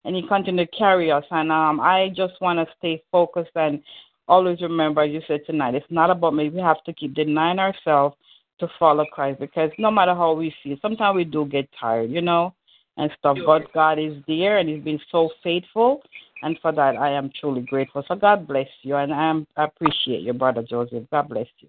and 0.07 0.17
He 0.17 0.27
continue 0.27 0.65
to 0.65 0.73
carry 0.73 1.11
us. 1.11 1.25
And 1.31 1.53
um, 1.53 1.81
I 1.81 2.09
just 2.17 2.41
want 2.41 2.67
to 2.67 2.75
stay 2.79 3.03
focused 3.13 3.51
and 3.57 3.83
always 4.31 4.61
remember, 4.63 5.03
as 5.03 5.11
you 5.11 5.21
said 5.27 5.41
tonight, 5.45 5.75
it's 5.75 5.87
not 5.91 6.11
about 6.11 6.35
me. 6.35 6.49
We 6.49 6.61
have 6.61 6.83
to 6.85 6.93
keep 6.93 7.15
denying 7.15 7.59
ourselves 7.59 8.17
to 8.61 8.69
follow 8.79 9.05
Christ 9.13 9.41
because 9.41 9.71
no 9.79 9.91
matter 9.91 10.15
how 10.15 10.33
we 10.33 10.55
feel, 10.63 10.77
sometimes 10.81 11.17
we 11.17 11.25
do 11.25 11.45
get 11.47 11.69
tired, 11.79 12.11
you 12.11 12.23
know, 12.23 12.55
and 12.97 13.11
stuff. 13.19 13.37
But 13.45 13.73
God 13.73 13.99
is 13.99 14.15
there 14.27 14.59
and 14.59 14.69
He's 14.69 14.85
been 14.85 15.01
so 15.11 15.31
faithful. 15.43 16.03
And 16.43 16.59
for 16.63 16.73
that, 16.73 16.97
I 16.97 17.11
am 17.11 17.31
truly 17.39 17.63
grateful. 17.63 18.03
So 18.09 18.15
God 18.15 18.47
bless 18.47 18.69
you, 18.83 18.97
and 18.97 19.13
I, 19.13 19.29
am, 19.29 19.47
I 19.59 19.65
appreciate 19.65 20.23
you, 20.23 20.33
Brother 20.33 20.63
Joseph. 20.63 21.05
God 21.11 21.29
bless 21.29 21.49
you. 21.59 21.69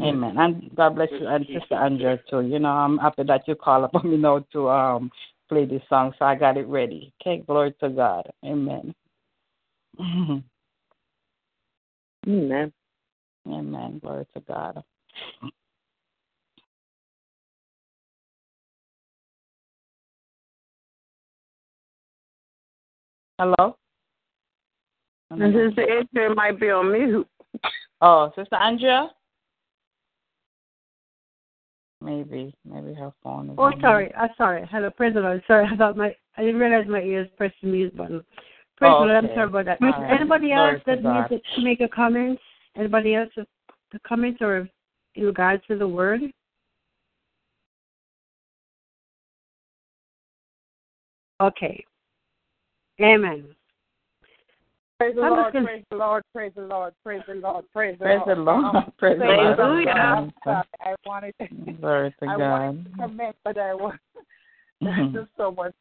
Amen. 0.00 0.36
And 0.36 0.74
God 0.74 0.96
bless 0.96 1.10
you, 1.12 1.26
and 1.28 1.46
Sister 1.46 1.74
Andrea 1.74 2.18
too. 2.28 2.40
You 2.40 2.58
know, 2.58 2.70
I'm 2.70 2.98
happy 2.98 3.22
that 3.24 3.46
you 3.46 3.54
call 3.54 3.84
upon 3.84 4.10
me 4.10 4.16
now 4.16 4.44
to 4.52 4.68
um 4.68 5.10
play 5.48 5.64
this 5.64 5.82
song, 5.88 6.12
so 6.18 6.24
I 6.24 6.34
got 6.34 6.56
it 6.56 6.66
ready. 6.66 7.12
Okay, 7.20 7.42
glory 7.46 7.74
to 7.80 7.88
God. 7.88 8.30
Amen. 8.44 8.94
Amen. 12.26 12.72
Amen. 13.46 13.98
Glory 14.02 14.26
to 14.34 14.40
God. 14.40 14.82
Hello. 23.38 23.76
And 25.30 25.54
Sister 25.54 25.82
Adrian 25.82 26.34
might 26.34 26.58
be 26.58 26.70
on 26.70 26.92
mute. 26.92 27.28
Oh, 28.00 28.32
Sister 28.34 28.56
Andrea. 28.56 29.10
Maybe, 32.00 32.54
maybe 32.64 32.94
her 32.94 33.12
phone. 33.22 33.50
Is 33.50 33.56
Oh, 33.58 33.72
sorry. 33.80 34.14
I'm 34.14 34.30
sorry. 34.36 34.68
Hello, 34.70 34.90
praise 34.90 35.14
the 35.14 35.20
Lord. 35.20 35.42
Sorry 35.46 35.68
about 35.72 35.96
my. 35.96 36.14
I 36.36 36.42
didn't 36.42 36.60
realize 36.60 36.86
my 36.88 37.00
ears 37.00 37.28
pressed 37.36 37.56
the 37.62 37.68
mute 37.68 37.96
button. 37.96 38.22
Praise 38.78 38.92
Oh, 38.94 39.00
the 39.00 39.06
Lord. 39.06 39.24
I'm 39.24 39.30
sorry 39.34 39.46
about 39.48 39.64
that. 39.64 39.82
All 39.82 39.88
right. 39.90 40.20
Anybody 40.20 40.48
Glory 40.48 40.74
else 40.74 40.82
to 40.84 41.02
that 41.02 41.30
needs 41.32 41.44
to 41.56 41.62
make 41.62 41.80
a 41.80 41.88
comment? 41.88 42.38
Anybody 42.76 43.16
else 43.16 43.30
with 43.36 43.48
the 43.90 43.98
comments 44.06 44.40
or 44.40 44.68
in 45.16 45.24
regards 45.24 45.64
to 45.66 45.76
the 45.76 45.88
word? 45.88 46.20
Okay. 51.40 51.84
Amen. 53.00 53.46
Praise 54.98 55.14
the 55.14 55.22
Lord, 55.22 55.52
gonna- 55.52 55.64
praise 55.64 55.84
the 55.90 55.96
Lord, 55.96 56.22
praise 56.32 56.52
the 56.54 56.62
Lord, 56.62 56.94
praise 57.04 57.22
the 57.26 57.34
Lord, 57.34 57.64
praise 57.72 57.98
the 57.98 58.04
Praise 58.04 58.20
Lord. 58.26 58.36
the 58.38 58.42
Lord. 58.42 58.64
Um, 58.64 58.92
Praise 58.98 59.18
the 59.18 59.24
thank 59.26 59.58
you, 59.58 59.64
Lord. 59.64 59.84
God. 59.86 60.32
Uh, 60.44 60.62
I 60.80 60.94
wanted 61.06 61.34
to, 61.40 61.46
Glory 61.80 62.14
to 62.20 62.26
I 62.28 62.36
God. 62.36 62.38
wanted 62.38 62.84
to 62.84 62.96
comment, 62.96 63.36
but 63.44 63.58
I 63.58 63.74
want 63.74 64.00
there's 64.80 65.12
just 65.12 65.30
so 65.36 65.50
much. 65.52 65.74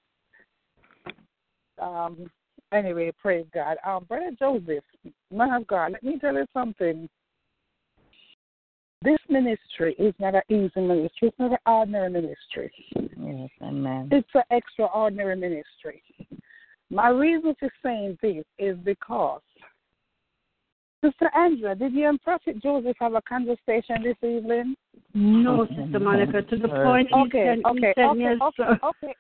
Um. 1.80 2.30
Anyway, 2.73 3.11
praise 3.22 3.45
God. 3.53 3.77
Um, 3.85 4.03
Brother 4.06 4.31
Joseph, 4.38 4.84
man 5.31 5.53
of 5.53 5.68
God, 5.68 5.94
let 5.94 6.03
me 6.03 6.19
tell 6.19 6.34
you 6.34 6.45
something. 6.53 7.07
This 9.03 9.19
ministry 9.30 9.95
is 9.99 10.14
not 10.19 10.35
an 10.35 10.41
easy 10.49 10.81
ministry. 10.81 11.30
It's 11.30 11.39
not 11.39 11.52
an 11.52 11.57
ordinary 11.65 12.10
ministry. 12.10 12.72
Yes, 12.95 13.49
amen. 13.61 14.10
It's 14.11 14.27
an 14.34 14.41
extraordinary 14.49 15.35
ministry. 15.35 16.02
My 16.89 17.10
reason 17.10 17.56
for 17.60 17.69
saying 17.84 18.18
this 18.22 18.44
is 18.57 18.76
because, 18.84 19.41
Sister 21.03 21.30
Angela, 21.38 21.76
did 21.76 21.94
you 21.94 22.10
and 22.10 22.22
Prophet 22.22 22.61
Joseph 22.61 22.98
have 22.99 23.14
a 23.14 23.22
conversation 23.22 24.03
this 24.03 24.18
evening? 24.23 24.76
No, 25.14 25.68
Sister 25.68 25.99
Monica. 25.99 26.41
To 26.41 26.57
the 26.57 26.68
point, 26.68 27.10
he 27.10 27.19
Okay, 27.19 27.56
said, 27.56 27.60
okay, 27.65 27.80
he 27.80 27.94
said 27.95 28.10
okay, 28.10 28.19
yes. 28.19 28.38
okay, 28.41 28.56
sir. 28.57 28.80
okay, 28.84 29.15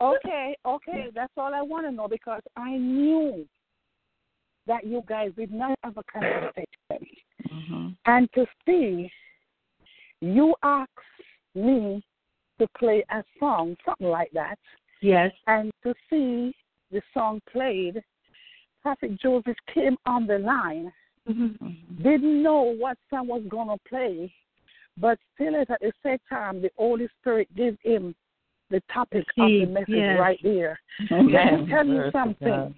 okay, 0.00 0.56
okay. 0.64 1.06
That's 1.14 1.32
all 1.36 1.54
I 1.54 1.62
want 1.62 1.86
to 1.86 1.92
know 1.92 2.08
because 2.08 2.42
I 2.56 2.76
knew 2.76 3.46
that 4.66 4.86
you 4.86 5.02
guys 5.08 5.30
did 5.36 5.52
not 5.52 5.76
have 5.82 5.96
a 5.96 6.02
conversation. 6.12 7.16
Mm-hmm. 7.52 7.88
And 8.06 8.28
to 8.34 8.46
see 8.66 9.10
you 10.20 10.54
asked 10.62 10.90
me 11.54 12.02
to 12.58 12.66
play 12.78 13.04
a 13.10 13.24
song, 13.38 13.76
something 13.84 14.08
like 14.08 14.30
that, 14.32 14.58
Yes. 15.02 15.32
and 15.46 15.72
to 15.82 15.94
see 16.10 16.54
the 16.90 17.00
song 17.14 17.40
played, 17.50 18.02
Prophet 18.82 19.18
Joseph 19.20 19.56
came 19.72 19.96
on 20.06 20.26
the 20.26 20.38
line, 20.38 20.92
Mm-hmm. 21.28 22.02
didn't 22.02 22.42
know 22.42 22.62
what 22.62 22.96
song 23.10 23.28
was 23.28 23.42
going 23.48 23.68
to 23.68 23.76
play, 23.88 24.32
but 24.96 25.18
still 25.34 25.54
at 25.54 25.68
the 25.68 25.92
same 26.02 26.18
time, 26.28 26.62
the 26.62 26.70
Holy 26.76 27.08
Spirit 27.20 27.54
gave 27.54 27.76
him 27.82 28.14
the 28.70 28.82
topic 28.92 29.24
of 29.38 29.48
the 29.48 29.66
message 29.66 29.86
yes. 29.88 30.18
right 30.18 30.38
there. 30.42 30.78
Let 31.10 31.20
Amen. 31.20 31.64
me 31.64 31.70
tell 31.70 31.86
you 31.86 32.10
something. 32.12 32.74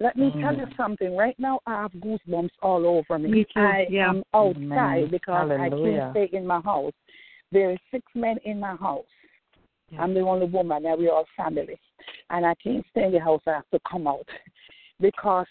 Let 0.00 0.16
me 0.16 0.32
tell 0.40 0.56
you 0.56 0.66
Mm. 0.66 0.76
something. 0.76 1.16
Right 1.16 1.38
now, 1.38 1.60
I 1.66 1.82
have 1.82 1.92
goosebumps 1.92 2.50
all 2.60 2.86
over 2.86 3.18
me. 3.18 3.30
Me 3.30 3.44
too, 3.44 3.60
I 3.60 3.86
yeah. 3.88 4.08
am 4.08 4.24
outside 4.34 5.04
Amen. 5.04 5.08
because 5.10 5.50
I 5.50 5.68
can't 5.68 6.10
stay 6.12 6.36
in 6.36 6.46
my 6.46 6.60
house. 6.60 6.94
There 7.52 7.70
are 7.70 7.76
six 7.90 8.04
men 8.14 8.38
in 8.44 8.58
my 8.58 8.74
house. 8.74 9.04
Yeah. 9.90 10.02
I'm 10.02 10.14
the 10.14 10.20
only 10.20 10.46
woman, 10.46 10.86
and 10.86 10.98
we're 10.98 11.12
all 11.12 11.26
family. 11.36 11.78
And 12.30 12.44
I 12.44 12.54
can't 12.54 12.84
stay 12.90 13.04
in 13.04 13.12
the 13.12 13.20
house. 13.20 13.42
I 13.46 13.50
have 13.50 13.70
to 13.72 13.78
come 13.88 14.06
out 14.08 14.26
because 15.00 15.46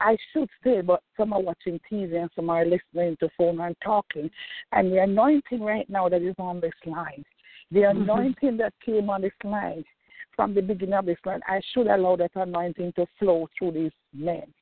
I 0.00 0.16
should 0.32 0.48
stay, 0.60 0.80
but 0.80 1.02
some 1.16 1.32
are 1.32 1.40
watching 1.40 1.80
TV 1.90 2.20
and 2.20 2.30
some 2.34 2.50
are 2.50 2.64
listening 2.64 3.16
to 3.20 3.28
phone 3.36 3.60
and 3.60 3.76
talking. 3.82 4.30
And 4.72 4.92
the 4.92 5.02
anointing 5.02 5.60
right 5.62 5.88
now 5.88 6.08
that 6.08 6.22
is 6.22 6.34
on 6.38 6.60
this 6.60 6.72
line, 6.86 7.24
the 7.70 7.80
Mhm. 7.80 8.02
anointing 8.02 8.56
that 8.58 8.74
came 8.80 9.10
on 9.10 9.22
this 9.22 9.32
line 9.44 9.84
from 10.32 10.54
the 10.54 10.62
beginning 10.62 10.94
of 10.94 11.06
this 11.06 11.18
line, 11.24 11.40
I 11.46 11.60
should 11.72 11.86
allow 11.86 12.16
that 12.16 12.34
anointing 12.34 12.92
to 12.94 13.06
flow 13.18 13.48
through 13.58 13.72
these 13.72 13.92
men. 14.12 14.52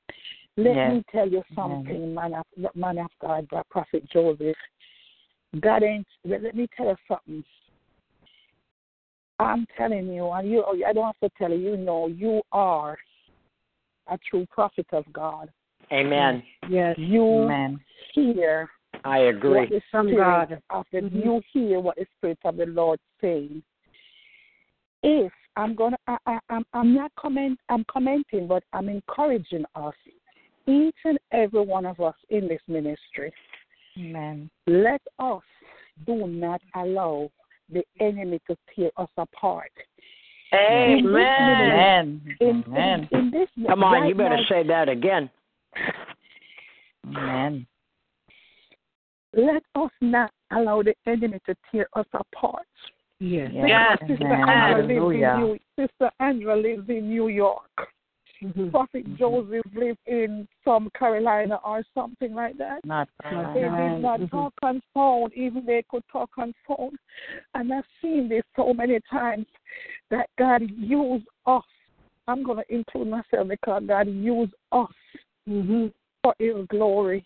Let 0.57 0.75
Yes. 0.77 0.93
me 0.93 1.05
tell 1.11 1.29
you 1.29 1.45
something, 1.55 2.15
man 2.15 2.35
of, 2.35 2.75
man 2.75 2.99
of 2.99 3.11
God, 3.21 3.49
Prophet 3.71 4.05
Joseph. 4.11 4.57
God 5.61 5.83
ain't, 5.83 6.07
let 6.25 6.43
let 6.43 6.55
me 6.55 6.67
tell 6.77 6.87
you 6.87 6.97
something. 7.07 7.45
I'm 9.39 9.67
telling 9.77 10.13
you, 10.13 10.29
and 10.33 10.51
you, 10.51 10.65
I 10.85 10.93
don't 10.93 11.05
have 11.05 11.21
to 11.21 11.31
tell 11.39 11.51
you, 11.51 11.71
you 11.71 11.77
know, 11.77 12.09
you 12.09 12.43
are 12.51 12.99
a 14.09 14.19
true 14.29 14.47
prophet 14.51 14.87
of 14.93 15.05
God. 15.13 15.51
Amen. 15.93 16.43
Yes. 16.69 16.99
You 16.99 17.45
Amen. 17.45 17.81
hear 18.15 18.69
I 19.05 19.19
what 19.19 19.37
agree. 19.37 19.67
the 19.69 19.81
From 19.91 20.09
Spirit 20.09 20.49
God. 20.51 20.63
of 20.71 20.87
the, 20.93 21.01
Mhm. 21.03 21.25
you 21.25 21.43
hear 21.53 21.81
what 21.81 21.97
the 21.97 22.07
Spirit 22.17 22.39
of 22.45 22.57
the 22.57 22.67
Lord 22.67 23.01
saying. 23.21 23.63
If 25.03 25.33
I'm 25.57 25.75
gonna, 25.75 25.99
I, 26.07 26.19
I, 26.27 26.39
I'm, 26.51 26.65
I'm 26.73 26.95
not 26.95 27.13
comment, 27.17 27.59
I'm 27.69 27.85
commenting, 27.85 28.47
but 28.47 28.63
I'm 28.73 28.89
encouraging 28.89 29.65
us, 29.75 29.95
each 30.67 30.97
and 31.05 31.19
every 31.33 31.61
one 31.61 31.87
of 31.87 32.01
us 32.01 32.15
in 32.31 32.49
this 32.49 32.61
ministry. 32.69 33.33
Amen. 33.99 34.51
Let 34.67 35.01
us 35.19 35.43
do 36.07 36.27
not 36.27 36.61
allow 36.75 37.31
the 37.71 37.85
enemy 38.01 38.41
to 38.49 38.57
tear 38.75 38.91
us 38.97 39.09
apart. 39.17 39.73
Amen. 40.55 41.07
Amen. 41.07 42.37
In, 42.41 42.65
Amen. 42.67 43.09
in, 43.13 43.19
in 43.19 43.31
this, 43.31 43.49
Come 43.67 43.85
on, 43.85 44.03
right 44.03 44.09
you 44.09 44.15
better 44.15 44.37
now, 44.37 44.45
say 44.49 44.63
that 44.67 44.89
again. 44.89 45.29
Amen. 47.07 47.67
Let 49.39 49.63
us 49.77 49.91
not 50.01 50.33
allow 50.51 50.83
the 50.83 50.95
enemy 51.07 51.39
to 51.47 51.55
tear 51.71 51.87
us 51.95 52.07
apart. 52.13 52.67
Yes. 53.21 53.53
Yes. 53.55 53.99
Sister 54.01 54.25
Amen. 54.25 54.89
Lives 54.89 54.91
in 54.91 54.97
Hallelujah. 54.97 55.37
New 55.39 55.59
Sister 55.79 56.11
Andrea 56.19 56.57
lives 56.57 56.89
in 56.89 57.09
New 57.09 57.29
York. 57.29 57.89
Mhm. 58.43 58.71
Prophet 58.73 59.05
Joseph 59.17 59.67
lives 59.75 59.99
in 60.07 60.49
some 60.65 60.91
Carolina 60.99 61.61
or 61.65 61.85
something 61.95 62.35
like 62.35 62.57
that. 62.59 62.85
Not 62.85 63.09
They 63.23 63.31
Carolina. 63.31 63.95
did 63.95 64.03
not 64.03 64.21
Mhm. 64.21 64.31
talk 64.31 64.55
on 64.63 64.83
phone, 64.93 65.31
even 65.35 65.65
they 65.65 65.85
could 65.85 66.07
talk 66.09 66.31
on 66.37 66.53
phone. 66.67 66.97
And 67.55 67.73
I've 67.73 67.87
seen 68.03 68.29
this 68.29 68.45
so 68.57 68.75
many 68.75 68.99
times 69.09 69.47
that 70.11 70.29
God 70.37 70.69
used 70.69 71.29
us. 71.47 71.65
I'm 72.27 72.43
going 72.43 72.59
to 72.59 72.75
include 72.75 73.09
myself 73.09 73.49
because 73.49 73.85
God 73.85 74.09
used 74.09 74.55
us 74.73 74.93
Mhm. 75.49 75.93
for 76.23 76.35
His 76.41 76.67
glory. 76.67 77.25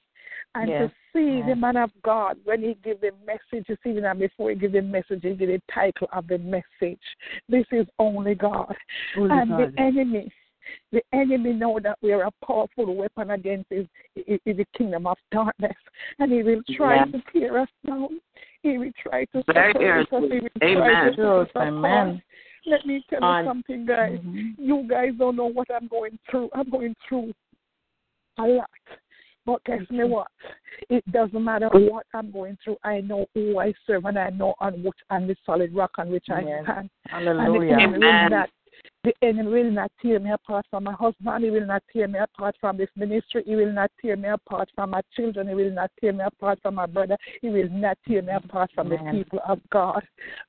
And 0.54 0.68
Yes. 0.68 0.90
to 0.90 0.96
see 1.12 1.42
the 1.42 1.56
man 1.56 1.76
of 1.76 1.90
God 2.02 2.38
when 2.44 2.62
he 2.62 2.74
give 2.82 3.00
the 3.00 3.12
message, 3.26 3.68
you 3.68 3.76
see 3.82 3.98
that 3.98 4.18
before 4.18 4.50
he 4.50 4.56
give 4.56 4.72
the 4.72 4.82
message, 4.82 5.22
he 5.22 5.34
give 5.34 5.48
the 5.48 5.62
title 5.72 6.08
of 6.12 6.26
the 6.26 6.38
message. 6.38 7.00
This 7.48 7.66
is 7.72 7.86
only 7.98 8.34
God. 8.34 8.76
Only 9.16 9.30
and 9.30 9.48
God. 9.48 9.74
the 9.74 9.80
enemy, 9.80 10.32
the 10.90 11.02
enemy 11.12 11.54
know 11.54 11.80
that 11.80 11.98
we 12.02 12.12
are 12.12 12.24
a 12.24 12.30
powerful 12.44 12.94
weapon 12.94 13.30
against 13.30 13.70
his, 13.70 13.86
his, 14.14 14.38
his 14.44 14.58
the 14.58 14.66
kingdom 14.76 15.06
of 15.06 15.16
darkness, 15.30 15.76
and 16.18 16.30
he 16.30 16.42
will 16.42 16.62
try 16.76 16.96
Yes. 16.96 17.08
to 17.12 17.22
tear 17.32 17.58
us 17.58 17.68
down. 17.86 18.20
He 18.62 18.76
will 18.76 18.92
try 19.02 19.24
to 19.26 19.42
Very 19.52 19.72
separate 19.72 20.00
us. 20.02 20.06
He 20.10 20.40
will 20.40 20.76
try 20.76 20.92
Amen. 20.92 21.04
to 21.06 21.16
put 21.16 21.24
us 21.24 21.48
apart. 21.50 21.68
Amen. 21.68 22.22
Let 22.66 22.86
me 22.86 23.04
tell 23.10 23.20
you 23.20 23.48
something, 23.48 23.86
guys. 23.86 24.20
Mhm. 24.20 24.54
You 24.56 24.84
guys 24.88 25.14
don't 25.16 25.34
know 25.36 25.46
what 25.46 25.68
I'm 25.70 25.88
going 25.88 26.18
through. 26.30 26.50
I'm 26.52 26.68
going 26.68 26.94
through 27.08 27.32
a 28.38 28.46
lot. 28.46 28.70
But 29.44 29.64
guess 29.64 29.80
me 29.90 30.04
what? 30.04 30.28
It 30.88 31.04
doesn't 31.10 31.42
matter 31.42 31.68
what 31.72 32.06
I'm 32.14 32.30
going 32.30 32.56
through. 32.62 32.76
I 32.84 33.00
know 33.00 33.26
who 33.34 33.58
I 33.58 33.74
serve, 33.86 34.04
and 34.04 34.18
I 34.18 34.30
know 34.30 34.54
on 34.60 34.82
which 34.82 34.94
on 35.10 35.26
the 35.26 35.36
solid 35.44 35.74
rock 35.74 35.92
on 35.98 36.10
which 36.10 36.26
I 36.30 36.42
stand. 36.42 36.68
And 36.68 36.90
Hallelujah. 37.08 37.76
the 37.76 37.82
enemy 37.82 37.98
will 37.98 38.30
not 38.30 38.48
the 39.04 39.12
enemy 39.22 39.50
will 39.50 39.70
not 39.70 39.90
tear 40.00 40.20
me 40.20 40.30
apart 40.30 40.64
from 40.70 40.84
my 40.84 40.92
husband. 40.92 41.44
He 41.44 41.50
will 41.50 41.66
not 41.66 41.82
tear 41.92 42.06
me 42.06 42.20
apart 42.20 42.54
from 42.60 42.76
this 42.76 42.88
ministry. 42.94 43.42
He 43.44 43.56
will 43.56 43.72
not 43.72 43.90
tear 44.00 44.16
me 44.16 44.28
apart 44.28 44.68
from 44.74 44.90
my 44.90 45.00
children. 45.16 45.48
He 45.48 45.54
will 45.54 45.72
not 45.72 45.90
tear 46.00 46.12
me 46.12 46.22
apart 46.24 46.60
from 46.62 46.76
my 46.76 46.86
brother. 46.86 47.16
He 47.40 47.48
will 47.48 47.68
not 47.70 47.98
tear 48.06 48.22
me 48.22 48.32
apart 48.32 48.70
from 48.74 48.88
the 48.88 48.98
people 49.10 49.40
of 49.46 49.58
God. 49.70 50.02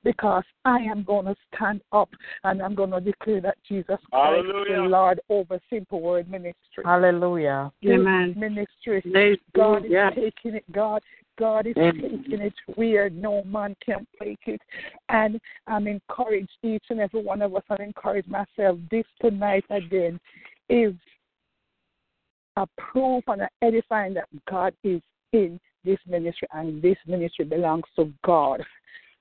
Because 0.04 0.44
I 0.64 0.78
am 0.78 1.02
going 1.02 1.26
to 1.26 1.34
stand 1.54 1.80
up 1.92 2.10
and 2.44 2.62
I'm 2.62 2.76
going 2.76 2.90
to 2.90 3.00
declare 3.00 3.40
that 3.40 3.58
Jesus 3.68 3.98
Christ 4.12 4.46
is 4.46 4.66
the 4.68 4.82
Lord 4.82 5.20
over 5.28 5.58
Simple 5.68 6.00
Word 6.00 6.30
Ministry. 6.30 6.84
Hallelujah. 6.84 7.72
This 7.82 7.92
Amen. 7.92 8.34
ministry, 8.36 9.02
God 9.56 9.84
is 9.84 9.92
taking 10.14 10.54
it. 10.56 10.72
God, 10.72 11.02
God 11.38 11.66
is 11.66 11.74
taking 11.74 12.40
it 12.40 12.54
where 12.74 13.10
no 13.10 13.42
man 13.44 13.76
can 13.84 14.06
take 14.22 14.40
it. 14.46 14.60
And 15.08 15.40
I'm 15.66 15.86
encouraged 15.86 16.50
each 16.62 16.84
and 16.90 17.00
every 17.00 17.22
one 17.22 17.42
of 17.42 17.54
us. 17.54 17.62
I 17.70 17.82
encourage 17.82 18.26
myself. 18.26 18.78
This 18.90 19.04
tonight 19.20 19.64
again 19.70 20.20
is 20.68 20.94
a 22.56 22.66
proof 22.78 23.24
and 23.26 23.42
an 23.42 23.48
edifying 23.62 24.14
that 24.14 24.28
God 24.48 24.74
is 24.84 25.00
in 25.32 25.58
this 25.84 25.98
ministry, 26.06 26.48
and 26.52 26.80
this 26.80 26.96
ministry 27.06 27.44
belongs 27.44 27.84
to 27.96 28.12
God. 28.24 28.62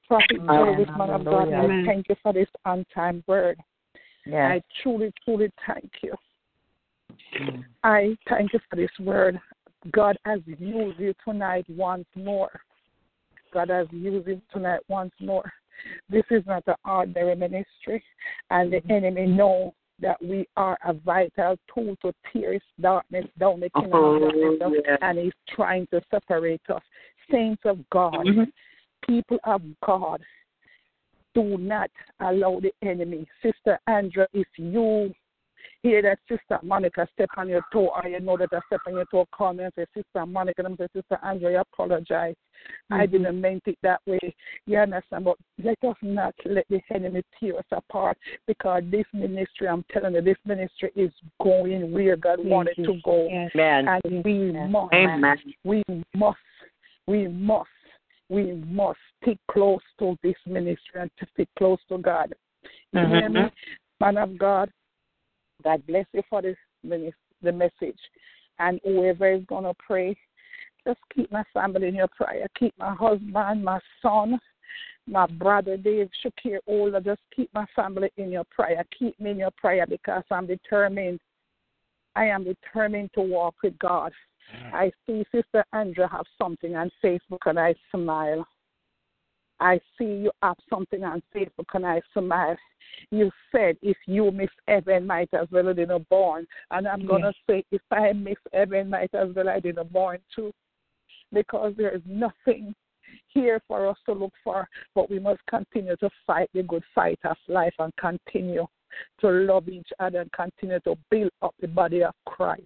Prophet 0.07 0.37
Amen. 0.39 0.77
Joseph, 0.77 0.97
man 0.97 1.09
of 1.09 1.25
God, 1.25 1.51
I 1.51 1.85
thank 1.85 2.07
you 2.09 2.15
for 2.21 2.33
this 2.33 2.47
on 2.65 2.85
time 2.93 3.23
word. 3.27 3.59
Yes. 4.25 4.51
I 4.51 4.61
truly, 4.81 5.11
truly 5.25 5.51
thank 5.67 5.91
you. 6.01 6.13
Mm. 7.41 7.63
I 7.83 8.15
thank 8.29 8.53
you 8.53 8.59
for 8.69 8.75
this 8.75 8.91
word. 8.99 9.39
God 9.91 10.17
has 10.25 10.39
used 10.45 10.99
you 10.99 11.13
tonight 11.25 11.65
once 11.69 12.05
more. 12.15 12.49
God 13.53 13.69
has 13.69 13.87
used 13.91 14.27
you 14.27 14.41
tonight 14.51 14.79
once 14.87 15.13
more. 15.19 15.51
This 16.09 16.23
is 16.29 16.43
not 16.45 16.63
an 16.67 16.75
ordinary 16.85 17.35
ministry, 17.35 18.03
and 18.49 18.71
the 18.71 18.77
mm-hmm. 18.77 18.91
enemy 18.91 19.27
knows 19.27 19.71
that 19.99 20.21
we 20.21 20.47
are 20.57 20.77
a 20.85 20.93
vital 20.93 21.55
tool 21.73 21.95
to 22.01 22.13
tear 22.31 22.53
his 22.53 22.61
darkness 22.79 23.25
down 23.39 23.59
the 23.59 23.69
kingdom 23.71 23.93
of 23.93 24.21
oh, 24.23 24.57
darkness, 24.59 24.97
and 25.01 25.17
he's 25.19 25.33
trying 25.49 25.87
to 25.87 26.01
separate 26.09 26.61
us. 26.69 26.81
Saints 27.31 27.61
of 27.65 27.79
God, 27.89 28.13
mm-hmm. 28.13 28.43
people 29.05 29.39
of 29.43 29.61
God, 29.85 30.21
do 31.33 31.57
not 31.57 31.89
allow 32.19 32.59
the 32.59 32.73
enemy. 32.87 33.27
Sister 33.41 33.79
Andrea, 33.87 34.27
if 34.33 34.47
you 34.57 35.13
hear 35.81 36.01
that 36.01 36.19
Sister 36.29 36.59
Monica 36.63 37.07
step 37.13 37.29
on 37.37 37.49
your 37.49 37.61
toe 37.71 37.91
or 37.95 38.09
you 38.09 38.19
know 38.19 38.37
that 38.37 38.49
I 38.51 38.59
step 38.67 38.81
on 38.87 38.93
your 38.93 39.05
toe, 39.05 39.27
call 39.31 39.53
me 39.53 39.65
and 39.65 39.73
say, 39.75 39.85
Sister 39.93 40.25
Monica, 40.25 40.61
and 40.61 40.67
I'm 40.67 40.77
say, 40.77 40.87
Sister 40.93 41.19
Andrea, 41.23 41.59
I 41.59 41.61
apologize. 41.61 42.35
I 42.91 43.05
didn't 43.05 43.41
mean 43.41 43.59
it 43.65 43.77
that 43.83 43.99
way. 44.05 44.19
You 44.65 44.77
understand? 44.79 45.25
But 45.25 45.37
let 45.61 45.77
us 45.83 45.95
not 46.01 46.33
let 46.45 46.65
the 46.69 46.79
enemy 46.93 47.23
tear 47.39 47.57
us 47.57 47.65
apart 47.71 48.17
because 48.47 48.83
this 48.89 49.05
ministry, 49.13 49.67
I'm 49.67 49.83
telling 49.91 50.15
you, 50.15 50.21
this 50.21 50.37
ministry 50.45 50.91
is 50.95 51.11
going 51.41 51.91
where 51.91 52.15
God 52.15 52.39
wanted 52.39 52.75
to 52.77 52.99
go. 53.03 53.27
Yes. 53.29 53.51
Man. 53.55 53.87
And 53.87 54.23
we 54.23 54.51
must, 54.51 54.93
Amen. 54.93 55.35
we 55.63 55.83
must, 56.15 56.37
we 57.07 57.27
must, 57.27 57.69
we 58.29 58.53
must 58.65 58.99
stick 59.21 59.39
close 59.51 59.81
to 59.99 60.17
this 60.23 60.35
ministry 60.45 61.01
and 61.01 61.11
to 61.19 61.27
stick 61.33 61.49
close 61.57 61.79
to 61.89 61.97
God. 61.97 62.33
You 62.93 63.05
hear 63.07 63.29
me? 63.29 63.39
Mm-hmm. 63.41 63.47
Man 63.99 64.17
of 64.17 64.37
God, 64.37 64.69
God 65.63 65.85
bless 65.87 66.05
you 66.13 66.21
for 66.29 66.41
this 66.41 66.57
the 66.83 67.51
message. 67.51 67.99
And 68.59 68.79
whoever 68.83 69.31
is 69.31 69.43
going 69.47 69.63
to 69.63 69.73
pray, 69.85 70.15
just 70.85 70.99
keep 71.13 71.31
my 71.31 71.43
family 71.53 71.87
in 71.87 71.95
your 71.95 72.09
prayer. 72.09 72.47
Keep 72.59 72.77
my 72.77 72.93
husband, 72.93 73.63
my 73.63 73.79
son, 74.01 74.39
my 75.07 75.27
brother 75.27 75.77
Dave 75.77 76.09
Shakir 76.23 76.59
Ola. 76.67 77.01
Just 77.01 77.21
keep 77.35 77.49
my 77.53 77.65
family 77.75 78.11
in 78.17 78.31
your 78.31 78.45
prayer. 78.45 78.83
Keep 78.97 79.19
me 79.19 79.31
in 79.31 79.39
your 79.39 79.51
prayer 79.51 79.85
because 79.87 80.23
I'm 80.29 80.47
determined 80.47 81.19
I 82.15 82.25
am 82.25 82.43
determined 82.43 83.09
to 83.15 83.21
walk 83.21 83.55
with 83.63 83.77
God. 83.79 84.11
I 84.71 84.91
see 85.05 85.25
Sister 85.33 85.65
Andrea 85.73 86.07
have 86.09 86.25
something 86.37 86.75
on 86.75 86.91
Facebook 87.03 87.39
and 87.45 87.59
I 87.59 87.73
smile. 87.91 88.45
I 89.59 89.79
see 89.97 90.05
you 90.05 90.31
have 90.41 90.57
something 90.69 91.01
Facebook 91.01 91.65
and 91.73 91.85
I 91.85 92.01
smile. 92.13 92.57
You 93.11 93.31
said 93.51 93.77
if 93.81 93.97
you 94.05 94.31
miss 94.31 94.49
heaven, 94.67 95.07
might 95.07 95.29
as 95.33 95.47
well 95.51 95.67
have 95.67 95.77
been 95.77 96.05
born. 96.09 96.45
And 96.71 96.87
I'm 96.87 97.05
going 97.05 97.23
to 97.23 97.33
say 97.47 97.63
if 97.71 97.81
I 97.91 98.13
miss 98.13 98.35
heaven, 98.51 98.89
might 98.89 99.13
as 99.13 99.29
well 99.35 99.47
have 99.47 99.63
been 99.63 99.79
born 99.91 100.19
too. 100.35 100.51
Because 101.31 101.73
there 101.77 101.95
is 101.95 102.01
nothing 102.05 102.75
here 103.27 103.61
for 103.67 103.87
us 103.87 103.97
to 104.05 104.13
look 104.13 104.33
for, 104.43 104.67
but 104.95 105.09
we 105.09 105.19
must 105.19 105.41
continue 105.47 105.95
to 105.97 106.09
fight 106.25 106.49
the 106.53 106.63
good 106.63 106.83
fight 106.93 107.19
of 107.23 107.37
life 107.47 107.73
and 107.79 107.93
continue 107.97 108.65
to 109.19 109.29
love 109.29 109.69
each 109.69 109.89
other 109.99 110.21
and 110.21 110.31
continue 110.31 110.79
to 110.81 110.95
build 111.09 111.31
up 111.41 111.55
the 111.59 111.67
body 111.67 112.03
of 112.03 112.13
Christ. 112.25 112.63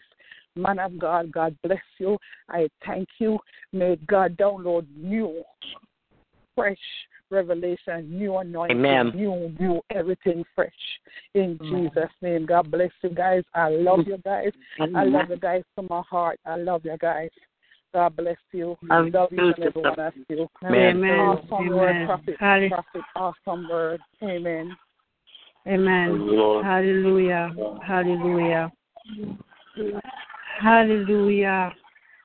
Man 0.55 0.79
of 0.79 0.97
God, 0.97 1.31
God 1.31 1.55
bless 1.63 1.79
you. 1.99 2.17
I 2.49 2.67
thank 2.85 3.07
you. 3.19 3.39
May 3.71 3.97
God 4.07 4.35
download 4.37 4.85
new, 4.95 5.43
fresh 6.57 6.77
revelation, 7.29 8.09
new 8.09 8.37
anointing, 8.37 8.77
Amen. 8.77 9.11
new, 9.13 9.55
new 9.59 9.81
everything 9.93 10.43
fresh. 10.55 10.71
In 11.33 11.57
mm. 11.59 11.69
Jesus' 11.69 12.09
name, 12.21 12.45
God 12.45 12.71
bless 12.71 12.91
you 13.03 13.09
guys. 13.11 13.43
I 13.53 13.69
love 13.69 13.99
you 14.07 14.17
guys. 14.23 14.51
I 14.79 15.03
love 15.03 15.29
you 15.29 15.37
guys 15.37 15.63
from 15.75 15.87
my 15.89 16.01
heart. 16.09 16.39
I 16.45 16.55
love 16.55 16.81
you 16.85 16.97
guys. 16.99 17.29
God 17.93 18.15
bless 18.15 18.37
you. 18.51 18.77
I 18.89 19.01
love 19.01 19.29
you 19.31 19.47
and 19.47 19.59
every 19.63 19.81
one 19.81 19.99
of 19.99 20.13
you. 20.29 20.47
Amen. 20.65 21.19
Awesome 21.19 21.69
word, 21.69 22.05
prophet. 22.05 22.35
Halle- 22.39 22.69
Prophet, 22.69 23.01
awesome 23.15 23.69
word. 23.69 24.01
Amen. 24.23 24.75
Amen. 25.67 26.27
Lord. 26.27 26.65
Hallelujah. 26.65 27.53
Hallelujah. 27.85 28.71
Hallelujah. 30.61 31.73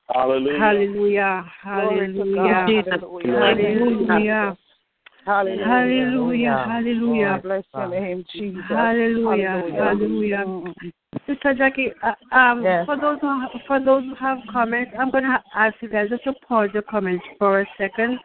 Hallelujah. 0.09 0.59
Hallelujah. 0.59 1.51
Glory 1.63 2.13
to 2.13 2.19
Hallelujah. 2.19 2.35
God. 2.35 2.85
Hallelujah. 3.25 3.35
Hallelujah. 3.35 4.57
Hallelujah. 5.25 5.65
Hallelujah. 5.65 6.65
Hallelujah. 6.67 7.39
Bless 7.41 7.63
your 7.73 7.87
name, 7.89 8.25
Jesus. 8.33 8.63
Hallelujah. 8.69 9.71
Hallelujah. 9.77 10.63
Sister 11.27 11.53
Jackie, 11.53 11.91
uh, 12.03 12.35
um, 12.35 12.63
Yes. 12.63 12.85
for 12.85 12.97
those 12.97 13.19
who 13.21 13.27
ha- 13.27 13.49
for 13.65 13.79
those 13.79 14.03
who 14.03 14.15
have 14.15 14.39
comments, 14.51 14.91
I'm 14.99 15.09
going 15.09 15.23
to 15.23 15.41
ask 15.55 15.75
you 15.81 15.87
guys 15.87 16.09
just 16.09 16.23
to 16.25 16.33
pause 16.47 16.69
your 16.73 16.81
comments 16.83 17.25
for 17.39 17.61
a 17.61 17.65
second. 17.77 18.19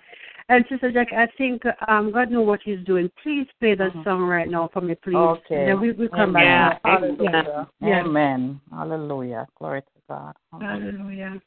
And 0.48 0.64
Sister 0.68 0.90
Jackie, 0.90 1.14
I 1.14 1.26
think 1.36 1.62
um, 1.86 2.10
God 2.10 2.30
knows 2.30 2.46
what 2.46 2.60
He's 2.64 2.84
doing. 2.84 3.10
Please 3.22 3.46
play 3.60 3.74
that 3.76 3.92
song 4.02 4.22
right 4.22 4.48
now 4.48 4.68
for 4.72 4.80
me, 4.80 4.94
please. 4.96 5.14
Okay. 5.14 5.56
And 5.56 5.68
then 5.68 5.80
we 5.80 5.92
we 5.92 6.08
come 6.08 6.34
Amen. 6.34 6.70
back. 6.70 6.80
Hallelujah. 6.84 7.68
Yes. 7.80 8.04
Amen. 8.06 8.60
Hallelujah. 8.72 9.46
Glory 9.58 9.82
to 9.82 10.00
God. 10.08 10.34
Hallelujah. 10.50 11.40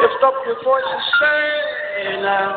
Lift 0.00 0.22
up 0.24 0.34
your 0.46 0.58
voice 0.62 0.82
and 0.86 1.02
say 1.20 2.22
now. 2.22 2.48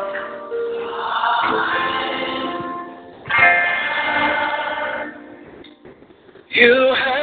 You 6.54 6.94
have 7.04 7.21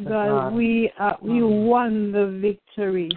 to 0.00 0.04
to 0.04 0.10
God. 0.10 0.26
God. 0.26 0.54
We 0.54 0.92
uh, 0.98 1.14
we 1.20 1.40
Mm. 1.40 1.66
won 1.66 2.12
the 2.12 2.26
victory. 2.26 3.10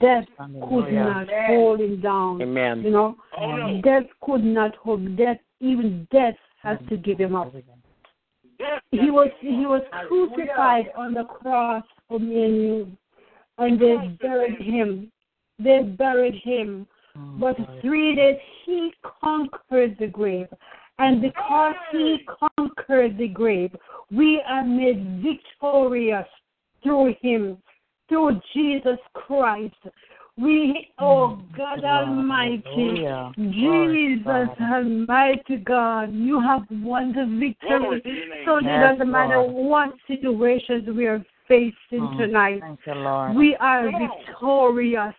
Death 0.00 0.26
could 0.68 0.92
not 0.92 1.28
hold 1.46 1.80
him 1.80 2.00
down. 2.00 2.40
You 2.40 2.90
know, 2.90 3.16
Oh, 3.38 3.80
death 3.82 4.06
could 4.20 4.44
not 4.44 4.74
hold 4.76 5.16
death. 5.16 5.38
Even 5.60 6.06
death 6.10 6.36
has 6.62 6.78
to 6.88 6.96
give 6.96 7.18
him 7.18 7.34
up. 7.34 7.52
He 8.90 9.10
was 9.10 9.30
he 9.40 9.66
was 9.66 9.82
crucified 10.08 10.90
on 10.96 11.14
the 11.14 11.24
cross 11.24 11.84
for 12.08 12.18
me 12.18 12.44
and 12.44 12.56
you, 12.56 12.96
and 13.58 13.80
they 13.80 13.96
buried 14.20 14.60
him. 14.60 15.12
They 15.58 15.82
buried 15.82 16.34
him. 16.34 16.86
But 17.38 17.56
three 17.80 18.14
days 18.14 18.38
he 18.64 18.92
conquered 19.02 19.96
the 19.98 20.06
grave. 20.06 20.48
And 20.98 21.20
because 21.20 21.74
he 21.92 22.26
conquered 22.56 23.18
the 23.18 23.28
grave, 23.28 23.74
we 24.10 24.42
are 24.46 24.64
made 24.64 25.22
victorious 25.66 26.26
through 26.82 27.14
him, 27.20 27.58
through 28.08 28.40
Jesus 28.54 28.98
Christ. 29.14 29.74
We, 30.38 30.88
oh 30.98 31.40
God 31.56 31.82
Almighty, 31.82 32.62
Hallelujah. 32.74 33.32
Jesus 33.36 34.22
God. 34.24 34.56
Almighty 34.60 35.56
God, 35.64 36.12
you 36.12 36.40
have 36.40 36.62
won 36.70 37.12
the 37.12 37.24
victory. 37.40 37.78
Glory 37.78 38.00
to 38.02 38.08
your 38.10 38.28
name. 38.28 38.42
So 38.44 38.56
it 38.58 38.64
Yes, 38.64 38.92
doesn't 38.98 39.10
matter 39.10 39.38
Lord. 39.38 39.66
what 39.66 39.94
situations 40.06 40.86
we 40.94 41.06
are 41.06 41.24
facing 41.48 41.74
Mm. 41.92 42.16
tonight. 42.16 42.60
Thank 42.60 42.80
you, 42.86 42.94
Lord. 42.94 43.34
We 43.34 43.56
are 43.56 43.90
victorious 43.90 45.14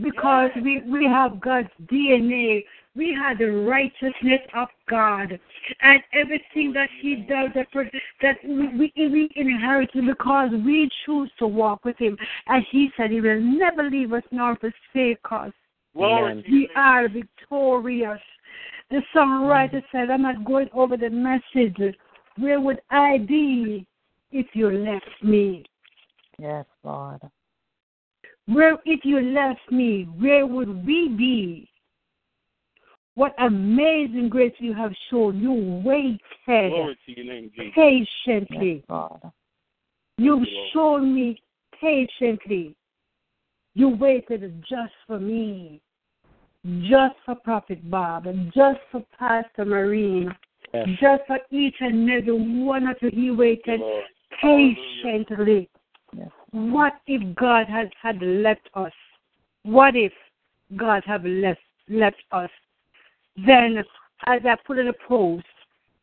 because 0.00 0.50
we, 0.62 0.80
we 0.80 1.04
have 1.04 1.40
God's 1.40 1.68
DNA. 1.86 2.64
We 2.96 3.12
have 3.12 3.38
the 3.38 3.50
righteousness 3.50 4.40
of 4.54 4.68
God. 4.88 5.38
And 5.80 6.02
everything 6.12 6.72
that 6.72 6.88
He 7.00 7.16
does, 7.16 7.50
that, 7.54 7.70
pro- 7.72 7.84
that 8.22 8.36
we, 8.44 8.68
we, 8.76 8.92
we 8.96 9.30
inherit 9.36 9.90
it 9.94 10.06
because 10.06 10.50
we 10.64 10.88
choose 11.06 11.30
to 11.38 11.46
walk 11.46 11.84
with 11.84 11.96
Him. 11.98 12.16
And 12.46 12.64
He 12.70 12.90
said 12.96 13.10
He 13.10 13.20
will 13.20 13.40
never 13.40 13.88
leave 13.88 14.12
us 14.12 14.22
nor 14.30 14.56
forsake 14.56 15.18
us. 15.30 15.52
Amen. 15.96 16.44
We 16.50 16.68
are 16.76 17.08
victorious. 17.08 18.20
The 18.90 19.00
songwriter 19.14 19.76
mm. 19.76 19.84
said, 19.92 20.10
I'm 20.10 20.22
not 20.22 20.44
going 20.44 20.68
over 20.72 20.96
the 20.96 21.10
message. 21.10 21.96
Where 22.36 22.60
would 22.60 22.80
I 22.90 23.18
be 23.18 23.86
if 24.32 24.46
you 24.54 24.70
left 24.70 25.22
me? 25.22 25.64
Yes, 26.38 26.64
Lord. 26.82 27.20
Where, 28.46 28.76
if 28.84 29.00
you 29.04 29.20
left 29.20 29.60
me, 29.70 30.06
where 30.18 30.46
would 30.46 30.84
we 30.84 31.08
be? 31.08 31.68
What 33.16 33.34
amazing 33.38 34.28
grace 34.28 34.54
you 34.58 34.74
have 34.74 34.92
shown. 35.10 35.38
You 35.40 35.82
waited 35.84 36.20
Glory 36.46 36.98
to 37.06 37.16
your 37.16 37.24
name, 37.32 37.50
Jesus. 37.54 37.72
patiently. 37.74 38.84
Yes, 38.88 39.32
You've 40.18 40.48
Lord. 40.48 40.70
shown 40.72 41.14
me 41.14 41.40
patiently. 41.80 42.74
You 43.74 43.90
waited 43.90 44.64
just 44.68 44.92
for 45.06 45.18
me, 45.18 45.80
just 46.82 47.14
for 47.24 47.34
Prophet 47.36 47.88
Bob, 47.90 48.26
and 48.26 48.52
just 48.52 48.80
for 48.90 49.04
Pastor 49.18 49.64
Marine, 49.64 50.34
Yes. 50.72 50.88
just 51.00 51.26
for 51.26 51.38
each 51.50 51.76
and 51.80 52.10
every 52.10 52.32
one 52.32 52.86
of 52.88 52.96
you. 53.00 53.10
He 53.10 53.30
waited 53.30 53.80
Lord. 53.80 54.04
patiently. 54.40 55.68
Yes. 56.16 56.30
What 56.50 56.94
if 57.06 57.34
God 57.36 57.66
had, 57.68 57.92
had 58.00 58.20
left 58.22 58.68
us? 58.74 58.92
What 59.62 59.94
if 59.96 60.12
God 60.76 61.02
had 61.06 61.24
left 61.24 61.60
left 61.88 62.22
us? 62.32 62.50
Then, 63.36 63.78
as 64.26 64.40
I 64.44 64.56
put 64.66 64.78
in 64.78 64.88
a 64.88 64.92
post, 65.08 65.44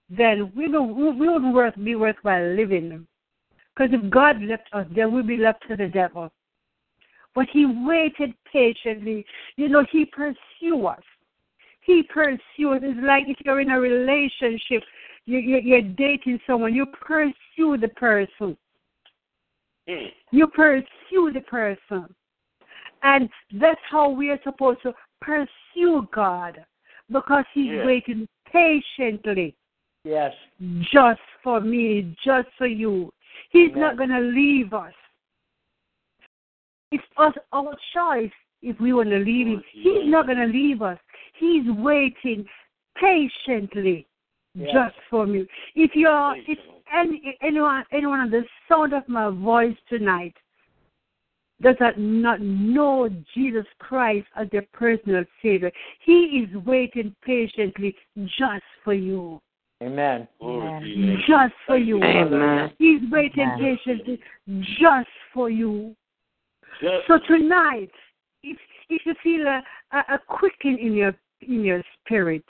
then 0.10 0.52
we 0.56 0.70
don't 0.70 0.96
we 0.96 1.30
wouldn't 1.30 1.54
worth 1.54 1.76
be 1.82 1.96
worthwhile 1.96 2.54
living. 2.54 3.08
Because 3.74 3.94
if 3.94 4.10
God 4.10 4.42
left 4.42 4.68
us, 4.74 4.86
then 4.94 5.14
we'd 5.14 5.28
be 5.28 5.38
left 5.38 5.66
to 5.70 5.78
the 5.78 5.88
devil. 5.88 6.30
But 7.34 7.48
He 7.52 7.66
waited 7.66 8.34
patiently. 8.52 9.26
You 9.56 9.70
know, 9.70 9.86
He 9.90 10.06
pursued 10.06 10.86
us. 10.86 11.04
He 11.82 12.04
pursues. 12.04 12.40
It's 12.58 13.00
like 13.06 13.24
if 13.28 13.38
you're 13.46 13.62
in 13.62 13.72
a 13.72 13.80
relationship, 13.80 14.84
you, 15.26 15.40
you, 15.40 15.58
you're 15.64 15.82
dating 15.82 16.40
someone, 16.46 16.74
you 16.74 16.86
pursue 16.88 17.78
the 17.78 17.88
person. 17.96 18.58
Mm. 19.88 20.08
You 20.32 20.48
pursue 20.48 21.32
the 21.34 21.42
person. 21.48 22.14
And 23.04 23.30
that's 23.60 23.80
how 23.90 24.10
we 24.10 24.30
are 24.30 24.40
supposed 24.44 24.82
to 24.84 24.94
pursue 25.22 26.08
God 26.14 26.64
because 27.12 27.46
He's 27.54 27.72
Yes. 27.72 27.86
waiting 27.86 28.28
patiently 28.46 29.56
Yes. 30.04 30.34
just 30.82 31.22
for 31.44 31.60
me, 31.60 32.16
just 32.24 32.50
for 32.58 32.68
you. 32.68 33.12
He's 33.50 33.70
Amen. 33.72 33.80
not 33.80 33.98
going 33.98 34.10
to 34.10 34.20
leave 34.20 34.74
us. 34.74 34.94
It's 36.92 37.04
us, 37.18 37.34
our 37.52 37.76
choice 37.94 38.32
if 38.62 38.80
we 38.80 38.94
want 38.94 39.10
to 39.10 39.20
leave 39.20 39.48
Him. 39.48 39.64
He's 39.72 40.06
not 40.06 40.26
going 40.26 40.38
to 40.38 40.46
leave 40.46 40.82
us. 40.82 41.00
He's 41.34 41.66
waiting 41.70 42.46
patiently 42.96 44.08
Yeah. 44.54 44.74
just 44.74 44.96
for 45.10 45.26
me. 45.26 45.48
If 45.76 45.96
you're, 45.96 46.36
if 46.48 46.60
any, 46.94 47.38
anyone, 47.42 47.86
anyone 47.92 48.20
on 48.20 48.32
the 48.32 48.46
sound 48.68 48.94
of 48.94 49.08
my 49.08 49.30
voice 49.30 49.78
tonight 49.88 50.36
does 51.62 51.76
not 51.80 51.98
not 51.98 52.42
know 52.42 53.10
Jesus 53.34 53.66
Christ 53.80 54.28
as 54.36 54.48
their 54.52 54.66
personal 54.74 55.24
Savior, 55.42 55.72
He 56.04 56.46
is 56.48 56.64
waiting 56.66 57.16
patiently 57.24 57.96
just 58.18 58.64
for 58.84 58.94
you. 58.94 59.40
Amen. 59.82 60.28
Glory 60.40 60.80
to 60.82 60.88
your 60.88 61.08
name. 61.08 61.20
Just 61.28 61.54
for 61.66 61.78
you. 61.78 62.04
Amen. 62.04 62.72
He's 62.78 63.02
waiting 63.12 63.50
Amen. 63.50 63.78
patiently 63.86 64.20
just 64.80 65.10
for 65.34 65.50
you. 65.50 65.96
Just 66.82 67.08
So 67.08 67.20
tonight, 67.28 67.92
if 68.44 68.58
if 68.90 69.02
you 69.06 69.16
feel 69.24 69.48
a, 69.48 69.62
a, 69.92 70.16
a 70.16 70.20
quickening 70.28 70.80
in 70.80 70.94
your 70.94 71.16
in 71.42 71.64
your 71.64 71.82
spirit, 72.04 72.44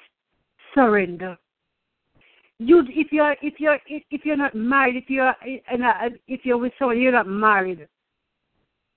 surrender. 0.76 1.38
You 2.60 2.84
if 2.90 3.12
you're 3.12 3.36
if 3.42 3.56
you're 3.60 3.80
if 3.88 4.26
you're 4.26 4.38
not 4.38 4.54
married, 4.54 4.96
if 4.96 5.10
you're 5.10 5.34
and 5.70 6.18
if 6.28 6.42
you're 6.44 6.58
with 6.58 6.74
someone 6.78 7.00
you're 7.00 7.12
not 7.12 7.28
married, 7.28 7.88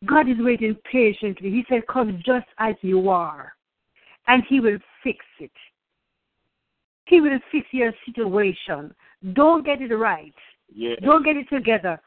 God 0.06 0.28
is 0.28 0.36
waiting 0.38 0.76
patiently. 0.90 1.50
He 1.50 1.64
said, 1.68 1.86
"Come 1.86 2.22
just 2.24 2.46
as 2.58 2.74
you 2.82 3.08
are, 3.08 3.54
and 4.26 4.42
He 4.48 4.60
will 4.60 4.78
fix 5.02 5.24
it. 5.38 5.52
He 7.06 7.20
will 7.20 7.38
fix 7.50 7.66
your 7.72 7.92
situation. 8.06 8.94
Don't 9.32 9.64
get 9.64 9.80
it 9.80 9.94
right. 9.94 10.34
yeah. 10.74 10.96
Don't 11.02 11.24
get 11.24 11.36
it 11.36 11.48
together. 11.48 12.00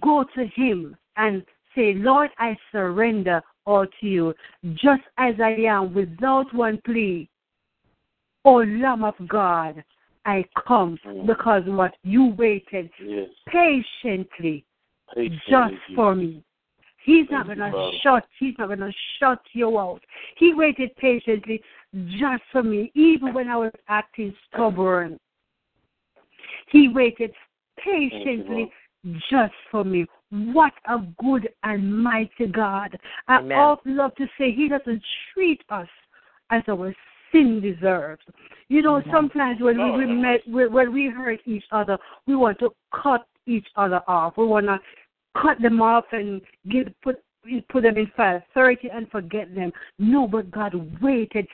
Go 0.00 0.24
to 0.34 0.46
Him 0.46 0.96
and 1.16 1.44
say, 1.74 1.94
Lord, 1.94 2.30
I 2.38 2.56
surrender 2.72 3.42
all 3.66 3.86
to 3.86 4.06
you, 4.06 4.34
just 4.74 5.02
as 5.18 5.34
I 5.40 5.52
am, 5.66 5.94
without 5.94 6.52
one 6.54 6.80
plea. 6.84 7.28
O 8.44 8.56
Lamb 8.56 9.04
of 9.04 9.14
God, 9.26 9.82
I 10.26 10.44
come 10.66 10.98
mm. 11.06 11.26
because 11.26 11.62
what 11.66 11.94
you 12.02 12.34
waited 12.36 12.90
Yes. 13.00 13.28
patiently 13.46 14.64
Patiently, 15.14 15.40
just 15.48 15.74
for 15.94 16.14
me. 16.14 16.42
He's 17.04 17.26
not 17.30 17.46
gonna 17.46 17.90
shut. 18.02 18.26
He's 18.38 18.54
not 18.58 18.70
gonna 18.70 18.92
shut 19.18 19.40
you 19.52 19.78
out. 19.78 20.00
He 20.38 20.54
waited 20.54 20.96
patiently 20.96 21.62
just 22.18 22.42
for 22.50 22.62
me, 22.62 22.90
even 22.94 23.34
when 23.34 23.48
I 23.48 23.56
was 23.56 23.72
acting 23.88 24.34
stubborn. 24.48 25.20
He 26.68 26.88
waited 26.88 27.32
patiently 27.76 28.72
just 29.30 29.52
for 29.70 29.84
me. 29.84 30.06
What 30.30 30.72
a 30.88 30.98
good 31.22 31.50
and 31.62 32.02
mighty 32.02 32.46
God! 32.46 32.98
I 33.28 33.36
Amen. 33.36 33.58
often 33.58 33.96
love 33.96 34.14
to 34.16 34.26
say 34.38 34.50
He 34.50 34.68
doesn't 34.68 35.02
treat 35.32 35.62
us 35.68 35.88
as 36.50 36.62
our 36.68 36.94
sin 37.30 37.60
deserves. 37.60 38.22
You 38.68 38.80
know, 38.80 39.02
sometimes 39.12 39.60
when 39.60 39.76
we, 39.76 40.06
we 40.06 40.12
met, 40.12 40.40
when 40.48 40.92
we 40.92 41.10
hurt 41.10 41.40
each 41.44 41.64
other, 41.70 41.98
we 42.26 42.34
want 42.34 42.58
to 42.60 42.74
cut 43.02 43.26
each 43.46 43.66
other 43.76 44.00
off. 44.08 44.38
We 44.38 44.46
want 44.46 44.66
to 44.66 44.78
cut 45.40 45.60
them 45.60 45.80
off 45.80 46.04
and 46.12 46.40
give 46.70 46.88
put 47.02 47.22
put 47.68 47.82
them 47.82 47.96
in 47.96 48.10
thirty 48.54 48.88
and 48.88 49.10
forget 49.10 49.54
them. 49.54 49.72
No, 49.98 50.26
but 50.26 50.50
God 50.50 50.74
waited 51.02 51.46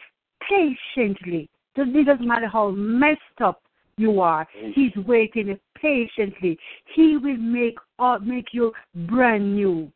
patiently. 0.48 1.48
It 1.77 2.07
doesn't 2.07 2.27
matter 2.27 2.48
how 2.48 2.70
messed 2.70 3.20
up 3.43 3.62
you 3.97 4.20
are. 4.20 4.47
He's 4.74 4.94
waiting 5.07 5.59
patiently. 5.81 6.59
He 6.94 7.16
will 7.16 7.36
make 7.36 7.77
all 7.98 8.19
make 8.19 8.48
you 8.52 8.73
brand 8.94 9.55
new. 9.55 9.90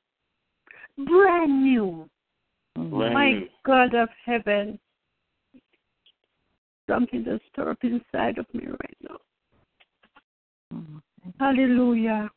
Brand 0.96 1.62
new. 1.62 2.08
Brand 2.74 3.14
My 3.14 3.32
new. 3.32 3.48
God 3.66 3.94
of 3.94 4.08
heaven. 4.24 4.78
Something 6.88 7.24
just 7.24 7.42
stir 7.52 7.70
up 7.70 7.78
inside 7.82 8.38
of 8.38 8.46
me 8.52 8.66
right 8.66 8.96
now. 9.02 9.16
Mm-hmm. 10.74 11.30
Hallelujah. 11.40 12.30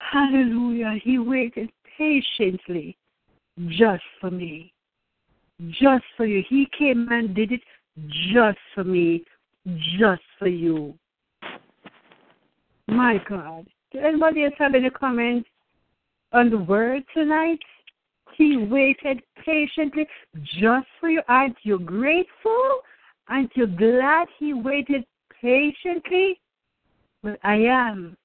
Hallelujah. 0.00 0.98
He 1.02 1.18
waited 1.18 1.70
patiently 1.96 2.96
just 3.68 4.02
for 4.20 4.30
me. 4.30 4.72
Just 5.70 6.04
for 6.16 6.26
you. 6.26 6.42
He 6.48 6.66
came 6.76 7.08
and 7.10 7.34
did 7.34 7.52
it 7.52 7.60
just 8.32 8.58
for 8.74 8.82
me, 8.84 9.24
just 9.98 10.22
for 10.38 10.48
you. 10.48 10.94
My 12.88 13.22
God. 13.28 13.66
Does 13.92 14.02
anybody 14.04 14.44
else 14.44 14.54
have 14.58 14.74
any 14.74 14.90
comments 14.90 15.48
on 16.32 16.50
the 16.50 16.58
word 16.58 17.02
tonight? 17.12 17.60
He 18.36 18.56
waited 18.56 19.22
patiently 19.44 20.06
just 20.60 20.86
for 20.98 21.10
you. 21.10 21.20
Aren't 21.28 21.56
you 21.62 21.78
grateful? 21.78 22.80
Aren't 23.28 23.54
you 23.54 23.66
glad 23.66 24.28
he 24.38 24.54
waited 24.54 25.04
patiently? 25.40 26.40
Well, 27.22 27.36
I 27.44 27.56
am. 27.56 28.16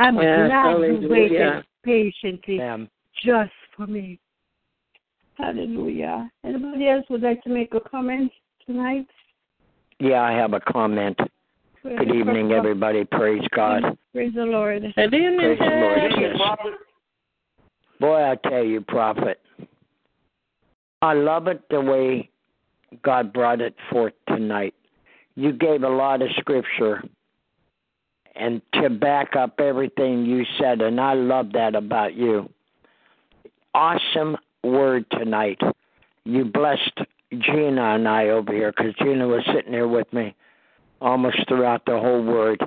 I'm 0.00 0.16
Yes, 0.16 0.48
glad 0.48 0.48
he 0.48 0.52
hallelujah. 0.52 1.10
waited 1.10 1.64
patiently 1.84 2.56
Ma'am. 2.56 2.88
just 3.22 3.52
for 3.76 3.86
me. 3.86 4.18
Hallelujah. 5.34 6.30
Anybody 6.42 6.88
else 6.88 7.04
would 7.10 7.20
like 7.20 7.42
to 7.42 7.50
make 7.50 7.74
a 7.74 7.80
comment 7.80 8.32
tonight? 8.66 9.06
Yeah, 9.98 10.22
I 10.22 10.32
have 10.32 10.54
a 10.54 10.60
comment. 10.60 11.18
Good 11.82 12.14
evening, 12.14 12.50
everybody. 12.52 13.04
Praise 13.04 13.42
God. 13.54 13.82
Praise 14.14 14.32
the 14.34 14.44
Lord. 14.44 14.82
Good 14.96 15.14
evening, 15.14 15.38
Praise 15.38 15.58
the 15.58 15.66
Lord. 15.66 15.98
Yes. 16.18 16.36
Boy, 18.00 18.22
I 18.22 18.36
tell 18.48 18.64
you, 18.64 18.80
prophet, 18.80 19.38
I 21.02 21.12
love 21.12 21.46
it 21.46 21.60
the 21.68 21.80
way 21.80 22.30
God 23.02 23.34
brought 23.34 23.60
it 23.60 23.74
forth 23.90 24.14
tonight. 24.28 24.74
You 25.34 25.52
gave 25.52 25.82
a 25.82 25.88
lot 25.88 26.22
of 26.22 26.28
scripture 26.38 27.02
and 28.36 28.62
to 28.74 28.90
back 28.90 29.36
up 29.36 29.60
everything 29.60 30.24
you 30.24 30.44
said, 30.58 30.80
and 30.80 31.00
I 31.00 31.14
love 31.14 31.52
that 31.52 31.74
about 31.74 32.14
you. 32.14 32.48
Awesome 33.74 34.36
word 34.64 35.04
tonight. 35.10 35.60
You 36.24 36.44
blessed 36.44 37.00
Gina 37.32 37.94
and 37.94 38.08
I 38.08 38.28
over 38.28 38.52
here 38.52 38.72
because 38.76 38.94
Gina 38.98 39.26
was 39.26 39.42
sitting 39.54 39.72
here 39.72 39.88
with 39.88 40.12
me 40.12 40.34
almost 41.00 41.38
throughout 41.48 41.84
the 41.86 41.98
whole 41.98 42.22
word 42.22 42.60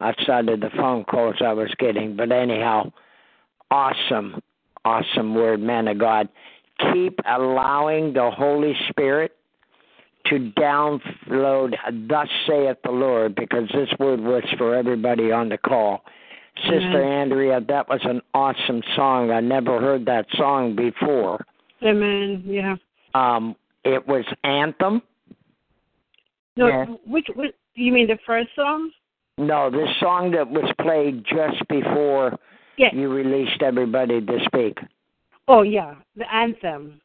outside 0.00 0.48
of 0.48 0.60
the 0.60 0.70
phone 0.76 1.04
calls 1.04 1.36
I 1.44 1.52
was 1.52 1.72
getting. 1.78 2.16
But 2.16 2.32
anyhow, 2.32 2.92
awesome, 3.70 4.40
awesome 4.84 5.34
word, 5.34 5.60
man 5.60 5.88
of 5.88 5.98
God. 5.98 6.28
Keep 6.92 7.20
allowing 7.26 8.14
the 8.14 8.30
Holy 8.30 8.74
Spirit 8.88 9.36
to 10.30 10.50
download, 10.58 11.74
thus 12.08 12.28
saith 12.46 12.78
the 12.84 12.90
Lord, 12.90 13.34
because 13.34 13.68
this 13.74 13.88
word 13.98 14.20
was 14.20 14.42
for 14.56 14.74
everybody 14.74 15.30
on 15.30 15.48
the 15.48 15.58
call. 15.58 16.02
Sister 16.64 17.02
Andrea, 17.02 17.60
that 17.68 17.88
was 17.88 18.00
an 18.04 18.20
awesome 18.34 18.82
song. 18.96 19.30
I 19.30 19.40
never 19.40 19.80
heard 19.80 20.04
that 20.06 20.26
song 20.34 20.74
before. 20.74 21.44
Amen. 21.82 22.42
Yeah. 22.44 22.76
Um, 23.14 23.56
it 23.84 24.06
was 24.06 24.24
Anthem. 24.44 25.02
No, 26.56 26.66
Yes. 26.66 26.88
which, 27.06 27.26
which 27.34 27.54
you 27.74 27.92
mean 27.92 28.06
the 28.06 28.18
first 28.26 28.48
song? 28.54 28.90
No, 29.38 29.70
the 29.70 29.86
song 30.00 30.32
that 30.32 30.50
was 30.50 30.70
played 30.80 31.24
just 31.24 31.66
before 31.68 32.38
Yes. 32.76 32.92
you 32.92 33.08
released 33.08 33.62
everybody 33.62 34.20
to 34.20 34.44
speak. 34.44 34.78
Oh 35.48 35.62
yeah, 35.62 35.94
the 36.16 36.32
anthem. 36.32 37.00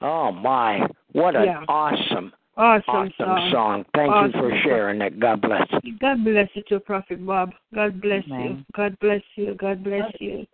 Oh 0.00 0.32
my, 0.32 0.86
what 1.12 1.36
an 1.36 1.44
Yeah. 1.44 1.64
awesome, 1.68 2.32
Awesome, 2.58 2.82
awesome 2.88 3.12
song. 3.16 3.50
song. 3.52 3.84
Thank 3.94 4.34
you 4.34 4.40
for 4.40 4.50
sharing 4.64 5.00
it. 5.00 5.20
God 5.20 5.40
bless. 5.40 5.62
You. 5.84 5.96
God 5.96 6.24
bless 6.24 6.48
you 6.54 6.62
too, 6.68 6.80
Prophet 6.80 7.24
Bob. 7.24 7.52
God 7.72 8.00
bless 8.00 8.24
you. 8.26 8.64
God 8.74 8.98
bless 8.98 9.22
you. 9.36 9.54
God 9.54 9.84
bless 9.84 10.12
you. 10.18 10.44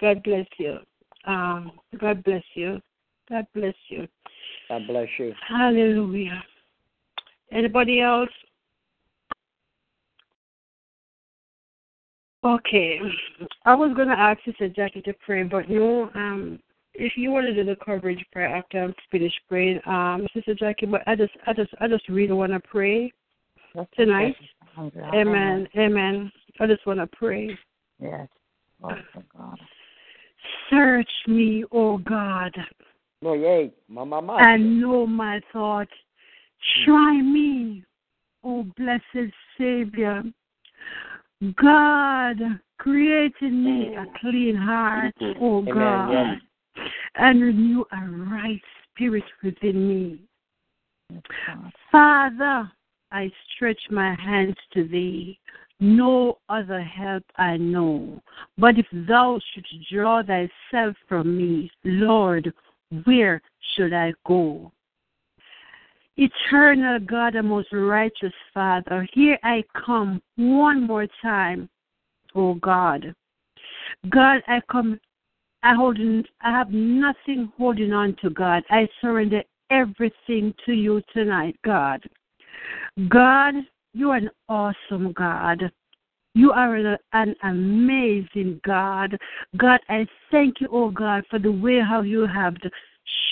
God 0.00 0.22
bless 0.22 0.46
you. 0.56 0.78
Um, 1.24 1.72
God 1.98 2.22
bless 2.22 2.44
you. 2.54 2.80
God 3.28 3.44
bless 3.54 3.74
you. 3.88 4.06
God 4.68 4.86
bless 4.86 5.08
you. 5.18 5.34
Hallelujah. 5.48 6.44
Anybody 7.50 8.00
else? 8.00 8.30
Okay. 12.44 13.00
I 13.64 13.74
was 13.74 13.92
gonna 13.96 14.14
ask 14.14 14.38
you, 14.44 14.52
Sister 14.52 14.68
Jackie 14.68 15.02
to 15.02 15.14
pray, 15.24 15.42
but 15.42 15.68
no, 15.68 16.08
um 16.14 16.60
if 16.98 17.12
you 17.16 17.30
want 17.30 17.46
to 17.46 17.54
do 17.54 17.64
the 17.64 17.76
coverage 17.84 18.24
prayer 18.32 18.54
after 18.54 18.82
I'm 18.82 18.94
finished 19.10 19.40
praying, 19.48 19.80
um, 19.86 20.26
Sister 20.34 20.54
Jackie, 20.54 20.86
but 20.86 21.02
I 21.06 21.14
just 21.14 21.32
I 21.46 21.52
just 21.52 21.70
I 21.80 21.88
just 21.88 22.08
really 22.08 22.32
wanna 22.32 22.60
pray 22.60 23.12
tonight. 23.96 24.36
Amen. 25.14 25.68
Amen. 25.76 26.32
I 26.60 26.66
just 26.66 26.86
wanna 26.86 27.06
pray. 27.06 27.56
Yes. 28.00 28.28
Glory 28.80 29.02
God. 29.36 29.58
Search 30.70 31.10
me, 31.26 31.64
O 31.72 31.98
God, 31.98 32.52
Oh 33.24 33.32
yay, 33.32 33.72
mama, 33.88 34.20
mama. 34.20 34.42
and 34.42 34.80
know 34.80 35.06
my 35.06 35.40
thoughts. 35.52 35.90
Try 36.84 37.20
me, 37.22 37.84
O 38.44 38.64
blessed 38.76 39.32
Savior. 39.58 40.22
God, 41.60 42.36
create 42.78 43.32
in 43.40 43.64
me 43.64 43.94
a 43.94 44.06
clean 44.20 44.54
heart, 44.56 45.14
O 45.40 45.58
Amen, 45.58 45.74
God, 45.74 46.10
yes. 46.12 46.40
And 47.16 47.42
renew 47.42 47.84
a 47.92 48.08
right 48.30 48.60
spirit 48.92 49.24
within 49.42 49.88
me. 49.88 50.20
Father, 51.90 52.70
I 53.12 53.30
stretch 53.54 53.80
my 53.90 54.14
hands 54.14 54.56
to 54.74 54.86
thee. 54.86 55.38
No 55.78 56.38
other 56.48 56.80
help 56.80 57.22
I 57.36 57.56
know. 57.56 58.22
But 58.56 58.78
if 58.78 58.86
thou 58.92 59.38
shouldst 59.52 59.90
draw 59.92 60.22
thyself 60.22 60.96
from 61.08 61.36
me, 61.36 61.70
Lord, 61.84 62.52
where 63.04 63.42
should 63.74 63.92
I 63.92 64.14
go? 64.26 64.72
Eternal 66.16 66.98
God 67.00 67.34
and 67.34 67.48
most 67.48 67.68
righteous 67.72 68.32
Father, 68.54 69.06
here 69.12 69.38
I 69.42 69.62
come 69.84 70.22
one 70.36 70.86
more 70.86 71.06
time, 71.20 71.68
O 72.34 72.54
God. 72.54 73.14
God, 74.08 74.42
I 74.48 74.62
come, 74.70 74.98
I 75.66 75.74
hold, 75.74 75.98
I 76.42 76.50
have 76.52 76.70
nothing 76.70 77.52
holding 77.58 77.92
on 77.92 78.14
to 78.22 78.30
God. 78.30 78.62
I 78.70 78.88
surrender 79.00 79.42
everything 79.68 80.54
to 80.64 80.72
you 80.72 81.02
tonight, 81.12 81.56
God. 81.64 82.08
God, 83.08 83.54
you 83.92 84.10
are 84.10 84.16
an 84.18 84.30
awesome 84.48 85.10
God. 85.10 85.64
You 86.36 86.52
are 86.52 86.76
an, 86.76 86.96
an 87.14 87.34
amazing 87.42 88.60
God. 88.64 89.18
God, 89.56 89.80
I 89.88 90.06
thank 90.30 90.60
you, 90.60 90.68
oh 90.70 90.90
God, 90.90 91.24
for 91.28 91.40
the 91.40 91.50
way 91.50 91.80
how 91.80 92.02
you 92.02 92.28
have 92.28 92.54
to 92.60 92.70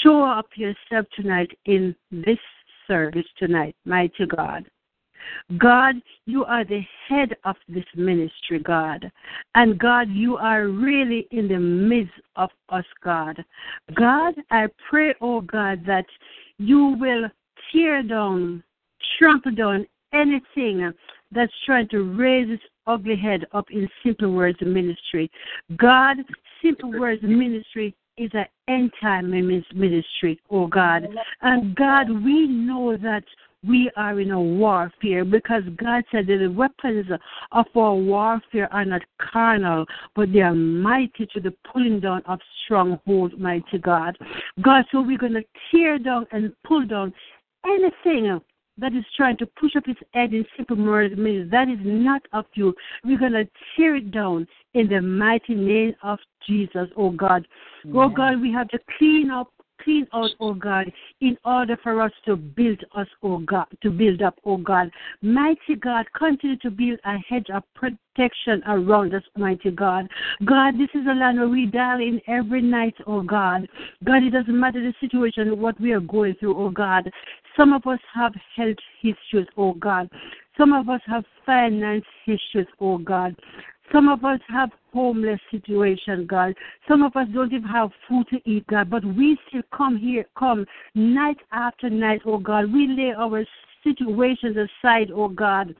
show 0.02 0.24
up 0.24 0.48
yourself 0.56 1.06
tonight 1.14 1.56
in 1.66 1.94
this 2.10 2.38
service 2.88 3.26
tonight, 3.38 3.76
mighty 3.84 4.26
God. 4.26 4.64
God, 5.58 5.96
you 6.26 6.44
are 6.44 6.64
the 6.64 6.80
head 7.08 7.36
of 7.44 7.56
this 7.68 7.84
ministry, 7.96 8.58
God. 8.58 9.10
And 9.54 9.78
God, 9.78 10.08
you 10.10 10.36
are 10.36 10.68
really 10.68 11.26
in 11.30 11.48
the 11.48 11.58
midst 11.58 12.12
of 12.36 12.50
us, 12.68 12.84
God. 13.02 13.44
God, 13.94 14.34
I 14.50 14.68
pray, 14.88 15.14
oh 15.20 15.40
God, 15.40 15.84
that 15.86 16.06
you 16.58 16.96
will 16.98 17.28
tear 17.72 18.02
down, 18.02 18.62
trample 19.18 19.54
down 19.54 19.86
anything 20.12 20.92
that's 21.32 21.52
trying 21.66 21.88
to 21.88 22.14
raise 22.16 22.48
its 22.50 22.62
ugly 22.86 23.16
head 23.16 23.46
up 23.52 23.70
in 23.70 23.88
Simple 24.04 24.32
Words 24.32 24.58
Ministry. 24.60 25.30
God, 25.76 26.18
Simple 26.62 26.98
Words 26.98 27.22
Ministry 27.22 27.94
is 28.16 28.30
an 28.34 28.46
end 28.68 28.92
time 29.00 29.30
ministry, 29.30 30.40
oh 30.50 30.66
God. 30.66 31.08
And 31.42 31.74
God, 31.74 32.08
we 32.10 32.46
know 32.46 32.96
that 32.96 33.24
we 33.66 33.90
are 33.96 34.20
in 34.20 34.30
a 34.30 34.40
warfare 34.40 35.24
because 35.24 35.62
God 35.76 36.04
said 36.10 36.26
that 36.26 36.38
the 36.38 36.50
weapons 36.50 37.06
of 37.52 37.66
our 37.74 37.94
warfare 37.94 38.72
are 38.72 38.84
not 38.84 39.02
carnal, 39.20 39.86
but 40.14 40.32
they 40.32 40.40
are 40.40 40.54
mighty 40.54 41.26
to 41.34 41.40
the 41.40 41.54
pulling 41.72 42.00
down 42.00 42.22
of 42.26 42.40
strongholds, 42.64 43.34
mighty 43.38 43.78
God. 43.78 44.16
God, 44.62 44.84
so 44.90 45.00
we're 45.00 45.18
going 45.18 45.34
to 45.34 45.44
tear 45.70 45.98
down 45.98 46.26
and 46.32 46.52
pull 46.64 46.86
down 46.86 47.12
anything 47.66 48.40
that 48.76 48.92
is 48.92 49.04
trying 49.16 49.36
to 49.36 49.46
push 49.46 49.76
up 49.76 49.86
its 49.86 50.00
head 50.12 50.34
in 50.34 50.44
simple 50.56 50.76
words 50.76 51.16
means 51.16 51.50
that 51.50 51.68
is 51.68 51.78
not 51.82 52.22
of 52.32 52.44
you. 52.54 52.74
We're 53.04 53.18
going 53.18 53.32
to 53.32 53.48
tear 53.76 53.96
it 53.96 54.10
down 54.10 54.46
in 54.74 54.88
the 54.88 55.00
mighty 55.00 55.54
name 55.54 55.94
of 56.02 56.18
Jesus, 56.46 56.88
oh 56.96 57.10
God. 57.10 57.46
Oh 57.94 58.08
God, 58.08 58.40
we 58.40 58.52
have 58.52 58.68
to 58.68 58.78
clean 58.98 59.30
up, 59.30 59.48
clean 59.84 60.06
out, 60.12 60.30
oh 60.40 60.54
God, 60.54 60.90
in 61.20 61.36
order 61.44 61.76
for 61.82 62.00
us 62.00 62.12
to 62.26 62.36
build 62.36 62.84
us, 62.96 63.06
oh 63.22 63.38
God, 63.38 63.66
to 63.82 63.90
build 63.90 64.22
up, 64.22 64.38
oh 64.44 64.56
God. 64.56 64.90
Mighty 65.22 65.76
God, 65.80 66.06
continue 66.16 66.56
to 66.58 66.70
build 66.70 66.98
a 67.04 67.18
hedge 67.18 67.50
of 67.52 67.62
protection 67.74 68.62
around 68.66 69.14
us, 69.14 69.22
mighty 69.36 69.70
God. 69.70 70.08
God, 70.44 70.74
this 70.74 70.88
is 70.94 71.06
a 71.08 71.14
land 71.14 71.38
where 71.38 71.48
we 71.48 71.66
dial 71.66 72.00
in 72.00 72.20
every 72.26 72.62
night, 72.62 72.94
oh 73.06 73.22
God. 73.22 73.68
God, 74.04 74.22
it 74.22 74.30
doesn't 74.30 74.58
matter 74.58 74.80
the 74.80 74.94
situation, 75.00 75.60
what 75.60 75.80
we 75.80 75.92
are 75.92 76.00
going 76.00 76.34
through, 76.34 76.56
oh 76.58 76.70
God. 76.70 77.10
Some 77.56 77.72
of 77.72 77.86
us 77.86 78.00
have 78.12 78.32
health 78.56 78.76
issues, 79.02 79.46
oh 79.56 79.74
God. 79.74 80.10
Some 80.56 80.72
of 80.72 80.88
us 80.88 81.00
have 81.06 81.24
finance 81.44 82.04
issues, 82.26 82.66
oh 82.80 82.98
God. 82.98 83.36
Some 83.92 84.08
of 84.08 84.24
us 84.24 84.40
have 84.48 84.70
homeless 84.92 85.40
situation, 85.50 86.26
God. 86.26 86.54
Some 86.88 87.02
of 87.02 87.14
us 87.16 87.28
don't 87.32 87.52
even 87.52 87.68
have 87.68 87.90
food 88.08 88.26
to 88.30 88.40
eat, 88.48 88.66
God. 88.66 88.90
But 88.90 89.04
we 89.04 89.38
still 89.48 89.62
come 89.76 89.96
here, 89.96 90.24
come 90.38 90.66
night 90.94 91.38
after 91.52 91.90
night, 91.90 92.22
oh 92.26 92.38
God. 92.38 92.72
We 92.72 92.88
lay 92.88 93.12
our 93.16 93.44
situations 93.84 94.56
aside, 94.56 95.10
oh 95.14 95.28
God 95.28 95.74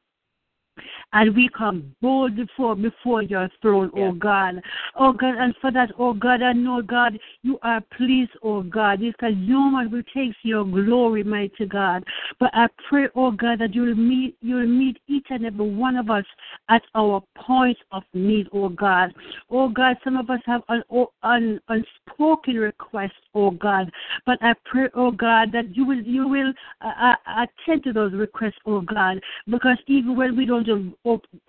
and 1.13 1.35
we 1.35 1.49
come 1.57 1.95
bold 2.03 2.37
before 2.37 2.75
before 2.75 3.23
your 3.23 3.49
throne, 3.63 3.91
oh 3.97 4.13
God. 4.13 4.61
Oh 4.97 5.13
God, 5.13 5.37
and 5.37 5.55
for 5.61 5.71
that, 5.71 5.91
oh 5.99 6.13
God, 6.13 6.43
I 6.43 6.53
know 6.53 6.83
God, 6.83 7.19
you 7.43 7.59
are 7.63 7.81
pleased, 7.97 8.33
oh 8.43 8.63
God. 8.63 9.01
Because 9.01 9.35
no 9.37 9.71
one 9.71 9.91
will 9.91 10.03
take 10.15 10.35
your 10.43 10.65
glory, 10.65 11.23
mighty 11.23 11.67
God. 11.67 12.05
But 12.41 12.51
I 12.53 12.67
pray, 12.89 13.09
oh 13.15 13.31
God, 13.31 13.61
that 13.61 13.75
you 13.75 13.83
will 13.83 13.95
meet 13.95 14.37
you 14.41 14.57
will 14.57 14.67
meet 14.67 14.99
each 15.07 15.27
and 15.31 15.47
every 15.47 15.71
one 15.71 15.97
of 15.97 16.11
us 16.11 16.25
at 16.69 16.83
our 16.95 17.23
point 17.37 17.79
of 17.93 18.03
need, 18.13 18.49
oh 18.53 18.69
God. 18.69 19.15
Oh 19.51 19.69
God, 19.69 19.97
some 20.03 20.17
of 20.17 20.29
us 20.31 20.41
have 20.47 20.63
an, 20.69 20.83
an 21.23 21.61
unspoken 21.69 22.57
request, 22.57 23.15
oh 23.35 23.53
God. 23.53 23.91
But 24.27 24.39
I 24.43 24.55
pray, 24.65 24.89
oh 24.95 25.13
God, 25.13 25.53
that 25.53 25.77
you 25.77 25.87
will 25.87 26.03
you 26.03 26.29
will 26.29 26.53
uh, 26.81 27.15
uh 27.31 27.47
attend 27.47 27.85
to 27.85 27.93
those 27.93 28.13
requests, 28.13 28.59
oh 28.67 28.81
God. 28.81 29.21
Because 29.47 29.79
even 29.87 30.17
when 30.17 30.37
we 30.37 30.45
don't 30.45 30.64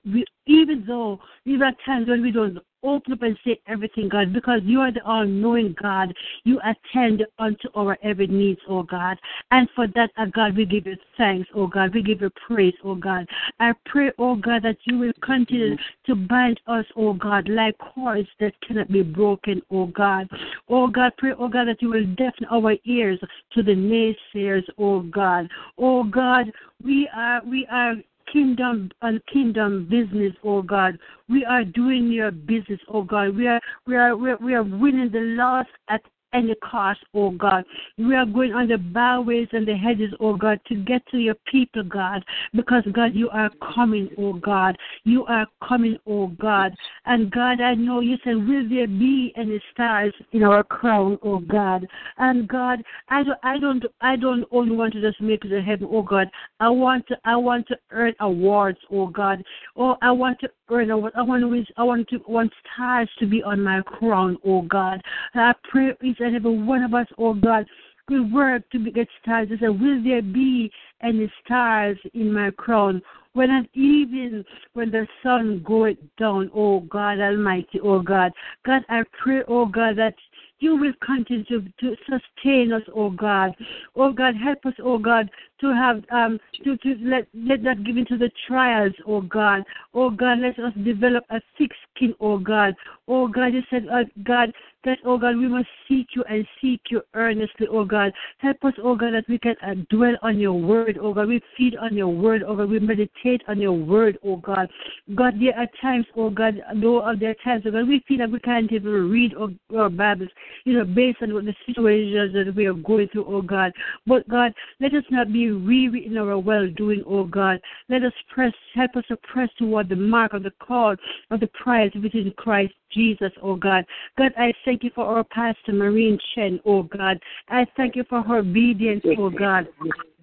we, 0.06 0.26
even 0.46 0.84
though 0.88 1.20
even 1.46 1.64
at 1.64 1.76
times 1.86 2.08
when 2.08 2.22
we 2.22 2.32
don't 2.32 2.60
open 2.86 3.14
up 3.14 3.22
and 3.22 3.38
say 3.44 3.60
everything, 3.68 4.08
God, 4.10 4.32
because 4.32 4.62
you 4.64 4.80
are 4.80 4.92
the 4.92 5.04
all 5.04 5.26
knowing 5.26 5.76
God. 5.82 6.14
You 6.44 6.60
attend 6.64 7.26
unto 7.40 7.68
our 7.76 7.98
every 8.04 8.28
needs, 8.28 8.62
oh 8.70 8.84
God. 8.84 9.18
And 9.52 9.68
for 9.76 9.88
that, 9.88 10.12
oh 10.18 10.28
God, 10.28 10.56
we 10.56 10.66
give 10.66 10.86
you 10.86 10.96
thanks, 11.18 11.50
oh 11.56 11.68
God. 11.68 11.94
We 11.94 12.04
give 12.04 12.22
you 12.22 12.30
praise, 12.48 12.76
oh 12.84 12.96
God. 12.96 13.28
I 13.60 13.74
pray, 13.86 14.12
oh 14.20 14.36
God, 14.36 14.64
that 14.64 14.78
you 14.86 15.00
will 15.00 15.14
continue 15.22 15.74
mm-hmm. 15.74 16.12
to 16.12 16.28
bind 16.28 16.60
us, 16.68 16.86
oh 16.96 17.14
God, 17.14 17.50
like 17.50 17.78
cords 17.78 18.30
that 18.40 18.54
cannot 18.62 18.92
be 18.92 19.02
broken, 19.02 19.62
oh 19.72 19.88
God. 19.88 20.30
Oh 20.70 20.88
God, 20.88 21.14
pray, 21.18 21.32
oh 21.38 21.48
God, 21.48 21.68
that 21.68 21.82
you 21.82 21.90
will 21.90 22.06
deafen 22.16 22.46
our 22.52 22.76
ears 22.86 23.20
to 23.54 23.64
the 23.64 23.72
naysayers, 23.76 24.64
oh 24.78 25.02
God. 25.02 25.50
Oh 25.78 26.04
God, 26.04 26.52
we 26.84 27.10
are 27.16 27.42
we 27.46 27.68
are 27.72 27.96
kingdom 28.32 28.92
and 29.02 29.26
kingdom 29.28 29.88
business, 29.90 30.34
oh 30.44 30.62
God. 30.62 30.98
We 31.30 31.46
are 31.46 31.64
doing 31.64 32.12
your 32.12 32.32
business, 32.32 32.80
oh 32.88 33.04
God. 33.04 33.36
We 33.36 33.48
are 33.48 33.62
we 33.88 33.96
are 33.96 34.16
we 34.16 34.54
are, 34.54 34.64
winning 34.64 35.12
the 35.12 35.22
lost 35.22 35.70
at 35.90 36.02
any 36.36 36.56
cost, 36.56 37.00
oh 37.14 37.32
God. 37.32 37.64
We 37.98 38.16
are 38.16 38.26
going 38.26 38.54
on 38.54 38.68
the 38.68 38.78
byways 38.78 39.48
and 39.54 39.68
the 39.68 39.76
hedges, 39.76 40.14
oh 40.20 40.36
God, 40.36 40.60
to 40.68 40.76
get 40.76 41.06
to 41.12 41.18
your 41.18 41.36
people, 41.52 41.84
God, 41.84 42.24
because 42.54 42.84
God, 42.92 43.14
you 43.14 43.30
are 43.30 43.50
coming, 43.74 44.10
oh 44.18 44.34
God. 44.34 44.78
You 45.04 45.26
are 45.26 45.48
coming, 45.68 45.98
oh 46.08 46.28
God. 46.28 46.74
And 47.06 47.32
God, 47.32 47.62
I 47.62 47.76
know 47.76 48.02
you 48.02 48.18
said, 48.24 48.36
will 48.36 48.68
there 48.68 48.88
be 48.88 49.34
any 49.38 49.62
stars 49.72 50.14
in 50.32 50.44
our 50.44 50.64
crown, 50.64 51.18
oh 51.24 51.40
God? 51.40 51.88
And 52.18 52.48
God, 52.48 52.84
I 53.10 53.24
don't, 53.24 53.40
I 53.44 53.58
don't, 53.58 53.84
I 54.02 54.16
don't 54.16 54.46
only 54.52 54.76
want 54.76 54.94
to 54.94 55.02
just 55.02 55.22
make 55.22 55.46
it 55.46 55.50
to 55.50 55.62
heaven, 55.62 55.88
oh 55.92 56.02
God. 56.02 56.30
I 56.60 56.70
want 56.70 57.08
to, 57.08 57.18
I 57.24 57.36
want 57.36 57.68
to 57.68 57.78
earn 57.92 58.14
awards, 58.20 58.80
oh 58.92 59.08
God. 59.08 59.44
Oh, 59.78 59.96
I 60.02 60.12
want 60.12 60.40
to 60.42 60.50
earn 60.70 60.92
awards. 60.92 61.16
I 61.18 61.22
want 61.22 61.42
to, 61.42 61.74
I 61.78 61.84
want 61.84 62.10
to, 62.10 62.22
want 62.28 62.52
stars 62.74 63.10
to 63.20 63.26
be 63.26 63.42
on 63.44 63.62
my 63.62 63.82
crown, 63.82 64.38
oh 64.46 64.64
God. 64.64 65.02
I 65.34 65.54
pray 65.70 65.94
and 66.26 66.36
every 66.36 66.58
one 66.58 66.84
of 66.84 66.94
us, 66.94 67.08
oh 67.18 67.34
God, 67.34 67.66
will 68.10 68.30
work 68.32 68.70
to 68.72 68.92
get 68.92 69.08
stars. 69.22 69.50
I 69.52 69.60
said, 69.60 69.80
will 69.80 70.04
there 70.04 70.22
be 70.22 70.72
any 71.02 71.32
stars 71.44 71.98
in 72.14 72.32
my 72.32 72.52
crown? 72.52 73.02
When 73.34 73.52
at 73.52 73.66
even 73.74 74.46
when 74.74 74.92
the 74.92 75.08
sun 75.22 75.62
goeth 75.66 75.98
down, 76.18 76.52
oh 76.56 76.82
God 76.82 77.20
Almighty, 77.20 77.80
oh 77.84 78.02
God. 78.02 78.32
God, 78.66 78.84
I 78.90 79.04
pray, 79.22 79.42
oh 79.48 79.66
God, 79.66 79.98
that 79.98 80.16
you 80.60 80.78
will 80.78 80.94
continue 81.06 81.44
to, 81.46 81.62
to 81.82 81.96
sustain 82.10 82.72
us, 82.72 82.84
oh 82.96 83.10
God. 83.10 83.54
Oh 83.96 84.14
God, 84.14 84.36
help 84.36 84.66
us, 84.66 84.74
oh 84.82 84.98
God, 84.98 85.30
to 85.62 85.74
have 85.74 86.04
um 86.12 86.40
to, 86.64 86.78
to 86.78 86.96
let 87.02 87.28
let 87.34 87.64
that 87.64 87.84
give 87.84 87.98
into 87.98 88.18
the 88.18 88.32
trials, 88.48 88.94
oh 89.08 89.22
God. 89.22 89.64
Oh 89.94 90.10
God, 90.10 90.40
let 90.40 90.60
us 90.60 90.74
develop 90.84 91.24
a 91.30 91.40
thick 91.58 91.72
skin, 91.96 92.14
oh 92.20 92.38
God. 92.38 92.76
Oh 93.08 93.28
God, 93.28 93.54
you 93.54 93.62
said, 93.70 93.86
uh, 93.92 94.04
God, 94.24 94.52
that, 94.86 95.00
oh 95.04 95.18
God, 95.18 95.36
we 95.38 95.48
must 95.48 95.68
seek 95.88 96.08
you 96.16 96.24
and 96.30 96.46
seek 96.62 96.80
you 96.90 97.02
earnestly, 97.14 97.68
oh 97.70 97.84
God. 97.84 98.14
Help 98.38 98.64
us, 98.64 98.74
oh 98.82 98.96
God, 98.96 99.14
that 99.14 99.26
we 99.28 99.38
can 99.40 99.56
uh, 99.66 99.74
dwell 99.90 100.16
on 100.22 100.40
your 100.40 100.54
word, 100.54 100.98
oh 101.02 101.14
God. 101.14 101.28
We 101.28 101.42
feed 101.58 101.76
on 101.76 101.96
your 101.96 102.08
word, 102.08 102.44
oh 102.48 102.56
God. 102.56 102.70
We 102.70 102.80
meditate 102.80 103.42
on 103.48 103.60
your 103.60 103.74
word, 103.74 104.18
oh 104.24 104.38
God. 104.38 104.70
God, 105.16 105.34
there 105.40 105.58
are 105.58 105.68
times, 105.82 106.06
oh 106.16 106.30
God, 106.30 106.62
though 106.82 107.00
uh, 107.00 107.16
there 107.20 107.32
are 107.32 107.44
times, 107.44 107.64
oh 107.66 107.72
God, 107.72 107.88
we 107.88 108.04
feel 108.08 108.20
that 108.20 108.32
we 108.32 108.40
can't 108.40 108.72
even 108.72 109.10
read 109.10 109.34
our 109.76 109.90
Bibles, 109.90 110.30
you 110.64 110.74
know, 110.74 110.86
based 110.86 111.18
on 111.22 111.34
what 111.34 111.46
the 111.46 111.56
situations 111.66 112.34
that 112.34 112.54
we 112.56 112.66
are 112.66 112.74
going 112.74 113.08
through, 113.10 113.26
oh 113.28 113.42
God. 113.42 113.72
But 114.06 114.28
God, 114.30 114.54
let 114.80 114.94
us 114.94 115.04
not 115.10 115.34
be 115.34 115.52
weary 115.64 116.06
in 116.06 116.18
our 116.18 116.38
well 116.38 116.68
doing, 116.76 117.04
oh 117.08 117.26
God. 117.26 117.60
Let 117.90 118.04
us 118.04 118.14
press, 118.34 118.54
help 118.74 118.96
us 118.96 119.04
to 119.08 119.18
press 119.18 119.50
toward 119.58 119.90
the 119.90 119.96
mark 119.96 120.34
of 120.34 120.44
the 120.44 120.54
call 120.60 120.96
of 121.32 121.40
the 121.40 121.48
prize 121.48 121.92
which 121.96 122.16
is 122.16 122.26
in 122.26 122.34
Christ 122.38 122.74
Jesus, 122.96 123.32
oh 123.42 123.56
God. 123.56 123.86
God, 124.18 124.32
I 124.38 124.54
thank 124.64 124.84
you 124.84 124.92
for 124.96 125.06
our 125.06 125.24
pastor, 125.24 125.74
Marine 125.74 126.18
Chen, 126.34 126.60
oh 126.66 126.84
God. 126.84 127.20
I 127.50 127.68
thank 127.78 127.96
you 127.96 128.04
for 128.10 128.22
her 128.24 128.38
obedience, 128.38 129.04
oh 129.18 129.30
God. 129.30 129.68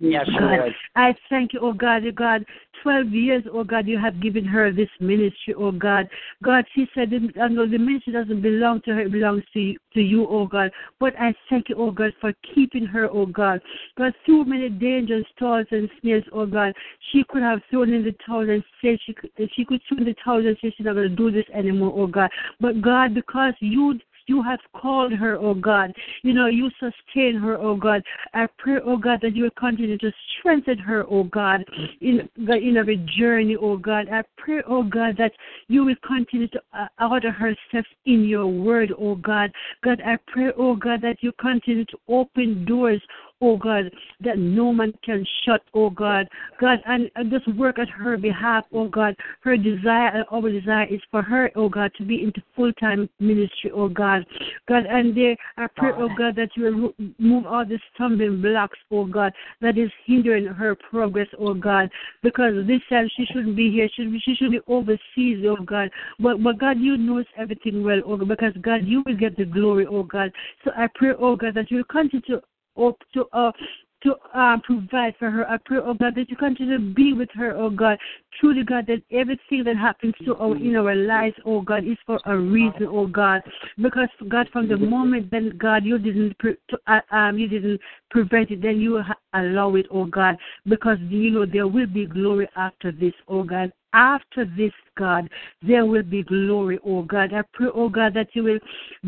Yes, 0.01 0.27
God, 0.27 0.43
Lord. 0.43 0.73
I 0.97 1.15
thank 1.31 1.53
you, 1.53 1.61
oh 1.63 1.73
God, 1.73 2.03
God. 2.17 2.45
12 2.83 3.09
years, 3.11 3.45
oh 3.53 3.63
God, 3.63 3.87
you 3.87 3.99
have 3.99 4.21
given 4.21 4.45
her 4.45 4.73
this 4.73 4.89
ministry, 5.01 5.55
oh 5.57 5.71
God. 5.71 6.09
God, 6.43 6.65
she 6.75 6.89
said, 6.95 7.13
I 7.41 7.49
know 7.49 7.67
the 7.69 7.79
ministry 7.79 8.13
doesn't 8.13 8.43
belong 8.43 8.81
to 8.83 8.95
her, 8.95 9.03
it 9.03 9.13
belongs 9.13 9.45
to 9.53 9.61
you, 9.61 9.79
to 9.95 10.01
you, 10.01 10.27
oh 10.29 10.47
God. 10.47 10.71
But 10.99 11.15
I 11.19 11.35
thank 11.49 11.69
you, 11.69 11.77
oh 11.79 11.91
God, 11.91 12.13
for 12.21 12.33
keeping 12.55 12.85
her, 12.87 13.09
oh 13.11 13.27
God. 13.27 13.61
God, 13.97 14.13
through 14.25 14.47
many 14.47 14.69
dangers, 14.69 15.25
toils, 15.39 15.67
and 15.71 15.89
snares, 16.01 16.25
oh 16.33 16.47
God, 16.47 16.75
she 17.13 17.25
could 17.29 17.43
have 17.43 17.61
thrown 17.71 17.93
in 17.93 18.05
the 18.05 18.15
towel 18.27 18.49
and 18.49 18.65
said 18.81 18.99
she 19.07 19.13
could, 19.13 19.31
she 19.55 19.65
could 19.65 19.81
throw 19.89 19.99
in 19.99 20.05
the 20.05 20.17
towel 20.25 20.45
and 20.45 20.57
say 20.61 20.75
she's 20.77 20.87
not 20.87 20.95
going 20.95 21.09
to 21.09 21.15
do 21.17 21.31
this 21.31 21.47
anymore, 21.55 21.93
oh 21.95 22.07
God. 22.07 22.31
But 22.63 22.81
God, 22.81 23.13
because 23.13 23.55
you 23.61 23.99
you 24.27 24.41
have 24.43 24.61
called 24.81 25.13
her, 25.13 25.37
oh 25.37 25.55
God. 25.55 25.93
You 26.23 26.33
know, 26.33 26.47
you 26.47 26.71
sustain 26.79 27.37
her, 27.41 27.59
oh 27.59 27.77
God. 27.77 28.03
I 28.35 28.47
pray, 28.57 28.79
oh 28.85 28.97
God, 28.97 29.19
that 29.23 29.35
you 29.35 29.43
will 29.45 29.51
continue 29.59 29.99
to 29.99 30.13
strengthen 30.39 30.79
her, 30.79 31.05
oh 31.11 31.25
God, 31.25 31.65
in, 32.01 32.29
in 32.37 32.77
every 32.77 33.05
journey, 33.19 33.57
oh 33.61 33.77
God. 33.77 34.09
I 34.11 34.23
pray, 34.37 34.63
oh 34.69 34.85
God, 34.85 35.17
that 35.19 35.33
you 35.69 35.85
will 35.85 35.97
continue 36.07 36.49
to 36.49 36.63
uh, 36.73 36.87
order 37.11 37.33
her 37.33 37.55
steps 37.69 37.89
in 38.07 38.25
your 38.25 38.47
word, 38.47 38.93
oh 38.99 39.17
God. 39.17 39.51
God, 39.83 40.01
I 40.07 40.17
pray, 40.29 40.53
oh 40.57 40.77
God, 40.77 41.03
that 41.03 41.17
you 41.21 41.33
continue 41.41 41.85
to 41.87 41.99
open 42.09 42.65
doors, 42.65 43.03
oh 43.43 43.57
God, 43.57 43.91
that 44.21 44.39
no 44.39 44.73
man 44.73 44.95
can 45.05 45.27
shut, 45.45 45.63
oh 45.75 45.91
God. 45.91 46.29
God, 46.61 46.79
and, 46.87 47.11
and 47.17 47.31
just 47.31 47.47
work 47.57 47.79
at 47.79 47.89
her 47.91 48.17
behalf, 48.17 48.65
oh 48.73 48.89
God. 48.89 49.17
Her 49.41 49.57
desire 49.57 50.09
and 50.15 50.25
our 50.31 50.49
desire 50.49 50.87
is 50.87 51.01
for 51.11 51.21
her, 51.23 51.51
oh 51.57 51.69
God, 51.69 51.91
to 51.99 52.05
be 52.05 52.23
into 52.23 52.41
full 52.55 52.73
time 52.75 53.11
ministry, 53.19 53.71
oh 53.75 53.89
God. 53.89 54.25
God, 54.69 54.87
and 54.87 55.15
there 55.17 55.37
I 55.57 55.67
pray, 55.77 55.91
oh 55.97 56.09
God, 56.17 56.37
that 56.37 56.51
you 56.57 56.65
will 56.65 57.09
move 57.19 57.47
all 57.47 57.67
the 57.67 57.79
stumbling 57.95 58.41
blocks, 58.41 58.79
oh 58.91 59.05
God, 59.05 59.33
that 59.61 59.77
is 59.77 59.91
hindering 60.07 60.47
her 60.47 60.77
progress, 60.77 61.29
oh 61.39 61.55
God. 61.55 61.91
Because 62.23 62.55
this 62.67 62.81
time 62.89 63.09
she 63.17 63.27
shouldn't 63.27 63.57
be 63.57 63.73
here, 63.73 63.89
she, 63.95 64.21
she 64.25 64.37
should 64.37 64.53
be 64.53 64.61
overseas, 64.69 65.45
oh 65.45 65.63
God. 65.65 65.91
But, 66.21 66.43
but 66.43 66.59
God, 66.59 66.79
you 66.79 66.97
knows 66.97 67.27
everything 67.37 67.83
well, 67.83 68.01
oh 68.07 68.17
God, 68.17 68.29
because 68.29 68.55
God, 68.63 68.85
you 68.85 69.03
will 69.05 69.17
get 69.17 69.37
the 69.37 69.45
glory, 69.45 69.87
oh 69.91 70.05
God. 70.05 70.31
So 70.65 70.71
I 70.77 70.87
pray, 70.95 71.13
oh 71.19 71.35
God, 71.35 71.55
that 71.55 71.71
you 71.71 71.79
will 71.79 71.85
continue 71.85 72.21
to 72.29 72.43
or 72.75 72.95
to 73.15 73.25
uh 73.33 73.53
to 74.03 74.17
uh, 74.35 74.57
provide 74.65 75.15
for 75.19 75.31
her. 75.31 75.49
I 75.49 75.59
pray, 75.65 75.79
oh 75.79 75.95
God, 75.95 76.15
that 76.17 76.29
you 76.29 76.37
continue 76.37 76.77
to 76.77 76.95
be 76.95 77.13
with 77.13 77.29
her, 77.35 77.57
oh 77.57 77.71
God. 77.71 77.99
Truly, 78.41 78.65
God, 78.65 78.87
that 78.89 79.03
everything 79.13 79.65
that 79.65 79.77
happens 79.77 80.15
to 80.25 80.35
our 80.37 80.57
in 80.57 80.77
our 80.77 80.95
lives, 80.95 81.37
oh 81.45 81.61
God, 81.61 81.85
is 81.85 81.97
for 82.07 82.19
a 82.27 82.37
reason, 82.37 82.89
oh 82.91 83.07
God. 83.07 83.43
Because 83.81 84.09
God, 84.29 84.49
from 84.53 84.69
the 84.69 84.77
moment 84.77 85.31
that 85.31 85.57
God, 85.59 85.85
you 85.85 85.99
didn't 85.99 86.37
pre- 86.39 86.57
uh, 86.87 87.01
um 87.11 87.39
you 87.39 87.49
didn't 87.49 87.81
prevent 88.11 88.51
it, 88.51 88.63
then 88.63 88.81
you 88.81 89.03
allow 89.35 89.75
it, 89.77 89.87
oh 89.91 90.07
God. 90.07 90.37
Because 90.67 90.99
you 91.09 91.31
know 91.31 91.47
there 91.47 91.69
will 91.69 91.87
be 91.87 92.07
glory 92.07 92.49
after 92.57 92.91
this, 92.93 93.15
oh 93.29 93.45
God 93.45 93.73
after 93.93 94.45
this, 94.45 94.73
God, 94.97 95.29
there 95.63 95.87
will 95.87 96.03
be 96.03 96.23
glory, 96.23 96.79
oh 96.85 97.03
God. 97.03 97.33
I 97.33 97.43
pray, 97.53 97.69
oh 97.75 97.89
God, 97.89 98.15
that 98.15 98.29
you 98.35 98.43
will 98.45 98.59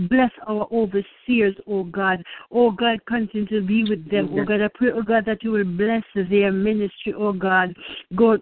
bless 0.08 0.30
our 0.46 0.66
overseers, 0.72 1.54
oh 1.66 1.84
God. 1.84 2.22
Oh 2.50 2.70
God, 2.70 3.04
continue 3.06 3.46
to 3.48 3.60
be 3.60 3.84
with 3.84 4.10
them, 4.10 4.30
oh 4.32 4.44
God. 4.44 4.62
I 4.62 4.68
pray, 4.74 4.90
oh 4.92 5.02
God, 5.02 5.24
that 5.26 5.42
you 5.42 5.50
will 5.52 5.64
bless 5.64 6.02
their 6.14 6.52
ministry, 6.52 7.14
oh 7.16 7.32
God. 7.32 7.74
God, 8.14 8.40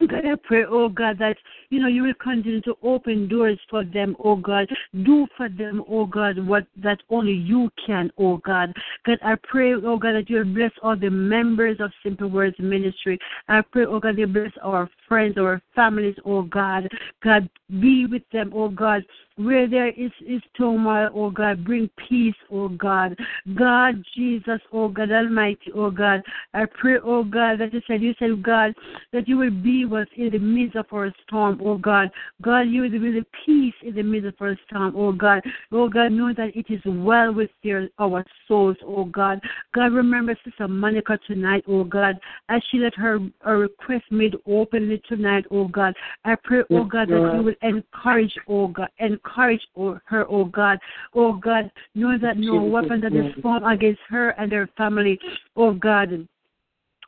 God, 0.00 0.26
I 0.26 0.34
pray, 0.42 0.64
oh 0.68 0.88
God, 0.88 1.18
that 1.18 1.36
you 1.70 1.80
know 1.80 1.88
you 1.88 2.02
will 2.02 2.14
continue 2.14 2.60
to 2.62 2.76
open 2.82 3.28
doors 3.28 3.58
for 3.68 3.84
them, 3.84 4.16
oh 4.22 4.36
God. 4.36 4.68
Do 5.04 5.26
for 5.36 5.48
them, 5.48 5.82
oh 5.88 6.06
God, 6.06 6.38
what 6.46 6.66
that 6.82 7.00
only 7.10 7.32
you 7.32 7.70
can, 7.84 8.10
oh 8.18 8.38
God. 8.38 8.72
God, 9.04 9.18
I 9.22 9.34
pray, 9.42 9.74
oh 9.74 9.98
God, 9.98 10.12
that 10.12 10.30
you 10.30 10.36
will 10.36 10.54
bless 10.54 10.72
all 10.82 10.96
the 10.96 11.10
members 11.10 11.78
of 11.80 11.90
Simple 12.02 12.28
Words 12.28 12.56
Ministry. 12.58 13.18
I 13.48 13.62
pray, 13.62 13.86
oh 13.86 13.98
God, 13.98 14.18
you 14.18 14.26
bless 14.26 14.52
our 14.62 14.88
friends, 15.08 15.36
our 15.38 15.60
families, 15.74 16.16
oh 16.24 16.42
God. 16.42 16.88
God, 17.22 17.48
be 17.80 18.06
with 18.06 18.22
them, 18.32 18.52
oh 18.54 18.68
God. 18.68 19.02
Where 19.36 19.68
there 19.68 19.88
is, 19.88 20.12
is 20.24 20.40
turmoil, 20.56 21.10
oh 21.12 21.30
God, 21.30 21.64
bring 21.64 21.90
peace, 22.08 22.36
oh 22.52 22.68
God. 22.68 23.18
God, 23.56 24.04
Jesus, 24.14 24.60
oh 24.72 24.88
God 24.88 25.10
Almighty, 25.10 25.72
oh 25.74 25.90
God. 25.90 26.22
I 26.52 26.66
pray, 26.66 26.98
oh 27.02 27.24
God, 27.24 27.58
that 27.58 27.74
you 27.74 27.80
said, 27.88 28.00
you 28.00 28.14
said, 28.20 28.40
God, 28.44 28.74
that 29.12 29.26
you 29.26 29.38
will 29.38 29.50
be 29.50 29.84
with 29.84 30.04
us 30.04 30.08
in 30.16 30.30
the 30.30 30.38
midst 30.38 30.76
of 30.76 30.86
our 30.92 31.12
storm, 31.26 31.53
oh 31.62 31.78
God. 31.78 32.10
God, 32.42 32.62
you 32.62 32.82
will 32.82 32.90
be 32.90 32.98
the 32.98 33.24
peace 33.44 33.74
in 33.82 33.94
the 33.94 34.02
midst 34.02 34.28
of 34.28 34.34
our 34.40 34.58
storm, 34.66 34.94
oh 34.96 35.12
God. 35.12 35.42
Oh 35.72 35.88
God, 35.88 36.12
know 36.12 36.32
that 36.34 36.56
it 36.56 36.66
is 36.68 36.80
well 36.84 37.32
with 37.32 37.50
their, 37.62 37.88
our 37.98 38.24
souls, 38.46 38.76
oh 38.84 39.04
God. 39.04 39.40
God, 39.74 39.92
remember 39.92 40.36
Sister 40.44 40.68
Monica 40.68 41.18
tonight, 41.26 41.64
oh 41.68 41.84
God, 41.84 42.18
as 42.48 42.62
she 42.70 42.78
let 42.78 42.94
her, 42.94 43.18
her 43.40 43.58
request 43.58 44.04
made 44.10 44.34
openly 44.46 45.02
tonight, 45.08 45.44
oh 45.50 45.68
God. 45.68 45.94
I 46.24 46.36
pray, 46.42 46.62
oh 46.70 46.84
God, 46.84 47.08
that 47.08 47.34
you 47.36 47.42
will 47.42 47.54
encourage, 47.62 48.34
oh 48.48 48.68
God, 48.68 48.88
encourage 48.98 49.62
oh, 49.76 49.98
her, 50.06 50.26
oh 50.30 50.44
God. 50.44 50.78
Oh 51.14 51.32
God, 51.32 51.70
know 51.94 52.18
that 52.18 52.36
no 52.36 52.62
weapon 52.62 53.00
that 53.00 53.12
is 53.12 53.34
formed 53.42 53.66
against 53.66 54.00
her 54.08 54.30
and 54.30 54.52
her 54.52 54.68
family, 54.76 55.18
oh 55.56 55.72
God, 55.72 56.26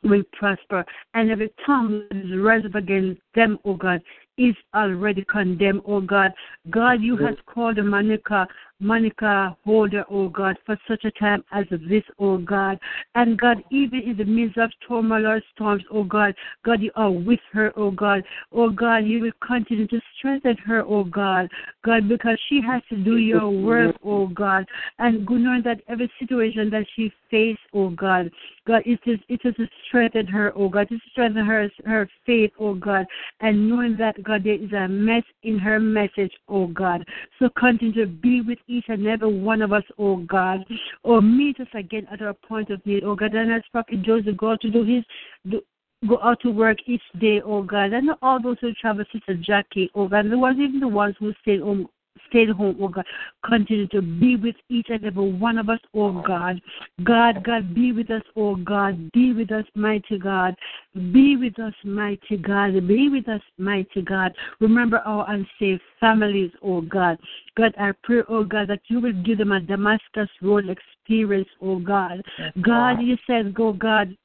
will 0.03 0.23
prosper. 0.33 0.85
And 1.13 1.31
every 1.31 1.51
tongue 1.65 2.03
that 2.09 2.17
is 2.17 2.39
raised 2.39 2.65
up 2.65 2.75
against 2.75 3.21
them, 3.35 3.59
oh 3.65 3.75
God, 3.75 4.01
is 4.37 4.55
already 4.75 5.25
condemned, 5.25 5.81
oh 5.87 6.01
God. 6.01 6.31
God, 6.69 7.01
you 7.01 7.17
have 7.17 7.37
called 7.45 7.77
Monica, 7.77 8.47
Monica 8.79 9.57
Holder, 9.65 10.05
oh 10.09 10.29
God, 10.29 10.55
for 10.65 10.77
such 10.87 11.03
a 11.03 11.11
time 11.11 11.43
as 11.51 11.65
this, 11.69 12.03
oh 12.19 12.37
God. 12.37 12.79
And 13.15 13.37
God, 13.39 13.63
even 13.71 14.01
in 14.01 14.17
the 14.17 14.25
midst 14.25 14.57
of 14.57 14.71
turmoil 14.87 15.25
or 15.25 15.41
storms, 15.55 15.83
oh 15.91 16.03
God, 16.03 16.35
God, 16.63 16.81
you 16.81 16.91
are 16.95 17.11
with 17.11 17.39
her, 17.53 17.73
oh 17.75 17.89
God. 17.89 18.23
Oh 18.51 18.69
God, 18.69 18.97
you 18.97 19.19
will 19.21 19.31
continue 19.45 19.87
to 19.87 19.99
strengthen 20.17 20.57
her, 20.57 20.83
oh 20.85 21.03
God. 21.03 21.49
God, 21.83 22.07
because 22.07 22.39
she 22.49 22.61
has 22.61 22.83
to 22.89 22.97
do 22.97 23.17
your 23.17 23.49
work, 23.49 23.95
oh 24.03 24.27
God. 24.27 24.65
And 24.99 25.25
good 25.25 25.41
knowing 25.41 25.63
that 25.63 25.81
every 25.87 26.11
situation 26.19 26.69
that 26.69 26.85
she 26.95 27.11
faced, 27.31 27.59
oh 27.73 27.89
God, 27.89 28.29
God, 28.67 28.83
it 28.85 28.99
is 29.05 29.19
it 29.27 29.41
is 29.43 29.55
to 29.55 29.67
strengthen 29.87 30.27
her, 30.27 30.53
oh 30.55 30.69
God, 30.69 30.89
to 30.89 30.99
strengthen 31.11 31.45
her 31.45 31.69
her 31.85 32.07
faith, 32.25 32.51
oh 32.59 32.75
God, 32.75 33.07
and 33.39 33.69
knowing 33.69 33.97
that 33.97 34.21
God 34.23 34.43
there 34.43 34.53
is 34.53 34.71
a 34.73 34.87
mess 34.87 35.23
in 35.41 35.57
her 35.57 35.79
message, 35.79 36.31
oh 36.47 36.67
God. 36.67 37.03
So 37.39 37.49
continue 37.57 38.05
to 38.05 38.05
be 38.05 38.41
with 38.41 38.59
each 38.67 38.85
and 38.87 39.07
every 39.07 39.39
one 39.39 39.61
of 39.61 39.73
us, 39.73 39.83
oh 39.97 40.17
God, 40.17 40.65
or 41.03 41.21
meet 41.21 41.59
us 41.59 41.67
again 41.73 42.07
at 42.11 42.21
our 42.21 42.33
point 42.33 42.69
of 42.69 42.85
need, 42.85 43.03
oh 43.03 43.15
God. 43.15 43.33
And 43.33 43.51
as 43.51 43.63
Prophet 43.71 44.01
Joseph 44.01 44.37
God 44.37 44.59
to 44.61 44.69
do 44.69 44.83
his 44.83 45.03
do, 45.49 45.61
go 46.07 46.19
out 46.21 46.39
to 46.41 46.51
work 46.51 46.77
each 46.85 47.01
day, 47.19 47.41
oh 47.43 47.63
God, 47.63 47.93
and 47.93 48.09
all 48.21 48.41
those 48.41 48.57
who 48.61 48.73
travel, 48.73 49.05
Sister 49.11 49.35
Jackie, 49.35 49.89
oh 49.95 50.07
God, 50.07 50.29
the 50.29 50.37
ones 50.37 50.59
even 50.59 50.79
the 50.79 50.87
ones 50.87 51.15
who 51.19 51.33
stay 51.41 51.59
home 51.59 51.87
stay 52.29 52.45
home, 52.47 52.77
oh 52.79 52.87
God. 52.87 53.05
Continue 53.45 53.87
to 53.87 54.01
be 54.01 54.35
with 54.35 54.55
each 54.69 54.87
and 54.89 55.03
every 55.05 55.31
one 55.31 55.57
of 55.57 55.69
us, 55.69 55.79
oh 55.93 56.21
God. 56.21 56.61
God, 57.03 57.43
God, 57.43 57.73
be 57.73 57.91
with 57.91 58.09
us, 58.09 58.23
oh 58.35 58.55
God. 58.55 59.11
Be 59.11 59.33
with 59.33 59.51
us, 59.51 59.65
mighty 59.75 60.17
God. 60.17 60.55
Be 60.95 61.35
with 61.37 61.59
us, 61.59 61.73
mighty 61.83 62.37
God. 62.37 62.87
Be 62.87 63.09
with 63.09 63.27
us, 63.27 63.41
mighty 63.57 64.01
God. 64.01 64.33
Remember 64.59 64.97
our 64.99 65.25
unsaved 65.29 65.81
families, 65.99 66.51
oh 66.63 66.81
God. 66.81 67.17
God, 67.55 67.73
I 67.79 67.91
pray, 68.03 68.21
oh 68.29 68.43
God, 68.43 68.69
that 68.69 68.81
you 68.87 68.99
will 68.99 69.13
give 69.23 69.39
them 69.39 69.51
a 69.51 69.59
Damascus 69.59 70.29
Road 70.41 70.65
experience, 70.69 71.49
oh 71.61 71.79
God. 71.79 72.21
God, 72.61 73.01
you 73.01 73.17
said, 73.27 73.53
go, 73.53 73.73
God, 73.73 74.15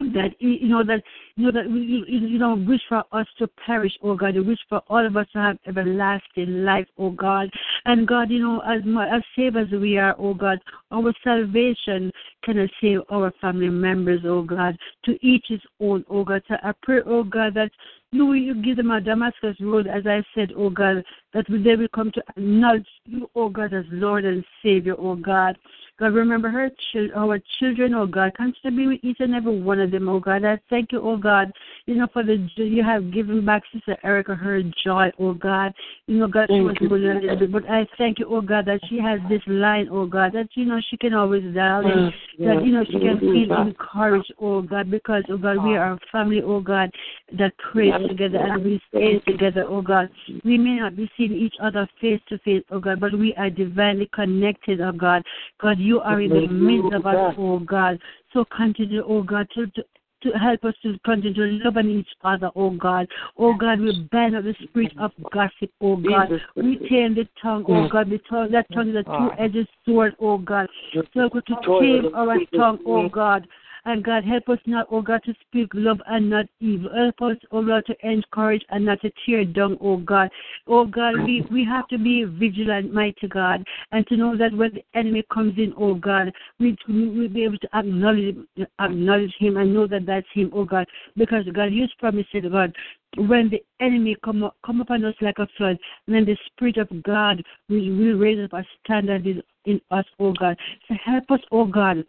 that 0.00 0.34
you 0.38 0.68
know 0.68 0.84
that 0.84 1.02
you 1.36 1.46
know 1.46 1.52
that 1.52 1.70
you, 1.70 2.04
you 2.06 2.38
know 2.38 2.54
wish 2.54 2.80
for 2.88 3.02
us 3.12 3.26
to 3.38 3.48
perish, 3.64 3.92
oh 4.02 4.14
God. 4.14 4.34
You 4.34 4.44
wish 4.44 4.58
for 4.68 4.82
all 4.88 5.04
of 5.06 5.16
us 5.16 5.26
to 5.32 5.38
have 5.38 5.58
everlasting 5.66 6.64
life, 6.64 6.86
oh 6.98 7.10
God. 7.10 7.50
And 7.86 8.06
God, 8.06 8.30
you 8.30 8.40
know, 8.40 8.60
as 8.60 8.84
much 8.84 9.08
as 9.12 9.22
saved 9.34 9.56
as 9.56 9.70
we 9.70 9.96
are, 9.98 10.14
oh 10.18 10.34
God, 10.34 10.58
our 10.90 11.12
salvation 11.24 12.12
cannot 12.44 12.70
save 12.80 13.00
our 13.10 13.32
family 13.40 13.70
members, 13.70 14.20
oh 14.24 14.42
God. 14.42 14.76
To 15.06 15.18
each 15.26 15.46
his 15.48 15.60
own, 15.80 16.04
oh 16.10 16.24
God. 16.24 16.42
So 16.48 16.56
I 16.62 16.72
pray, 16.82 17.00
oh 17.06 17.24
God, 17.24 17.54
that 17.54 17.70
you 18.12 18.26
will 18.26 18.62
give 18.62 18.76
them 18.76 18.90
a 18.90 19.00
Damascus 19.00 19.56
road, 19.60 19.86
as 19.86 20.06
I 20.06 20.22
said, 20.34 20.52
oh 20.56 20.70
God, 20.70 21.04
that 21.34 21.46
they 21.48 21.76
will 21.76 21.88
come 21.88 22.12
to 22.12 22.22
acknowledge 22.36 22.86
you, 23.04 23.28
oh 23.34 23.48
God, 23.48 23.74
as 23.74 23.84
Lord 23.90 24.24
and 24.24 24.44
Savior, 24.62 24.94
oh 24.98 25.16
God. 25.16 25.56
God, 25.98 26.12
remember 26.12 26.50
her, 26.50 26.70
our 27.16 27.40
children, 27.58 27.94
oh 27.94 28.06
God. 28.06 28.34
Continue 28.36 28.60
to 28.62 28.70
be 28.70 28.86
with 28.86 29.00
each 29.02 29.16
and 29.20 29.34
every 29.34 29.58
one 29.58 29.80
of 29.80 29.90
them, 29.90 30.10
oh 30.10 30.20
God. 30.20 30.44
I 30.44 30.60
thank 30.68 30.92
you, 30.92 31.00
oh 31.00 31.16
God, 31.16 31.50
you 31.86 31.94
know, 31.94 32.06
for 32.12 32.22
the 32.22 32.48
you 32.56 32.82
have 32.82 33.10
given 33.12 33.44
back 33.46 33.62
Sister 33.72 33.96
Erica 34.04 34.34
her 34.34 34.62
joy, 34.84 35.10
oh 35.18 35.32
God. 35.32 35.72
You 36.06 36.18
know, 36.18 36.28
God, 36.28 36.48
she 36.48 36.60
was 36.60 36.76
bullied 36.78 37.16
a 37.16 37.20
little 37.20 37.36
bit, 37.38 37.50
but 37.52 37.70
I 37.70 37.86
thank 37.96 38.18
you, 38.18 38.26
oh 38.28 38.42
God, 38.42 38.66
that 38.66 38.80
she 38.88 38.98
has 38.98 39.20
this 39.30 39.40
line, 39.46 39.88
oh 39.90 40.04
God, 40.06 40.32
that, 40.34 40.48
you 40.52 40.66
know, 40.66 40.80
she 40.90 40.98
can 40.98 41.14
always 41.14 41.42
dial 41.54 41.80
in, 41.80 42.12
that, 42.44 42.64
you 42.66 42.72
know, 42.72 42.84
she 42.84 42.98
can 43.00 43.18
feel 43.18 43.66
encouraged, 43.66 44.34
oh 44.38 44.60
God, 44.60 44.90
because, 44.90 45.24
oh 45.30 45.38
God, 45.38 45.64
we 45.64 45.76
are 45.76 45.92
a 45.92 45.98
family, 46.12 46.42
oh 46.44 46.60
God, 46.60 46.90
that 47.38 47.56
prays 47.72 47.94
together 47.98 48.38
and 48.38 48.64
we 48.64 48.80
stay 48.88 49.18
together, 49.20 49.64
oh 49.68 49.82
God. 49.82 50.08
We 50.44 50.58
may 50.58 50.76
not 50.76 50.96
be 50.96 51.10
seeing 51.16 51.32
each 51.32 51.54
other 51.60 51.88
face 52.00 52.20
to 52.28 52.38
face, 52.38 52.62
oh 52.70 52.80
God, 52.80 53.00
but 53.00 53.12
we 53.18 53.34
are 53.34 53.50
divinely 53.50 54.08
connected, 54.12 54.80
oh 54.80 54.92
God. 54.92 55.22
God, 55.60 55.78
you 55.78 56.00
are 56.00 56.20
in 56.20 56.32
the 56.32 56.46
midst 56.46 56.92
of 56.92 57.06
us, 57.06 57.34
oh 57.38 57.58
God. 57.58 57.98
So 58.32 58.44
continue, 58.44 59.02
oh 59.06 59.22
God, 59.22 59.48
to, 59.54 59.66
to 59.66 59.84
to 60.22 60.30
help 60.38 60.64
us 60.64 60.74
to 60.82 60.98
continue 61.04 61.34
to 61.34 61.64
love 61.64 61.76
on 61.76 61.88
each 61.88 62.08
other, 62.24 62.50
oh 62.56 62.70
God. 62.70 63.06
Oh 63.36 63.54
God, 63.54 63.80
we 63.80 64.08
ban 64.10 64.34
up 64.34 64.44
the 64.44 64.54
spirit 64.64 64.92
of 64.98 65.12
gossip, 65.32 65.70
oh 65.80 65.96
God. 65.96 66.30
We 66.56 66.78
tame 66.88 67.14
the 67.14 67.28
tongue, 67.40 67.64
oh 67.68 67.88
God. 67.88 68.10
The 68.10 68.18
tongue, 68.28 68.50
that 68.52 68.66
tongue 68.72 68.90
is 68.90 68.96
a 68.96 69.04
two-edged 69.04 69.68
sword, 69.84 70.16
oh 70.20 70.38
God. 70.38 70.68
So 71.14 71.28
to 71.28 71.42
tame 71.80 72.14
our 72.14 72.38
tongue, 72.56 72.78
oh 72.86 73.08
God. 73.08 73.46
And 73.86 74.02
God, 74.02 74.24
help 74.24 74.48
us 74.48 74.58
not, 74.66 74.88
oh 74.90 75.00
God, 75.00 75.22
to 75.26 75.34
speak 75.46 75.70
love 75.72 76.00
and 76.08 76.28
not 76.28 76.46
evil. 76.58 76.90
Help 76.92 77.22
us, 77.22 77.36
oh 77.52 77.64
God, 77.64 77.84
to 77.86 77.94
encourage 78.02 78.64
and 78.70 78.84
not 78.84 79.00
to 79.02 79.12
tear 79.24 79.44
down, 79.44 79.78
oh 79.80 79.98
God. 79.98 80.28
Oh 80.66 80.84
God, 80.84 81.22
we, 81.24 81.46
we 81.52 81.64
have 81.64 81.86
to 81.88 81.98
be 81.98 82.24
vigilant, 82.24 82.92
mighty 82.92 83.28
God, 83.28 83.64
and 83.92 84.04
to 84.08 84.16
know 84.16 84.36
that 84.36 84.52
when 84.52 84.74
the 84.74 84.84
enemy 84.98 85.24
comes 85.32 85.56
in, 85.56 85.72
oh 85.78 85.94
God, 85.94 86.32
we 86.58 86.76
will 86.88 87.28
be 87.28 87.44
able 87.44 87.58
to 87.58 87.68
acknowledge, 87.74 88.36
acknowledge 88.80 89.34
him 89.38 89.56
and 89.56 89.72
know 89.72 89.86
that 89.86 90.04
that's 90.04 90.26
him, 90.34 90.50
oh 90.52 90.64
God. 90.64 90.86
Because 91.16 91.44
God, 91.54 91.72
you 91.72 91.86
promised 92.00 92.30
God, 92.50 92.74
when 93.16 93.48
the 93.48 93.62
enemy 93.80 94.16
come 94.24 94.42
up, 94.42 94.56
come 94.66 94.80
upon 94.80 95.04
us 95.04 95.14
like 95.20 95.38
a 95.38 95.46
flood, 95.56 95.78
then 96.08 96.24
the 96.24 96.36
Spirit 96.46 96.76
of 96.76 96.88
God 97.04 97.40
will, 97.68 97.78
will 97.78 98.18
raise 98.18 98.44
up 98.44 98.52
a 98.52 98.64
standard 98.84 99.26
in, 99.28 99.42
in 99.64 99.80
us, 99.92 100.04
oh 100.18 100.32
God. 100.32 100.58
So 100.88 100.96
help 101.04 101.30
us, 101.30 101.40
oh 101.52 101.66
God, 101.66 102.04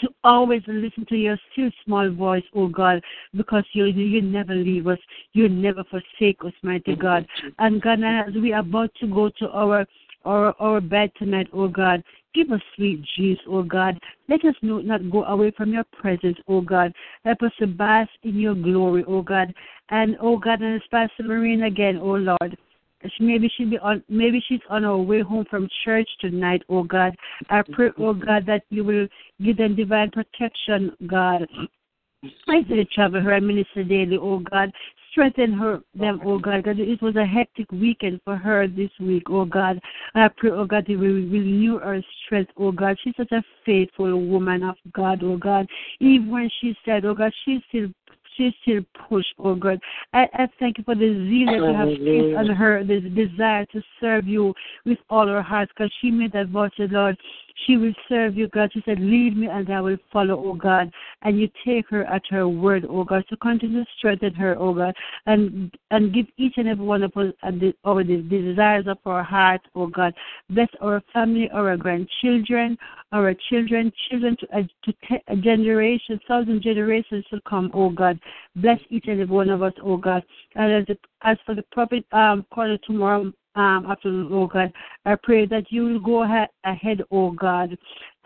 to 0.00 0.08
always 0.24 0.62
listen 0.66 1.06
to 1.08 1.16
your 1.16 1.38
still 1.52 1.70
small 1.84 2.10
voice, 2.10 2.44
oh 2.54 2.68
God, 2.68 3.02
because 3.34 3.64
you 3.72 3.86
you 3.86 4.22
never 4.22 4.54
leave 4.54 4.86
us, 4.86 4.98
you 5.32 5.48
never 5.48 5.84
forsake 5.84 6.44
us, 6.44 6.52
mighty 6.62 6.94
God. 6.94 7.26
And 7.58 7.80
God, 7.80 8.02
as 8.02 8.34
we 8.34 8.52
are 8.52 8.60
about 8.60 8.90
to 9.00 9.06
go 9.06 9.30
to 9.38 9.48
our 9.50 9.86
our 10.24 10.54
our 10.60 10.80
bed 10.80 11.12
tonight, 11.18 11.48
oh 11.52 11.68
God, 11.68 12.02
give 12.34 12.50
us 12.52 12.60
sweet 12.74 13.04
juice, 13.16 13.38
oh 13.48 13.62
God. 13.62 13.98
Let 14.28 14.44
us 14.44 14.54
not, 14.62 14.84
not 14.84 15.10
go 15.10 15.24
away 15.24 15.52
from 15.56 15.72
your 15.72 15.84
presence, 15.84 16.38
oh 16.48 16.60
God. 16.60 16.92
Help 17.24 17.42
us 17.42 17.52
to 17.58 17.66
bask 17.66 18.10
in 18.22 18.38
your 18.38 18.54
glory, 18.54 19.04
oh 19.06 19.22
God. 19.22 19.54
And 19.90 20.16
oh 20.20 20.36
God, 20.36 20.60
and 20.60 20.76
as 20.76 20.88
Pastor 20.90 21.22
Marine 21.22 21.64
again, 21.64 21.98
oh 22.00 22.16
Lord. 22.16 22.56
Maybe 23.20 23.50
she 23.56 23.64
be 23.64 23.78
on. 23.78 24.02
Maybe 24.08 24.42
she's 24.48 24.60
on 24.70 24.84
her 24.84 24.96
way 24.96 25.20
home 25.20 25.44
from 25.50 25.68
church 25.84 26.08
tonight. 26.20 26.62
Oh 26.68 26.82
God, 26.82 27.14
I 27.50 27.62
pray, 27.72 27.90
oh 27.98 28.14
God, 28.14 28.46
that 28.46 28.62
you 28.70 28.84
will 28.84 29.06
give 29.42 29.58
them 29.58 29.76
divine 29.76 30.10
protection, 30.10 30.96
God. 31.06 31.46
I 32.48 32.62
say 32.68 32.86
travel 32.92 33.20
her 33.20 33.32
and 33.32 33.46
minister 33.46 33.84
daily, 33.84 34.18
oh 34.20 34.38
God. 34.38 34.72
Strengthen 35.10 35.52
her, 35.54 35.80
them, 35.94 36.20
oh 36.24 36.38
God. 36.38 36.64
God. 36.64 36.78
It 36.78 37.00
was 37.00 37.16
a 37.16 37.24
hectic 37.24 37.70
weekend 37.72 38.20
for 38.24 38.36
her 38.36 38.66
this 38.66 38.90
week, 39.00 39.24
oh 39.30 39.44
God. 39.44 39.80
I 40.14 40.28
pray, 40.36 40.50
oh 40.50 40.66
God, 40.66 40.84
you 40.88 40.98
will 40.98 41.06
renew 41.06 41.78
her 41.78 42.02
strength, 42.24 42.52
oh 42.56 42.72
God. 42.72 42.96
She's 43.02 43.14
such 43.16 43.32
a 43.32 43.44
faithful 43.64 44.26
woman 44.26 44.62
of 44.62 44.76
God, 44.92 45.22
oh 45.22 45.36
God. 45.36 45.66
Even 46.00 46.30
when 46.30 46.50
she 46.60 46.76
said, 46.84 47.04
oh 47.04 47.14
God, 47.14 47.32
she's 47.44 47.60
still 47.68 47.88
she 48.36 48.54
still 48.62 48.82
push, 49.08 49.24
oh 49.38 49.54
God. 49.54 49.80
I, 50.12 50.28
I 50.34 50.48
thank 50.58 50.78
you 50.78 50.84
for 50.84 50.94
the 50.94 51.26
zeal 51.28 51.46
that 51.46 51.56
you 51.56 51.74
have 51.74 51.88
placed 51.98 52.50
on 52.50 52.56
her, 52.56 52.84
the 52.84 53.00
desire 53.00 53.66
to 53.66 53.82
serve 54.00 54.26
you 54.26 54.54
with 54.84 54.98
all 55.10 55.26
her 55.26 55.42
heart, 55.42 55.68
because 55.70 55.92
she 56.00 56.10
made 56.10 56.32
that 56.32 56.48
voice, 56.48 56.70
Lord. 56.78 57.16
She 57.64 57.76
will 57.76 57.94
serve 58.08 58.36
you, 58.36 58.48
God. 58.48 58.70
She 58.72 58.82
said, 58.84 59.00
Lead 59.00 59.36
me 59.36 59.46
and 59.46 59.68
I 59.70 59.80
will 59.80 59.96
follow, 60.12 60.36
oh 60.44 60.54
God. 60.54 60.92
and 61.22 61.40
you 61.40 61.48
take 61.64 61.88
her 61.88 62.04
at 62.04 62.22
her 62.30 62.46
word, 62.48 62.86
oh 62.88 63.04
God. 63.04 63.24
So 63.30 63.36
continue 63.36 63.82
to 63.82 63.90
strengthen 63.98 64.34
her, 64.34 64.56
oh 64.58 64.74
God, 64.74 64.94
and 65.26 65.74
and 65.90 66.12
give 66.12 66.26
each 66.36 66.54
and 66.58 66.68
every 66.68 66.84
one 66.84 67.02
of 67.02 67.16
us 67.16 67.32
the, 67.42 67.72
desires 68.28 68.86
of 68.86 68.98
our 69.06 69.22
heart, 69.22 69.62
oh 69.74 69.86
God. 69.86 70.14
Bless 70.50 70.68
our 70.80 71.02
family, 71.12 71.48
our 71.52 71.76
grandchildren, 71.76 72.76
our 73.12 73.34
children, 73.48 73.90
children 74.10 74.36
to, 74.40 74.46
to 74.84 74.92
te- 75.08 75.24
a 75.28 75.36
generation, 75.36 76.20
thousand 76.28 76.62
generations 76.62 77.24
to 77.30 77.40
come, 77.48 77.70
oh 77.72 77.90
God. 77.90 78.18
Bless 78.56 78.78
each 78.90 79.06
and 79.06 79.20
every 79.20 79.34
one 79.34 79.48
of 79.48 79.62
us, 79.62 79.72
oh 79.82 79.96
God. 79.96 80.22
And 80.54 80.72
as, 80.72 80.86
the, 80.86 80.98
as 81.22 81.38
for 81.46 81.54
the 81.54 81.64
prophet 81.72 82.04
um, 82.12 82.44
quarter 82.50 82.78
tomorrow 82.86 83.32
um, 83.56 83.86
afternoon, 83.90 84.28
oh 84.30 84.46
God, 84.46 84.72
I 85.04 85.16
pray 85.22 85.46
that 85.46 85.64
you 85.70 85.84
will 85.84 86.00
go 86.00 86.22
ahead, 86.22 86.48
ahead, 86.64 87.02
oh 87.10 87.30
God, 87.30 87.76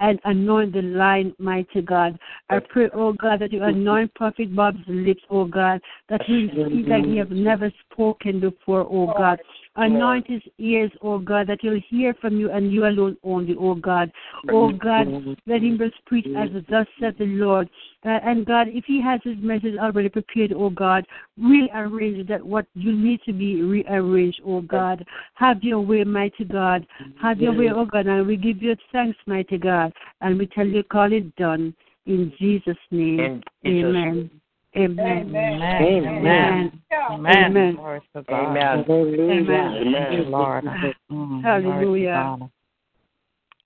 and 0.01 0.19
anoint 0.24 0.73
the 0.73 0.82
line, 0.82 1.35
mighty 1.39 1.82
God. 1.82 2.19
I 2.48 2.59
pray, 2.59 2.90
oh 2.93 3.12
God, 3.12 3.40
that 3.40 3.52
you 3.52 3.62
anoint 3.62 4.15
Prophet 4.15 4.55
Bob's 4.55 4.78
lips, 4.89 5.23
oh 5.31 5.44
God, 5.44 5.81
that 6.09 6.23
he 6.24 6.48
speak 6.48 6.89
like 6.89 7.05
he 7.05 7.16
has 7.19 7.28
never 7.31 7.73
spoken 7.93 8.40
before, 8.40 8.86
oh 8.90 9.07
God. 9.16 9.39
Anoint 9.81 10.27
his 10.27 10.43
ears, 10.59 10.90
oh 11.01 11.19
God, 11.19 11.47
that 11.47 11.59
he'll 11.62 11.81
hear 11.89 12.15
from 12.20 12.39
you 12.39 12.51
and 12.51 12.70
you 12.70 12.86
alone 12.86 13.16
only, 13.24 13.57
oh 13.59 13.74
God. 13.74 14.12
Oh 14.52 14.73
God, 14.73 15.09
let 15.47 15.62
him 15.62 15.78
just 15.78 15.94
preach 16.05 16.27
as 16.36 16.51
thus 16.69 16.86
said 17.01 17.16
the 17.19 17.24
Lord. 17.24 17.69
Uh, 18.05 18.19
and 18.23 18.44
God, 18.44 18.69
if 18.69 18.85
he 18.85 19.01
has 19.01 19.20
his 19.24 19.36
message 19.39 19.77
already 19.78 20.09
prepared, 20.11 20.52
oh 20.52 20.70
God, 20.70 21.07
rearrange 21.39 22.28
that 22.28 22.44
what 22.44 22.66
you 22.74 22.93
need 22.93 23.20
to 23.24 23.32
be 23.32 23.62
rearranged, 23.62 24.40
oh 24.47 24.61
God. 24.61 25.05
Have 25.35 25.62
your 25.62 25.81
way, 25.81 26.05
mighty 26.05 26.44
God. 26.44 26.86
Have 27.20 27.40
your 27.40 27.52
way, 27.55 27.70
oh 27.74 27.86
God, 27.86 28.07
and 28.07 28.27
we 28.27 28.36
give 28.36 28.62
you 28.62 28.77
thanks, 28.93 29.19
mighty 29.27 29.57
God. 29.57 29.93
And 30.20 30.39
we 30.39 30.47
tell 30.47 30.66
you, 30.66 30.82
call 30.82 31.12
it 31.12 31.35
done. 31.36 31.74
In 32.07 32.32
Jesus' 32.39 32.77
name. 32.90 33.20
In 33.20 33.43
Jesus' 33.65 33.85
Amen. 33.85 34.31
Amen. 34.77 35.35
Amen. 35.35 35.83
Amen. 35.83 36.83
Amen. 37.11 37.47
Amen. 37.47 37.75
Glory 37.75 38.01
to 38.15 38.23
God. 38.23 38.57
Amen. 38.57 38.87
Amen. 38.89 40.31
Lord. 40.31 40.65
Mm, 41.11 41.43
Hallelujah. 41.43 42.37
Lord. 42.39 42.51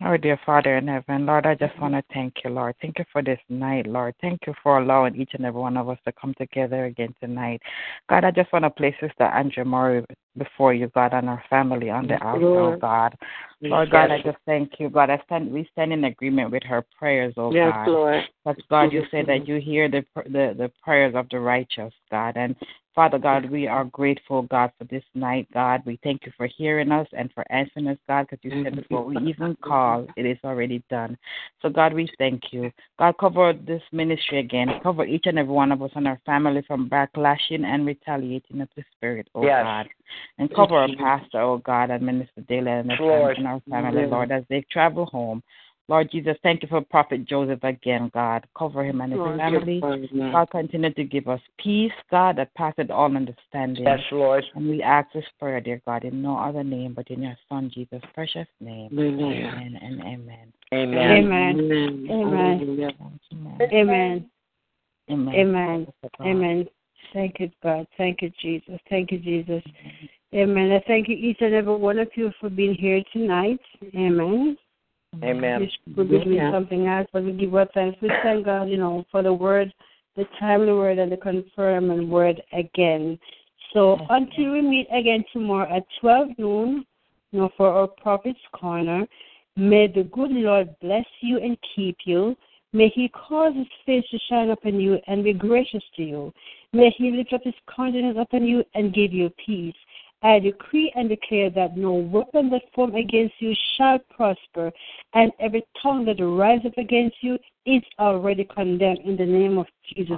Our 0.01 0.19
dear 0.19 0.39
Father 0.45 0.77
in 0.77 0.89
heaven, 0.89 1.27
Lord, 1.27 1.47
I 1.47 1.55
just 1.55 1.79
want 1.81 1.95
to 1.95 2.03
thank 2.13 2.35
you, 2.43 2.51
Lord. 2.51 2.75
Thank 2.83 2.99
you 2.99 3.05
for 3.13 3.23
this 3.23 3.39
night, 3.49 3.87
Lord. 3.87 4.15
Thank 4.21 4.41
you 4.47 4.55
for 4.63 4.79
allowing 4.79 5.15
each 5.15 5.31
and 5.35 5.45
every 5.47 5.61
one 5.61 5.77
of 5.77 5.89
us 5.89 5.99
to 6.05 6.13
come 6.13 6.35
together 6.35 6.87
again 6.87 7.15
tonight. 7.21 7.63
God, 8.09 8.25
I 8.25 8.31
just 8.31 8.53
want 8.53 8.65
to 8.65 8.71
place 8.71 8.95
Sister 9.01 9.25
Andrea 9.25 9.65
Murray 9.65 10.05
before 10.37 10.75
you, 10.75 10.89
God, 10.95 11.13
and 11.13 11.29
our 11.29 11.43
family 11.49 11.91
on 11.91 12.07
the 12.07 12.23
altar, 12.25 12.61
oh 12.61 12.77
God. 12.79 13.17
Lord 13.61 13.91
God, 13.91 14.11
I 14.11 14.21
just 14.23 14.39
thank 14.47 14.73
you, 14.79 14.91
God. 14.91 15.11
I 15.11 15.21
stand, 15.27 15.51
we 15.51 15.69
stand 15.73 15.93
in 15.93 16.05
agreement 16.05 16.51
with 16.51 16.63
her 16.65 16.85
prayers, 16.99 17.35
oh 17.37 17.53
Yes, 17.53 17.73
God. 17.73 17.89
Lord. 17.89 18.23
But 18.45 18.57
God, 18.69 18.93
you 18.93 19.05
say 19.11 19.25
that 19.25 19.49
you 19.49 19.61
hear 19.61 19.89
the, 19.89 20.05
the 20.17 20.55
the 20.57 20.71
prayers 20.83 21.15
of 21.17 21.29
the 21.31 21.41
righteous, 21.41 21.95
God, 22.15 22.37
and 22.37 22.55
Father 22.95 23.19
God, 23.19 23.51
we 23.51 23.67
are 23.67 23.85
grateful, 23.87 24.43
God, 24.43 24.71
for 24.79 24.85
this 24.85 25.03
night, 25.17 25.49
God. 25.53 25.83
We 25.85 25.99
thank 26.05 26.25
you 26.25 26.33
for 26.37 26.47
hearing 26.47 26.93
us 26.93 27.09
and 27.13 27.29
for 27.33 27.45
answering 27.51 27.89
us, 27.89 27.99
God, 28.09 28.29
because 28.31 28.39
you 28.45 28.63
said 28.63 28.77
before 28.77 29.05
we 29.05 29.17
even 29.17 29.57
call, 29.57 30.07
it 30.17 30.25
is 30.25 30.39
already 30.45 30.81
done. 30.89 31.19
So, 31.61 31.69
God, 31.69 31.93
we 31.93 32.09
thank 32.19 32.53
you. 32.53 32.71
God, 33.01 33.17
cover 33.19 33.53
this 33.53 33.83
ministry 33.91 34.39
again. 34.39 34.69
Cover 34.81 35.05
each 35.05 35.25
and 35.27 35.41
every 35.41 35.53
one 35.53 35.73
of 35.73 35.83
us 35.83 35.91
and 35.97 36.07
our 36.07 36.21
family 36.25 36.63
from 36.69 36.89
backlashing 36.89 37.65
and 37.65 37.85
retaliating 37.85 38.61
of 38.61 38.69
the 38.77 38.85
Spirit, 38.97 39.29
oh 39.35 39.45
Yes. 39.45 39.65
God. 39.65 39.89
And 40.39 40.55
cover 40.55 40.77
our 40.77 40.89
pastor, 40.97 41.41
oh 41.41 41.59
God, 41.59 41.91
and 41.91 42.07
Minister 42.07 42.43
Dayla 42.43 42.81
and, 42.81 42.91
their 42.91 43.31
and 43.33 43.47
our 43.49 43.61
family, 43.69 44.07
Lord, 44.07 44.31
as 44.31 44.45
they 44.49 44.65
travel 44.71 45.07
home. 45.07 45.43
Lord 45.87 46.11
Jesus, 46.11 46.37
thank 46.43 46.63
you 46.63 46.69
for 46.69 46.81
Prophet 46.81 47.27
Joseph 47.27 47.63
again, 47.63 48.11
God. 48.15 48.47
Cover 48.57 48.85
him 48.85 49.03
and 49.03 49.13
his 49.13 49.21
family. 49.37 49.81
God, 50.33 50.51
continue 50.51 50.93
to 50.95 51.05
give 51.05 51.29
us 51.29 51.41
peace, 51.59 51.93
God, 52.11 52.37
that 52.37 52.55
passeth 52.55 52.91
all 52.91 53.15
understanding. 53.15 53.85
Yes, 53.85 54.01
Lord. 54.11 54.45
And 54.55 54.69
we 54.69 54.83
ask 54.83 55.13
this 55.13 55.25
prayer, 55.39 55.61
dear 55.61 55.83
God, 55.87 56.05
in 56.05 56.23
no 56.23 56.39
other 56.39 56.65
name 56.65 56.95
but 56.95 57.11
in 57.11 57.23
your 57.23 57.37
Son, 57.51 57.71
Jesus' 57.73 58.01
precious 58.15 58.49
name. 58.61 58.99
Amen 58.99 59.79
and 59.83 60.01
amen. 60.01 60.53
Amen. 60.73 61.01
Amen. 61.03 62.11
Amen. 62.11 62.61
Amen. 63.71 63.71
Amen. 63.73 64.31
Amen. 65.11 65.87
Amen. 66.23 66.69
Thank 67.13 67.41
you, 67.41 67.51
God. 67.63 67.87
Thank 67.99 68.23
you, 68.23 68.33
Jesus. 68.41 68.81
Thank 68.89 69.13
you, 69.13 69.19
Jesus. 69.19 69.63
Amen. 70.35 70.73
I 70.73 70.83
thank 70.87 71.09
you, 71.09 71.15
each 71.15 71.39
and 71.41 71.55
every 71.55 71.77
one 71.77 71.99
of 71.99 72.09
you, 72.17 72.33
for 72.41 72.49
being 72.49 72.75
here 72.75 73.03
tonight. 73.13 73.61
Amen. 73.95 74.57
Amen. 75.23 75.61
Wish 75.61 75.73
we 75.87 75.95
could 75.95 76.11
be 76.11 76.25
doing 76.25 76.51
something 76.53 76.87
else, 76.87 77.07
but 77.13 77.25
we 77.25 77.33
give 77.33 77.55
our 77.55 77.67
thanks. 77.75 77.99
We 78.01 78.11
thank 78.23 78.45
God, 78.45 78.69
you 78.69 78.77
know, 78.77 79.05
for 79.11 79.23
the 79.23 79.33
word, 79.33 79.73
the 80.17 80.25
timely 80.39 80.73
word, 80.73 80.99
and 80.99 81.11
the 81.11 81.17
confirming 81.17 82.11
word 82.11 82.43
again. 82.53 83.19
So 83.73 83.99
until 84.11 84.53
we 84.53 84.63
meet 84.63 84.87
again 84.93 85.25
tomorrow 85.33 85.77
at 85.77 85.85
12 86.01 86.29
noon, 86.39 86.87
you 87.33 87.41
know, 87.41 87.51
for 87.57 87.69
our 87.69 87.89
Prophet's 87.89 88.39
Corner, 88.53 89.07
may 89.57 89.89
the 89.89 90.05
good 90.05 90.31
Lord 90.31 90.75
bless 90.81 91.07
you 91.21 91.39
and 91.39 91.59
keep 91.75 91.97
you. 92.05 92.37
May 92.73 92.89
he 92.89 93.09
cause 93.09 93.55
his 93.55 93.67
face 93.87 94.05
to 94.11 94.19
shine 94.29 94.51
upon 94.51 94.81
you 94.81 94.99
and 95.07 95.23
be 95.23 95.33
gracious 95.33 95.83
to 95.97 96.03
you. 96.03 96.33
May 96.73 96.91
he 96.97 97.11
lift 97.11 97.33
up 97.33 97.43
his 97.45 97.55
countenance 97.75 98.19
upon 98.21 98.45
you 98.45 98.65
and 98.75 98.95
give 98.95 99.13
you 99.13 99.31
peace. 99.45 99.75
I 100.25 100.39
decree 100.39 100.91
and 100.97 101.11
declare 101.11 101.51
that 101.51 101.77
no 101.77 101.93
weapon 101.93 102.49
that 102.51 102.63
form 102.75 102.95
against 102.95 103.35
you 103.41 103.55
shall 103.77 103.99
prosper, 104.11 104.73
and 105.13 105.31
every 105.39 105.63
tongue 105.83 106.07
that 106.07 106.25
rises 106.25 106.67
up 106.67 106.79
against 106.79 107.17
you 107.21 107.39
is 107.67 107.83
already 107.99 108.45
condemned 108.45 109.01
in 109.05 109.19
the 109.19 109.27
name 109.27 109.59
of 109.59 109.67
Jesus. 109.95 110.17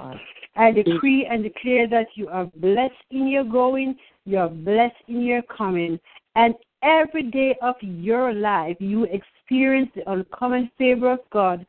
I 0.55 0.71
decree 0.71 1.27
and 1.29 1.43
declare 1.43 1.87
that 1.89 2.07
you 2.15 2.29
are 2.29 2.45
blessed 2.55 2.93
in 3.11 3.27
your 3.27 3.43
going, 3.43 3.97
you 4.25 4.37
are 4.37 4.49
blessed 4.49 4.95
in 5.09 5.21
your 5.21 5.41
coming, 5.43 5.99
and 6.35 6.55
every 6.83 7.23
day 7.23 7.55
of 7.61 7.75
your 7.81 8.33
life 8.33 8.77
you 8.79 9.03
experience 9.05 9.89
the 9.93 10.09
uncommon 10.09 10.71
favor 10.77 11.11
of 11.11 11.19
God. 11.31 11.65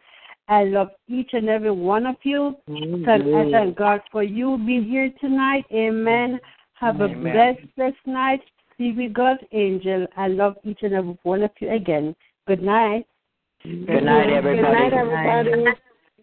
I 0.49 0.65
love 0.65 0.89
each 1.09 1.31
and 1.33 1.49
every 1.49 1.73
one 1.73 2.07
of 2.07 2.17
you. 2.23 2.57
And 2.69 3.37
I 3.37 3.51
thank 3.51 3.77
God 3.77 4.01
for 4.11 4.23
you 4.23 4.59
being 4.65 4.85
here 4.85 5.13
tonight. 5.21 5.65
Amen. 5.73 6.41
Have 6.81 7.01
a 7.01 7.09
blessed, 7.09 7.61
blessed 7.77 8.07
night. 8.07 8.41
Be 8.79 8.93
with 8.93 9.13
God's 9.13 9.43
angel. 9.53 10.07
I 10.17 10.29
love 10.29 10.57
each 10.63 10.79
and 10.83 10.95
every 10.95 11.19
one 11.25 11.43
of 11.43 11.51
you 11.61 11.71
again. 11.73 12.15
Good 12.47 12.63
night. 12.63 13.07
Good 13.65 14.05
night, 14.05 14.31
everybody. 14.31 14.57
Good 14.57 14.63
night, 14.63 14.93
everybody. 14.93 15.51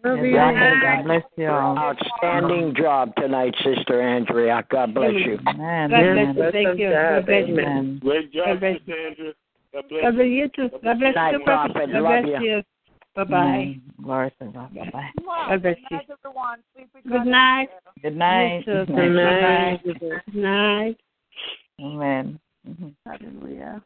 Love 0.04 0.24
you. 0.24 0.32
God, 0.32 0.54
God 0.80 1.04
bless 1.04 1.22
you 1.36 1.46
all. 1.48 1.78
Outstanding 1.78 2.74
job 2.74 3.14
tonight, 3.16 3.54
Sister 3.62 4.00
Andrea. 4.00 4.64
God 4.70 4.94
bless 4.94 5.12
you. 5.12 5.38
Amen. 5.46 5.90
God 5.90 6.14
bless 6.14 6.36
you. 6.36 6.50
Thank 6.52 6.78
you. 6.78 6.90
God 6.90 7.26
bless 7.26 7.48
you. 7.48 7.98
Great 8.00 8.32
job, 8.32 8.60
Sister 8.60 9.06
Andrea. 9.06 9.32
God 9.74 9.88
bless 9.88 10.02
God 10.02 10.14
bless 10.14 10.26
you 10.26 10.48
too. 10.56 10.68
God 10.82 10.98
bless 10.98 11.14
you, 11.32 11.40
Prophet. 11.44 11.72
Prophet. 11.72 11.92
God 11.92 12.22
bless 12.22 12.42
you. 12.42 12.62
You. 13.16 13.24
Bye 13.24 13.30
bye. 13.30 13.36
Amen. 13.36 13.82
Glory 14.02 14.32
to 14.40 14.46
God. 14.46 14.74
Bye 14.74 14.90
bye. 14.92 15.10
God 15.48 15.62
bless 15.62 15.76
you. 15.90 15.96
Night, 15.96 16.08
everyone. 16.24 16.58
Good 17.08 17.26
night. 17.26 17.68
Good 18.02 18.16
night. 18.16 18.64
Good 18.66 18.88
night. 18.90 19.82
Good 19.84 20.00
night. 20.00 20.00
Good 20.00 20.34
night. 20.34 21.00
Amen. 21.80 22.40
Mhm. 22.68 22.94
Hallelujah. 23.04 23.82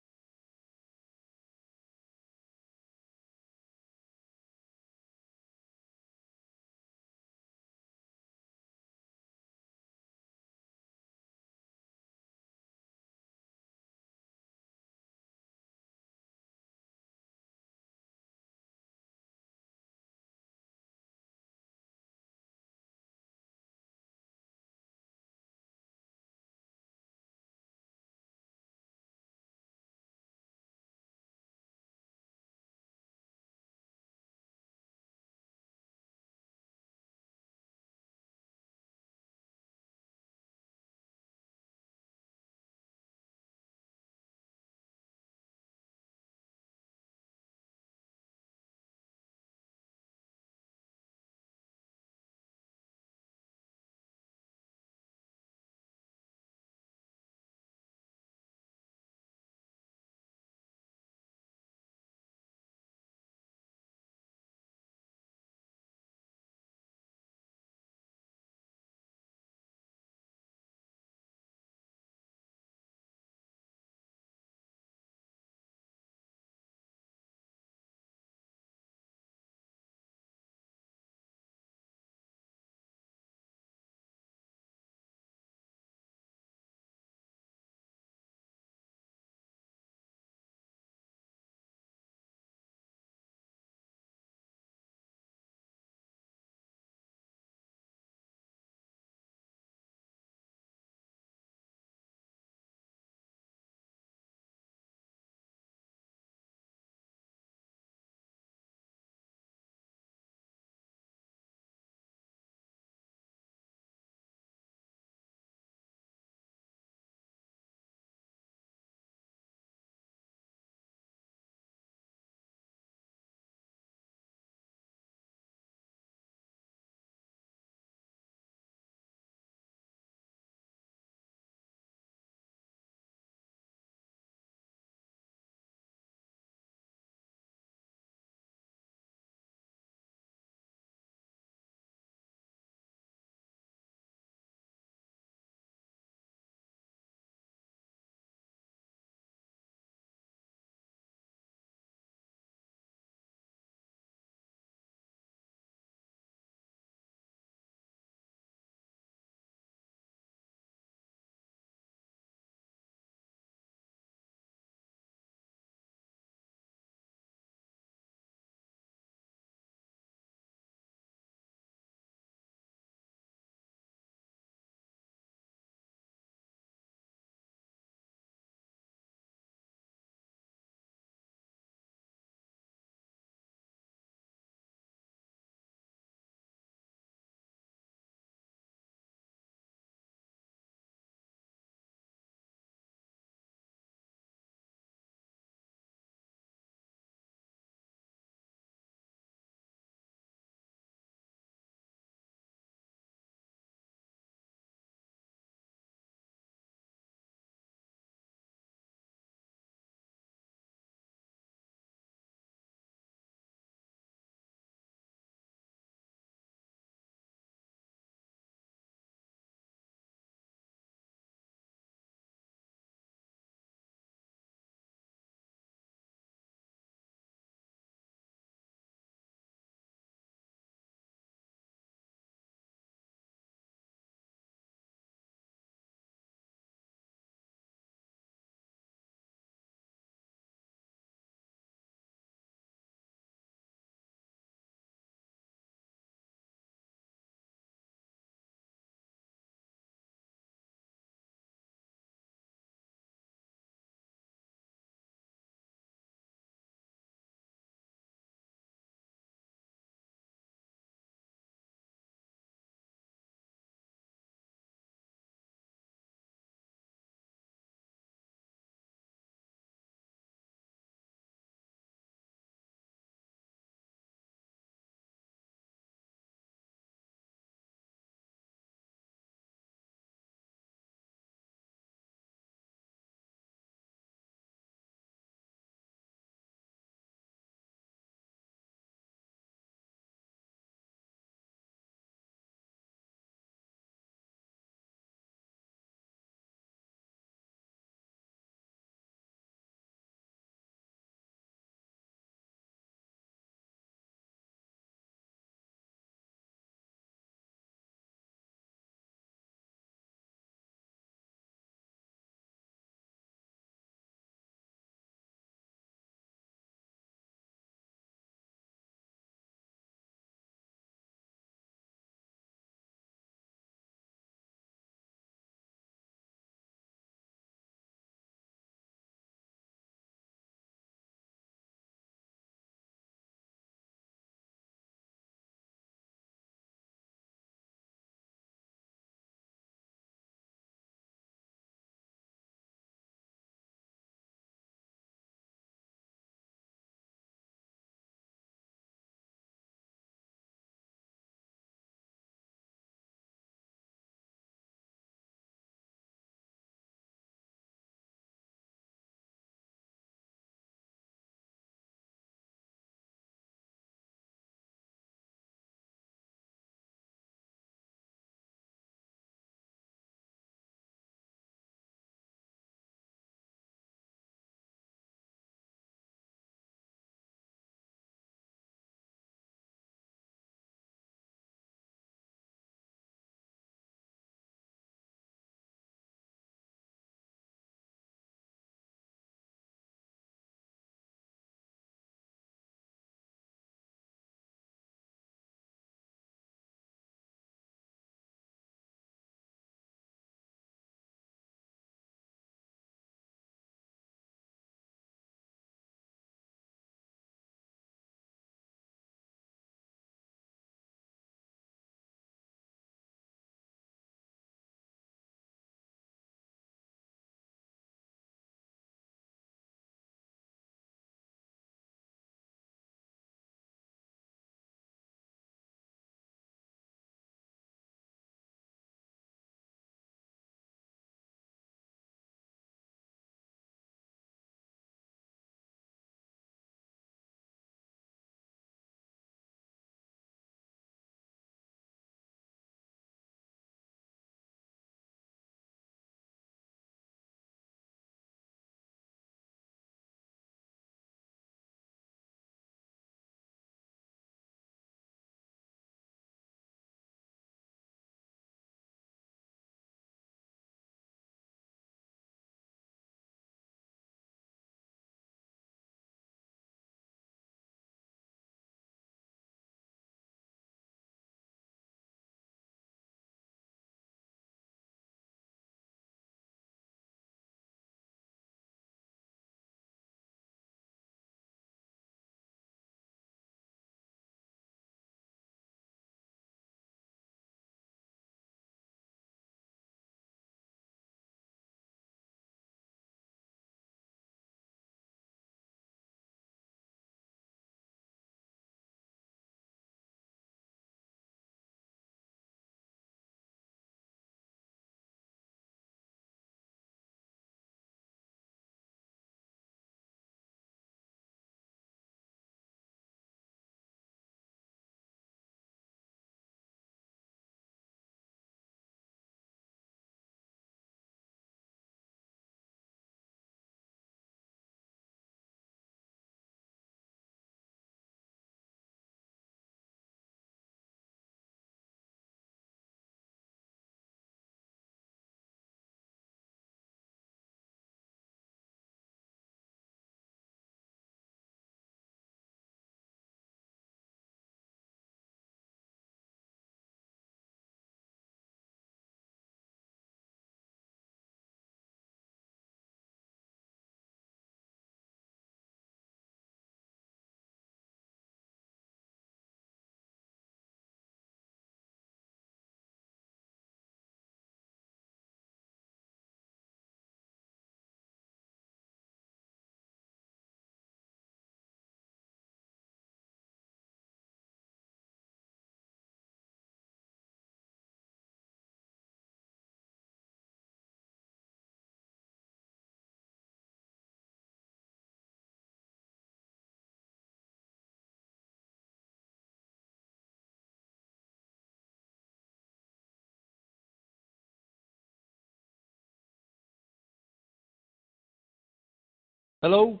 Hello? 599.62 600.00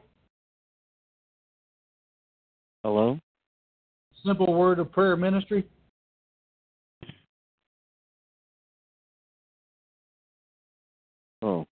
Hello? 2.82 3.16
Simple 4.26 4.52
Word 4.52 4.80
of 4.80 4.90
Prayer 4.90 5.16
Ministry? 5.16 5.64
Oh. 11.42 11.64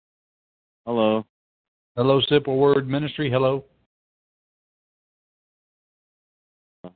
Hello? 0.86 1.26
Hello, 1.96 2.20
Simple 2.28 2.56
Word 2.58 2.88
Ministry. 2.88 3.28
Hello? 3.28 3.64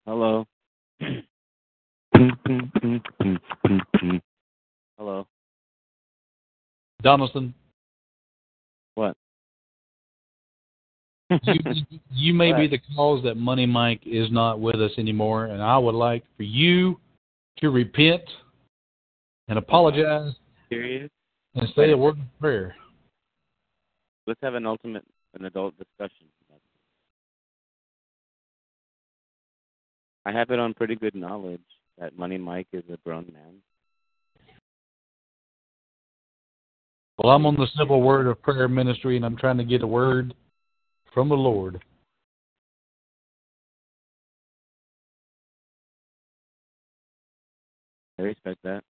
Hello? 0.07 0.47
Hello? 4.97 5.27
Donaldson? 7.03 7.53
What? 8.95 9.17
you, 11.43 11.61
you 12.13 12.35
may 12.35 12.53
be 12.53 12.69
the 12.69 12.81
cause 12.95 13.23
that 13.25 13.37
Money 13.37 13.67
Mike 13.67 14.03
is 14.05 14.31
not 14.31 14.61
with 14.61 14.77
us 14.77 14.93
anymore, 14.99 15.47
and 15.47 15.63
I 15.63 15.79
would 15.79 15.95
like 15.95 16.25
for 16.37 16.43
you 16.43 17.01
to 17.59 17.71
repent 17.71 18.23
and 19.49 19.59
apologize 19.59 20.35
Serious? 20.69 21.11
and 21.55 21.69
say 21.75 21.91
a 21.91 21.97
word 21.97 22.19
of 22.19 22.41
prayer. 22.41 22.75
Let's 24.27 24.41
have 24.43 24.55
an 24.55 24.67
ultimate, 24.67 25.05
an 25.39 25.47
adult 25.47 25.75
discussion. 25.79 26.27
I 30.27 30.33
have 30.33 30.51
it 30.51 30.59
on 30.59 30.73
pretty 30.73 30.97
good 30.97 31.15
knowledge 31.15 31.61
that 31.99 32.19
Money 32.19 32.39
Mike 32.39 32.69
is 32.73 32.83
a 32.93 32.97
grown 33.05 33.31
man. 33.33 33.61
Well, 37.19 37.33
I'm 37.33 37.47
on 37.47 37.55
the 37.57 37.69
Simple 37.77 38.01
Word 38.03 38.27
of 38.27 38.43
Prayer 38.43 38.67
Ministry, 38.67 39.17
and 39.17 39.25
I'm 39.25 39.37
trying 39.37 39.59
to 39.59 39.65
get 39.65 39.83
a 39.83 39.87
word 39.87 40.35
from 41.15 41.29
the 41.29 41.35
Lord. 41.37 41.81
I 48.19 48.23
respect 48.23 48.59
that. 48.65 48.83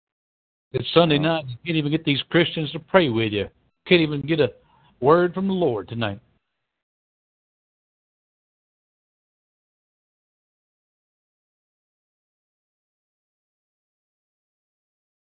It's 0.72 0.90
Sunday 0.92 1.18
Oh. 1.18 1.22
night. 1.22 1.46
You 1.46 1.56
can't 1.64 1.76
even 1.76 1.92
get 1.92 2.04
these 2.04 2.22
Christians 2.24 2.72
to 2.72 2.80
pray 2.80 3.10
with 3.10 3.32
you. 3.32 3.48
Can't 3.86 4.00
even 4.00 4.22
get 4.22 4.40
a 4.40 4.52
word 5.00 5.34
from 5.34 5.46
the 5.46 5.52
Lord 5.52 5.86
tonight. 5.86 6.18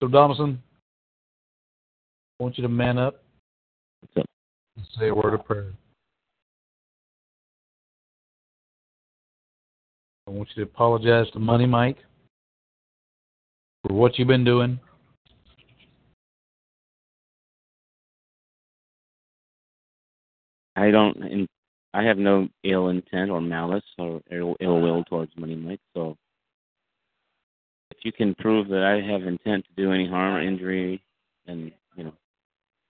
So, 0.01 0.09
Donaldson, 0.09 0.61
I 2.41 2.43
want 2.43 2.57
you 2.59 2.63
to 2.63 2.69
man 2.69 2.99
up 2.99 3.15
up? 3.15 3.25
and 4.17 4.87
say 4.99 5.09
a 5.09 5.15
word 5.15 5.35
of 5.35 5.45
prayer. 5.45 5.73
I 10.27 10.31
want 10.31 10.49
you 10.55 10.65
to 10.65 10.71
apologize 10.71 11.31
to 11.33 11.41
Money 11.41 11.67
Mike 11.67 11.99
for 13.83 13.95
what 13.95 14.19
you've 14.19 14.29
been 14.29 14.45
doing. 14.45 14.79
I 20.77 20.91
don't. 20.91 21.49
I 21.95 22.03
have 22.05 22.19
no 22.19 22.49
ill 22.65 22.89
intent 22.89 23.31
or 23.31 23.41
malice 23.41 23.85
or 23.99 24.23
ill, 24.31 24.57
ill 24.61 24.81
will 24.81 25.05
towards 25.05 25.33
Money 25.37 25.57
Mike. 25.57 25.81
So, 25.93 26.17
if 27.91 27.99
you 28.05 28.13
can 28.13 28.35
prove 28.37 28.69
that 28.69 28.83
I 28.83 29.07
have 29.13 29.27
intent 29.27 29.67
to 29.67 29.83
do 29.83 29.93
any 29.93 30.09
harm 30.09 30.37
or 30.37 30.43
injury, 30.43 31.03
and 31.47 31.73
you 31.97 32.05
know, 32.05 32.15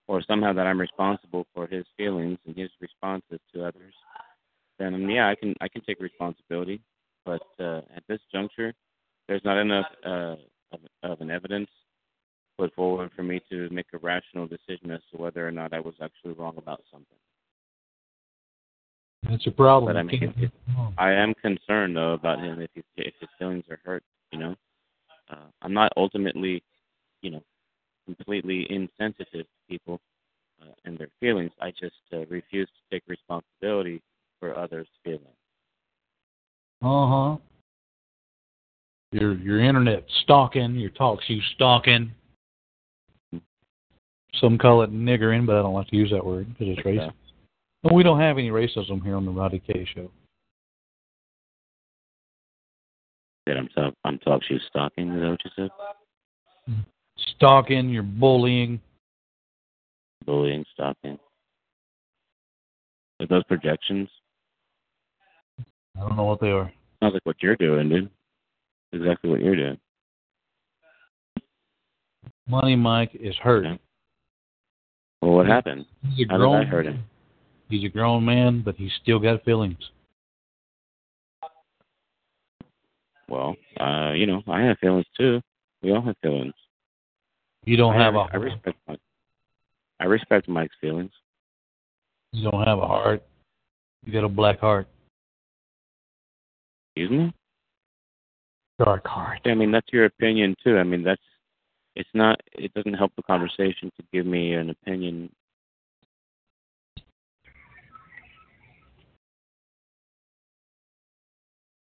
or 0.07 0.21
somehow 0.21 0.53
that 0.53 0.67
I'm 0.67 0.79
responsible 0.79 1.45
for 1.53 1.67
his 1.67 1.85
feelings 1.97 2.37
and 2.45 2.55
his 2.55 2.69
responses 2.79 3.39
to 3.53 3.65
others, 3.65 3.93
then 4.79 4.93
um, 4.93 5.09
yeah, 5.09 5.27
I 5.27 5.35
can 5.35 5.55
I 5.59 5.67
can 5.67 5.81
take 5.81 5.99
responsibility. 5.99 6.79
But 7.25 7.43
uh, 7.59 7.81
at 7.95 8.03
this 8.07 8.19
juncture, 8.31 8.73
there's 9.27 9.43
not 9.45 9.57
enough 9.57 9.85
uh, 10.05 10.35
of, 10.71 10.79
of 11.03 11.21
an 11.21 11.29
evidence 11.29 11.69
put 12.57 12.73
forward 12.75 13.11
for 13.15 13.23
me 13.23 13.41
to 13.49 13.69
make 13.69 13.87
a 13.93 13.97
rational 13.97 14.47
decision 14.47 14.91
as 14.91 15.01
to 15.11 15.17
whether 15.17 15.47
or 15.47 15.51
not 15.51 15.73
I 15.73 15.79
was 15.79 15.95
actually 16.01 16.33
wrong 16.33 16.55
about 16.57 16.81
something. 16.91 17.17
That's 19.29 19.47
a 19.47 19.51
problem. 19.51 19.93
But 19.93 19.99
I 19.99 20.03
mean, 20.03 20.19
can't 20.19 20.35
if, 20.37 20.43
it. 20.43 20.51
I 20.97 21.11
am 21.11 21.33
concerned 21.35 21.95
though 21.95 22.13
about 22.13 22.39
him 22.39 22.61
if 22.61 22.69
his 22.75 22.83
if 22.97 23.13
his 23.19 23.29
feelings 23.39 23.63
are 23.69 23.79
hurt. 23.83 24.03
You 24.31 24.39
know, 24.39 24.55
uh, 25.31 25.47
I'm 25.61 25.73
not 25.73 25.93
ultimately, 25.95 26.61
you 27.21 27.31
know, 27.31 27.43
completely 28.05 28.67
insensitive 28.69 29.45
to 29.45 29.69
people 29.69 30.01
uh, 30.61 30.73
and 30.85 30.97
their 30.97 31.09
feelings. 31.19 31.51
I 31.61 31.71
just 31.71 31.95
uh, 32.11 32.25
refuse 32.25 32.67
to 32.67 32.95
take 32.95 33.03
responsibility 33.07 34.01
for 34.39 34.57
others' 34.57 34.87
feelings. 35.03 35.37
Uh 36.83 37.07
huh. 37.07 37.37
Your 39.13 39.35
your 39.35 39.61
internet 39.61 40.03
stalking, 40.23 40.75
your 40.75 40.89
talk 40.89 41.21
show 41.23 41.37
stalking. 41.55 42.11
Some 44.35 44.57
call 44.57 44.81
it 44.81 44.91
niggering, 44.91 45.45
but 45.45 45.55
I 45.55 45.61
don't 45.61 45.73
like 45.73 45.87
to 45.87 45.95
use 45.95 46.11
that 46.11 46.25
word 46.25 46.47
because 46.49 46.75
it's 46.77 46.85
racist. 46.85 47.13
But 47.83 47.93
we 47.93 48.03
don't 48.03 48.19
have 48.19 48.37
any 48.37 48.49
racism 48.49 49.01
here 49.03 49.15
on 49.15 49.25
the 49.25 49.31
Roddy 49.31 49.59
K 49.59 49.87
show. 49.95 50.09
That 53.45 53.57
I'm 53.57 53.67
talk 53.69 53.93
I'm 54.03 54.19
talk 54.19 54.43
show 54.43 54.57
stalking. 54.67 55.09
Is 55.09 55.21
that 55.21 55.29
what 55.29 55.39
you 55.45 55.51
said? 55.55 55.69
Stalking, 57.35 57.89
you're 57.89 58.03
bullying. 58.03 58.81
Bullying, 60.25 60.65
stalking. 60.73 61.19
Are 63.19 63.27
those 63.27 63.43
projections? 63.45 64.09
I 65.95 66.01
don't 66.01 66.15
know 66.15 66.23
what 66.23 66.41
they 66.41 66.51
are. 66.51 66.71
Sounds 67.01 67.13
like 67.13 67.25
what 67.25 67.41
you're 67.41 67.55
doing, 67.55 67.89
dude. 67.89 68.09
Exactly 68.91 69.29
what 69.29 69.41
you're 69.41 69.55
doing. 69.55 69.77
Money 72.47 72.75
Mike 72.75 73.11
is 73.13 73.35
hurt. 73.37 73.65
Okay. 73.65 73.79
Well, 75.21 75.31
what 75.31 75.47
happened? 75.47 75.85
He's 76.15 76.27
a 76.27 76.31
How 76.31 76.37
did 76.37 76.41
grown 76.41 76.61
I 76.61 76.65
hurt 76.65 76.85
him? 76.85 77.03
He's 77.69 77.85
a 77.85 77.89
grown 77.89 78.25
man, 78.25 78.61
but 78.63 78.75
he's 78.75 78.91
still 79.01 79.19
got 79.19 79.43
feelings. 79.45 79.77
Well, 83.29 83.55
uh, 83.79 84.11
you 84.11 84.27
know, 84.27 84.43
I 84.47 84.61
have 84.61 84.77
feelings 84.79 85.05
too. 85.17 85.41
We 85.81 85.91
all 85.91 86.01
have 86.01 86.15
feelings. 86.21 86.53
You 87.65 87.77
don't 87.77 87.95
I, 87.95 88.03
have 88.03 88.15
a 88.15 88.27
I 88.31 88.35
respect 88.35 88.77
Mike. 88.87 88.99
I 89.99 90.05
respect 90.05 90.49
Mike's 90.49 90.75
feelings. 90.81 91.11
you 92.33 92.49
don't 92.51 92.63
have 92.67 92.79
a 92.79 92.87
heart. 92.87 93.23
You 94.05 94.11
got 94.11 94.25
a 94.25 94.29
black 94.29 94.59
heart. 94.59 94.87
Excuse 96.95 97.11
me? 97.11 97.33
Dark 98.77 99.07
heart. 99.07 99.39
I 99.45 99.53
mean, 99.55 99.71
that's 99.71 99.91
your 99.91 100.05
opinion 100.05 100.55
too. 100.63 100.77
I 100.77 100.83
mean, 100.83 101.03
that's 101.03 101.21
it's 101.95 102.09
not. 102.13 102.39
It 102.53 102.73
doesn't 102.73 102.93
help 102.93 103.11
the 103.15 103.23
conversation 103.23 103.91
to 103.97 104.03
give 104.11 104.25
me 104.25 104.53
an 104.53 104.69
opinion. 104.69 105.29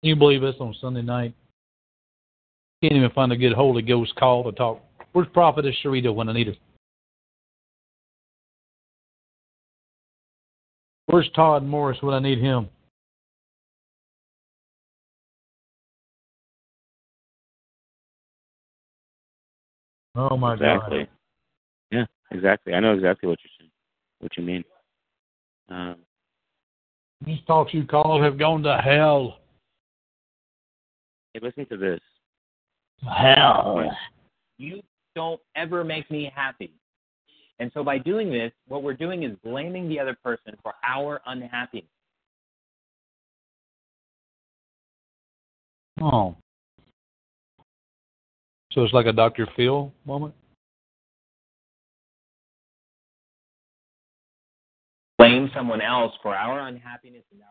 Can 0.01 0.09
you 0.09 0.15
believe 0.15 0.41
this 0.41 0.55
on 0.59 0.75
Sunday 0.81 1.01
night? 1.01 1.33
Can't 2.81 2.95
even 2.95 3.09
find 3.11 3.31
a 3.31 3.37
good 3.37 3.53
Holy 3.53 3.81
Ghost 3.81 4.13
call 4.15 4.43
to 4.43 4.51
talk. 4.51 4.81
Where's 5.13 5.29
Prophetess 5.33 5.75
Sharita 5.83 6.13
when 6.13 6.27
I 6.27 6.33
need 6.33 6.47
her? 6.47 6.55
Where's 11.05 11.29
Todd 11.35 11.63
Morris 11.63 11.99
when 12.01 12.13
I 12.13 12.19
need 12.19 12.39
him? 12.39 12.67
Oh 20.15 20.37
my 20.37 20.53
exactly. 20.53 20.99
God! 20.99 21.07
Yeah, 21.91 22.05
exactly. 22.31 22.73
I 22.73 22.79
know 22.79 22.93
exactly 22.93 23.27
what 23.27 23.39
you're 23.43 23.51
saying. 23.59 23.71
What 24.19 24.37
you 24.37 24.43
mean? 24.43 24.63
Um, 25.69 25.95
These 27.25 27.39
TalkShoe 27.47 27.87
call 27.87 28.21
have 28.21 28.37
gone 28.37 28.63
to 28.63 28.77
hell. 28.77 29.39
hey, 31.33 31.39
listen 31.41 31.65
to 31.67 31.77
this. 31.77 31.99
Hell. 33.01 33.91
You 34.57 34.81
don't 35.15 35.41
ever 35.55 35.83
make 35.83 36.09
me 36.09 36.31
happy. 36.33 36.73
And 37.59 37.71
so 37.73 37.83
by 37.83 37.97
doing 37.97 38.31
this, 38.31 38.51
what 38.67 38.83
we're 38.83 38.93
doing 38.93 39.23
is 39.23 39.35
blaming 39.43 39.87
the 39.87 39.99
other 39.99 40.17
person 40.23 40.53
for 40.63 40.73
our 40.87 41.21
unhappiness. 41.25 41.87
Oh. 46.01 46.35
So 48.73 48.83
it's 48.83 48.93
like 48.93 49.05
a 49.05 49.13
Dr. 49.13 49.47
Phil 49.55 49.93
moment? 50.05 50.33
Blame 55.19 55.49
someone 55.55 55.79
else 55.79 56.11
for 56.23 56.35
our 56.35 56.67
unhappiness 56.67 57.23
and 57.31 57.41
our 57.41 57.47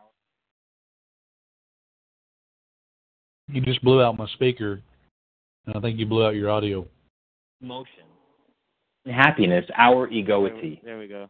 You 3.47 3.61
just 3.61 3.81
blew 3.83 4.01
out 4.01 4.17
my 4.17 4.27
speaker, 4.33 4.81
and 5.65 5.75
I 5.75 5.79
think 5.79 5.97
you 5.97 6.05
blew 6.05 6.25
out 6.25 6.35
your 6.35 6.49
audio. 6.49 6.85
emotion. 7.61 8.03
Happiness, 9.05 9.65
our 9.77 10.09
egoity. 10.09 10.81
There 10.83 10.97
we 10.99 11.07
go. 11.07 11.29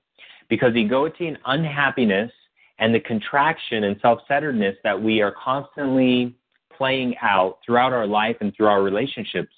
Because 0.50 0.76
egoity 0.76 1.28
and 1.28 1.38
unhappiness 1.46 2.32
and 2.80 2.94
the 2.94 3.00
contraction 3.00 3.84
and 3.86 4.00
self 4.02 4.20
centeredness 4.28 4.76
that 4.84 5.00
we 5.00 5.22
are 5.22 5.34
constantly 5.44 6.36
playing 6.76 7.16
out 7.22 7.60
throughout 7.66 7.94
our 7.94 8.08
life 8.08 8.38
and 8.42 8.56
through 8.56 8.68
our 8.68 8.82
relationships 8.84 9.54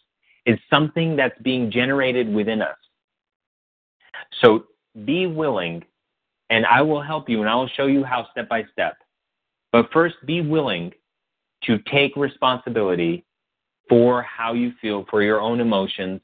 is 0.45 0.59
something 0.69 1.15
that's 1.15 1.37
being 1.41 1.71
generated 1.71 2.31
within 2.31 2.61
us. 2.61 2.77
So 4.41 4.65
be 5.05 5.27
willing, 5.27 5.83
and 6.49 6.65
I 6.65 6.81
will 6.81 7.01
help 7.01 7.29
you 7.29 7.41
and 7.41 7.49
I 7.49 7.55
will 7.55 7.69
show 7.69 7.87
you 7.87 8.03
how 8.03 8.27
step 8.31 8.47
by 8.49 8.63
step. 8.71 8.97
But 9.71 9.91
first, 9.91 10.15
be 10.25 10.41
willing 10.41 10.93
to 11.63 11.79
take 11.91 12.15
responsibility 12.15 13.25
for 13.89 14.21
how 14.21 14.53
you 14.53 14.71
feel, 14.81 15.05
for 15.09 15.21
your 15.21 15.41
own 15.41 15.59
emotions. 15.59 16.21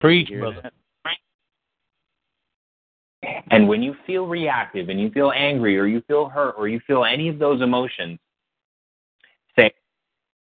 Preach, 0.00 0.30
brother. 0.30 0.70
And 3.50 3.66
when 3.68 3.82
you 3.82 3.96
feel 4.06 4.26
reactive 4.26 4.88
and 4.88 5.00
you 5.00 5.10
feel 5.10 5.32
angry 5.34 5.78
or 5.78 5.86
you 5.86 6.02
feel 6.06 6.28
hurt 6.28 6.54
or 6.56 6.68
you 6.68 6.80
feel 6.86 7.04
any 7.04 7.28
of 7.28 7.38
those 7.38 7.60
emotions, 7.62 8.18
say, 8.18 8.27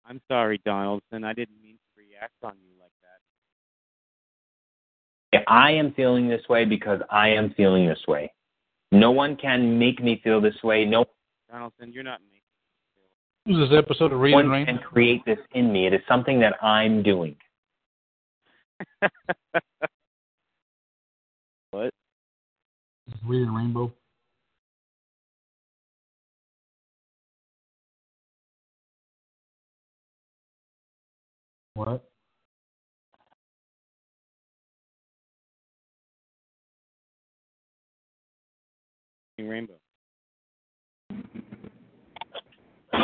I'm 0.10 0.20
sorry, 0.28 0.60
Donaldson. 0.66 1.24
I 1.24 1.34
didn't 1.34 1.62
mean 1.62 1.76
to 1.76 1.90
react 1.96 2.34
on 2.44 2.54
you 2.64 2.72
like 2.80 2.92
that. 5.32 5.44
I 5.48 5.72
am 5.72 5.94
feeling 5.94 6.28
this 6.28 6.42
way 6.50 6.66
because 6.66 7.00
I 7.12 7.30
am 7.30 7.54
feeling 7.56 7.88
this 7.88 8.02
way. 8.08 8.34
No 8.92 9.12
one 9.12 9.36
can 9.36 9.78
make 9.78 10.02
me 10.02 10.20
feel 10.24 10.42
this 10.42 10.56
way. 10.64 10.84
No 10.84 11.06
Donaldson, 11.52 11.94
you're 11.94 12.04
not 12.04 12.22
making 12.32 12.42
This 13.46 13.64
is 13.64 13.70
this 13.70 13.78
episode 13.78 14.12
of 14.12 14.20
Reading 14.20 14.36
one 14.36 14.50
Rain. 14.50 14.66
can 14.66 14.80
create 14.80 15.24
this 15.26 15.38
in 15.54 15.72
me. 15.72 15.86
It 15.86 15.94
is 15.94 16.02
something 16.08 16.40
that 16.40 16.56
I'm 16.64 17.04
doing. 17.04 17.36
what? 21.70 21.92
Reading 23.26 23.54
Rainbow. 23.54 23.92
What? 31.80 32.04
Rainbow. 39.38 39.76
All 42.94 43.00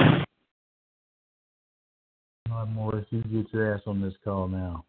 right, 2.52 2.68
Morris, 2.68 3.06
you 3.12 3.22
get 3.22 3.54
your 3.54 3.74
ass 3.74 3.82
on 3.88 4.02
this 4.02 4.14
call 4.26 4.50
now. 4.50 4.84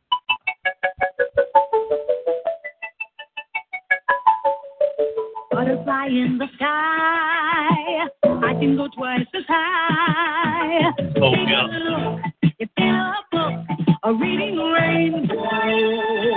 Butterfly 5.53 6.07
in 6.07 6.39
the 6.39 6.49
sky. 6.57 8.09
I 8.25 8.53
can 8.59 8.77
go 8.77 8.89
twice 8.97 9.21
as 9.33 9.45
high. 9.47 10.91
Oh, 11.23 11.31
Take 11.37 11.49
yeah. 11.49 12.17
A 12.59 12.63
look. 12.63 12.69
It's 12.69 12.73
a 12.79 13.15
book. 13.31 13.97
A 14.05 14.15
reading 14.15 14.57
rainbow. 14.57 15.35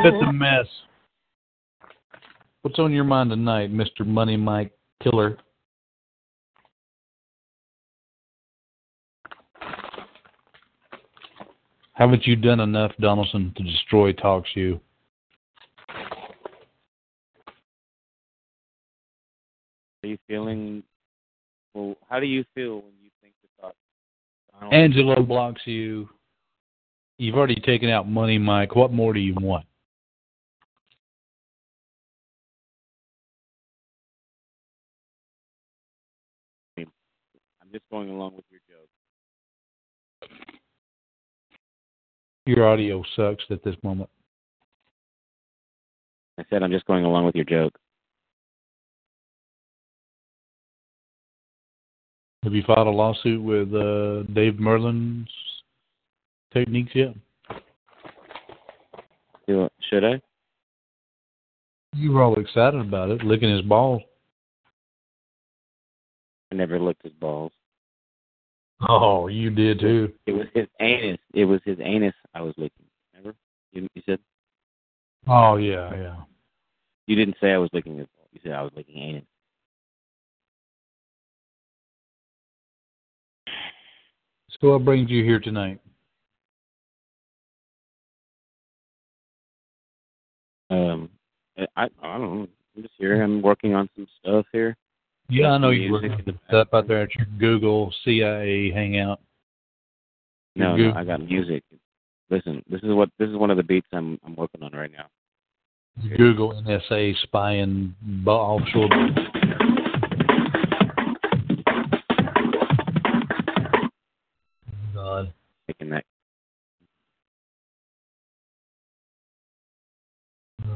It's 0.04 0.28
a 0.28 0.34
mess. 0.34 0.66
What's 2.62 2.80
on 2.80 2.92
your 2.92 3.06
mind 3.06 3.30
tonight, 3.30 3.72
Mr. 3.72 4.06
Money 4.06 4.36
Mike 4.36 4.72
Killer? 5.02 5.38
Haven't 11.94 12.26
you 12.26 12.36
done 12.36 12.60
enough, 12.62 12.92
Donaldson, 13.00 13.54
to 13.58 13.64
destroy 13.64 14.14
TalkShoe? 14.14 14.80
Are 20.04 20.08
you 20.08 20.18
feeling? 20.28 20.84
Well, 21.74 21.96
how 22.10 22.20
do 22.20 22.26
you 22.26 22.46
feel 22.56 22.76
when 22.76 22.94
you 23.04 23.10
think 23.22 23.34
the 23.42 23.50
thought? 23.62 23.76
Donald, 24.49 24.49
Angelo 24.72 25.24
blocks 25.24 25.62
you. 25.66 26.10
You've 27.18 27.36
already 27.36 27.60
taken 27.60 27.90
out 27.90 28.08
Money 28.08 28.38
Mike. 28.38 28.76
What 28.76 28.92
more 28.92 29.14
do 29.14 29.20
you 29.20 29.34
want? 29.36 29.66
I'm 36.78 36.88
just 37.72 37.84
going 37.92 38.10
along 38.10 38.36
with 38.36 38.46
your 38.50 38.62
joke. 38.68 40.32
Your 42.46 42.68
audio 42.68 43.04
sucks 43.16 43.44
at 43.52 43.64
this 43.64 43.76
moment. 43.84 44.10
I 46.40 46.44
said 46.50 46.64
I'm 46.64 46.72
just 46.72 46.86
going 46.86 47.06
along 47.06 47.26
with 47.26 47.36
your 47.36 47.46
joke. 47.46 47.78
Have 52.44 52.54
you 52.54 52.64
filed 52.64 52.88
a 52.88 52.92
lawsuit 52.92 53.42
with 53.42 53.74
uh, 53.74 54.24
Dave 54.34 54.60
Merlin's 54.60 55.30
techniques 56.54 56.92
yet? 56.96 57.14
Should 59.90 60.04
I? 60.06 60.22
You 61.96 62.12
were 62.12 62.22
all 62.22 62.40
excited 62.40 62.80
about 62.80 63.10
it, 63.10 63.24
licking 63.24 63.50
his 63.50 63.64
balls. 63.64 64.04
I 66.52 66.56
never 66.56 66.80
licked 66.80 67.04
his 67.04 67.14
balls. 67.14 67.52
Oh, 68.88 69.28
you 69.28 69.50
did 69.50 69.80
too. 69.80 70.14
It 70.26 70.32
was 70.32 70.48
his 70.54 70.68
anus. 70.80 71.20
It 71.34 71.46
was 71.46 71.60
his 71.66 71.78
anus 71.82 72.14
I 72.34 72.42
was 72.42 72.54
licking. 72.58 72.86
Remember? 73.14 73.36
You, 73.72 73.88
you 73.96 74.02
said 74.06 74.20
Oh 75.28 75.58
yeah, 75.58 75.94
yeah. 75.96 76.16
you 77.08 77.16
didn't 77.16 77.36
say 77.42 77.52
I 77.52 77.58
was 77.58 77.70
licking 77.74 77.98
his 77.98 78.08
balls. 78.16 78.30
You 78.32 78.40
said 78.44 78.54
I 78.54 78.62
was 78.62 78.72
licking 78.76 78.98
anus. 78.98 79.26
So 84.62 84.72
what 84.72 84.84
brings 84.84 85.10
you 85.10 85.24
here 85.24 85.40
tonight? 85.40 85.80
Um, 90.70 91.10
I 91.76 91.88
I 92.02 92.18
don't 92.18 92.22
know. 92.22 92.48
I'm 92.76 92.84
just 92.84 92.94
here. 92.98 93.22
I'm 93.22 93.42
working 93.42 93.74
on 93.74 93.90
some 93.96 94.08
stuff 94.20 94.46
here. 94.52 94.76
Yeah, 95.30 95.52
I 95.52 95.58
know 95.58 95.70
you're 95.70 95.92
were 95.92 96.06
in 96.06 96.24
the 96.26 96.34
stuff 96.48 96.68
out 96.74 96.88
there 96.88 97.04
at 97.04 97.16
your 97.16 97.28
Google 97.40 97.94
CIA 98.04 98.72
hangout. 98.72 99.20
No, 100.56 100.76
no, 100.76 100.94
I 100.94 101.04
got 101.04 101.22
music. 101.24 101.64
Listen, 102.30 102.64
this 102.70 102.82
is 102.84 102.94
what 102.94 103.10
this 103.18 103.30
is 103.30 103.38
one 103.38 103.52
of 103.52 103.58
the 103.58 103.64
beats 103.64 103.88
I'm 103.94 104.20
I'm 104.26 104.36
working 104.36 104.62
on 104.62 104.72
right 104.74 104.92
now. 104.92 105.06
Google 106.18 106.54
NSA 106.62 107.16
spying 107.24 107.96
offshore. 108.26 108.90
God. 115.10 115.34
Making 115.68 115.90
that 115.90 116.04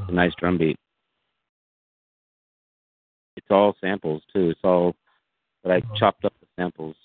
a 0.08 0.10
uh. 0.10 0.12
nice 0.12 0.32
drum 0.38 0.58
beat. 0.58 0.76
It's 3.36 3.46
all 3.50 3.76
samples 3.80 4.22
too. 4.32 4.50
It's 4.50 4.60
all, 4.64 4.94
but 5.62 5.72
I 5.72 5.78
uh-huh. 5.78 5.94
chopped 5.96 6.24
up 6.24 6.32
the 6.40 6.46
samples. 6.56 6.96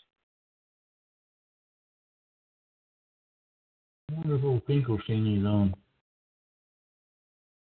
Wonderful 4.11 4.61
Finkelstein 4.65 5.39
is 5.39 5.45
on. 5.45 5.73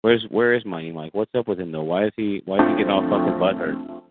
Where's 0.03 0.25
where 0.31 0.55
is 0.55 0.65
Money 0.65 0.93
Mike? 0.93 1.15
What's 1.15 1.35
up 1.35 1.49
with 1.49 1.59
him 1.59 1.73
though? 1.73 1.83
Why 1.83 2.07
is 2.07 2.13
he 2.17 2.43
why 2.45 2.57
is 2.57 2.71
he 2.71 2.77
getting 2.77 2.91
all 2.91 3.03
fucking 3.03 3.41
butthurt? 3.41 4.03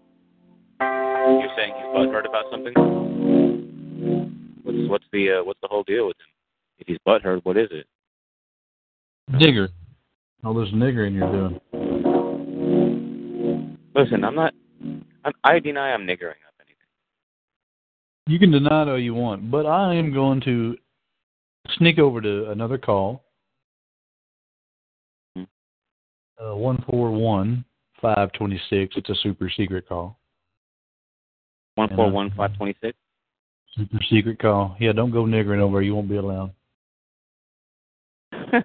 You're 0.80 1.50
saying 1.56 1.74
he's 1.76 1.86
butthurt 1.96 2.28
about 2.28 2.46
something? 2.52 3.37
What's 4.68 4.90
what's 4.90 5.06
the 5.14 5.32
uh, 5.32 5.44
what's 5.46 5.62
the 5.62 5.70
whole 5.70 5.84
deal 5.84 6.08
with 6.08 6.18
him? 6.18 6.28
If 6.80 6.88
he's 6.88 6.98
butthurt, 7.08 7.46
what 7.46 7.56
is 7.56 7.70
it? 7.72 7.88
Nigger. 9.32 9.70
All 10.44 10.54
this 10.54 10.68
niggering 10.74 11.14
you're 11.16 11.32
doing. 11.32 11.62
Listen, 13.96 14.26
I'm 14.26 14.36
not. 14.36 14.54
I'm, 15.24 15.32
I 15.46 15.60
deny 15.60 15.94
I'm 15.94 16.06
niggering 16.06 16.32
up 16.46 16.54
anything. 16.60 16.76
You 18.28 18.40
can 18.40 18.52
deny 18.52 18.82
it 18.82 18.90
all 18.90 19.00
you 19.00 19.14
want, 19.14 19.50
but 19.50 19.66
I 19.66 19.96
am 19.96 20.14
going 20.14 20.42
to 20.42 20.76
sneak 21.78 21.98
over 21.98 22.20
to 22.20 22.52
another 22.52 22.78
call. 22.78 23.24
Uh, 25.38 26.56
one 26.56 26.84
four 26.90 27.10
one 27.12 27.64
five 28.02 28.34
twenty 28.34 28.62
six. 28.70 28.98
It's 28.98 29.10
a 29.10 29.16
super 29.24 29.50
secret 29.50 29.88
call. 29.88 30.20
One 31.76 31.88
four 31.96 32.12
one 32.12 32.34
five 32.36 32.54
twenty 32.58 32.76
six. 32.82 32.98
Super 33.78 34.00
secret 34.10 34.40
call. 34.40 34.76
Yeah, 34.80 34.94
don't 34.94 35.12
go 35.12 35.26
niggering 35.26 35.60
over. 35.60 35.84
You 35.84 35.96
won't 35.96 36.10
be 36.10 36.18
allowed. 36.18 36.54